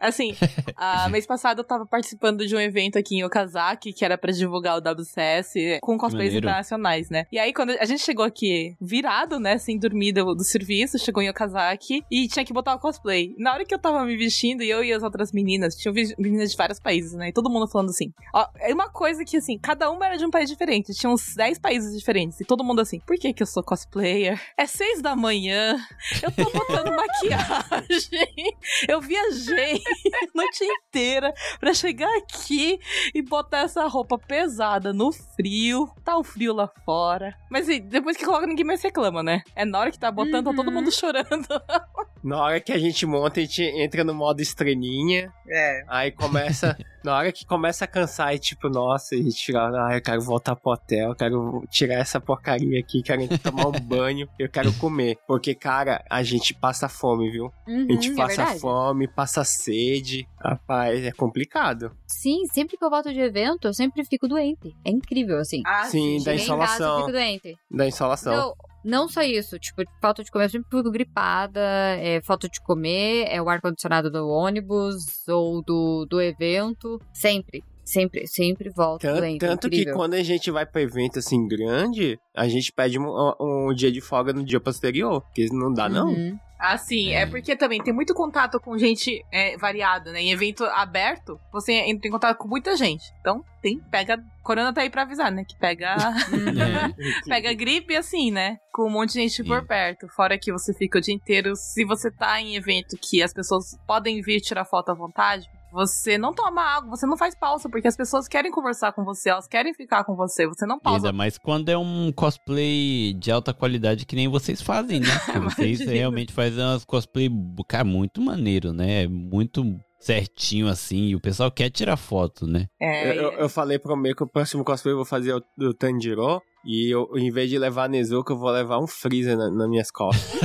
Assim, 0.00 0.34
a 0.76 1.08
mês 1.08 1.26
passado 1.26 1.60
eu 1.60 1.64
tava 1.64 1.86
participando 1.86 2.46
de 2.46 2.54
um 2.54 2.60
evento 2.60 2.98
aqui 2.98 3.16
em 3.16 3.24
Okazaki, 3.24 3.92
que 3.92 4.04
era 4.04 4.16
pra 4.16 4.32
divulgar 4.32 4.76
o 4.76 4.80
WCS 4.80 5.80
com 5.80 5.96
cosplays 5.98 6.28
Maneiro. 6.28 6.46
internacionais, 6.46 7.10
né? 7.10 7.26
E 7.30 7.38
aí, 7.38 7.52
quando 7.52 7.70
a 7.70 7.84
gente 7.84 8.02
chegou 8.02 8.24
aqui 8.24 8.76
virado, 8.80 9.38
né, 9.38 9.58
sem 9.58 9.78
dormir 9.78 10.12
do, 10.12 10.34
do 10.34 10.44
serviço, 10.44 10.98
chegou 10.98 11.22
em 11.22 11.30
Okazaki 11.30 12.04
e 12.10 12.28
tinha 12.28 12.44
que 12.44 12.52
botar 12.52 12.74
o 12.74 12.78
cosplay. 12.78 13.34
Na 13.38 13.52
hora 13.52 13.64
que 13.64 13.74
eu 13.74 13.78
tava 13.78 14.04
me 14.04 14.16
vestindo, 14.16 14.62
e 14.62 14.70
eu 14.70 14.82
e 14.84 14.92
as 14.92 15.02
outras 15.02 15.32
meninas, 15.32 15.74
tinham 15.74 15.94
meninas 16.18 16.50
de 16.50 16.56
vários 16.56 16.80
países, 16.80 17.12
né? 17.12 17.28
E 17.28 17.32
todo 17.32 17.50
mundo 17.50 17.68
falando 17.68 17.90
assim. 17.90 18.12
Ó, 18.34 18.46
é 18.60 18.72
uma 18.72 18.88
coisa 18.88 19.24
que, 19.24 19.36
assim, 19.36 19.58
cada 19.58 19.90
uma 19.90 20.06
era 20.06 20.16
de 20.16 20.24
um 20.24 20.30
país 20.30 20.48
diferente. 20.48 20.92
Tinha 20.94 21.10
uns 21.10 21.34
10 21.34 21.58
países 21.58 21.96
diferentes. 21.96 22.40
E 22.40 22.44
todo 22.44 22.64
mundo 22.64 22.80
assim, 22.80 23.00
por 23.00 23.16
que 23.16 23.32
que 23.32 23.42
eu 23.42 23.46
sou 23.46 23.62
cosplayer? 23.62 24.40
É 24.56 24.66
seis 24.66 25.00
da 25.02 25.14
manhã, 25.14 25.76
eu 26.22 26.30
tô 26.32 26.50
botando 26.50 26.90
maquiagem. 26.94 28.56
Eu 28.88 29.00
viajei 29.00 29.77
a 29.86 30.26
noite 30.34 30.64
inteira 30.64 31.32
pra 31.60 31.72
chegar 31.74 32.08
aqui 32.18 32.78
e 33.14 33.22
botar 33.22 33.58
essa 33.60 33.86
roupa 33.86 34.18
pesada 34.18 34.92
no 34.92 35.12
frio. 35.12 35.88
Tá 36.04 36.16
o 36.16 36.24
frio 36.24 36.52
lá 36.54 36.68
fora. 36.84 37.34
Mas 37.50 37.68
e, 37.68 37.80
depois 37.80 38.16
que 38.16 38.24
coloca, 38.24 38.46
ninguém 38.46 38.64
mais 38.64 38.82
reclama, 38.82 39.22
né? 39.22 39.42
É 39.54 39.64
na 39.64 39.78
hora 39.78 39.90
que 39.90 39.98
tá 39.98 40.10
botando, 40.10 40.44
tá 40.46 40.52
todo 40.54 40.68
Uhum. 40.68 40.74
mundo 40.74 40.92
chorando. 40.92 41.46
Na 42.22 42.42
hora 42.42 42.60
que 42.60 42.72
a 42.72 42.78
gente 42.78 43.06
monta, 43.06 43.38
a 43.38 43.42
gente 43.44 43.62
entra 43.62 44.02
no 44.02 44.12
modo 44.12 44.40
estrelinha. 44.42 45.32
É. 45.48 45.82
Aí 45.86 46.10
começa. 46.10 46.76
Na 47.04 47.16
hora 47.16 47.32
que 47.32 47.46
começa 47.46 47.84
a 47.84 47.88
cansar, 47.88 48.34
e 48.34 48.38
tipo, 48.38 48.68
nossa, 48.68 49.14
a 49.14 49.18
gente 49.18 49.34
tira. 49.36 49.68
Ah, 49.86 49.96
eu 49.96 50.02
quero 50.02 50.20
voltar 50.20 50.56
pro 50.56 50.72
hotel, 50.72 51.10
eu 51.10 51.14
quero 51.14 51.64
tirar 51.70 51.94
essa 51.94 52.20
porcaria 52.20 52.78
aqui, 52.80 53.02
quero 53.02 53.26
tomar 53.38 53.68
um 53.68 53.72
banho, 53.80 54.28
eu 54.38 54.48
quero 54.48 54.72
comer. 54.74 55.18
Porque, 55.26 55.54
cara, 55.54 56.04
a 56.10 56.22
gente 56.22 56.54
passa 56.54 56.88
fome, 56.88 57.30
viu? 57.30 57.52
Uhum, 57.66 57.86
A 57.88 57.92
gente 57.92 58.10
é 58.12 58.14
passa 58.16 58.36
verdade. 58.36 58.60
fome, 58.60 59.08
passa 59.08 59.44
sede. 59.44 60.26
Rapaz, 60.40 61.02
é 61.04 61.12
complicado. 61.12 61.90
Sim, 62.06 62.44
sempre 62.52 62.76
que 62.76 62.84
eu 62.84 62.90
volto 62.90 63.12
de 63.12 63.20
evento, 63.20 63.66
eu 63.68 63.74
sempre 63.74 64.04
fico 64.04 64.26
doente. 64.28 64.74
É 64.84 64.90
incrível, 64.90 65.38
assim. 65.38 65.62
Ah, 65.66 65.84
Sim, 65.84 66.18
da 66.24 66.36
Cheguei 66.36 66.44
em 66.44 66.48
casa, 66.48 66.52
eu 66.52 66.64
insolação. 66.64 66.96
fico 67.00 67.12
doente. 67.12 67.58
Da 67.70 67.86
insolação. 67.86 68.32
Não, 68.34 68.54
não 68.88 69.06
só 69.08 69.22
isso, 69.22 69.58
tipo, 69.58 69.82
falta 70.00 70.24
de 70.24 70.30
comer, 70.30 70.46
eu 70.46 70.50
sempre 70.50 70.70
fico 70.70 70.90
gripada, 70.90 71.60
é 71.60 72.20
falta 72.22 72.48
de 72.48 72.58
comer, 72.62 73.26
é 73.28 73.40
o 73.40 73.48
ar-condicionado 73.48 74.10
do 74.10 74.26
ônibus 74.26 75.28
ou 75.28 75.62
do, 75.62 76.06
do 76.06 76.20
evento. 76.20 76.98
Sempre, 77.12 77.62
sempre, 77.84 78.26
sempre 78.26 78.70
volto 78.70 79.02
Tan- 79.02 79.16
doente. 79.18 79.40
Tanto 79.40 79.68
que 79.68 79.92
quando 79.92 80.14
a 80.14 80.22
gente 80.22 80.50
vai 80.50 80.64
pra 80.64 80.80
evento 80.80 81.18
assim 81.18 81.46
grande, 81.46 82.18
a 82.34 82.48
gente 82.48 82.72
pede 82.72 82.98
um, 82.98 83.34
um 83.38 83.74
dia 83.74 83.92
de 83.92 84.00
folga 84.00 84.32
no 84.32 84.42
dia 84.42 84.58
posterior. 84.58 85.20
Porque 85.20 85.46
não 85.52 85.72
dá, 85.72 85.88
não. 85.88 86.38
Uhum. 86.58 86.66
Ah, 86.66 86.76
sim. 86.76 87.12
É. 87.12 87.24
porque 87.26 87.56
também 87.56 87.82
tem 87.82 87.92
muito 87.94 88.12
contato 88.14 88.58
com 88.60 88.76
gente 88.76 89.24
é, 89.32 89.56
variada, 89.56 90.12
né? 90.12 90.20
Em 90.20 90.32
evento 90.32 90.64
aberto, 90.64 91.40
você 91.52 91.72
entra 91.72 92.08
em 92.08 92.10
contato 92.10 92.36
com 92.36 92.48
muita 92.48 92.76
gente. 92.76 93.04
Então, 93.20 93.44
tem, 93.62 93.78
pega. 93.90 94.18
Corona 94.42 94.72
tá 94.72 94.80
aí 94.80 94.90
pra 94.90 95.02
avisar, 95.02 95.30
né? 95.30 95.44
Que 95.44 95.56
pega. 95.56 95.96
É. 96.98 97.28
pega 97.28 97.52
gripe 97.54 97.94
assim, 97.96 98.30
né? 98.30 98.58
Com 98.72 98.86
um 98.86 98.90
monte 98.90 99.12
de 99.12 99.20
gente 99.20 99.44
por 99.44 99.64
perto. 99.66 100.08
Fora 100.08 100.38
que 100.38 100.52
você 100.52 100.74
fica 100.74 100.98
o 100.98 101.00
dia 101.00 101.14
inteiro. 101.14 101.54
Se 101.54 101.84
você 101.84 102.10
tá 102.10 102.40
em 102.40 102.56
evento 102.56 102.96
que 103.00 103.22
as 103.22 103.32
pessoas 103.32 103.78
podem 103.86 104.20
vir 104.20 104.40
tirar 104.40 104.64
foto 104.64 104.90
à 104.90 104.94
vontade, 104.94 105.48
você 105.78 106.18
não 106.18 106.34
toma 106.34 106.60
água, 106.60 106.90
você 106.90 107.06
não 107.06 107.16
faz 107.16 107.36
pausa, 107.36 107.68
porque 107.68 107.86
as 107.86 107.96
pessoas 107.96 108.26
querem 108.26 108.50
conversar 108.50 108.92
com 108.92 109.04
você, 109.04 109.30
elas 109.30 109.46
querem 109.46 109.72
ficar 109.72 110.02
com 110.02 110.16
você, 110.16 110.44
você 110.44 110.66
não 110.66 110.76
E 110.78 110.80
pausa. 110.80 111.06
Ainda 111.06 111.12
mais 111.12 111.38
quando 111.38 111.68
é 111.68 111.78
um 111.78 112.10
cosplay 112.10 113.14
de 113.14 113.30
alta 113.30 113.54
qualidade 113.54 114.04
que 114.04 114.16
nem 114.16 114.26
vocês 114.26 114.60
fazem, 114.60 114.98
né? 114.98 115.06
Porque 115.24 115.38
vocês 115.38 115.80
realmente 115.80 116.32
fazem 116.32 116.64
umas 116.64 116.84
cosplay, 116.84 117.30
cara, 117.68 117.84
muito 117.84 118.20
maneiro, 118.20 118.72
né? 118.72 119.06
Muito 119.06 119.78
certinho 120.00 120.66
assim. 120.68 121.08
E 121.08 121.14
o 121.14 121.20
pessoal 121.20 121.50
quer 121.50 121.70
tirar 121.70 121.96
foto, 121.96 122.44
né? 122.44 122.66
É, 122.80 123.10
Eu, 123.10 123.22
eu, 123.22 123.32
eu 123.32 123.48
falei 123.48 123.78
pro 123.78 123.96
meu 123.96 124.16
que 124.16 124.24
o 124.24 124.28
próximo 124.28 124.64
cosplay 124.64 124.92
eu 124.92 124.98
vou 124.98 125.06
fazer 125.06 125.32
o 125.32 125.42
do 125.56 125.72
Tanjiro. 125.72 126.42
E 126.70 126.90
eu, 126.90 127.08
em 127.16 127.30
vez 127.30 127.48
de 127.48 127.58
levar 127.58 127.84
a 127.84 127.88
Nezuko, 127.88 128.34
eu 128.34 128.36
vou 128.38 128.50
levar 128.50 128.78
um 128.78 128.86
freezer 128.86 129.38
na, 129.38 129.50
nas 129.50 129.68
minhas 129.70 129.90
costas. 129.90 130.38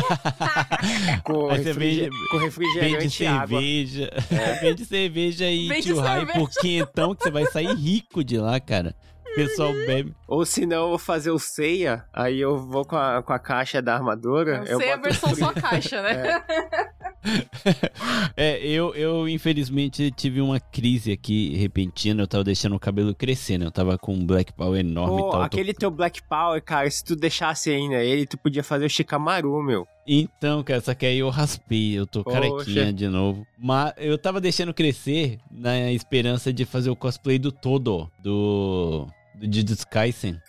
com, 1.23 1.49
Aí 1.49 1.57
você 1.61 1.63
refrige- 1.69 2.01
vende- 2.03 2.27
com 2.29 2.37
Vende 2.37 2.45
refrigerante 2.45 3.23
e 3.23 3.27
água. 3.27 3.47
cerveja. 3.59 4.09
Vende 4.61 4.85
cerveja 4.85 5.49
e 5.49 5.67
Vende 5.67 5.81
tio 5.83 5.99
Rai 5.99 6.25
por 6.25 6.49
quentão 6.49 7.13
que 7.13 7.23
você 7.23 7.29
vai 7.31 7.45
sair 7.47 7.73
rico 7.75 8.23
de 8.23 8.37
lá, 8.37 8.57
cara. 8.59 8.95
O 9.31 9.35
pessoal 9.35 9.73
bebe. 9.73 10.13
Ou 10.27 10.45
se 10.45 10.65
não, 10.65 10.83
eu 10.83 10.89
vou 10.89 10.97
fazer 10.99 11.31
o 11.31 11.39
ceia. 11.39 12.05
Aí 12.13 12.39
eu 12.39 12.57
vou 12.57 12.85
com 12.85 12.95
a, 12.95 13.21
com 13.23 13.33
a 13.33 13.39
caixa 13.39 13.81
da 13.81 13.95
armadura. 13.95 14.59
boto 14.59 14.75
o 14.75 15.01
versão 15.01 15.35
só 15.35 15.51
caixa, 15.51 16.01
né? 16.03 16.41
É, 16.47 17.02
eu, 18.37 18.93
eu 18.95 19.27
infelizmente 19.29 20.11
tive 20.11 20.41
uma 20.41 20.59
crise 20.59 21.11
aqui 21.11 21.55
repentina. 21.55 22.23
Eu 22.23 22.27
tava 22.27 22.43
deixando 22.43 22.75
o 22.75 22.79
cabelo 22.79 23.13
crescer, 23.15 23.57
né? 23.57 23.65
Eu 23.65 23.71
tava 23.71 23.97
com 23.97 24.13
um 24.13 24.25
black 24.25 24.53
power 24.53 24.79
enorme 24.79 25.21
Pô, 25.21 25.27
e 25.27 25.31
tal. 25.31 25.39
tô- 25.41 25.45
aquele 25.45 25.73
teu 25.73 25.89
Black 25.91 26.21
Power, 26.23 26.61
cara, 26.61 26.89
se 26.89 27.03
tu 27.03 27.15
deixasse 27.15 27.69
ainda 27.69 28.03
ele, 28.03 28.25
tu 28.25 28.37
podia 28.37 28.63
fazer 28.63 28.85
o 28.85 28.89
Shikamaru, 28.89 29.61
meu. 29.63 29.87
Então, 30.05 30.61
cara, 30.63 30.81
só 30.81 30.93
que 30.93 31.05
aí 31.05 31.19
eu 31.19 31.29
raspei, 31.29 31.93
eu 31.97 32.05
tô 32.05 32.23
Poxa. 32.23 32.39
carequinha 32.41 32.91
de 32.91 33.07
novo. 33.07 33.47
Mas 33.57 33.93
eu 33.97 34.17
tava 34.17 34.41
deixando 34.41 34.73
crescer 34.73 35.37
na 35.49 35.91
esperança 35.91 36.51
de 36.51 36.65
fazer 36.65 36.89
o 36.89 36.95
cosplay 36.95 37.39
do 37.39 37.51
Todo, 37.51 38.09
do. 38.21 39.07
Do 39.35 39.45
Jujutsu 39.45 39.87
Kaisen. 39.87 40.39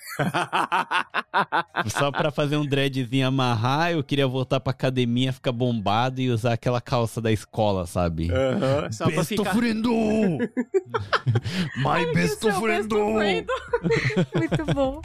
Só 1.89 2.13
pra 2.13 2.31
fazer 2.31 2.57
um 2.57 2.67
dreadzinho 2.67 3.27
amarrar, 3.27 3.93
eu 3.93 4.03
queria 4.05 4.27
voltar 4.27 4.61
pra 4.61 4.71
academia, 4.71 5.33
ficar 5.33 5.53
bombado 5.53 6.21
e 6.21 6.31
usar 6.31 6.53
aquela 6.53 6.81
calça 6.81 7.21
da 7.21 7.33
escola, 7.33 7.87
sabe? 7.87 8.31
Aham, 8.31 8.93
Só 8.93 9.07
pra 9.07 9.17
Best 9.17 9.29
ficar... 9.37 9.55
friend! 9.55 9.83
My 11.77 12.13
best 12.15 12.41
Seu 12.41 12.53
friend! 12.61 12.89
best 12.89 13.13
friend. 13.15 13.47
Muito 14.35 14.75
bom. 14.75 15.01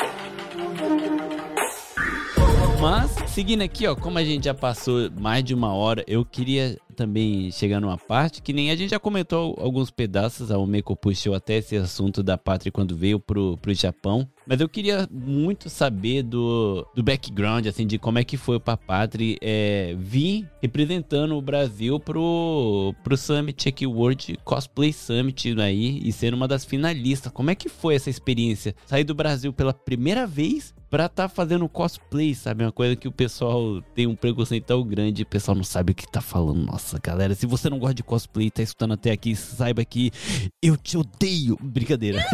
Mas, 2.84 3.12
seguindo 3.30 3.62
aqui, 3.62 3.86
ó, 3.86 3.96
como 3.96 4.18
a 4.18 4.24
gente 4.24 4.44
já 4.44 4.52
passou 4.52 5.10
mais 5.18 5.42
de 5.42 5.54
uma 5.54 5.72
hora, 5.72 6.04
eu 6.06 6.22
queria 6.22 6.78
também 6.94 7.50
chegar 7.50 7.80
numa 7.80 7.96
parte 7.96 8.42
que 8.42 8.52
nem 8.52 8.70
a 8.70 8.76
gente 8.76 8.90
já 8.90 9.00
comentou 9.00 9.56
alguns 9.58 9.90
pedaços, 9.90 10.50
a 10.50 10.58
Omeko 10.58 10.94
puxou 10.94 11.34
até 11.34 11.56
esse 11.56 11.76
assunto 11.76 12.22
da 12.22 12.36
pátria 12.36 12.70
quando 12.70 12.94
veio 12.94 13.18
pro, 13.18 13.56
pro 13.56 13.72
Japão. 13.72 14.28
Mas 14.46 14.60
eu 14.60 14.68
queria 14.68 15.08
muito 15.10 15.70
saber 15.70 16.22
do, 16.22 16.86
do 16.94 17.02
background, 17.02 17.66
assim, 17.66 17.86
de 17.86 17.98
como 17.98 18.18
é 18.18 18.24
que 18.24 18.36
foi 18.36 18.60
pra 18.60 18.76
pátria 18.76 19.38
é, 19.40 19.96
vir 19.98 20.46
representando 20.60 21.34
o 21.36 21.42
Brasil 21.42 21.98
pro, 21.98 22.94
pro 23.02 23.16
Summit 23.16 23.66
aqui, 23.66 23.86
World 23.86 24.38
Cosplay 24.44 24.92
Summit 24.92 25.58
aí, 25.58 26.02
e 26.04 26.12
ser 26.12 26.34
uma 26.34 26.46
das 26.46 26.66
finalistas. 26.66 27.32
Como 27.32 27.50
é 27.50 27.54
que 27.54 27.70
foi 27.70 27.94
essa 27.94 28.10
experiência? 28.10 28.74
Sair 28.84 29.04
do 29.04 29.14
Brasil 29.14 29.54
pela 29.54 29.72
primeira 29.72 30.26
vez 30.26 30.74
pra 30.94 31.08
tá 31.08 31.28
fazendo 31.28 31.68
cosplay, 31.68 32.36
sabe? 32.36 32.62
Uma 32.62 32.70
coisa 32.70 32.94
que 32.94 33.08
o 33.08 33.10
pessoal 33.10 33.82
tem 33.96 34.06
um 34.06 34.14
preconceito 34.14 34.66
tão 34.66 34.86
grande, 34.86 35.24
o 35.24 35.26
pessoal 35.26 35.56
não 35.56 35.64
sabe 35.64 35.90
o 35.90 35.94
que 35.94 36.08
tá 36.08 36.20
falando. 36.20 36.64
Nossa, 36.66 37.00
galera, 37.02 37.34
se 37.34 37.46
você 37.46 37.68
não 37.68 37.80
gosta 37.80 37.96
de 37.96 38.04
cosplay 38.04 38.46
e 38.46 38.50
tá 38.52 38.62
escutando 38.62 38.94
até 38.94 39.10
aqui, 39.10 39.34
saiba 39.34 39.84
que 39.84 40.12
eu 40.62 40.76
te 40.76 40.96
odeio. 40.96 41.58
Brincadeira. 41.60 42.24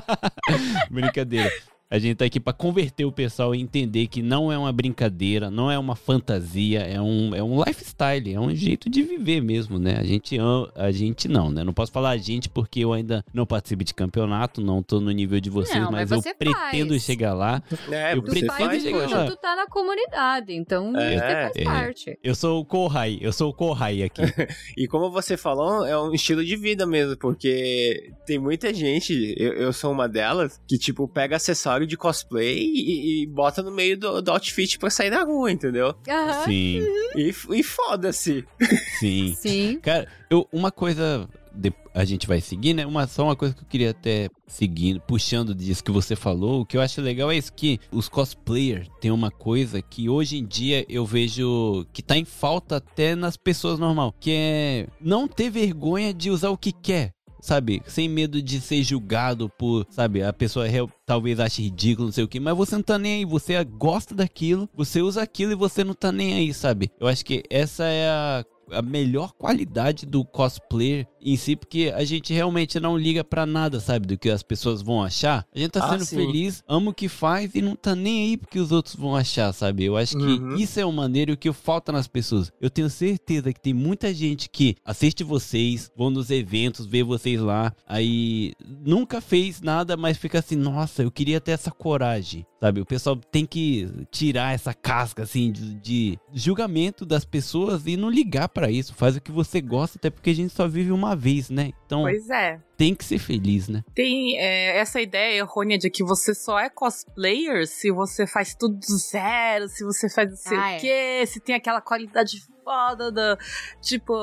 Brincadeira. 0.90 1.52
A 1.94 1.98
gente 2.00 2.16
tá 2.16 2.24
aqui 2.24 2.40
pra 2.40 2.52
converter 2.52 3.04
o 3.04 3.12
pessoal 3.12 3.54
e 3.54 3.60
entender 3.60 4.08
que 4.08 4.20
não 4.20 4.50
é 4.50 4.58
uma 4.58 4.72
brincadeira, 4.72 5.48
não 5.48 5.70
é 5.70 5.78
uma 5.78 5.94
fantasia, 5.94 6.80
é 6.80 7.00
um, 7.00 7.32
é 7.32 7.40
um 7.40 7.62
lifestyle, 7.62 8.34
é 8.34 8.40
um 8.40 8.52
jeito 8.52 8.90
de 8.90 9.00
viver 9.00 9.40
mesmo, 9.40 9.78
né? 9.78 9.98
A 10.00 10.02
gente, 10.02 10.36
a 10.74 10.90
gente 10.90 11.28
não, 11.28 11.50
né? 11.52 11.62
Não 11.62 11.72
posso 11.72 11.92
falar 11.92 12.10
a 12.10 12.16
gente 12.16 12.48
porque 12.48 12.80
eu 12.80 12.92
ainda 12.92 13.24
não 13.32 13.46
participo 13.46 13.84
de 13.84 13.94
campeonato, 13.94 14.60
não 14.60 14.82
tô 14.82 15.00
no 15.00 15.12
nível 15.12 15.38
de 15.38 15.48
vocês, 15.48 15.78
Não, 15.80 15.92
mas, 15.92 16.10
mas 16.10 16.10
eu 16.10 16.20
você 16.20 16.34
pretendo 16.34 16.94
faz. 16.94 17.02
chegar 17.04 17.32
lá. 17.32 17.62
É, 17.88 18.14
Eu 18.14 18.22
você 18.22 18.40
pretendo 18.40 18.56
faz, 18.56 18.82
chegar 18.82 19.08
lá. 19.10 19.26
Tu 19.26 19.36
tá 19.36 19.54
na 19.54 19.68
comunidade, 19.68 20.52
então 20.52 20.96
É, 20.98 21.12
você 21.12 21.20
faz 21.20 21.52
é. 21.54 21.62
parte. 21.62 22.18
Eu 22.24 22.34
sou 22.34 22.60
o 22.60 22.64
Kohai, 22.64 23.18
eu 23.20 23.32
sou 23.32 23.50
o 23.50 23.54
Kohai 23.54 24.02
aqui. 24.02 24.20
E 24.76 24.88
como 24.88 25.12
você 25.12 25.36
falou, 25.36 25.86
é 25.86 25.96
um 25.96 26.12
estilo 26.12 26.44
de 26.44 26.56
vida 26.56 26.84
mesmo, 26.84 27.16
porque 27.18 28.10
tem 28.26 28.36
muita 28.36 28.74
gente, 28.74 29.32
eu, 29.38 29.52
eu 29.52 29.72
sou 29.72 29.92
uma 29.92 30.08
delas, 30.08 30.60
que 30.66 30.76
tipo, 30.76 31.06
pega 31.06 31.36
acessórios 31.36 31.83
de 31.86 31.96
cosplay 31.96 32.58
e, 32.58 33.22
e 33.22 33.26
bota 33.26 33.62
no 33.62 33.70
meio 33.70 33.98
do, 33.98 34.20
do 34.22 34.30
outfit 34.30 34.78
pra 34.78 34.90
sair 34.90 35.10
na 35.10 35.22
rua, 35.24 35.50
entendeu? 35.50 35.94
Aham. 36.08 36.44
Sim, 36.44 36.80
E, 37.16 37.32
e 37.50 37.62
foda-se. 37.62 38.44
sim. 38.98 39.34
Sim. 39.36 39.78
Cara, 39.82 40.08
eu, 40.30 40.48
uma 40.52 40.70
coisa. 40.70 41.28
de- 41.54 41.72
a 41.96 42.04
gente 42.04 42.26
vai 42.26 42.40
seguir, 42.40 42.74
né? 42.74 42.84
Uma, 42.84 43.06
só 43.06 43.22
uma 43.22 43.36
coisa 43.36 43.54
que 43.54 43.60
eu 43.62 43.66
queria 43.68 43.90
até 43.90 44.28
seguindo, 44.48 45.00
puxando 45.00 45.54
disso 45.54 45.84
que 45.84 45.92
você 45.92 46.16
falou. 46.16 46.62
O 46.62 46.66
que 46.66 46.76
eu 46.76 46.80
acho 46.80 47.00
legal 47.00 47.30
é 47.30 47.36
isso: 47.36 47.52
que 47.52 47.78
os 47.92 48.08
cosplayers 48.08 48.88
têm 49.00 49.12
uma 49.12 49.30
coisa 49.30 49.80
que 49.80 50.08
hoje 50.08 50.36
em 50.38 50.44
dia 50.44 50.84
eu 50.88 51.06
vejo 51.06 51.86
que 51.92 52.02
tá 52.02 52.16
em 52.16 52.24
falta 52.24 52.76
até 52.78 53.14
nas 53.14 53.36
pessoas 53.36 53.78
normal, 53.78 54.12
que 54.18 54.32
é 54.32 54.86
não 55.00 55.28
ter 55.28 55.48
vergonha 55.50 56.12
de 56.12 56.30
usar 56.30 56.50
o 56.50 56.58
que 56.58 56.72
quer. 56.72 57.12
Sabe, 57.44 57.82
sem 57.86 58.08
medo 58.08 58.40
de 58.40 58.58
ser 58.58 58.82
julgado 58.82 59.50
por, 59.50 59.86
sabe, 59.90 60.22
a 60.22 60.32
pessoa 60.32 60.64
talvez 61.04 61.38
ache 61.38 61.60
ridículo, 61.60 62.06
não 62.06 62.12
sei 62.12 62.24
o 62.24 62.28
que, 62.28 62.40
mas 62.40 62.56
você 62.56 62.74
não 62.74 62.82
tá 62.82 62.98
nem 62.98 63.16
aí, 63.16 63.24
você 63.26 63.62
gosta 63.64 64.14
daquilo, 64.14 64.66
você 64.74 65.02
usa 65.02 65.20
aquilo 65.20 65.52
e 65.52 65.54
você 65.54 65.84
não 65.84 65.92
tá 65.92 66.10
nem 66.10 66.32
aí, 66.32 66.54
sabe? 66.54 66.90
Eu 66.98 67.06
acho 67.06 67.22
que 67.22 67.42
essa 67.50 67.84
é 67.84 68.08
a 68.08 68.44
a 68.70 68.80
melhor 68.80 69.32
qualidade 69.32 70.06
do 70.06 70.24
cosplayer 70.24 71.06
em 71.24 71.36
si, 71.36 71.56
porque 71.56 71.90
a 71.96 72.04
gente 72.04 72.32
realmente 72.34 72.78
não 72.78 72.98
liga 72.98 73.24
pra 73.24 73.46
nada, 73.46 73.80
sabe? 73.80 74.06
Do 74.06 74.18
que 74.18 74.28
as 74.28 74.42
pessoas 74.42 74.82
vão 74.82 75.02
achar. 75.02 75.46
A 75.54 75.58
gente 75.58 75.70
tá 75.70 75.80
Ah, 75.84 75.90
sendo 75.92 76.04
sim. 76.04 76.16
feliz, 76.16 76.62
ama 76.68 76.90
o 76.90 76.94
que 76.94 77.08
faz 77.08 77.54
e 77.54 77.62
não 77.62 77.74
tá 77.74 77.94
nem 77.94 78.24
aí 78.28 78.36
porque 78.36 78.58
os 78.58 78.70
outros 78.70 78.94
vão 78.94 79.16
achar, 79.16 79.52
sabe? 79.52 79.84
Eu 79.84 79.96
acho 79.96 80.16
que 80.16 80.22
Uhum. 80.24 80.56
isso 80.56 80.78
é 80.78 80.84
o 80.84 80.92
maneiro 80.92 81.36
que 81.36 81.50
falta 81.52 81.90
nas 81.90 82.06
pessoas. 82.06 82.52
Eu 82.60 82.68
tenho 82.68 82.90
certeza 82.90 83.52
que 83.52 83.60
tem 83.60 83.72
muita 83.72 84.12
gente 84.12 84.50
que 84.50 84.76
assiste 84.84 85.24
vocês, 85.24 85.90
vão 85.96 86.10
nos 86.10 86.30
eventos, 86.30 86.84
vê 86.86 87.02
vocês 87.02 87.40
lá, 87.40 87.72
aí 87.86 88.52
nunca 88.84 89.20
fez 89.20 89.60
nada, 89.62 89.96
mas 89.96 90.18
fica 90.18 90.38
assim, 90.40 90.56
nossa, 90.56 91.02
eu 91.02 91.10
queria 91.10 91.40
ter 91.40 91.52
essa 91.52 91.70
coragem, 91.70 92.44
sabe? 92.60 92.80
O 92.80 92.86
pessoal 92.86 93.16
tem 93.16 93.46
que 93.46 93.88
tirar 94.10 94.52
essa 94.54 94.74
casca, 94.74 95.22
assim, 95.22 95.50
de, 95.50 95.74
de 95.76 96.18
julgamento 96.32 97.06
das 97.06 97.24
pessoas 97.24 97.86
e 97.86 97.96
não 97.96 98.10
ligar 98.10 98.48
pra 98.48 98.70
isso. 98.70 98.94
Faz 98.94 99.16
o 99.16 99.20
que 99.20 99.32
você 99.32 99.60
gosta, 99.60 99.96
até 99.98 100.10
porque 100.10 100.30
a 100.30 100.34
gente 100.34 100.52
só 100.52 100.68
vive 100.68 100.90
uma 100.92 101.13
vez, 101.14 101.50
né? 101.50 101.72
Então 101.86 102.02
Pois 102.02 102.28
é. 102.30 102.60
Tem 102.76 102.94
que 102.94 103.04
ser 103.04 103.18
feliz, 103.18 103.68
né? 103.68 103.82
Tem 103.94 104.38
é, 104.38 104.78
essa 104.78 105.00
ideia 105.00 105.38
errônea 105.38 105.78
de 105.78 105.88
que 105.90 106.02
você 106.04 106.34
só 106.34 106.58
é 106.58 106.68
cosplayer 106.70 107.66
se 107.66 107.90
você 107.90 108.26
faz 108.26 108.54
tudo 108.54 108.76
do 108.76 108.96
zero, 108.98 109.68
se 109.68 109.84
você 109.84 110.08
faz 110.08 110.30
não 110.30 110.36
sei 110.36 110.56
Ah, 110.56 110.60
o 110.60 110.64
é. 110.64 110.78
quê, 110.78 111.26
se 111.26 111.40
tem 111.40 111.54
aquela 111.54 111.80
qualidade 111.80 112.42
foda 112.64 113.12
da, 113.12 113.36
tipo, 113.82 114.14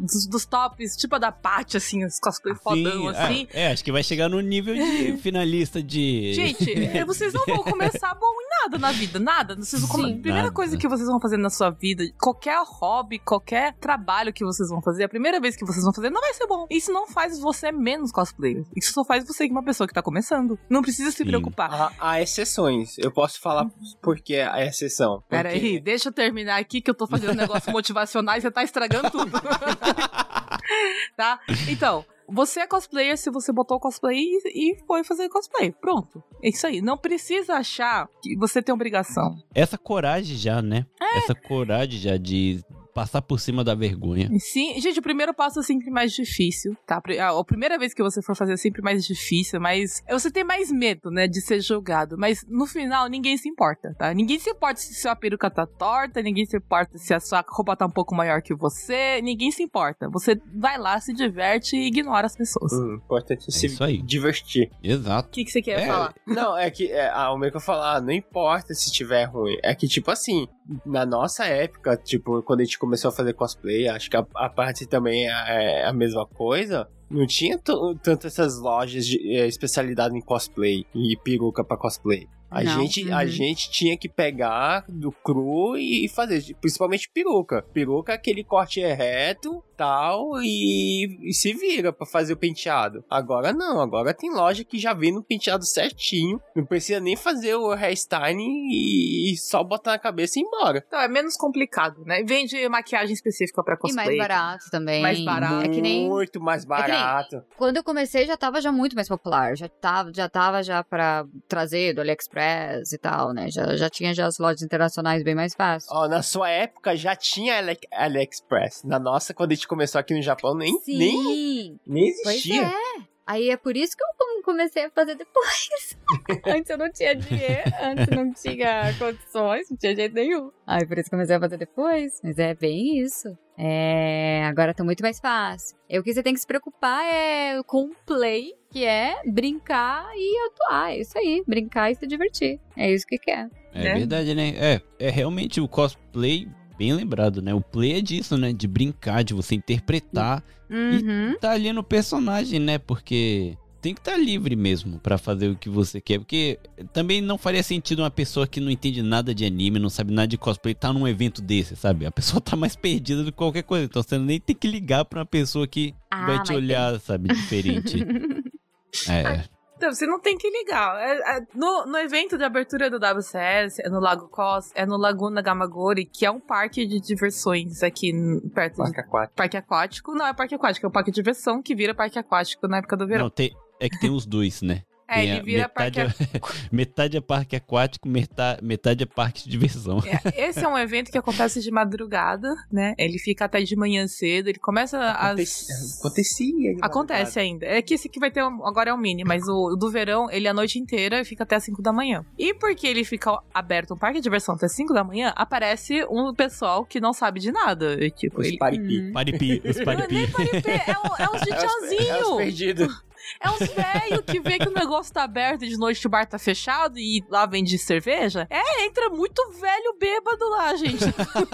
dos, 0.00 0.26
dos 0.26 0.46
tops, 0.46 0.96
tipo 0.96 1.14
a 1.16 1.18
da 1.18 1.30
Paty, 1.30 1.76
assim, 1.76 2.02
os 2.02 2.18
cosplay 2.18 2.54
fodão, 2.54 3.02
Sim, 3.02 3.08
assim. 3.08 3.46
É, 3.52 3.64
é, 3.64 3.72
acho 3.72 3.84
que 3.84 3.92
vai 3.92 4.02
chegar 4.02 4.28
no 4.28 4.40
nível 4.40 4.74
de 4.74 5.18
finalista 5.20 5.82
de. 5.82 6.32
Gente, 6.32 6.72
é, 6.72 7.04
vocês 7.04 7.32
não 7.34 7.44
vão 7.44 7.62
começar 7.62 8.14
bom 8.14 8.26
em 8.40 8.62
nada 8.62 8.78
na 8.78 8.90
vida, 8.90 9.18
nada. 9.18 9.54
Vocês 9.54 9.82
vão 9.82 9.90
come- 9.90 10.04
Sim. 10.08 10.12
primeira 10.14 10.44
Nada. 10.44 10.54
coisa 10.54 10.78
que 10.78 10.88
vocês 10.88 11.06
vão 11.08 11.20
fazer 11.20 11.36
na 11.36 11.50
sua 11.50 11.68
vida, 11.68 12.04
qualquer 12.18 12.58
hobby, 12.64 13.18
qualquer 13.18 13.74
trabalho 13.74 14.32
que 14.32 14.44
vocês 14.44 14.70
vão 14.70 14.80
fazer, 14.80 15.04
a 15.04 15.08
primeira 15.08 15.38
vez 15.38 15.54
que 15.54 15.66
vocês 15.66 15.84
vão 15.84 15.92
fazer 15.92 16.08
não 16.08 16.22
vai 16.22 16.32
ser 16.32 16.46
bom. 16.46 16.66
Isso 16.70 16.90
não 16.90 17.06
faz 17.06 17.38
você 17.38 17.67
menos 17.72 18.10
cosplayer. 18.12 18.64
Isso 18.76 18.92
só 18.92 19.04
faz 19.04 19.26
você 19.26 19.46
uma 19.48 19.62
pessoa 19.62 19.86
que 19.86 19.94
tá 19.94 20.02
começando. 20.02 20.58
Não 20.68 20.82
precisa 20.82 21.10
se 21.10 21.18
Sim. 21.18 21.24
preocupar. 21.26 21.72
Há, 21.72 21.92
há 21.98 22.22
exceções. 22.22 22.96
Eu 22.98 23.10
posso 23.12 23.40
falar 23.40 23.66
por 24.02 24.20
que 24.20 24.36
a 24.36 24.64
exceção. 24.64 25.22
Pera 25.28 25.50
Porque- 25.50 25.64
aí, 25.66 25.80
deixa 25.80 26.08
eu 26.08 26.12
terminar 26.12 26.58
aqui 26.58 26.80
que 26.80 26.90
eu 26.90 26.94
tô 26.94 27.06
fazendo 27.06 27.32
um 27.32 27.36
negócio 27.36 27.70
motivacional 27.72 28.36
e 28.36 28.40
você 28.40 28.50
tá 28.50 28.62
estragando 28.62 29.10
tudo. 29.10 29.30
tá? 31.16 31.40
Então, 31.68 32.04
você 32.28 32.60
é 32.60 32.66
cosplayer 32.66 33.16
se 33.16 33.30
você 33.30 33.52
botou 33.52 33.80
cosplay 33.80 34.18
e 34.18 34.72
e 34.72 34.78
foi 34.86 35.02
fazer 35.04 35.28
cosplay. 35.28 35.72
Pronto. 35.72 36.22
É 36.42 36.48
isso 36.50 36.66
aí. 36.66 36.80
Não 36.82 36.96
precisa 36.98 37.54
achar 37.54 38.08
que 38.22 38.36
você 38.36 38.60
tem 38.62 38.74
obrigação. 38.74 39.34
Essa 39.54 39.78
coragem 39.78 40.36
já, 40.36 40.60
né? 40.60 40.86
É. 41.00 41.18
Essa 41.18 41.34
coragem 41.34 41.98
já 41.98 42.16
de 42.16 42.62
passar 42.98 43.22
por 43.22 43.38
cima 43.38 43.62
da 43.62 43.76
vergonha. 43.76 44.28
Sim, 44.40 44.80
gente, 44.80 44.98
o 44.98 45.02
primeiro 45.02 45.32
passo 45.32 45.60
é 45.60 45.62
sempre 45.62 45.88
mais 45.88 46.12
difícil, 46.12 46.76
tá? 46.84 47.00
A 47.20 47.44
primeira 47.44 47.78
vez 47.78 47.94
que 47.94 48.02
você 48.02 48.20
for 48.20 48.34
fazer 48.34 48.54
é 48.54 48.56
sempre 48.56 48.82
mais 48.82 49.04
difícil, 49.06 49.60
mas 49.60 50.02
você 50.10 50.32
tem 50.32 50.42
mais 50.42 50.72
medo, 50.72 51.08
né, 51.08 51.28
de 51.28 51.40
ser 51.40 51.60
julgado. 51.60 52.16
Mas 52.18 52.44
no 52.48 52.66
final, 52.66 53.06
ninguém 53.08 53.36
se 53.36 53.48
importa, 53.48 53.94
tá? 53.96 54.12
Ninguém 54.12 54.36
se 54.40 54.50
importa 54.50 54.80
se 54.80 54.94
sua 55.00 55.14
peruca 55.14 55.48
tá 55.48 55.64
torta, 55.64 56.20
ninguém 56.20 56.44
se 56.44 56.56
importa 56.56 56.98
se 56.98 57.14
a 57.14 57.20
sua 57.20 57.44
roupa 57.48 57.76
tá 57.76 57.86
um 57.86 57.90
pouco 57.90 58.16
maior 58.16 58.42
que 58.42 58.52
você, 58.54 59.20
ninguém 59.22 59.52
se 59.52 59.62
importa. 59.62 60.08
Você 60.10 60.34
vai 60.52 60.76
lá, 60.76 60.98
se 60.98 61.12
diverte 61.14 61.76
e 61.76 61.86
ignora 61.86 62.26
as 62.26 62.36
pessoas. 62.36 62.72
O 62.72 62.78
Hum, 62.82 62.94
importante 62.96 63.44
é 63.48 63.52
se 63.52 63.66
isso 63.66 63.84
aí. 63.84 64.02
divertir. 64.02 64.70
Exato. 64.82 65.28
que, 65.30 65.44
que 65.44 65.50
você 65.52 65.62
quer 65.62 65.80
É, 65.82 65.86
falar? 65.86 66.14
Não, 66.26 66.56
é 66.58 66.68
que 66.70 66.90
é, 66.90 67.10
ah, 67.10 67.30
o 67.32 67.38
meio 67.38 67.52
que 67.52 67.56
eu 67.58 67.60
falar, 67.60 68.00
não 68.00 68.12
importa 68.12 68.74
se 68.74 68.90
tiver 68.90 69.24
ruim. 69.24 69.56
É 69.62 69.72
que, 69.74 69.86
tipo 69.86 70.10
assim, 70.10 70.48
na 70.84 71.04
nossa 71.06 71.44
época, 71.44 71.96
tipo, 71.96 72.42
quando 72.42 72.60
a 72.60 72.64
gente 72.64 72.78
começou 72.78 72.87
a 73.10 73.12
fazer 73.12 73.32
cosplay, 73.34 73.88
acho 73.88 74.10
que 74.10 74.16
a, 74.16 74.26
a 74.34 74.48
parte 74.48 74.86
também 74.86 75.26
é 75.28 75.84
a 75.84 75.92
mesma 75.92 76.26
coisa. 76.26 76.88
Não 77.10 77.26
tinha 77.26 77.58
tanto 77.58 78.26
essas 78.26 78.58
lojas 78.58 79.06
de 79.06 79.34
é, 79.36 79.46
especialidade 79.46 80.16
em 80.16 80.20
cosplay 80.20 80.84
e 80.94 81.16
peruca 81.24 81.64
pra 81.64 81.76
cosplay. 81.76 82.26
A 82.50 82.62
Não. 82.62 82.80
gente, 82.80 83.10
a 83.12 83.18
Uhum. 83.20 83.26
gente 83.26 83.70
tinha 83.70 83.96
que 83.96 84.08
pegar 84.08 84.84
do 84.88 85.12
cru 85.12 85.76
e 85.76 86.08
fazer, 86.08 86.42
principalmente 86.60 87.08
peruca. 87.12 87.62
Peruca, 87.72 88.14
aquele 88.14 88.42
corte 88.42 88.80
é 88.82 88.92
reto, 88.94 89.62
tal, 89.78 90.42
e, 90.42 91.30
e 91.30 91.32
se 91.32 91.52
vira 91.54 91.92
pra 91.92 92.04
fazer 92.04 92.32
o 92.32 92.36
penteado. 92.36 93.04
Agora 93.08 93.52
não, 93.52 93.80
agora 93.80 94.12
tem 94.12 94.30
loja 94.34 94.64
que 94.64 94.76
já 94.78 94.92
vem 94.92 95.12
no 95.12 95.22
penteado 95.22 95.64
certinho, 95.64 96.40
não 96.54 96.66
precisa 96.66 96.98
nem 97.00 97.14
fazer 97.16 97.54
o 97.54 97.70
hairstyling 97.70 98.68
e, 98.70 99.32
e 99.32 99.36
só 99.38 99.62
botar 99.62 99.92
na 99.92 99.98
cabeça 99.98 100.38
e 100.38 100.42
ir 100.42 100.46
embora. 100.46 100.84
Então, 100.86 101.00
é 101.00 101.06
menos 101.08 101.36
complicado, 101.36 102.04
né? 102.04 102.22
Vende 102.24 102.68
maquiagem 102.68 103.14
específica 103.14 103.62
pra 103.62 103.74
E 103.74 103.78
cosplay. 103.78 104.06
mais 104.06 104.18
barato 104.18 104.64
também. 104.70 105.00
Mais 105.00 105.24
barato. 105.24 105.64
É 105.64 105.68
que 105.68 105.80
nem 105.80 106.08
Muito 106.08 106.40
mais 106.40 106.64
que 106.64 106.70
nem- 106.70 106.78
barato. 106.80 107.44
quando 107.56 107.76
eu 107.76 107.84
comecei 107.84 108.26
já 108.26 108.36
tava 108.36 108.60
já 108.60 108.72
muito 108.72 108.96
mais 108.96 109.08
popular, 109.08 109.56
já 109.56 109.68
tava 109.68 110.10
já 110.12 110.28
tava 110.28 110.62
já 110.62 110.82
para 110.82 111.24
trazer 111.46 111.94
do 111.94 112.00
AliExpress 112.00 112.92
e 112.92 112.98
tal, 112.98 113.32
né? 113.32 113.48
Já, 113.50 113.76
já 113.76 113.88
tinha 113.88 114.12
já 114.12 114.26
as 114.26 114.38
lojas 114.38 114.62
internacionais 114.62 115.22
bem 115.22 115.34
mais 115.36 115.54
fácil. 115.54 115.88
Ó, 115.92 116.08
na 116.08 116.22
sua 116.22 116.50
época 116.50 116.96
já 116.96 117.14
tinha 117.14 117.58
Ale 117.58 117.78
AliExpress. 117.92 118.82
Na 118.84 118.98
nossa, 118.98 119.32
quando 119.32 119.52
a 119.52 119.54
gente 119.54 119.67
começou 119.68 119.98
aqui 120.00 120.14
no 120.14 120.22
Japão, 120.22 120.54
nem, 120.54 120.72
nem, 120.88 121.22
Sim. 121.22 121.80
nem 121.86 122.12
Pois 122.24 122.36
existia. 122.36 122.62
é. 122.66 123.08
Aí 123.26 123.50
é 123.50 123.58
por 123.58 123.76
isso 123.76 123.94
que 123.94 124.02
eu 124.02 124.06
com- 124.18 124.42
comecei 124.42 124.86
a 124.86 124.90
fazer 124.90 125.14
depois. 125.14 125.98
antes 126.46 126.70
eu 126.70 126.78
não 126.78 126.90
tinha 126.90 127.14
dinheiro, 127.14 127.62
antes 127.82 128.06
não 128.08 128.32
tinha 128.32 128.94
condições, 128.98 129.68
não 129.70 129.76
tinha 129.76 129.94
jeito 129.94 130.14
nenhum. 130.14 130.50
Aí 130.66 130.86
por 130.86 130.96
isso 130.98 131.10
que 131.10 131.14
eu 131.14 131.18
comecei 131.18 131.36
a 131.36 131.40
fazer 131.40 131.58
depois. 131.58 132.18
Mas 132.24 132.38
é 132.38 132.54
bem 132.54 132.98
isso. 133.00 133.36
É, 133.58 134.44
agora 134.46 134.72
tá 134.72 134.82
muito 134.82 135.02
mais 135.02 135.20
fácil. 135.20 135.76
E 135.90 135.98
o 135.98 136.02
que 136.02 136.14
você 136.14 136.22
tem 136.22 136.32
que 136.32 136.40
se 136.40 136.46
preocupar 136.46 137.04
é 137.04 137.62
com 137.64 137.82
o 137.84 137.94
play, 138.06 138.54
que 138.70 138.86
é 138.86 139.20
brincar 139.26 140.06
e 140.16 140.46
atuar. 140.46 140.92
É 140.92 140.98
isso 141.00 141.18
aí, 141.18 141.42
brincar 141.46 141.90
e 141.90 141.96
se 141.96 142.06
divertir. 142.06 142.58
É 142.74 142.90
isso 142.90 143.06
que 143.06 143.18
quer. 143.18 143.50
É 143.74 143.82
Né? 143.82 143.94
verdade, 143.94 144.34
né? 144.34 144.54
É, 144.56 144.80
é 144.98 145.10
realmente 145.10 145.60
o 145.60 145.68
cosplay 145.68 146.48
bem 146.78 146.92
lembrado, 146.92 147.42
né? 147.42 147.52
O 147.52 147.60
play 147.60 147.92
é 147.94 148.00
disso, 148.00 148.36
né? 148.36 148.52
De 148.52 148.66
brincar, 148.68 149.22
de 149.24 149.34
você 149.34 149.54
interpretar 149.54 150.42
Uhum. 150.70 151.34
tá 151.40 151.52
ali 151.52 151.72
no 151.72 151.82
personagem, 151.82 152.60
né? 152.60 152.78
Porque 152.78 153.56
tem 153.80 153.94
que 153.94 154.00
estar 154.00 154.16
livre 154.16 154.54
mesmo 154.56 154.98
pra 154.98 155.16
fazer 155.16 155.48
o 155.48 155.56
que 155.56 155.68
você 155.68 156.00
quer. 156.00 156.18
Porque 156.18 156.58
também 156.92 157.20
não 157.20 157.38
faria 157.38 157.62
sentido 157.62 158.00
uma 158.00 158.10
pessoa 158.10 158.46
que 158.46 158.60
não 158.60 158.70
entende 158.70 159.02
nada 159.02 159.34
de 159.34 159.44
anime, 159.44 159.78
não 159.78 159.88
sabe 159.88 160.12
nada 160.12 160.28
de 160.28 160.36
cosplay, 160.36 160.74
tá 160.74 160.92
num 160.92 161.06
evento 161.08 161.40
desse, 161.40 161.74
sabe? 161.76 162.04
A 162.06 162.10
pessoa 162.10 162.40
tá 162.42 162.54
mais 162.56 162.76
perdida 162.76 163.22
do 163.24 163.32
que 163.32 163.38
qualquer 163.38 163.62
coisa. 163.62 163.84
Então 163.86 164.02
você 164.02 164.18
nem 164.18 164.38
tem 164.40 164.54
que 164.54 164.68
ligar 164.68 165.04
pra 165.04 165.20
uma 165.20 165.26
pessoa 165.26 165.66
que 165.66 165.94
Ah, 166.10 166.26
vai 166.26 166.42
te 166.42 166.52
olhar, 166.52 166.98
sabe? 167.00 167.28
Diferente. 167.28 167.98
É. 169.06 169.44
Então, 169.78 169.92
você 169.92 170.06
não 170.06 170.18
tem 170.18 170.36
que 170.36 170.50
ligar. 170.50 171.00
É- 171.00 171.38
é- 171.38 171.46
no, 171.54 171.86
no 171.86 171.96
evento 171.98 172.36
de 172.36 172.42
abertura 172.42 172.90
do 172.90 172.96
WCS, 172.98 173.80
é 173.80 173.88
no 173.88 174.00
Lago 174.00 174.28
Cos, 174.28 174.72
é 174.74 174.84
no 174.84 174.96
Laguna 174.96 175.40
Gamagori, 175.40 176.04
que 176.04 176.26
é 176.26 176.30
um 176.30 176.40
parque 176.40 176.84
de 176.84 177.00
diversões 177.00 177.82
aqui 177.84 178.12
perto 178.52 178.74
de 178.74 178.78
Marca 178.80 179.04
4. 179.04 179.34
parque 179.36 179.56
aquático. 179.56 180.12
Não 180.14 180.26
é 180.26 180.34
parque 180.34 180.56
aquático, 180.56 180.84
é 180.84 180.88
um 180.88 180.92
parque 180.92 181.12
de 181.12 181.14
diversão 181.14 181.62
que 181.62 181.76
vira 181.76 181.94
parque 181.94 182.18
aquático 182.18 182.66
na 182.66 182.78
época 182.78 182.96
do 182.96 183.06
verão. 183.06 183.24
Não, 183.24 183.30
tem, 183.30 183.52
é 183.80 183.88
que 183.88 184.00
tem 184.00 184.10
os 184.10 184.26
dois, 184.26 184.62
né? 184.62 184.82
É, 185.08 185.24
ele 185.24 185.42
vira 185.42 185.68
parque 185.68 185.98
metade, 186.00 186.30
é, 186.34 186.40
metade 186.72 187.16
é 187.16 187.20
parque 187.20 187.56
aquático, 187.56 188.08
metade, 188.08 188.64
metade 188.64 189.02
é 189.02 189.06
parque 189.06 189.44
de 189.44 189.50
diversão. 189.50 189.98
É, 190.06 190.48
esse 190.48 190.64
é 190.64 190.68
um 190.68 190.76
evento 190.78 191.10
que 191.10 191.18
acontece 191.18 191.60
de 191.60 191.70
madrugada, 191.70 192.54
né? 192.70 192.94
Ele 192.98 193.18
fica 193.18 193.44
até 193.46 193.60
de 193.62 193.74
manhã 193.76 194.06
cedo, 194.06 194.48
ele 194.48 194.58
começa 194.58 194.98
às... 195.12 195.66
Acontecia. 196.00 196.76
Acontece 196.82 197.38
ainda. 197.40 197.66
É 197.66 197.80
que 197.82 197.94
esse 197.94 198.08
aqui 198.08 198.18
vai 198.20 198.30
ter. 198.30 198.42
um- 198.44 198.66
agora 198.66 198.90
é 198.90 198.92
o 198.94 198.98
mini, 198.98 199.24
mas 199.24 199.46
o, 199.48 199.72
o 199.72 199.76
do 199.76 199.90
verão, 199.90 200.30
ele 200.30 200.46
é 200.46 200.50
a 200.50 200.54
noite 200.54 200.78
inteira 200.78 201.20
e 201.20 201.24
fica 201.24 201.44
até 201.44 201.56
as 201.56 201.64
5 201.64 201.80
da 201.82 201.92
manhã. 201.92 202.24
E 202.38 202.54
porque 202.54 202.86
ele 202.86 203.04
fica 203.04 203.38
aberto, 203.52 203.94
um 203.94 203.96
parque 203.98 204.18
de 204.18 204.22
diversão 204.22 204.54
até 204.54 204.68
5 204.68 204.92
da 204.92 205.02
manhã, 205.04 205.32
aparece 205.36 206.04
um 206.10 206.32
pessoal 206.34 206.84
que 206.84 207.00
não 207.00 207.12
sabe 207.12 207.40
de 207.40 207.50
nada. 207.52 207.94
E, 208.04 208.10
tipo, 208.10 208.40
Os 208.40 208.46
ele. 208.46 208.58
paripi. 208.58 208.98
Uhum. 209.00 209.12
Paripi, 209.12 209.62
os 209.64 209.76
Não 209.76 209.82
é 209.82 209.84
paripi. 209.84 210.14
nem 210.14 210.30
paripi, 210.30 210.70
é, 210.70 210.92
um- 210.98 211.22
é 211.22 211.30
uns 211.36 211.40
de 211.42 211.52
É 211.52 211.56
os- 211.66 211.92
é 212.08 212.22
os 212.22 212.36
perdidos. 212.36 213.08
É 213.40 213.50
uns 213.50 213.58
velhos 213.58 214.24
que 214.26 214.40
vê 214.40 214.58
que 214.58 214.68
o 214.68 214.72
negócio 214.72 215.12
tá 215.12 215.24
aberto 215.24 215.64
e 215.64 215.68
de 215.68 215.76
noite 215.76 216.06
o 216.06 216.10
bar 216.10 216.26
tá 216.26 216.38
fechado 216.38 216.98
e 216.98 217.24
lá 217.28 217.46
vende 217.46 217.78
cerveja. 217.78 218.46
É, 218.50 218.84
entra 218.84 219.08
muito 219.10 219.42
velho 219.60 219.96
bêbado 219.98 220.48
lá, 220.50 220.74
gente. 220.74 221.04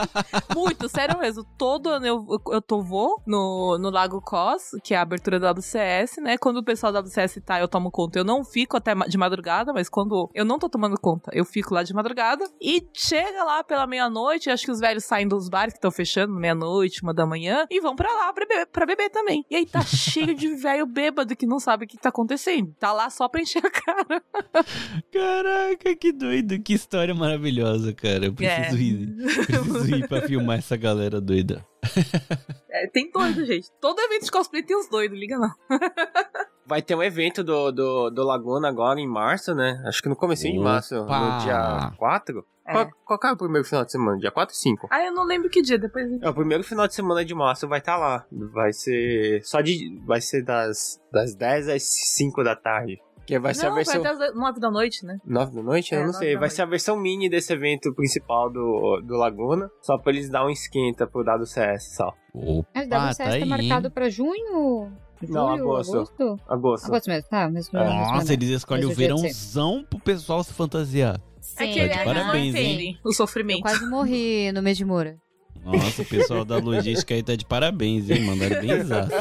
muito, 0.54 0.88
sério 0.88 1.18
mesmo. 1.18 1.44
Todo 1.58 1.88
ano 1.88 2.06
eu, 2.06 2.26
eu 2.50 2.62
tô 2.62 2.82
vou 2.82 3.20
no, 3.26 3.78
no 3.78 3.90
Lago 3.90 4.20
Cos, 4.20 4.70
que 4.82 4.94
é 4.94 4.96
a 4.96 5.02
abertura 5.02 5.40
do 5.40 5.46
WCS, 5.46 6.20
né? 6.20 6.38
Quando 6.38 6.58
o 6.58 6.64
pessoal 6.64 6.92
do 6.92 6.98
WCS 6.98 7.40
tá, 7.44 7.60
eu 7.60 7.68
tomo 7.68 7.90
conta. 7.90 8.18
Eu 8.18 8.24
não 8.24 8.44
fico 8.44 8.76
até 8.76 8.94
de 8.94 9.18
madrugada, 9.18 9.72
mas 9.72 9.88
quando 9.88 10.30
eu 10.34 10.44
não 10.44 10.58
tô 10.58 10.68
tomando 10.68 10.98
conta, 11.00 11.30
eu 11.34 11.44
fico 11.44 11.74
lá 11.74 11.82
de 11.82 11.94
madrugada. 11.94 12.48
E 12.60 12.86
chega 12.94 13.44
lá 13.44 13.64
pela 13.64 13.86
meia-noite, 13.86 14.50
acho 14.50 14.64
que 14.64 14.70
os 14.70 14.80
velhos 14.80 15.04
saem 15.04 15.26
dos 15.26 15.48
bares 15.48 15.74
que 15.74 15.78
estão 15.78 15.90
fechando, 15.90 16.34
meia-noite, 16.34 17.02
uma 17.02 17.14
da 17.14 17.26
manhã, 17.26 17.66
e 17.70 17.80
vão 17.80 17.96
pra 17.96 18.12
lá 18.12 18.32
pra 18.32 18.46
beber, 18.46 18.66
pra 18.66 18.86
beber 18.86 19.10
também. 19.10 19.44
E 19.50 19.56
aí 19.56 19.66
tá 19.66 19.82
cheio 19.82 20.34
de 20.34 20.54
velho 20.56 20.86
bêbado 20.86 21.34
que 21.34 21.46
não 21.46 21.53
sabe 21.60 21.84
o 21.84 21.88
que 21.88 21.96
tá 21.98 22.08
acontecendo. 22.08 22.74
Tá 22.78 22.92
lá 22.92 23.08
só 23.10 23.28
pra 23.28 23.40
encher 23.40 23.62
a 23.64 23.70
cara. 23.70 24.22
Caraca, 25.12 25.94
que 25.96 26.12
doido. 26.12 26.58
Que 26.60 26.74
história 26.74 27.14
maravilhosa, 27.14 27.92
cara. 27.92 28.26
Eu 28.26 28.32
preciso 28.34 28.76
É. 28.76 28.80
ir. 28.80 29.16
Preciso 29.16 29.96
ir 29.96 30.08
pra 30.08 30.22
filmar 30.22 30.58
essa 30.58 30.76
galera 30.76 31.20
doida. 31.20 31.64
É, 32.76 32.88
tem 32.88 33.08
doido, 33.08 33.46
gente. 33.46 33.68
Todo 33.80 34.00
evento 34.00 34.24
de 34.24 34.32
cosplay 34.32 34.60
tem 34.60 34.76
os 34.76 34.88
doidos, 34.88 35.16
liga 35.16 35.38
não. 35.38 35.48
Vai 36.66 36.82
ter 36.82 36.96
um 36.96 37.02
evento 37.04 37.44
do, 37.44 37.70
do, 37.70 38.10
do 38.10 38.24
Laguna 38.24 38.68
agora 38.68 38.98
em 38.98 39.06
março, 39.06 39.54
né? 39.54 39.80
Acho 39.86 40.02
que 40.02 40.08
no 40.08 40.16
comecinho 40.16 40.54
de 40.54 40.58
março, 40.58 40.92
no 40.96 41.38
dia 41.44 41.92
4. 41.96 42.44
É. 42.66 42.72
Qual, 42.72 42.88
qual 43.04 43.18
que 43.18 43.26
é 43.26 43.32
o 43.32 43.36
primeiro 43.36 43.66
final 43.66 43.84
de 43.84 43.92
semana? 43.92 44.18
Dia 44.18 44.30
4 44.30 44.54
ou 44.54 44.58
5? 44.58 44.88
Ah, 44.90 45.04
eu 45.04 45.12
não 45.12 45.24
lembro 45.24 45.50
que 45.50 45.60
dia, 45.60 45.78
depois. 45.78 46.06
É, 46.22 46.28
o 46.28 46.34
primeiro 46.34 46.64
final 46.64 46.86
de 46.88 46.94
semana 46.94 47.24
de 47.24 47.34
março 47.34 47.68
vai 47.68 47.78
estar 47.78 47.96
lá. 47.96 48.24
Vai 48.32 48.72
ser. 48.72 49.42
Só 49.44 49.60
de. 49.60 50.00
Vai 50.06 50.20
ser 50.20 50.42
das, 50.42 51.00
das 51.12 51.34
10 51.34 51.68
às 51.68 51.82
5 51.82 52.42
da 52.42 52.56
tarde. 52.56 52.98
Que 53.26 53.38
vai 53.38 53.54
ser 53.54 53.64
não, 53.66 53.72
a 53.72 53.74
versão. 53.76 54.02
vai 54.02 54.12
até 54.12 54.26
as 54.28 54.34
9 54.34 54.60
da 54.60 54.70
noite, 54.70 55.04
né? 55.06 55.18
9 55.24 55.54
da 55.56 55.62
noite? 55.62 55.94
É, 55.94 55.98
eu 56.02 56.06
não 56.06 56.12
sei. 56.12 56.32
Vai 56.34 56.40
noite. 56.40 56.54
ser 56.54 56.62
a 56.62 56.66
versão 56.66 56.96
mini 56.96 57.28
desse 57.28 57.52
evento 57.54 57.94
principal 57.94 58.50
do, 58.52 59.00
do 59.02 59.14
Laguna. 59.14 59.70
Só 59.80 59.96
pra 59.98 60.12
eles 60.12 60.28
dar 60.30 60.44
um 60.44 60.50
esquenta 60.50 61.06
pro 61.06 61.22
WCS 61.22 61.96
só. 61.96 62.12
Opa, 62.34 62.68
Mas 62.74 62.86
o 62.86 62.90
tá 62.90 63.06
WCS 63.08 63.20
aí. 63.32 63.40
tá 63.40 63.46
marcado 63.46 63.90
pra 63.90 64.08
junho? 64.10 64.90
Julho, 65.22 65.32
Não, 65.32 65.48
agosto. 65.54 65.96
agosto? 65.96 66.40
Agosto. 66.46 66.86
Agosto 66.86 67.06
mesmo, 67.08 67.28
tá? 67.30 67.48
Mesmo, 67.48 67.78
É. 67.78 67.84
mesmo, 67.84 67.98
Nossa, 67.98 68.14
mesmo. 68.18 68.32
eles 68.34 68.48
escolhem 68.50 68.84
o 68.84 68.94
verãozão 68.94 69.84
pro 69.88 69.98
pessoal 70.00 70.44
se 70.44 70.52
fantasiar. 70.52 71.18
Sim, 71.44 71.64
é 71.64 71.66
que 71.72 71.78
eles 71.78 71.96
aham. 71.96 72.04
parabéns, 72.04 72.54
hein? 72.54 72.98
o 73.04 73.08
Eu 73.08 73.12
sofrimento. 73.12 73.60
quase 73.62 73.86
morri 73.88 74.50
no 74.52 74.62
mês 74.62 74.76
de 74.76 74.84
Moura. 74.84 75.16
Nossa, 75.64 76.02
o 76.02 76.04
pessoal 76.04 76.44
da 76.44 76.56
logística 76.58 77.14
aí 77.14 77.22
tá 77.22 77.36
de 77.36 77.44
parabéns, 77.44 78.10
hein? 78.10 78.22
Mandaram 78.22 78.60
bem 78.60 78.70
exato. 78.72 79.12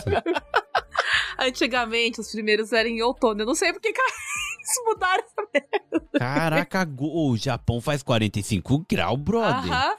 Antigamente, 1.40 2.20
os 2.20 2.32
primeiros 2.32 2.72
eram 2.72 2.90
em 2.90 3.02
outono. 3.02 3.42
Eu 3.42 3.46
não 3.46 3.56
sei 3.56 3.72
porque 3.74 3.90
eles 3.90 4.86
mudaram 4.86 5.24
essa 5.24 5.68
Caraca, 6.18 6.84
go- 6.86 7.30
o 7.32 7.38
Japão 7.38 7.82
faz 7.82 8.02
45 8.04 8.86
graus, 8.90 9.20
brother. 9.20 9.72
Aham. 9.72 9.96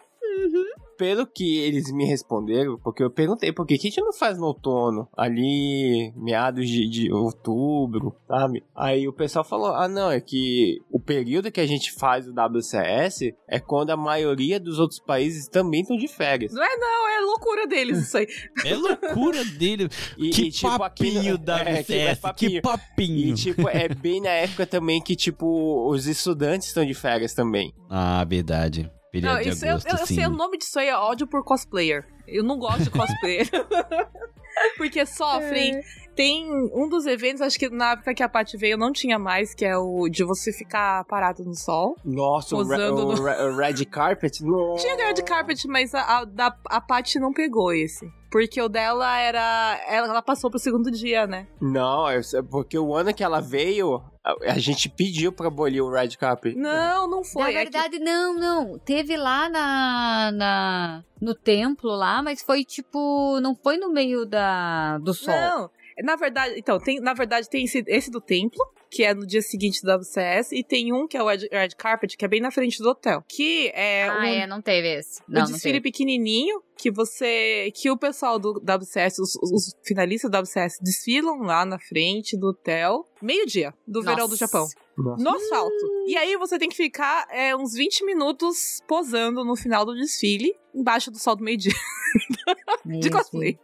Pelo 1.05 1.26
que 1.26 1.59
eles 1.59 1.93
me 1.93 2.06
responderam, 2.06 2.78
porque 2.82 3.05
eu 3.05 3.10
perguntei 3.10 3.52
por 3.52 3.66
que 3.66 3.76
que 3.76 3.89
a 3.89 3.90
gente 3.90 4.01
não 4.01 4.12
faz 4.14 4.39
no 4.39 4.47
outono, 4.47 5.06
ali 5.14 6.10
meados 6.16 6.66
de, 6.66 6.89
de 6.89 7.12
outubro, 7.12 8.16
sabe? 8.26 8.64
Aí 8.74 9.06
o 9.06 9.12
pessoal 9.12 9.44
falou: 9.44 9.74
ah, 9.74 9.86
não, 9.86 10.10
é 10.10 10.18
que 10.18 10.81
o 10.90 10.98
período 10.98 11.52
que 11.52 11.60
a 11.60 11.66
gente 11.66 11.93
faz 11.93 12.26
o 12.26 12.32
WCS 12.32 13.35
é 13.47 13.60
quando 13.60 13.90
a 13.90 13.98
maioria 13.98 14.59
dos 14.59 14.78
outros 14.78 14.98
países 14.98 15.47
também 15.47 15.82
estão 15.82 15.94
de 15.94 16.09
férias. 16.09 16.55
Não 16.55 16.64
é, 16.64 16.74
não, 16.78 17.09
é 17.10 17.20
loucura 17.20 17.66
deles 17.66 17.98
isso 17.98 18.16
aí. 18.16 18.26
É 18.64 18.74
loucura 18.74 19.44
dele. 19.44 19.89
E, 20.16 20.31
que 20.31 20.43
e, 20.44 20.51
tipo, 20.51 20.68
aqui 20.68 20.78
papinho 20.78 21.36
da 21.36 21.59
é, 21.68 21.82
que 21.82 21.94
é 21.94 22.12
WCS, 22.12 22.14
que 22.14 22.20
papinho. 22.20 22.62
papinho. 22.62 23.28
E, 23.28 23.35
tipo, 23.35 23.68
é 23.68 23.89
bem 23.89 24.20
na 24.20 24.31
época 24.31 24.64
também 24.66 25.02
que, 25.02 25.16
tipo, 25.16 25.90
os 25.90 26.06
estudantes 26.06 26.68
estão 26.68 26.85
de 26.85 26.94
férias 26.94 27.35
também. 27.35 27.74
Ah, 27.90 28.24
verdade. 28.24 28.90
Não, 29.20 29.41
de 29.41 29.49
isso 29.51 29.65
eu, 29.65 29.70
agosto, 29.73 29.86
eu, 29.89 29.99
eu 29.99 30.07
sim. 30.07 30.15
sei 30.15 30.27
o 30.27 30.31
nome 30.31 30.59
disso 30.59 30.78
aí 30.78 30.89
é 30.89 30.97
ódio 30.97 31.27
por 31.27 31.45
cosplayer. 31.45 32.07
Eu 32.27 32.43
não 32.43 32.59
gosto 32.59 32.85
de 32.85 32.91
cosplayer. 32.91 33.49
Porque 34.77 35.05
sofrem. 35.05 35.81
Tem 36.15 36.47
um 36.73 36.89
dos 36.89 37.07
eventos, 37.07 37.43
acho 37.43 37.59
que 37.59 37.69
na 37.69 37.93
época 37.93 38.15
que 38.15 38.23
a 38.23 38.28
Paty 38.28 38.57
veio 38.57 38.78
não 38.78 38.93
tinha 38.93 39.19
mais, 39.19 39.53
que 39.53 39.65
é 39.65 39.77
o 39.77 40.09
de 40.09 40.23
você 40.23 40.53
ficar 40.53 41.05
parado 41.07 41.43
no 41.45 41.55
sol. 41.57 41.97
Nossa, 42.05 42.55
o, 42.55 42.62
re- 42.62 42.89
o, 42.89 42.95
no- 42.95 43.23
re- 43.24 43.43
o 43.43 43.57
Red 43.57 43.85
Carpet. 43.86 44.41
Nossa. 44.45 44.82
Tinha 44.86 44.97
Red 45.09 45.23
Carpet, 45.24 45.66
mas 45.66 45.93
a, 45.93 46.19
a, 46.19 46.24
da, 46.24 46.57
a 46.66 46.81
Paty 46.81 47.19
não 47.19 47.32
pegou 47.32 47.73
esse. 47.73 48.07
Porque 48.35 48.61
o 48.61 48.69
dela 48.69 49.16
era. 49.20 49.81
Ela, 49.86 50.09
ela 50.09 50.20
passou 50.20 50.51
pro 50.51 50.59
segundo 50.59 50.90
dia, 50.90 51.24
né? 51.24 51.47
Não, 51.61 52.09
é 52.11 52.19
é 52.19 52.43
porque 52.43 52.77
o 52.77 52.93
ano 52.93 53.15
que 53.15 53.23
ela 53.23 53.40
veio, 53.40 54.02
a, 54.24 54.59
gente 54.59 54.89
pediu 54.89 55.31
pra 55.31 55.47
abolir 55.47 55.81
o 55.81 55.89
Red 55.89 56.16
Carpet. 56.19 56.56
Não, 56.56 57.09
não 57.09 57.23
foi. 57.23 57.43
Na 57.44 57.48
É 57.51 57.52
que- 57.52 57.59
verdade, 57.70 57.98
não, 58.01 58.35
não. 58.35 58.77
Teve 58.81 59.16
lá 59.16 59.48
na, 59.48 60.32
na 60.32 61.05
no 61.20 61.32
templo 61.32 61.90
lá, 61.94 62.24
mas 62.24 62.43
foi 62.43 62.65
tipo, 62.65 63.39
não 63.40 63.55
foi 63.55 63.77
no 63.77 63.93
meio 63.93 64.27
da 64.27 64.98
do 64.98 65.15
sol. 65.15 65.32
Não. 65.32 65.70
Na 66.03 66.16
verdade, 66.16 66.55
então, 66.57 66.79
tem, 66.79 67.01
na 67.01 67.15
verdade, 67.15 67.49
tem 67.49 67.65
esse, 67.65 67.85
esse 67.87 68.11
do 68.11 68.21
templo, 68.21 68.61
que 68.91 69.05
é 69.05 69.15
no 69.15 69.27
dia 69.27 69.43
seguinte 69.43 69.81
do 69.83 69.93
WCS, 69.93 70.53
e 70.53 70.65
tem 70.65 70.93
um 70.93 71.07
que 71.07 71.16
é 71.16 71.23
o 71.23 71.27
Red, 71.27 71.49
Red 71.51 71.71
Carpet, 71.77 72.16
que 72.16 72.25
é 72.25 72.29
bem 72.29 72.41
na 72.41 72.51
frente 72.51 72.79
do 72.83 72.89
hotel. 72.89 73.25
Que 73.29 73.69
é 73.69 74.09
ah, 74.09 74.19
um, 74.19 74.25
é, 74.25 74.47
não 74.47 74.61
teve 74.61 74.89
esse. 74.89 75.21
um 75.23 75.25
Não, 75.29 75.43
não 75.43 75.53
desfile 75.53 75.75
teve. 75.75 75.93
pequenininho, 75.93 76.62
que 76.77 76.91
você. 76.91 77.71
que 77.75 77.91
o 77.91 77.97
pessoal 77.97 78.39
do 78.39 78.53
WCS, 78.53 79.21
os, 79.21 79.37
os 79.37 79.75
finalistas 79.85 80.31
do 80.31 80.39
WCS, 80.39 80.79
desfilam 80.83 81.43
lá 81.43 81.65
na 81.65 81.79
frente 81.79 82.37
do 82.37 82.49
hotel, 82.49 83.05
meio-dia 83.23 83.73
do 83.87 84.03
verão 84.03 84.27
do 84.27 84.31
Nossa. 84.31 84.37
Japão. 84.37 84.66
Nossa. 84.97 85.23
No 85.23 85.31
asfalto. 85.31 86.07
E 86.07 86.16
aí 86.16 86.37
você 86.37 86.59
tem 86.59 86.69
que 86.69 86.77
ficar 86.77 87.27
é, 87.31 87.55
uns 87.57 87.73
20 87.75 88.05
minutos 88.05 88.81
posando 88.87 89.45
no 89.45 89.57
final 89.57 89.85
do 89.85 89.95
desfile, 89.95 90.55
embaixo 90.75 91.11
do 91.11 91.19
sol 91.19 91.37
do 91.37 91.43
meio-dia, 91.43 91.73
de 93.01 93.11
cosplay. 93.11 93.59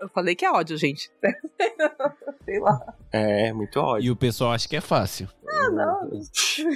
Eu 0.00 0.08
falei 0.08 0.34
que 0.34 0.44
é 0.44 0.50
ódio, 0.50 0.76
gente. 0.76 1.10
Sei 2.44 2.60
lá. 2.60 2.94
É, 3.12 3.52
muito 3.52 3.78
ódio. 3.80 4.06
E 4.06 4.10
o 4.10 4.16
pessoal 4.16 4.52
acha 4.52 4.68
que 4.68 4.76
é 4.76 4.80
fácil. 4.80 5.28
Ah, 5.46 5.70
não. 5.70 6.10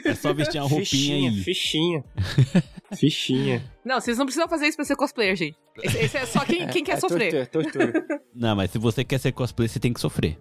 É 0.05 0.15
só 0.15 0.33
vestir 0.33 0.61
uma 0.61 0.69
roupinha 0.69 0.85
fichinha, 0.85 1.31
aí. 1.31 1.37
fichinha. 1.43 2.05
fichinha. 2.97 3.63
Não, 3.85 4.01
vocês 4.01 4.19
não 4.19 4.27
precisam 4.27 4.49
fazer 4.49 4.67
isso 4.67 4.77
pra 4.77 4.85
ser 4.85 4.97
cosplayer, 4.97 5.37
gente. 5.37 5.57
Esse, 5.83 5.99
esse 5.99 6.17
é 6.17 6.27
só 6.27 6.45
quem, 6.45 6.67
quem 6.69 6.85
quer 6.85 6.93
é 6.93 7.01
sofrer. 7.01 7.49
Tortura, 7.49 7.93
tortura. 7.93 8.23
Não, 8.35 8.57
mas 8.57 8.71
se 8.71 8.79
você 8.79 9.05
quer 9.05 9.19
ser 9.19 9.33
cosplay, 9.33 9.69
você 9.69 9.79
tem 9.79 9.93
que 9.93 10.01
sofrer. 10.01 10.39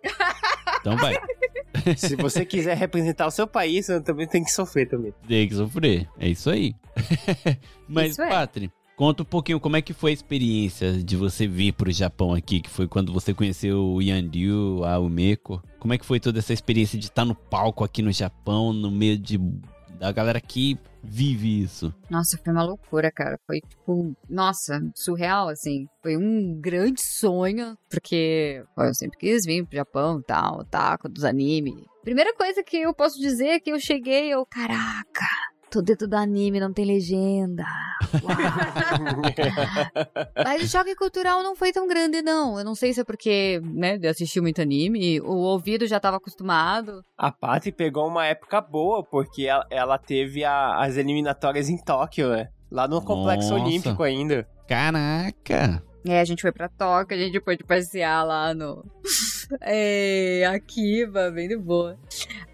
Então 0.80 0.98
vai, 0.98 1.16
Se 1.98 2.16
você 2.16 2.46
quiser 2.46 2.78
representar 2.78 3.28
o 3.28 3.32
seu 3.32 3.48
país, 3.48 3.86
você 3.86 4.02
também 4.02 4.28
tem 4.28 4.44
que 4.44 4.52
sofrer 4.52 4.88
também. 4.88 5.14
tem 5.28 5.48
que 5.48 5.56
sofrer. 5.56 6.08
É 6.20 6.28
isso 6.28 6.50
aí. 6.50 6.76
mas, 7.88 8.12
Isso 8.14 8.22
é. 8.22 8.30
Patri, 8.30 8.72
conta 9.02 9.24
um 9.24 9.26
pouquinho 9.26 9.60
como 9.60 9.76
é 9.76 9.82
que 9.82 9.94
foi 9.94 10.12
a 10.12 10.14
experiência 10.14 10.94
de 10.94 11.18
você 11.18 11.48
vir 11.48 11.74
pro 11.74 11.92
Japão 11.92 12.36
aqui, 12.36 12.62
que 12.62 12.70
foi 12.70 12.88
quando 12.88 13.12
você 13.12 13.34
conheceu 13.34 13.84
o 13.84 14.00
Yanryu, 14.00 14.84
a 14.84 15.00
Umeko. 15.00 15.60
Como 15.80 15.92
é 15.92 15.98
que 15.98 16.06
foi 16.06 16.20
toda 16.20 16.38
essa 16.38 16.54
experiência 16.54 17.00
de 17.00 17.06
estar 17.06 17.26
no 17.26 17.34
palco 17.34 17.84
aqui 17.84 18.04
no 18.04 18.12
Japão, 18.12 18.72
no 18.72 18.92
meio 18.92 19.18
de 19.18 19.40
da 19.98 20.12
galera 20.12 20.40
que 20.40 20.78
vive 21.04 21.64
isso? 21.64 21.92
Nossa, 22.12 22.38
foi 22.38 22.54
uma 22.54 22.62
loucura, 22.62 23.12
cara. 23.12 23.40
Foi 23.48 23.60
tipo, 23.62 24.16
nossa, 24.30 24.80
surreal, 24.94 25.50
assim. 25.50 25.88
Foi 26.04 26.16
um 26.16 26.60
grande 26.62 27.02
sonho, 27.02 27.76
porque 27.90 28.64
eu 28.78 28.94
sempre 28.94 29.18
quis 29.18 29.46
vir 29.48 29.66
pro 29.66 29.78
Japão 29.78 30.20
e 30.20 30.24
tal, 30.24 30.64
taco 30.66 31.10
dos 31.10 31.24
anime. 31.24 31.88
Primeira 32.04 32.36
coisa 32.36 32.64
que 32.64 32.78
eu 32.78 32.94
posso 32.94 33.20
dizer 33.20 33.48
é 33.48 33.60
que 33.60 33.72
eu 33.72 33.80
cheguei, 33.80 34.32
eu, 34.32 34.46
caraca, 34.46 35.26
tô 35.72 35.82
dentro 35.82 36.08
do 36.08 36.16
anime, 36.16 36.60
não 36.60 36.74
tem 36.74 36.86
legenda. 36.86 37.64
Mas 40.44 40.64
o 40.64 40.68
choque 40.68 40.96
cultural 40.96 41.42
não 41.44 41.56
foi 41.56 41.72
tão 41.72 41.88
grande, 41.88 42.22
não. 42.22 42.60
Eu 42.60 42.66
não 42.66 42.76
sei 42.76 42.94
se 42.94 43.02
é 43.02 43.04
porque, 43.04 43.62
né, 43.64 43.98
eu 44.02 44.10
assisti 44.12 44.42
muito 44.42 44.62
anime, 44.62 45.22
o 45.22 45.34
ouvido 45.34 45.88
já 45.88 46.00
tava 46.00 46.18
acostumado. 46.18 47.04
A 47.18 47.32
Patty 47.32 47.72
pegou 47.72 48.08
uma 48.08 48.26
época 48.26 48.60
boa, 48.62 49.04
porque 49.04 49.44
ela, 49.48 49.66
ela 49.70 49.98
teve 49.98 50.44
a- 50.44 50.78
as 50.84 50.98
eliminatórias 50.98 51.70
em 51.70 51.78
Tóquio, 51.78 52.30
né? 52.30 52.50
Lá 52.70 52.88
no 52.88 53.02
Complexo 53.02 53.52
Nossa. 53.52 53.64
Olímpico 53.64 54.04
ainda. 54.04 54.48
Caraca! 54.68 55.82
É, 56.06 56.20
a 56.20 56.26
gente 56.26 56.42
foi 56.42 56.52
pra 56.52 56.68
Tóquio, 56.68 57.16
a 57.18 57.20
gente 57.22 57.40
pôde 57.40 57.64
passear 57.64 58.24
lá 58.26 58.54
no. 58.54 58.84
É, 59.60 60.46
Akiba, 60.46 61.30
bem 61.30 61.50
de 61.50 61.58
boa. 61.58 61.98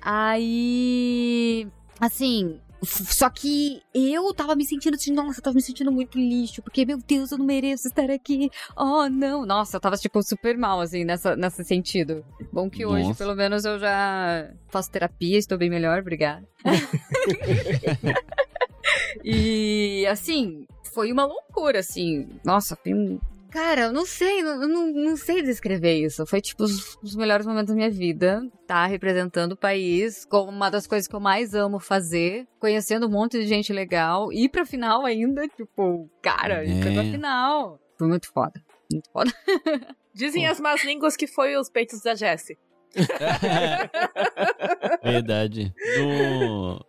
Aí. 0.01 1.67
Assim. 1.99 2.59
Só 2.83 3.29
que 3.29 3.81
eu 3.93 4.33
tava 4.33 4.55
me 4.55 4.65
sentindo 4.65 4.95
assim, 4.95 5.11
nossa, 5.11 5.39
eu 5.39 5.43
tava 5.43 5.55
me 5.55 5.61
sentindo 5.61 5.91
muito 5.91 6.17
lixo, 6.17 6.61
porque, 6.61 6.85
meu 6.85 6.97
Deus, 6.97 7.31
eu 7.31 7.37
não 7.37 7.45
mereço 7.45 7.87
estar 7.87 8.09
aqui. 8.09 8.49
Oh, 8.75 9.09
não. 9.09 9.45
Nossa, 9.45 9.77
eu 9.77 9.81
tava, 9.81 9.97
tipo, 9.97 10.21
super 10.21 10.57
mal, 10.57 10.81
assim, 10.81 11.03
nessa, 11.03 11.35
nesse 11.35 11.63
sentido. 11.63 12.23
Bom 12.51 12.69
que 12.69 12.85
hoje, 12.85 13.07
Nossa. 13.07 13.17
pelo 13.17 13.35
menos, 13.35 13.65
eu 13.65 13.79
já 13.79 14.51
faço 14.69 14.91
terapia, 14.91 15.37
estou 15.37 15.57
bem 15.57 15.69
melhor, 15.69 15.99
obrigada. 15.99 16.47
e, 19.23 20.05
assim, 20.07 20.65
foi 20.97 21.11
uma 21.11 21.25
loucura, 21.25 21.79
assim. 21.79 22.27
Nossa, 22.43 22.75
foi 22.75 22.93
um. 22.93 23.19
Cara, 23.57 23.85
eu 23.85 23.91
não 23.91 24.05
sei, 24.05 24.41
eu 24.41 24.67
não, 24.67 24.93
não 24.93 25.17
sei 25.17 25.41
descrever 25.41 25.95
isso. 25.95 26.23
Foi, 26.27 26.39
tipo, 26.39 26.63
os, 26.63 26.95
os 27.01 27.15
melhores 27.15 27.43
momentos 27.43 27.69
da 27.69 27.75
minha 27.75 27.89
vida. 27.89 28.39
Tá 28.67 28.85
representando 28.85 29.53
o 29.53 29.57
país 29.57 30.23
como 30.25 30.51
uma 30.51 30.69
das 30.69 30.85
coisas 30.85 31.07
que 31.07 31.15
eu 31.15 31.19
mais 31.19 31.55
amo 31.55 31.79
fazer. 31.79 32.47
Conhecendo 32.59 33.07
um 33.07 33.09
monte 33.09 33.39
de 33.39 33.47
gente 33.47 33.73
legal. 33.73 34.31
Ir 34.31 34.49
pra 34.49 34.63
final 34.63 35.07
ainda, 35.07 35.47
tipo, 35.47 36.07
cara, 36.21 36.63
ir 36.63 36.79
pra 36.81 36.91
É. 36.91 37.11
final. 37.11 37.79
Foi 37.97 38.07
muito 38.07 38.31
foda. 38.31 38.63
Muito 38.91 39.09
foda. 39.11 39.33
Dizem 40.13 40.45
as 40.45 40.59
más 40.59 40.83
línguas 40.83 41.17
que 41.17 41.25
foi 41.25 41.57
os 41.57 41.67
peitos 41.67 41.99
da 42.03 42.13
Jessie. 42.13 42.59
Verdade. 45.03 45.73
No, 45.97 46.85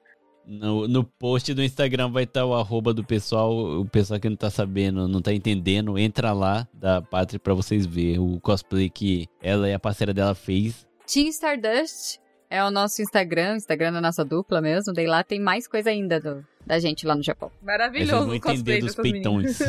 no, 0.49 0.89
no 0.89 1.05
post 1.05 1.53
do 1.53 1.63
Instagram 1.63 2.09
vai 2.09 2.25
estar 2.25 2.47
o 2.47 2.55
arroba 2.55 2.95
do 2.95 3.05
pessoal. 3.05 3.81
O 3.81 3.85
pessoal 3.85 4.19
que 4.19 4.31
não 4.31 4.37
tá 4.37 4.49
sabendo, 4.49 5.07
não 5.07 5.21
tá 5.21 5.33
entendendo, 5.33 5.99
entra 5.99 6.33
lá 6.33 6.67
da 6.73 7.03
Pátria 7.03 7.39
pra 7.39 7.53
vocês 7.53 7.85
verem 7.85 8.19
o 8.19 8.41
cosplay 8.41 8.89
que 8.89 9.29
ela 9.43 9.69
e 9.69 9.75
a 9.75 9.79
parceira 9.79 10.15
dela 10.15 10.35
fez. 10.35 10.87
Team 11.07 11.29
Stardust 11.29 12.19
é 12.49 12.65
o 12.65 12.71
nosso 12.71 13.03
Instagram, 13.03 13.53
o 13.53 13.57
Instagram 13.57 13.93
da 13.93 14.01
nossa 14.01 14.25
dupla 14.25 14.63
mesmo. 14.63 14.95
Daí 14.95 15.07
lá 15.07 15.23
tem 15.23 15.39
mais 15.39 15.69
coisa 15.69 15.91
ainda 15.91 16.19
do, 16.19 16.43
da 16.67 16.79
gente 16.79 17.07
lá 17.07 17.15
no 17.15 17.23
Japão. 17.23 17.53
Maravilhoso 17.63 18.27
vão 18.27 18.35
entender 18.35 18.81
dos 18.81 18.95
peitões. 18.95 19.59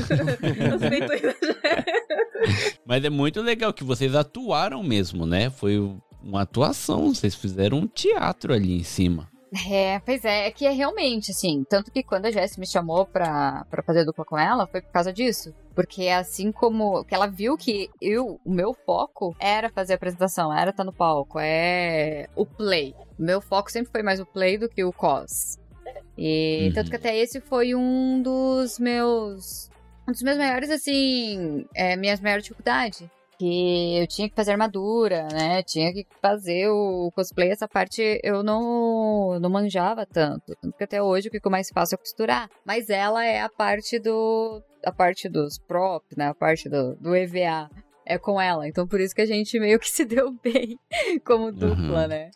Mas 2.86 3.04
é 3.04 3.10
muito 3.10 3.42
legal 3.42 3.74
que 3.74 3.84
vocês 3.84 4.16
atuaram 4.16 4.82
mesmo, 4.82 5.26
né? 5.26 5.50
Foi 5.50 5.78
uma 6.24 6.44
atuação, 6.44 7.14
vocês 7.14 7.36
fizeram 7.36 7.80
um 7.80 7.88
teatro 7.88 8.54
ali 8.54 8.74
em 8.74 8.84
cima. 8.84 9.30
É, 9.70 10.00
pois 10.00 10.24
é, 10.24 10.48
é 10.48 10.52
que 10.52 10.66
é 10.66 10.70
realmente, 10.72 11.32
assim, 11.32 11.64
tanto 11.68 11.92
que 11.92 12.04
quando 12.04 12.26
a 12.28 12.32
Jessie 12.32 12.60
me 12.60 12.68
chamou 12.68 13.06
pra, 13.06 13.66
pra 13.70 13.82
fazer 13.82 14.06
dupla 14.06 14.24
com 14.24 14.38
ela, 14.38 14.68
foi 14.68 14.82
por 14.82 14.92
causa 14.92 15.12
disso. 15.12 15.54
Porque 15.74 16.08
assim 16.10 16.52
como 16.52 17.04
que 17.06 17.16
ela 17.16 17.26
viu 17.28 17.58
que 17.58 17.90
eu, 18.02 18.40
o 18.46 18.52
meu 18.52 18.74
foco 18.86 19.36
era 19.40 19.70
fazer 19.70 19.94
a 19.94 19.96
apresentação, 19.96 20.54
era 20.54 20.70
estar 20.70 20.84
no 20.84 20.94
palco, 20.94 21.40
é 21.40 22.28
o 22.36 22.46
play. 22.46 22.94
O 23.18 23.24
meu 23.24 23.42
foco 23.42 23.72
sempre 23.72 23.92
foi 23.92 24.04
mais 24.04 24.20
o 24.20 24.26
play 24.26 24.58
do 24.58 24.70
que 24.70 24.84
o 24.84 24.94
cos. 24.94 25.58
E 26.18 26.68
Uhum. 26.68 26.74
tanto 26.74 26.90
que 26.90 26.96
até 26.98 27.18
esse 27.18 27.40
foi 27.42 27.74
um 27.74 28.22
dos 28.22 28.78
meus. 28.78 29.70
Um 30.08 30.12
dos 30.12 30.22
meus 30.22 30.38
maiores, 30.38 30.70
assim. 30.70 31.66
É, 31.74 31.96
minhas 31.96 32.20
maiores 32.20 32.44
dificuldades. 32.44 33.08
Que 33.40 33.98
eu 34.00 34.06
tinha 34.08 34.30
que 34.30 34.36
fazer 34.36 34.52
armadura, 34.52 35.26
né? 35.32 35.64
Tinha 35.64 35.94
que 35.94 36.06
fazer 36.22 36.68
o 36.68 37.10
cosplay. 37.16 37.50
Essa 37.50 37.70
parte 37.70 38.20
eu 38.22 38.44
não, 38.44 39.40
não 39.40 39.50
manjava 39.50 40.06
tanto. 40.06 40.54
Tanto 40.62 40.78
que 40.78 40.84
até 40.84 41.02
hoje 41.02 41.30
o 41.30 41.32
que 41.32 41.40
eu 41.42 41.50
mais 41.52 41.70
faço 41.70 41.96
é 41.96 41.98
costurar. 41.98 42.50
Mas 42.66 42.90
ela 42.90 43.26
é 43.26 43.40
a 43.42 43.48
parte 43.50 43.98
do. 43.98 44.62
A 44.86 44.92
parte 44.92 45.30
dos 45.30 45.58
props, 45.58 46.18
né? 46.18 46.28
A 46.28 46.34
parte 46.36 46.68
do, 46.68 46.96
do 46.96 47.16
EVA. 47.16 47.70
É 48.06 48.18
com 48.18 48.42
ela. 48.42 48.68
Então 48.68 48.86
por 48.88 49.00
isso 49.00 49.16
que 49.16 49.22
a 49.22 49.26
gente 49.26 49.58
meio 49.60 49.80
que 49.80 49.88
se 49.90 50.04
deu 50.04 50.32
bem 50.44 50.78
como 51.26 51.52
dupla, 51.52 52.02
Uhum. 52.04 52.08
né? 52.08 52.32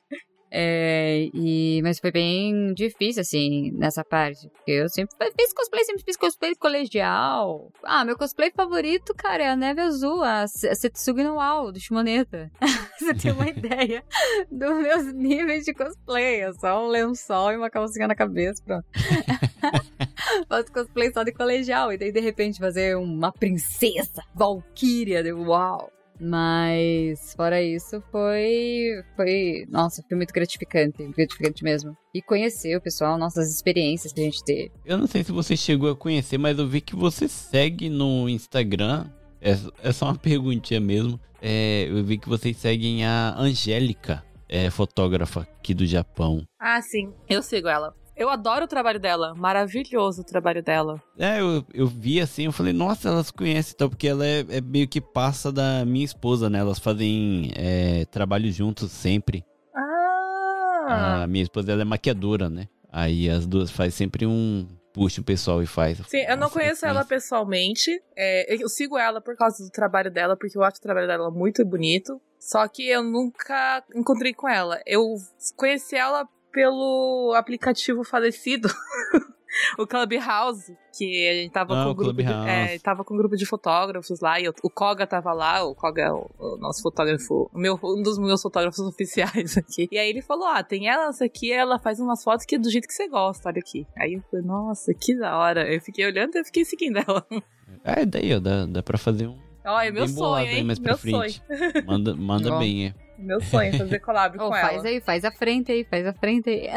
É, 0.55 1.29
e, 1.33 1.81
mas 1.81 1.97
foi 1.99 2.11
bem 2.11 2.75
difícil, 2.75 3.21
assim, 3.21 3.71
nessa 3.71 4.03
parte. 4.05 4.47
Porque 4.49 4.71
eu 4.71 4.87
sempre 4.87 5.15
fiz 5.35 5.51
cosplay, 5.51 5.83
sempre 5.83 6.03
fiz 6.03 6.15
cosplay 6.15 6.53
colegial. 6.55 7.71
Ah, 7.83 8.05
meu 8.05 8.15
cosplay 8.15 8.51
favorito, 8.55 9.15
cara, 9.15 9.43
é 9.43 9.49
a 9.49 9.55
Neve 9.55 9.81
Azul, 9.81 10.21
a, 10.21 10.45
Se- 10.47 10.69
a 10.69 10.75
Setsugi 10.75 11.23
no 11.23 11.35
Wall, 11.37 11.71
do 11.71 11.79
Shimoneta. 11.79 12.51
Você 12.99 13.15
tem 13.15 13.31
uma 13.31 13.49
ideia 13.49 14.03
dos 14.51 14.77
meus 14.77 15.11
níveis 15.13 15.65
de 15.65 15.73
cosplay. 15.73 16.41
É 16.41 16.53
só 16.53 16.85
um 16.85 16.87
lençol 16.89 17.51
e 17.51 17.57
uma 17.57 17.71
calcinha 17.71 18.07
na 18.07 18.13
cabeça, 18.15 18.61
pronto. 18.63 18.85
Faço 20.47 20.71
cosplay 20.71 21.11
só 21.11 21.23
de 21.23 21.31
colegial. 21.31 21.91
E 21.91 21.97
daí, 21.97 22.11
de 22.11 22.19
repente, 22.19 22.59
fazer 22.59 22.95
uma 22.95 23.31
princesa, 23.31 24.21
Valkyria, 24.35 25.23
de 25.23 25.33
uau. 25.33 25.91
Mas, 26.23 27.33
fora 27.35 27.61
isso, 27.61 28.01
foi. 28.09 29.03
Foi. 29.15 29.65
Nossa, 29.69 30.01
foi 30.07 30.15
muito 30.15 30.33
gratificante. 30.33 31.05
Gratificante 31.15 31.63
mesmo. 31.63 31.97
E 32.13 32.21
conhecer 32.21 32.77
o 32.77 32.81
pessoal, 32.81 33.17
nossas 33.17 33.53
experiências 33.53 34.13
que 34.13 34.21
a 34.21 34.23
gente 34.23 34.43
teve. 34.45 34.71
Eu 34.85 34.97
não 34.97 35.05
sei 35.05 35.21
se 35.21 35.33
você 35.33 35.57
chegou 35.57 35.91
a 35.91 35.95
conhecer, 35.95 36.37
mas 36.37 36.57
eu 36.57 36.65
vi 36.65 36.79
que 36.79 36.95
você 36.95 37.27
segue 37.27 37.89
no 37.89 38.29
Instagram. 38.29 39.05
É, 39.41 39.57
é 39.83 39.91
só 39.91 40.05
uma 40.05 40.15
perguntinha 40.15 40.79
mesmo. 40.79 41.19
É, 41.41 41.87
eu 41.89 42.01
vi 42.05 42.17
que 42.17 42.29
vocês 42.29 42.55
seguem 42.55 43.05
a 43.05 43.35
Angélica, 43.37 44.23
é, 44.47 44.69
fotógrafa 44.69 45.41
aqui 45.41 45.73
do 45.73 45.85
Japão. 45.85 46.47
Ah, 46.57 46.81
sim. 46.81 47.11
Eu 47.27 47.41
sigo 47.41 47.67
ela. 47.67 47.93
Eu 48.15 48.29
adoro 48.29 48.65
o 48.65 48.67
trabalho 48.67 48.99
dela. 48.99 49.33
Maravilhoso 49.35 50.21
o 50.21 50.25
trabalho 50.25 50.61
dela. 50.61 51.01
É, 51.17 51.41
eu, 51.41 51.65
eu 51.73 51.87
vi 51.87 52.21
assim, 52.21 52.45
eu 52.45 52.51
falei, 52.51 52.73
nossa, 52.73 53.09
elas 53.09 53.31
conhecem 53.31 53.73
então, 53.75 53.89
porque 53.89 54.07
ela 54.07 54.25
é, 54.25 54.45
é 54.49 54.61
meio 54.61 54.87
que 54.87 55.01
passa 55.01 55.51
da 55.51 55.83
minha 55.85 56.05
esposa, 56.05 56.49
né? 56.49 56.59
Elas 56.59 56.79
fazem 56.79 57.51
é, 57.55 58.05
trabalho 58.05 58.51
juntos 58.51 58.91
sempre. 58.91 59.43
Ah! 59.75 61.23
A 61.23 61.27
minha 61.27 61.43
esposa 61.43 61.71
ela 61.71 61.81
é 61.81 61.85
maquiadora, 61.85 62.49
né? 62.49 62.67
Aí 62.91 63.27
as 63.29 63.47
duas 63.47 63.71
faz 63.71 63.93
sempre 63.95 64.25
um. 64.25 64.67
Puxa 64.93 65.21
o 65.21 65.23
pessoal 65.23 65.63
e 65.63 65.65
faz. 65.65 65.97
Sim, 66.07 66.19
eu 66.19 66.35
não 66.35 66.41
Nossa, 66.41 66.53
conheço 66.53 66.85
ela 66.85 67.03
pessoalmente. 67.03 67.89
É, 68.15 68.61
eu 68.61 68.69
sigo 68.69 68.95
ela 68.95 69.19
por 69.19 69.35
causa 69.35 69.63
do 69.63 69.71
trabalho 69.71 70.11
dela, 70.11 70.37
porque 70.37 70.55
eu 70.55 70.61
acho 70.61 70.77
o 70.77 70.81
trabalho 70.81 71.07
dela 71.07 71.31
muito 71.31 71.65
bonito. 71.65 72.21
Só 72.39 72.67
que 72.67 72.87
eu 72.87 73.01
nunca 73.01 73.83
encontrei 73.95 74.35
com 74.35 74.47
ela. 74.47 74.79
Eu 74.85 75.15
conheci 75.57 75.95
ela 75.95 76.27
pelo 76.53 77.33
aplicativo 77.35 78.03
falecido, 78.03 78.69
o 79.77 79.85
Clubhouse, 79.87 80.77
que 80.95 81.27
a 81.27 81.33
gente 81.33 81.51
tava 81.51 81.73
Ah, 81.73 81.83
com 81.83 81.89
o 81.89 81.91
um 81.91 81.95
grupo 81.95 82.13
de, 82.23 82.31
é, 82.31 82.79
tava 82.79 83.03
com 83.03 83.13
um 83.13 83.17
grupo 83.17 83.35
de 83.35 83.45
fotógrafos 83.45 84.19
lá, 84.21 84.39
e 84.39 84.47
o, 84.47 84.53
o 84.63 84.69
Koga 84.69 85.05
tava 85.07 85.33
lá, 85.33 85.63
o 85.63 85.75
Koga 85.75 86.03
é 86.03 86.11
o, 86.11 86.29
o 86.39 86.57
nosso 86.57 86.81
fotógrafo, 86.81 87.49
o 87.53 87.57
meu, 87.57 87.77
um 87.83 88.01
dos 88.03 88.17
meus 88.19 88.41
fotógrafos 88.41 88.79
oficiais 88.85 89.57
aqui. 89.57 89.89
E 89.91 89.97
aí 89.97 90.09
ele 90.09 90.21
falou: 90.21 90.47
Ah, 90.47 90.63
tem 90.63 90.87
ela, 90.87 91.09
essa 91.09 91.25
aqui, 91.25 91.51
ela 91.51 91.79
faz 91.79 91.99
umas 91.99 92.23
fotos 92.23 92.45
que 92.45 92.55
é 92.55 92.59
do 92.59 92.69
jeito 92.69 92.87
que 92.87 92.93
você 92.93 93.07
gosta, 93.07 93.49
olha 93.49 93.59
aqui. 93.59 93.85
Aí 93.97 94.13
eu 94.13 94.21
falei, 94.29 94.45
nossa, 94.45 94.93
que 94.93 95.17
da 95.17 95.37
hora. 95.37 95.73
Eu 95.73 95.81
fiquei 95.81 96.05
olhando 96.05 96.35
e 96.35 96.39
eu 96.39 96.45
fiquei 96.45 96.63
seguindo 96.63 96.97
ela. 96.99 97.25
É, 97.83 98.05
daí, 98.05 98.33
ó, 98.33 98.39
dá, 98.39 98.65
dá 98.65 98.81
pra 98.83 98.97
fazer 98.97 99.27
um. 99.27 99.37
Olha, 99.65 99.91
meu 99.91 100.05
bem 100.05 100.13
bolado 100.13 100.45
sonho, 100.45 100.57
hein? 100.57 100.63
mais 100.63 100.79
Meu 100.79 100.97
frente. 100.97 101.43
sonho. 101.43 101.85
Manda, 101.85 102.15
manda 102.15 102.57
bem, 102.59 102.87
é. 102.87 102.93
Meu 103.23 103.39
sonho, 103.41 103.77
fazer 103.77 103.99
collab 103.99 104.37
Ô, 104.41 104.45
com 104.45 104.51
faz 104.51 104.79
ela. 104.79 104.87
aí, 104.87 104.99
faz 105.01 105.23
a 105.23 105.31
frente 105.31 105.71
aí, 105.71 105.83
faz 105.83 106.05
a 106.05 106.13
frente 106.13 106.49
aí. 106.49 106.67
É. 106.67 106.73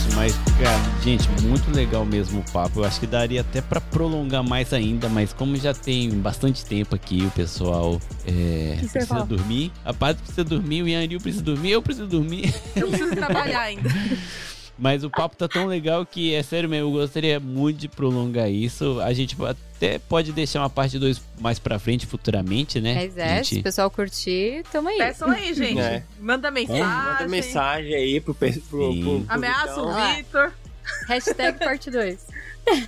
Poxa, 0.00 0.16
mas, 0.16 0.34
cara, 0.58 1.00
gente, 1.02 1.28
muito 1.42 1.70
legal 1.74 2.04
mesmo 2.04 2.40
o 2.40 2.52
papo. 2.52 2.80
Eu 2.80 2.84
acho 2.84 3.00
que 3.00 3.06
daria 3.06 3.40
até 3.42 3.60
pra 3.60 3.80
prolongar 3.80 4.42
mais 4.42 4.72
ainda, 4.72 5.08
mas 5.08 5.32
como 5.32 5.56
já 5.56 5.74
tem 5.74 6.10
bastante 6.10 6.64
tempo 6.64 6.94
aqui, 6.94 7.24
o 7.24 7.30
pessoal 7.30 8.00
é, 8.26 8.76
precisa 8.78 9.06
fala? 9.06 9.26
dormir. 9.26 9.72
A 9.84 9.92
Paz 9.92 10.16
precisa 10.16 10.44
dormir, 10.44 10.82
o 10.82 10.88
Yanril 10.88 11.20
precisa 11.20 11.44
dormir, 11.44 11.72
eu 11.72 11.82
preciso 11.82 12.06
dormir. 12.06 12.54
Eu 12.76 12.88
preciso 12.88 13.14
trabalhar 13.14 13.60
ainda. 13.60 13.90
Mas 14.80 15.04
o 15.04 15.10
papo 15.10 15.36
tá 15.36 15.46
tão 15.46 15.66
legal 15.66 16.06
que, 16.06 16.34
é 16.34 16.42
sério 16.42 16.66
mesmo, 16.66 16.88
eu 16.88 16.92
gostaria 16.92 17.38
muito 17.38 17.76
de 17.76 17.86
prolongar 17.86 18.50
isso. 18.50 18.98
A 19.00 19.12
gente 19.12 19.36
até 19.44 19.98
pode 19.98 20.32
deixar 20.32 20.60
uma 20.60 20.70
parte 20.70 20.98
2 20.98 21.20
mais 21.38 21.58
pra 21.58 21.78
frente, 21.78 22.06
futuramente, 22.06 22.80
né? 22.80 22.94
Mas 22.94 23.16
é, 23.18 23.42
se 23.44 23.50
gente- 23.50 23.60
o 23.60 23.62
pessoal 23.62 23.90
curtir, 23.90 24.64
tamo 24.72 24.88
aí. 24.88 24.96
Peçam 24.96 25.28
aí, 25.28 25.52
gente. 25.54 25.78
É. 25.78 26.02
Manda 26.18 26.50
mensagem. 26.50 26.82
Manda 26.82 27.28
mensagem 27.28 27.94
aí 27.94 28.20
pro, 28.22 28.34
pro, 28.34 28.50
pro, 28.52 28.94
pro 28.94 29.24
Ameaça 29.28 29.82
o 29.82 29.92
Victor. 30.16 30.50
Hashtag 31.06 31.58
parte 31.58 31.90
2. 31.90 32.29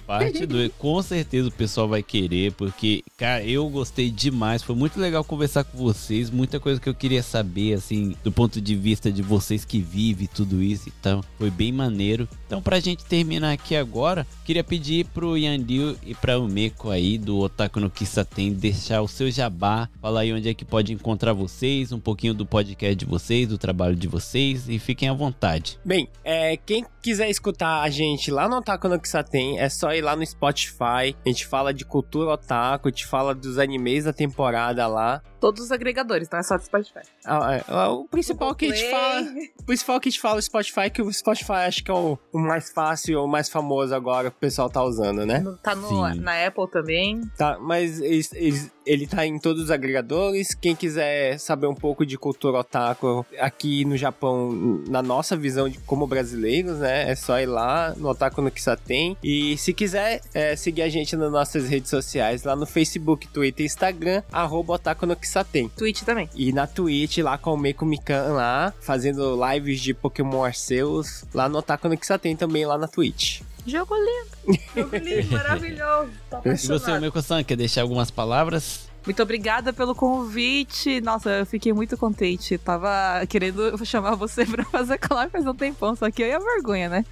Parte 0.06 0.46
2, 0.46 0.72
com 0.78 1.00
certeza 1.02 1.48
o 1.48 1.52
pessoal 1.52 1.88
vai 1.88 2.02
querer, 2.02 2.52
porque, 2.52 3.02
cara, 3.16 3.44
eu 3.44 3.68
gostei 3.68 4.10
demais. 4.10 4.62
Foi 4.62 4.74
muito 4.74 5.00
legal 5.00 5.24
conversar 5.24 5.64
com 5.64 5.78
vocês. 5.78 6.30
Muita 6.30 6.60
coisa 6.60 6.80
que 6.80 6.88
eu 6.88 6.94
queria 6.94 7.22
saber, 7.22 7.74
assim, 7.74 8.14
do 8.22 8.30
ponto 8.30 8.60
de 8.60 8.74
vista 8.74 9.10
de 9.10 9.22
vocês 9.22 9.64
que 9.64 9.78
vivem 9.78 10.28
tudo 10.32 10.62
isso. 10.62 10.88
Então, 10.88 11.22
foi 11.38 11.50
bem 11.50 11.72
maneiro. 11.72 12.28
Então, 12.46 12.60
pra 12.60 12.80
gente 12.80 13.04
terminar 13.04 13.52
aqui 13.52 13.74
agora, 13.74 14.26
queria 14.44 14.64
pedir 14.64 15.06
pro 15.06 15.36
Yandil 15.36 15.96
e 16.04 16.14
pra 16.14 16.38
Umeko 16.38 16.90
aí 16.90 17.18
do 17.18 17.38
Otaku 17.38 17.80
no 17.80 17.90
Kisaten 17.90 18.52
deixar 18.52 19.02
o 19.02 19.08
seu 19.08 19.30
jabá. 19.30 19.88
Falar 20.00 20.20
aí 20.20 20.32
onde 20.32 20.48
é 20.48 20.54
que 20.54 20.64
pode 20.64 20.92
encontrar 20.92 21.32
vocês, 21.32 21.92
um 21.92 22.00
pouquinho 22.00 22.34
do 22.34 22.44
podcast 22.44 22.94
de 22.96 23.04
vocês, 23.04 23.48
do 23.48 23.58
trabalho 23.58 23.96
de 23.96 24.06
vocês 24.06 24.68
e 24.68 24.78
fiquem 24.78 25.08
à 25.08 25.12
vontade. 25.12 25.78
Bem, 25.84 26.08
é, 26.24 26.56
quem 26.56 26.84
quiser 27.02 27.28
escutar 27.28 27.82
a 27.82 27.90
gente 27.90 28.30
lá 28.30 28.48
no 28.48 28.58
Otaku 28.58 28.88
no 28.88 28.98
Kisaten, 28.98 29.58
é 29.58 29.68
só 29.68 29.92
ir 29.92 30.00
lá 30.00 30.14
no 30.14 30.24
Spotify. 30.24 31.16
A 31.26 31.28
gente 31.28 31.44
fala 31.44 31.74
de 31.74 31.84
cultura 31.84 32.30
otaku, 32.30 32.88
a 32.88 32.90
gente 32.90 33.06
fala 33.06 33.34
dos 33.34 33.58
animes 33.58 34.04
da 34.04 34.12
temporada 34.12 34.86
lá. 34.86 35.20
Todos 35.42 35.64
os 35.64 35.72
agregadores, 35.72 36.30
não 36.30 36.38
é 36.38 36.42
só 36.44 36.56
do 36.56 36.62
Spotify. 36.64 37.00
Ah, 37.24 37.56
é, 37.56 37.64
ah, 37.66 37.90
o 37.90 38.04
principal 38.06 38.54
que 38.54 38.66
a 38.66 38.68
gente 38.74 38.88
fala. 38.92 39.20
O 39.58 39.64
principal 39.64 40.00
que 40.00 40.08
a 40.08 40.12
gente 40.12 40.20
fala 40.20 40.36
é 40.36 40.38
o 40.38 40.42
Spotify, 40.42 40.88
que 40.88 41.02
o 41.02 41.12
Spotify 41.12 41.52
acho 41.66 41.82
que 41.82 41.90
é 41.90 41.94
o, 41.94 42.16
o 42.32 42.38
mais 42.38 42.70
fácil, 42.70 43.20
o 43.24 43.26
mais 43.26 43.48
famoso 43.48 43.92
agora 43.92 44.30
que 44.30 44.36
o 44.36 44.40
pessoal 44.40 44.70
tá 44.70 44.80
usando, 44.84 45.26
né? 45.26 45.42
Tá 45.60 45.74
no, 45.74 46.14
na 46.14 46.46
Apple 46.46 46.68
também. 46.70 47.20
Tá, 47.36 47.58
mas 47.60 48.00
eles- 48.00 48.32
eles- 48.34 48.70
ele 48.86 49.04
tá 49.06 49.26
em 49.26 49.36
todos 49.38 49.64
os 49.64 49.70
agregadores. 49.72 50.54
Quem 50.54 50.76
quiser 50.76 51.38
saber 51.38 51.66
um 51.66 51.74
pouco 51.74 52.06
de 52.06 52.16
cultura 52.16 52.58
otaku 52.58 53.26
aqui 53.40 53.84
no 53.84 53.96
Japão, 53.96 54.52
na 54.88 55.02
nossa 55.02 55.36
visão 55.36 55.68
de 55.68 55.78
como 55.80 56.06
brasileiros, 56.06 56.78
né? 56.78 57.10
É 57.10 57.14
só 57.16 57.40
ir 57.40 57.46
lá 57.46 57.94
no 57.96 58.08
Otaku 58.08 58.40
no 58.42 58.50
Kisaten. 58.50 59.16
E 59.22 59.56
se 59.58 59.72
quiser 59.72 60.20
é, 60.34 60.54
seguir 60.56 60.82
a 60.82 60.88
gente 60.88 61.16
nas 61.16 61.30
nossas 61.32 61.68
redes 61.68 61.90
sociais, 61.90 62.44
lá 62.44 62.54
no 62.54 62.64
Facebook, 62.66 63.26
Twitter 63.28 63.64
e 63.64 63.66
Instagram, 63.66 64.22
arroba 64.32 64.74
Otaku 64.74 65.04
no 65.06 65.16
Kisaten. 65.16 65.31
Twitch 65.76 66.02
também. 66.02 66.28
E 66.34 66.52
na 66.52 66.66
Twitch, 66.66 67.18
lá 67.18 67.38
com 67.38 67.54
o 67.54 67.56
Meiko 67.56 67.84
Mikan 67.84 68.32
lá, 68.32 68.72
fazendo 68.80 69.38
lives 69.50 69.80
de 69.80 69.94
Pokémon 69.94 70.44
Arceus, 70.44 71.24
lá 71.32 71.48
no 71.48 71.58
Otaku 71.58 71.88
no 71.88 71.96
Kisaten 71.96 72.36
também, 72.36 72.66
lá 72.66 72.76
na 72.76 72.88
Twitch. 72.88 73.40
Jogo 73.66 73.94
lindo. 73.94 74.58
Jogo 74.76 74.96
lindo, 74.96 75.32
maravilhoso. 75.32 76.10
Tô 76.30 76.38
E 76.44 76.56
você. 76.56 76.98
Meiko-san, 76.98 77.44
quer 77.44 77.56
deixar 77.56 77.82
algumas 77.82 78.10
palavras? 78.10 78.91
Muito 79.04 79.22
obrigada 79.22 79.72
pelo 79.72 79.94
convite. 79.94 81.00
Nossa, 81.00 81.30
eu 81.30 81.46
fiquei 81.46 81.72
muito 81.72 81.96
contente. 81.96 82.56
Tava 82.58 83.24
querendo 83.28 83.72
chamar 83.84 84.14
você 84.14 84.46
pra 84.46 84.64
fazer 84.64 84.98
collab 84.98 85.30
faz 85.30 85.46
um 85.46 85.54
tempão, 85.54 85.96
só 85.96 86.10
que 86.10 86.22
eu 86.22 86.28
ia 86.28 86.38
vergonha, 86.38 86.88
né? 86.88 87.04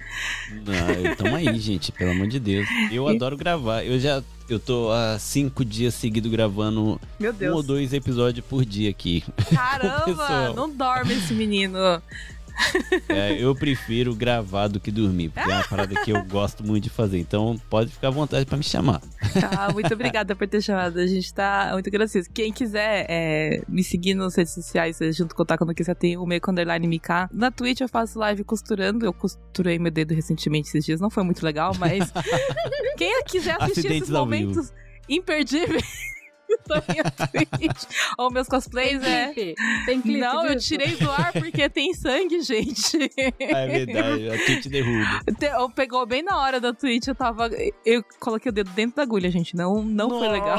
Não, 0.51 1.15
tamo 1.15 1.35
aí, 1.35 1.53
gente, 1.59 1.91
pelo 1.91 2.11
amor 2.11 2.27
de 2.27 2.39
Deus. 2.39 2.67
Eu 2.91 3.07
adoro 3.07 3.37
gravar. 3.37 3.83
Eu 3.83 3.99
já. 3.99 4.23
Eu 4.49 4.59
tô 4.59 4.91
há 4.91 5.17
cinco 5.17 5.63
dias 5.63 5.93
seguidos 5.93 6.29
gravando 6.29 6.81
um 6.81 7.53
ou 7.53 7.63
dois 7.63 7.93
episódios 7.93 8.45
por 8.45 8.65
dia 8.65 8.89
aqui. 8.89 9.23
Caramba, 9.49 10.53
não 10.53 10.69
dorme 10.69 11.13
esse 11.13 11.33
menino. 11.33 11.77
É, 13.09 13.33
eu 13.33 13.53
prefiro 13.53 14.15
gravar 14.15 14.67
do 14.67 14.79
que 14.79 14.91
dormir, 14.91 15.29
porque 15.29 15.49
é 15.49 15.53
uma 15.53 15.67
parada 15.67 15.93
que 16.03 16.11
eu 16.11 16.23
gosto 16.23 16.63
muito 16.63 16.85
de 16.85 16.89
fazer. 16.89 17.19
Então 17.19 17.59
pode 17.69 17.91
ficar 17.91 18.07
à 18.07 18.11
vontade 18.11 18.45
pra 18.45 18.57
me 18.57 18.63
chamar. 18.63 19.01
Tá, 19.39 19.69
muito 19.73 19.93
obrigada 19.93 20.35
por 20.35 20.47
ter 20.47 20.61
chamado. 20.61 20.99
A 20.99 21.07
gente 21.07 21.33
tá 21.33 21.69
muito 21.73 21.87
agradecido. 21.87 22.27
Quem 22.33 22.51
quiser 22.51 23.05
é, 23.09 23.61
me 23.67 23.83
seguir 23.83 24.13
nas 24.13 24.35
redes 24.35 24.53
sociais, 24.53 24.97
junto 25.13 25.35
com 25.35 25.43
o 25.43 25.45
Taco 25.45 25.65
você 25.65 25.95
tem 25.95 26.17
o 26.17 26.25
meio 26.25 26.41
underline 26.47 26.87
MK. 26.87 27.29
Na 27.31 27.51
Twitch 27.51 27.81
eu 27.81 27.89
faço 27.89 28.17
live 28.19 28.43
costurando. 28.43 29.05
Eu 29.05 29.13
costurei 29.13 29.77
meu 29.77 29.91
dedo 29.91 30.13
recentemente 30.13 30.69
esses 30.69 30.85
dias. 30.85 31.01
Não 31.01 31.09
foi 31.09 31.23
muito 31.23 31.43
legal, 31.43 31.73
mas 31.77 32.11
quem 32.97 33.23
quiser 33.23 33.55
assistir 33.59 33.79
Acidentes 33.79 34.03
esses 34.03 34.09
momentos 34.09 34.73
imperdíveis 35.09 35.83
da 36.67 36.83
minha 36.89 37.03
Twitch 37.03 37.83
ou 38.17 38.31
meus 38.31 38.47
cosplays 38.47 39.01
é. 39.03 39.33
clipe. 39.33 39.55
Tem 39.85 40.01
clipe 40.01 40.19
Não, 40.19 40.45
eu 40.45 40.55
disso? 40.55 40.67
tirei 40.67 40.95
do 40.95 41.09
ar 41.11 41.31
porque 41.33 41.69
tem 41.69 41.93
sangue, 41.93 42.41
gente. 42.41 42.97
É 43.39 43.67
verdade, 43.67 44.29
a 44.29 44.45
Twitch 44.45 44.67
derruba. 44.67 45.21
Te- 45.37 45.45
Eu 45.45 45.69
pegou 45.69 46.05
bem 46.05 46.21
na 46.23 46.37
hora 46.39 46.59
da 46.59 46.73
Twitch, 46.73 47.07
eu 47.07 47.15
tava. 47.15 47.49
Eu 47.85 48.03
coloquei 48.19 48.49
o 48.49 48.53
dedo 48.53 48.69
dentro 48.71 48.95
da 48.97 49.03
agulha, 49.03 49.29
gente. 49.31 49.55
Não, 49.55 49.83
não 49.83 50.09
foi 50.09 50.27
legal. 50.29 50.57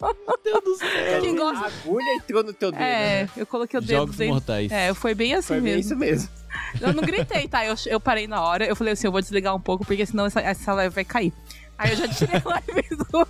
Meu 0.00 0.38
Deus 0.44 0.64
do 0.64 0.76
céu. 0.76 1.20
Quem 1.20 1.36
gosta- 1.36 1.64
A 1.64 1.68
agulha 1.68 2.14
entrou 2.14 2.42
no 2.44 2.52
teu 2.52 2.70
dedo. 2.70 2.80
É, 2.82 3.22
né? 3.24 3.30
eu 3.36 3.46
coloquei 3.46 3.78
o 3.78 3.82
dedo 3.82 3.96
Jogos 3.98 4.16
dentro. 4.16 4.34
mortais. 4.34 4.70
É, 4.70 4.94
foi 4.94 5.14
bem 5.14 5.34
assim 5.34 5.48
Foi 5.48 5.60
bem 5.60 5.74
mesmo. 5.76 5.80
isso 5.80 5.96
mesmo. 5.96 6.28
Eu 6.80 6.92
não 6.92 7.02
gritei, 7.02 7.48
tá? 7.48 7.64
Eu, 7.66 7.74
eu 7.86 8.00
parei 8.00 8.26
na 8.26 8.42
hora, 8.42 8.64
eu 8.64 8.76
falei 8.76 8.92
assim, 8.92 9.06
eu 9.06 9.12
vou 9.12 9.20
desligar 9.20 9.54
um 9.54 9.60
pouco, 9.60 9.84
porque 9.84 10.04
senão 10.06 10.26
essa, 10.26 10.40
essa 10.40 10.72
live 10.74 10.94
vai 10.94 11.04
cair. 11.04 11.32
Aí 11.78 11.92
eu 11.92 11.96
já 11.96 12.08
tirei 12.08 12.42
a 12.44 12.48
live 12.48 12.88
do. 12.96 13.28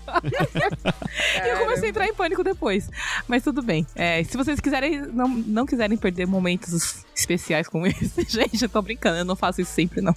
E 1.45 1.49
eu 1.49 1.59
comecei 1.59 1.89
a 1.89 1.91
entrar 1.91 2.07
em 2.07 2.15
pânico 2.15 2.43
depois. 2.43 2.89
Mas 3.29 3.43
tudo 3.43 3.63
bem. 3.63 3.87
É, 3.95 4.25
se 4.25 4.37
vocês 4.37 4.59
quiserem, 4.59 5.03
não, 5.13 5.29
não 5.29 5.67
quiserem 5.67 5.99
perder 5.99 6.27
momentos 6.27 7.05
especiais 7.15 7.69
como 7.69 7.87
esse, 7.87 8.25
gente, 8.29 8.63
eu 8.63 8.69
tô 8.69 8.81
brincando, 8.81 9.19
eu 9.19 9.25
não 9.25 9.37
faço 9.37 9.61
isso 9.61 9.73
sempre, 9.73 10.01
não. 10.01 10.15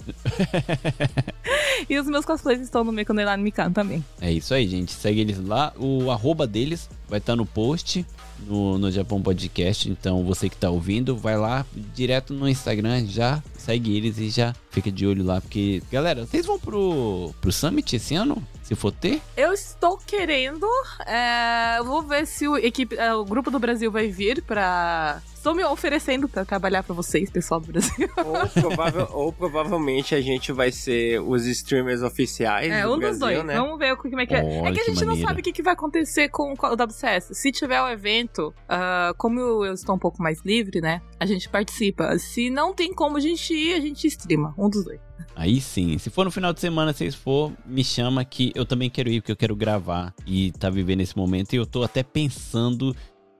e 1.88 1.98
os 1.98 2.06
meus 2.06 2.24
cosplays 2.24 2.60
estão 2.60 2.82
no 2.82 2.92
meu 2.92 3.04
canal 3.04 3.36
no 3.36 3.42
Mikan 3.42 3.70
também. 3.70 4.04
É 4.20 4.32
isso 4.32 4.54
aí, 4.54 4.66
gente. 4.66 4.92
Segue 4.92 5.20
eles 5.20 5.38
lá. 5.38 5.72
O 5.76 6.10
arroba 6.10 6.46
deles 6.46 6.88
vai 7.08 7.18
estar 7.18 7.36
no 7.36 7.44
post 7.44 8.06
no, 8.46 8.78
no 8.78 8.90
Japão 8.90 9.20
Podcast. 9.22 9.90
Então 9.90 10.24
você 10.24 10.48
que 10.48 10.56
tá 10.56 10.70
ouvindo, 10.70 11.16
vai 11.16 11.36
lá 11.36 11.66
direto 11.94 12.32
no 12.32 12.48
Instagram, 12.48 13.06
já 13.06 13.42
segue 13.58 13.96
eles 13.96 14.18
e 14.18 14.30
já 14.30 14.54
fica 14.72 14.90
de 14.90 15.06
olho 15.06 15.22
lá. 15.24 15.40
Porque, 15.40 15.80
galera, 15.92 16.26
vocês 16.26 16.44
vão 16.44 16.58
pro, 16.58 17.32
pro 17.40 17.52
Summit 17.52 17.94
esse 17.94 18.14
ano? 18.16 18.42
Se 18.64 18.74
for 18.74 18.90
ter? 18.92 19.20
Eu 19.36 19.52
estou 19.52 19.98
querendo. 19.98 20.66
é, 21.06 21.78
eu 21.78 21.84
vou 21.84 22.02
ver 22.02 22.26
se 22.26 22.48
o, 22.48 22.56
equipe, 22.56 22.96
é, 22.96 23.14
o 23.14 23.24
grupo 23.24 23.50
do 23.50 23.58
Brasil 23.58 23.90
vai 23.90 24.08
vir 24.08 24.42
pra. 24.42 25.20
Estou 25.36 25.56
me 25.56 25.64
oferecendo 25.64 26.28
pra 26.28 26.44
trabalhar 26.44 26.84
pra 26.84 26.94
vocês, 26.94 27.28
pessoal 27.28 27.58
do 27.58 27.66
Brasil. 27.72 28.08
Ou, 28.16 28.48
provável- 28.62 29.08
ou 29.10 29.32
provavelmente 29.32 30.14
a 30.14 30.20
gente 30.20 30.52
vai 30.52 30.70
ser 30.70 31.20
os 31.20 31.44
streamers 31.46 32.00
oficiais 32.00 32.70
É, 32.72 32.82
do 32.84 32.94
um 32.94 32.98
Brasil, 32.98 33.10
dos 33.10 33.18
dois. 33.18 33.44
né? 33.44 33.56
Vamos 33.56 33.76
ver 33.76 33.96
como 33.96 34.20
é 34.20 34.24
que 34.26 34.34
é. 34.36 34.38
Olha 34.40 34.68
é 34.68 34.72
que 34.72 34.80
a 34.80 34.84
que 34.84 34.90
gente 34.92 35.00
não 35.00 35.08
maneiro. 35.08 35.28
sabe 35.28 35.40
o 35.40 35.42
que, 35.42 35.52
que 35.52 35.60
vai 35.62 35.72
acontecer 35.74 36.28
com 36.28 36.52
o 36.52 36.76
WCS. 36.76 37.34
Se 37.34 37.50
tiver 37.50 37.82
o 37.82 37.88
evento, 37.88 38.54
ah, 38.68 39.12
como 39.18 39.40
eu, 39.40 39.64
eu 39.64 39.72
estou 39.74 39.96
um 39.96 39.98
pouco 39.98 40.22
mais 40.22 40.40
livre, 40.44 40.80
né? 40.80 41.02
A 41.18 41.26
gente 41.26 41.48
participa. 41.48 42.16
Se 42.20 42.48
não 42.48 42.72
tem 42.72 42.94
como 42.94 43.16
a 43.16 43.20
gente 43.20 43.52
ir, 43.52 43.74
a 43.74 43.80
gente 43.80 44.06
streama. 44.06 44.54
Um 44.62 44.70
dos 44.70 44.84
dois. 44.84 45.00
Aí 45.34 45.60
sim. 45.60 45.98
Se 45.98 46.08
for 46.08 46.24
no 46.24 46.30
final 46.30 46.52
de 46.52 46.60
semana, 46.60 46.92
vocês 46.92 47.14
for, 47.14 47.52
me 47.66 47.82
chama 47.82 48.24
que 48.24 48.52
eu 48.54 48.64
também 48.64 48.88
quero 48.88 49.08
ir, 49.10 49.20
porque 49.20 49.32
eu 49.32 49.36
quero 49.36 49.56
gravar 49.56 50.14
e 50.26 50.52
tá 50.52 50.70
vivendo 50.70 51.00
esse 51.00 51.16
momento. 51.16 51.52
E 51.52 51.56
eu 51.56 51.66
tô 51.66 51.82
até 51.82 52.02
pensando 52.02 52.94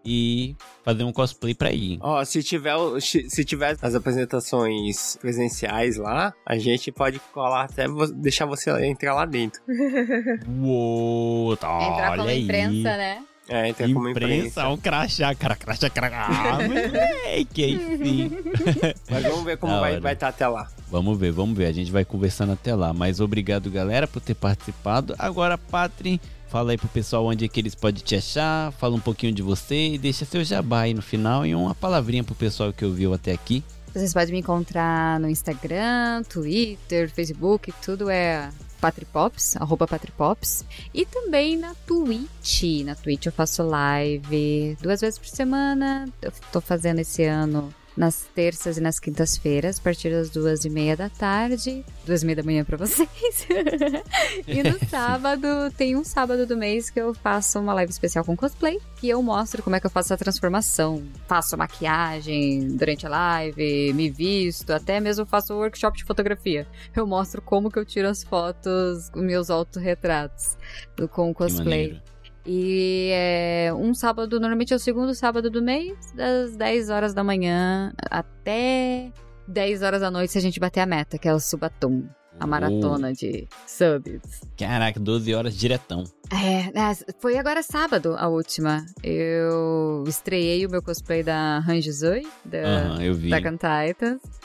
em 0.05 0.57
fazer 0.85 1.05
um 1.05 1.13
cosplay 1.13 1.55
pra 1.55 1.71
ir. 1.71 1.99
Ó, 2.01 2.25
se 2.25 2.43
tiver, 2.43 2.75
se 3.01 3.45
tiver 3.45 3.77
as 3.81 3.95
apresentações 3.95 5.17
presenciais 5.21 5.97
lá, 5.97 6.35
a 6.45 6.59
gente 6.59 6.91
pode 6.91 7.21
colar 7.33 7.67
até 7.67 7.87
deixar 8.17 8.47
você 8.47 8.71
entrar 8.85 9.15
lá 9.15 9.25
dentro. 9.25 9.63
Uou, 10.61 11.57
tá, 11.57 11.69
Entrar 11.69 12.11
olha 12.11 12.17
como 12.19 12.29
aí. 12.31 12.43
imprensa, 12.43 12.97
né? 12.97 13.25
É, 13.49 13.69
entrar 13.69 13.93
como 13.93 14.09
Imprensa, 14.09 14.35
imprensa. 14.35 14.69
um 14.69 14.77
crachá, 14.77 15.35
cara, 15.35 15.57
crachá, 15.57 15.91
crachá. 15.91 16.27
Ah, 16.29 16.59
moleque, 16.69 17.65
aí 17.65 17.99
sim. 17.99 18.31
Mas 19.11 19.23
vamos 19.25 19.45
ver 19.45 19.57
como 19.57 19.79
vai 19.81 20.13
estar 20.13 20.29
até 20.29 20.47
lá. 20.47 20.69
Vamos 20.91 21.19
ver, 21.19 21.33
vamos 21.33 21.57
ver. 21.57 21.67
A 21.67 21.73
gente 21.73 21.91
vai 21.91 22.05
conversando 22.05 22.53
até 22.53 22.75
lá. 22.75 22.93
Mas 22.93 23.21
obrigado, 23.21 23.71
galera, 23.71 24.07
por 24.07 24.21
ter 24.21 24.35
participado. 24.35 25.15
Agora, 25.19 25.59
Patri, 25.59 26.21
fala 26.49 26.71
aí 26.71 26.79
pro 26.79 26.89
pessoal 26.89 27.27
onde 27.27 27.45
é 27.45 27.49
que 27.49 27.59
eles 27.61 27.75
podem 27.75 28.03
te 28.03 28.15
achar. 28.15 28.71
Fala 28.73 28.95
um 28.95 29.01
pouquinho 29.01 29.33
de 29.33 29.43
você 29.43 29.95
e 29.95 29.99
deixa 29.99 30.25
seu 30.25 30.45
jabá 30.45 30.83
aí 30.83 30.95
no 30.95 31.03
final 31.03 31.45
e 31.45 31.55
uma 31.55 31.75
palavrinha 31.75 32.23
pro 32.23 32.35
pessoal 32.35 32.73
que 32.73 32.85
ouviu 32.85 33.13
até 33.13 33.33
aqui. 33.33 33.65
Vocês 33.93 34.15
podem 34.15 34.33
me 34.33 34.39
encontrar 34.39 35.21
no 35.21 35.29
Instagram, 35.29 36.23
Twitter, 36.29 37.11
Facebook, 37.11 37.73
tudo 37.85 38.09
é 38.09 38.49
Patripops, 38.83 39.57
arroba 39.57 39.87
Patripops. 39.87 40.65
E 40.93 41.07
também 41.07 41.57
na 41.57 41.73
Twitch. 41.87 42.85
Na 42.85 42.97
Twitch 42.97 43.27
eu 43.27 43.33
faço 43.33 43.63
live 43.63 44.77
duas 44.83 45.01
vezes 45.01 45.21
por 45.21 45.29
semana. 45.29 46.09
Eu 46.21 46.33
tô 46.51 46.61
fazendo 46.61 46.99
esse 46.99 47.23
ano 47.23 47.73
nas 47.97 48.25
terças 48.35 48.79
e 48.79 48.81
nas 48.81 48.99
quintas-feiras, 48.99 49.79
a 49.79 49.83
partir 49.83 50.11
das 50.11 50.31
duas 50.31 50.65
e 50.65 50.71
meia 50.71 50.97
da 50.97 51.09
tarde. 51.09 51.85
Duas 52.07 52.23
e 52.23 52.27
meia 52.27 52.37
da 52.37 52.43
manhã 52.43 52.65
pra 52.65 52.77
vocês. 52.77 53.09
e 54.47 54.63
no 54.63 54.79
sábado, 54.89 55.47
tem 55.77 55.97
um 55.97 56.05
sábado 56.05 56.47
do 56.47 56.57
mês 56.57 56.89
que 56.91 57.01
eu 57.01 57.13
faço 57.15 57.59
uma 57.59 57.75
live 57.75 57.91
especial 57.91 58.25
com 58.25 58.37
cosplay. 58.37 58.79
Que 58.97 59.09
eu 59.09 59.23
mostro 59.23 59.63
como 59.63 59.77
é 59.77 59.81
que 59.81 59.87
eu 59.87 59.91
faço 59.91 60.15
a 60.15 60.17
transformação. 60.17 61.03
Faço 61.27 61.57
maquiagem 61.57 62.69
durante 62.77 63.07
a 63.07 63.11
live, 63.11 63.93
me 63.93 64.09
visto, 64.11 64.71
até 64.73 65.01
mesmo 65.01 65.27
faço 65.27 65.55
workshop 65.55 65.99
de 65.99 66.05
fotografia. 66.05 66.67
Eu 66.95 67.07
mostro 67.07 67.43
como 67.43 67.71
que 67.71 67.79
eu 67.79 67.85
tiro 67.85 68.09
as 68.09 68.23
fotos, 68.25 69.11
os 69.15 69.23
meus 69.23 69.51
autorretratos 69.51 70.57
do- 70.97 71.09
com 71.09 71.33
cosplay. 71.35 72.01
E 72.45 73.11
é 73.13 73.73
um 73.75 73.95
sábado, 73.95 74.41
normalmente 74.41 74.73
é 74.73 74.77
o 74.77 74.79
segundo 74.79 75.15
sábado 75.15 75.49
do 75.49 75.63
mês, 75.63 76.13
das 76.13 76.57
10 76.57 76.91
horas 76.91 77.15
da 77.15 77.23
manhã 77.23 77.93
até 78.11 79.13
10 79.47 79.83
horas 79.83 80.01
da 80.01 80.11
noite 80.11 80.33
se 80.33 80.39
a 80.39 80.41
gente 80.41 80.59
bater 80.59 80.81
a 80.81 80.87
meta, 80.87 81.19
que 81.19 81.29
é 81.29 81.35
o 81.35 81.39
Subatum, 81.39 82.05
a 82.41 82.47
maratona 82.47 83.13
de 83.13 83.47
subs. 83.67 84.43
Caraca, 84.57 84.99
12 84.99 85.35
horas 85.35 85.57
diretão. 85.57 86.05
É, 86.31 86.73
né, 86.73 86.97
foi 87.19 87.37
agora 87.37 87.63
sábado 87.63 88.15
a 88.19 88.27
última. 88.29 88.87
Eu 89.03 90.03
estreiei 90.07 90.65
o 90.65 90.71
meu 90.71 90.83
cosplay 90.83 91.23
da 91.23 91.59
Hanjuzui, 91.59 92.27
da, 92.45 92.59
Aham, 92.59 93.03
eu 93.03 93.15
vi. 93.15 93.29
da 93.29 93.41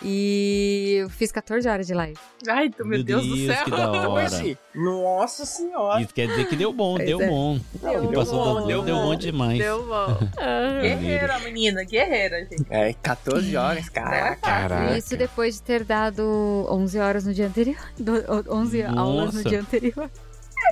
e 0.04 0.98
eu 1.02 1.10
fiz 1.10 1.32
14 1.32 1.68
horas 1.68 1.88
de 1.88 1.94
live. 1.94 2.18
Ai, 2.48 2.70
meu, 2.84 3.04
Deus, 3.04 3.26
do 3.26 3.38
céu. 3.38 3.64
que 3.64 3.72
da 3.72 3.90
hora. 4.10 4.28
Nossa 4.76 5.46
senhora. 5.46 6.02
Isso 6.02 6.14
quer 6.14 6.28
dizer 6.28 6.48
que 6.50 6.56
deu 6.58 6.74
bom, 6.74 6.96
Pois 6.98 7.08
deu 7.08 7.22
é. 7.22 7.28
bom. 7.28 7.60
Deu 7.82 8.12
Passou 8.12 8.44
bom, 8.44 8.62
do- 8.62 8.68
deu 8.68 8.82
deu 8.84 8.96
bom. 8.96 9.04
bom 9.06 9.16
demais. 9.16 9.58
Deu 9.58 9.86
bom. 9.88 10.18
guerreira, 10.82 11.40
menina, 11.40 11.84
guerreira, 11.86 12.40
gente. 12.46 12.66
É, 12.70 12.94
14 12.94 13.56
horas, 13.56 13.88
caraca. 13.90 14.36
Caraca. 14.42 14.98
Isso 14.98 15.16
depois 15.16 15.56
de 15.56 15.62
ter 15.62 15.84
dado 15.86 16.22
11 16.70 17.00
horas 17.00 17.26
no 17.26 17.34
dia 17.34 17.48
anterior. 17.48 17.78
do- 17.98 18.24
11 18.54 18.84
aulas 18.84 19.34
no 19.34 19.38
Nossa. 19.38 19.50
dia 19.50 19.62
anterior. 19.62 20.10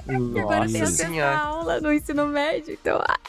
E 0.07 0.39
agora 0.39 0.65
tem 0.67 0.81
Nossa 0.81 1.03
acesso 1.03 1.19
à 1.21 1.37
aula 1.37 1.81
no 1.81 1.91
ensino 1.91 2.27
médio, 2.27 2.73
então 2.73 2.99
ah, 3.01 3.19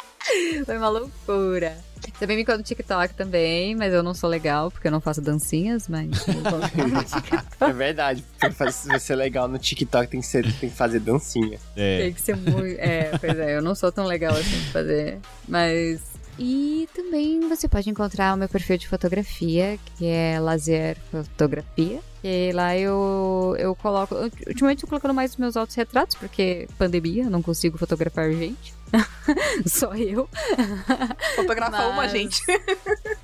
foi 0.65 0.77
uma 0.77 0.89
loucura. 0.89 1.77
Também 2.21 2.37
me 2.37 2.43
encontro 2.43 2.59
no 2.59 2.65
TikTok 2.65 3.15
também, 3.15 3.75
mas 3.75 3.93
eu 3.93 4.03
não 4.03 4.15
sou 4.15 4.29
legal, 4.31 4.71
porque 4.71 4.87
eu 4.87 4.93
não 4.93 5.01
faço 5.01 5.21
dancinhas, 5.21 5.89
mas. 5.89 6.09
É 7.61 7.73
verdade. 7.73 8.25
Pra 8.39 8.51
fazer- 8.53 8.99
ser 9.01 9.17
legal 9.17 9.49
no 9.49 9.59
TikTok 9.59 10.09
tem 10.09 10.21
que, 10.21 10.27
ser, 10.27 10.43
tem 10.61 10.69
que 10.71 10.77
fazer 10.77 11.01
dancinha. 11.01 11.59
É. 11.75 12.03
Tem 12.03 12.13
que 12.13 12.21
ser 12.21 12.37
muito. 12.37 12.79
É, 12.79 13.11
pois 13.19 13.39
é, 13.39 13.57
eu 13.57 13.63
não 13.63 13.75
sou 13.75 13.91
tão 13.91 14.05
legal 14.05 14.33
assim 14.35 14.51
de 14.51 14.71
fazer. 14.73 15.19
Mas. 15.49 16.01
E 16.39 16.87
também 16.95 17.49
você 17.49 17.67
pode 17.67 17.89
encontrar 17.89 18.35
o 18.35 18.37
meu 18.37 18.49
perfil 18.49 18.77
de 18.77 18.87
fotografia, 18.87 19.79
que 19.97 20.07
é 20.07 20.39
Lazer 20.39 20.99
Fotografia. 21.11 22.01
E 22.23 22.53
lá 22.53 22.77
eu, 22.77 23.57
eu 23.59 23.75
coloco. 23.75 24.15
Ultimamente 24.47 24.83
eu 24.83 24.87
tô 24.87 24.89
colocando 24.89 25.15
mais 25.15 25.31
os 25.33 25.37
meus 25.39 25.57
autorretratos, 25.57 26.17
porque 26.17 26.69
pandemia, 26.77 27.31
não 27.31 27.41
consigo 27.41 27.79
fotografar 27.79 28.31
gente. 28.33 28.75
Só 29.67 29.95
eu. 29.95 30.29
Fotografar 31.37 31.87
uma 31.87 32.03
Mas- 32.03 32.13
gente. 32.13 32.43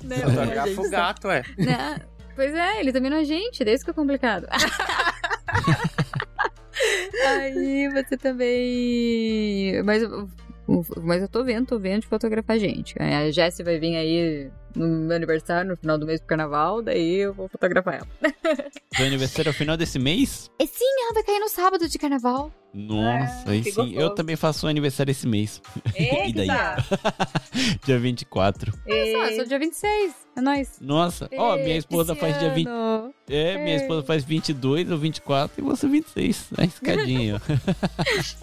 Né, 0.03 0.17
Fotografa 0.17 0.67
gente, 0.67 0.79
o 0.85 0.89
gato, 0.89 1.31
é. 1.31 1.43
né? 1.57 2.01
Pois 2.35 2.53
é, 2.53 2.79
ele 2.81 2.91
também 2.91 3.09
não 3.09 3.19
é 3.19 3.23
gente, 3.23 3.63
daí 3.63 3.73
isso 3.73 3.85
que 3.85 3.91
é 3.91 3.93
complicado. 3.93 4.47
Aí 7.25 7.89
você 7.89 8.17
também. 8.17 9.81
Mas, 9.83 10.03
mas 11.01 11.21
eu 11.21 11.27
tô 11.27 11.43
vendo, 11.43 11.65
tô 11.65 11.79
vendo 11.79 12.01
de 12.01 12.07
fotografar 12.07 12.57
gente. 12.57 12.95
A 13.01 13.29
Jessie 13.31 13.63
vai 13.63 13.79
vir 13.79 13.95
aí 13.95 14.51
no 14.75 14.87
meu 14.87 15.15
aniversário, 15.15 15.69
no 15.71 15.77
final 15.77 15.97
do 15.97 16.05
mês 16.05 16.19
pro 16.19 16.27
carnaval, 16.29 16.81
daí 16.81 17.17
eu 17.17 17.33
vou 17.33 17.47
fotografar 17.47 17.95
ela. 17.95 18.07
Seu 18.95 19.05
aniversário 19.05 19.49
é 19.49 19.51
o 19.51 19.53
final 19.55 19.75
desse 19.77 19.97
mês? 19.99 20.49
E 20.59 20.67
sim, 20.67 20.85
ela 21.03 21.13
vai 21.13 21.23
cair 21.23 21.39
no 21.39 21.49
sábado 21.49 21.87
de 21.87 21.97
carnaval. 21.97 22.51
Nossa, 22.73 23.51
aí 23.51 23.61
que 23.61 23.71
sim. 23.71 23.81
Eu 23.81 23.93
gostoso. 23.93 24.15
também 24.15 24.35
faço 24.35 24.65
aniversário 24.67 25.11
esse 25.11 25.27
mês. 25.27 25.61
E 25.95 26.33
daí? 26.33 26.47
Dia 27.85 27.99
24. 27.99 28.73
Olha 28.87 29.11
só, 29.11 29.25
eu 29.25 29.35
sou 29.35 29.45
dia 29.45 29.59
26. 29.59 30.13
É 30.35 30.41
nóis. 30.41 30.79
Nossa, 30.81 31.29
ó, 31.37 31.55
minha 31.57 31.77
esposa 31.77 32.15
faz 32.15 32.39
dia 32.39 32.49
20. 32.51 32.67
ano. 32.67 33.13
É, 33.29 33.57
minha 33.57 33.75
É. 33.77 33.81
esposa 33.81 34.01
faz 34.03 34.23
22 34.23 34.89
ou 34.89 34.97
24 34.97 35.61
e 35.61 35.63
você 35.63 35.87
26. 35.87 36.47
É 36.57 36.65
escadinha. 36.65 37.41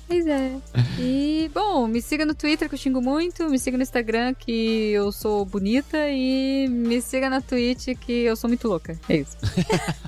Pois 0.07 0.27
é. 0.27 0.57
E, 0.99 1.51
bom, 1.55 1.87
me 1.87 2.01
siga 2.03 2.25
no 2.27 2.35
Twitter 2.35 2.69
que 2.69 2.75
eu 2.75 2.79
xingo 2.79 3.01
muito, 3.01 3.49
me 3.49 3.59
siga 3.59 3.77
no 3.77 3.83
Instagram 3.83 4.35
que 4.35 4.91
eu 4.91 5.11
sou 5.13 5.45
bonita 5.45 6.09
e 6.23 6.69
me 6.69 7.01
siga 7.01 7.31
na 7.31 7.41
Twitch 7.41 7.97
que 7.99 8.13
eu 8.13 8.37
sou 8.37 8.49
muito 8.49 8.69
louca. 8.69 8.99
É 9.09 9.17
isso. 9.17 9.37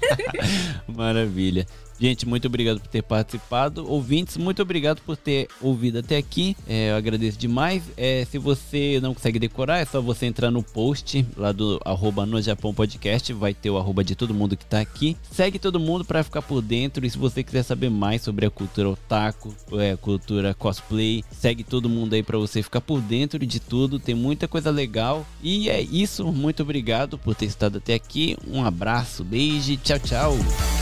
Maravilha. 0.94 1.66
Gente, 1.98 2.26
muito 2.26 2.46
obrigado 2.46 2.80
por 2.80 2.88
ter 2.88 3.02
participado. 3.02 3.88
Ouvintes, 3.88 4.36
muito 4.36 4.60
obrigado 4.60 5.00
por 5.02 5.16
ter 5.16 5.48
ouvido 5.60 5.98
até 5.98 6.16
aqui. 6.16 6.56
É, 6.66 6.90
eu 6.90 6.96
agradeço 6.96 7.38
demais. 7.38 7.82
É, 7.96 8.26
se 8.30 8.38
você 8.38 8.98
não 9.00 9.14
consegue 9.14 9.38
decorar, 9.38 9.78
é 9.78 9.84
só 9.84 10.00
você 10.00 10.26
entrar 10.26 10.50
no 10.50 10.62
post 10.62 11.24
lá 11.36 11.52
do 11.52 11.80
arroba 11.84 12.26
no 12.26 12.40
Japão 12.42 12.74
Podcast. 12.74 13.32
Vai 13.32 13.54
ter 13.54 13.70
o 13.70 13.78
arroba 13.78 14.02
de 14.02 14.14
todo 14.14 14.34
mundo 14.34 14.56
que 14.56 14.64
tá 14.64 14.80
aqui. 14.80 15.16
Segue 15.30 15.58
todo 15.58 15.78
mundo 15.78 16.04
para 16.04 16.24
ficar 16.24 16.42
por 16.42 16.60
dentro. 16.60 17.06
E 17.06 17.10
se 17.10 17.18
você 17.18 17.42
quiser 17.42 17.62
saber 17.62 17.90
mais 17.90 18.22
sobre 18.22 18.46
a 18.46 18.50
cultura 18.50 18.90
otaku, 18.90 19.54
é, 19.78 19.96
cultura 19.96 20.54
cosplay, 20.54 21.22
segue 21.30 21.62
todo 21.62 21.88
mundo 21.88 22.14
aí 22.14 22.22
para 22.22 22.38
você 22.38 22.62
ficar 22.62 22.80
por 22.80 23.00
dentro 23.00 23.44
de 23.46 23.60
tudo. 23.60 23.98
Tem 23.98 24.14
muita 24.14 24.48
coisa 24.48 24.70
legal. 24.70 25.26
E 25.42 25.68
é 25.68 25.80
isso. 25.80 26.32
Muito 26.32 26.62
obrigado 26.62 27.16
por 27.16 27.34
ter 27.34 27.46
estado 27.46 27.78
até 27.78 27.94
aqui. 27.94 28.36
Um 28.46 28.64
abraço, 28.64 29.22
beijo, 29.22 29.76
tchau, 29.76 29.98
tchau. 29.98 30.81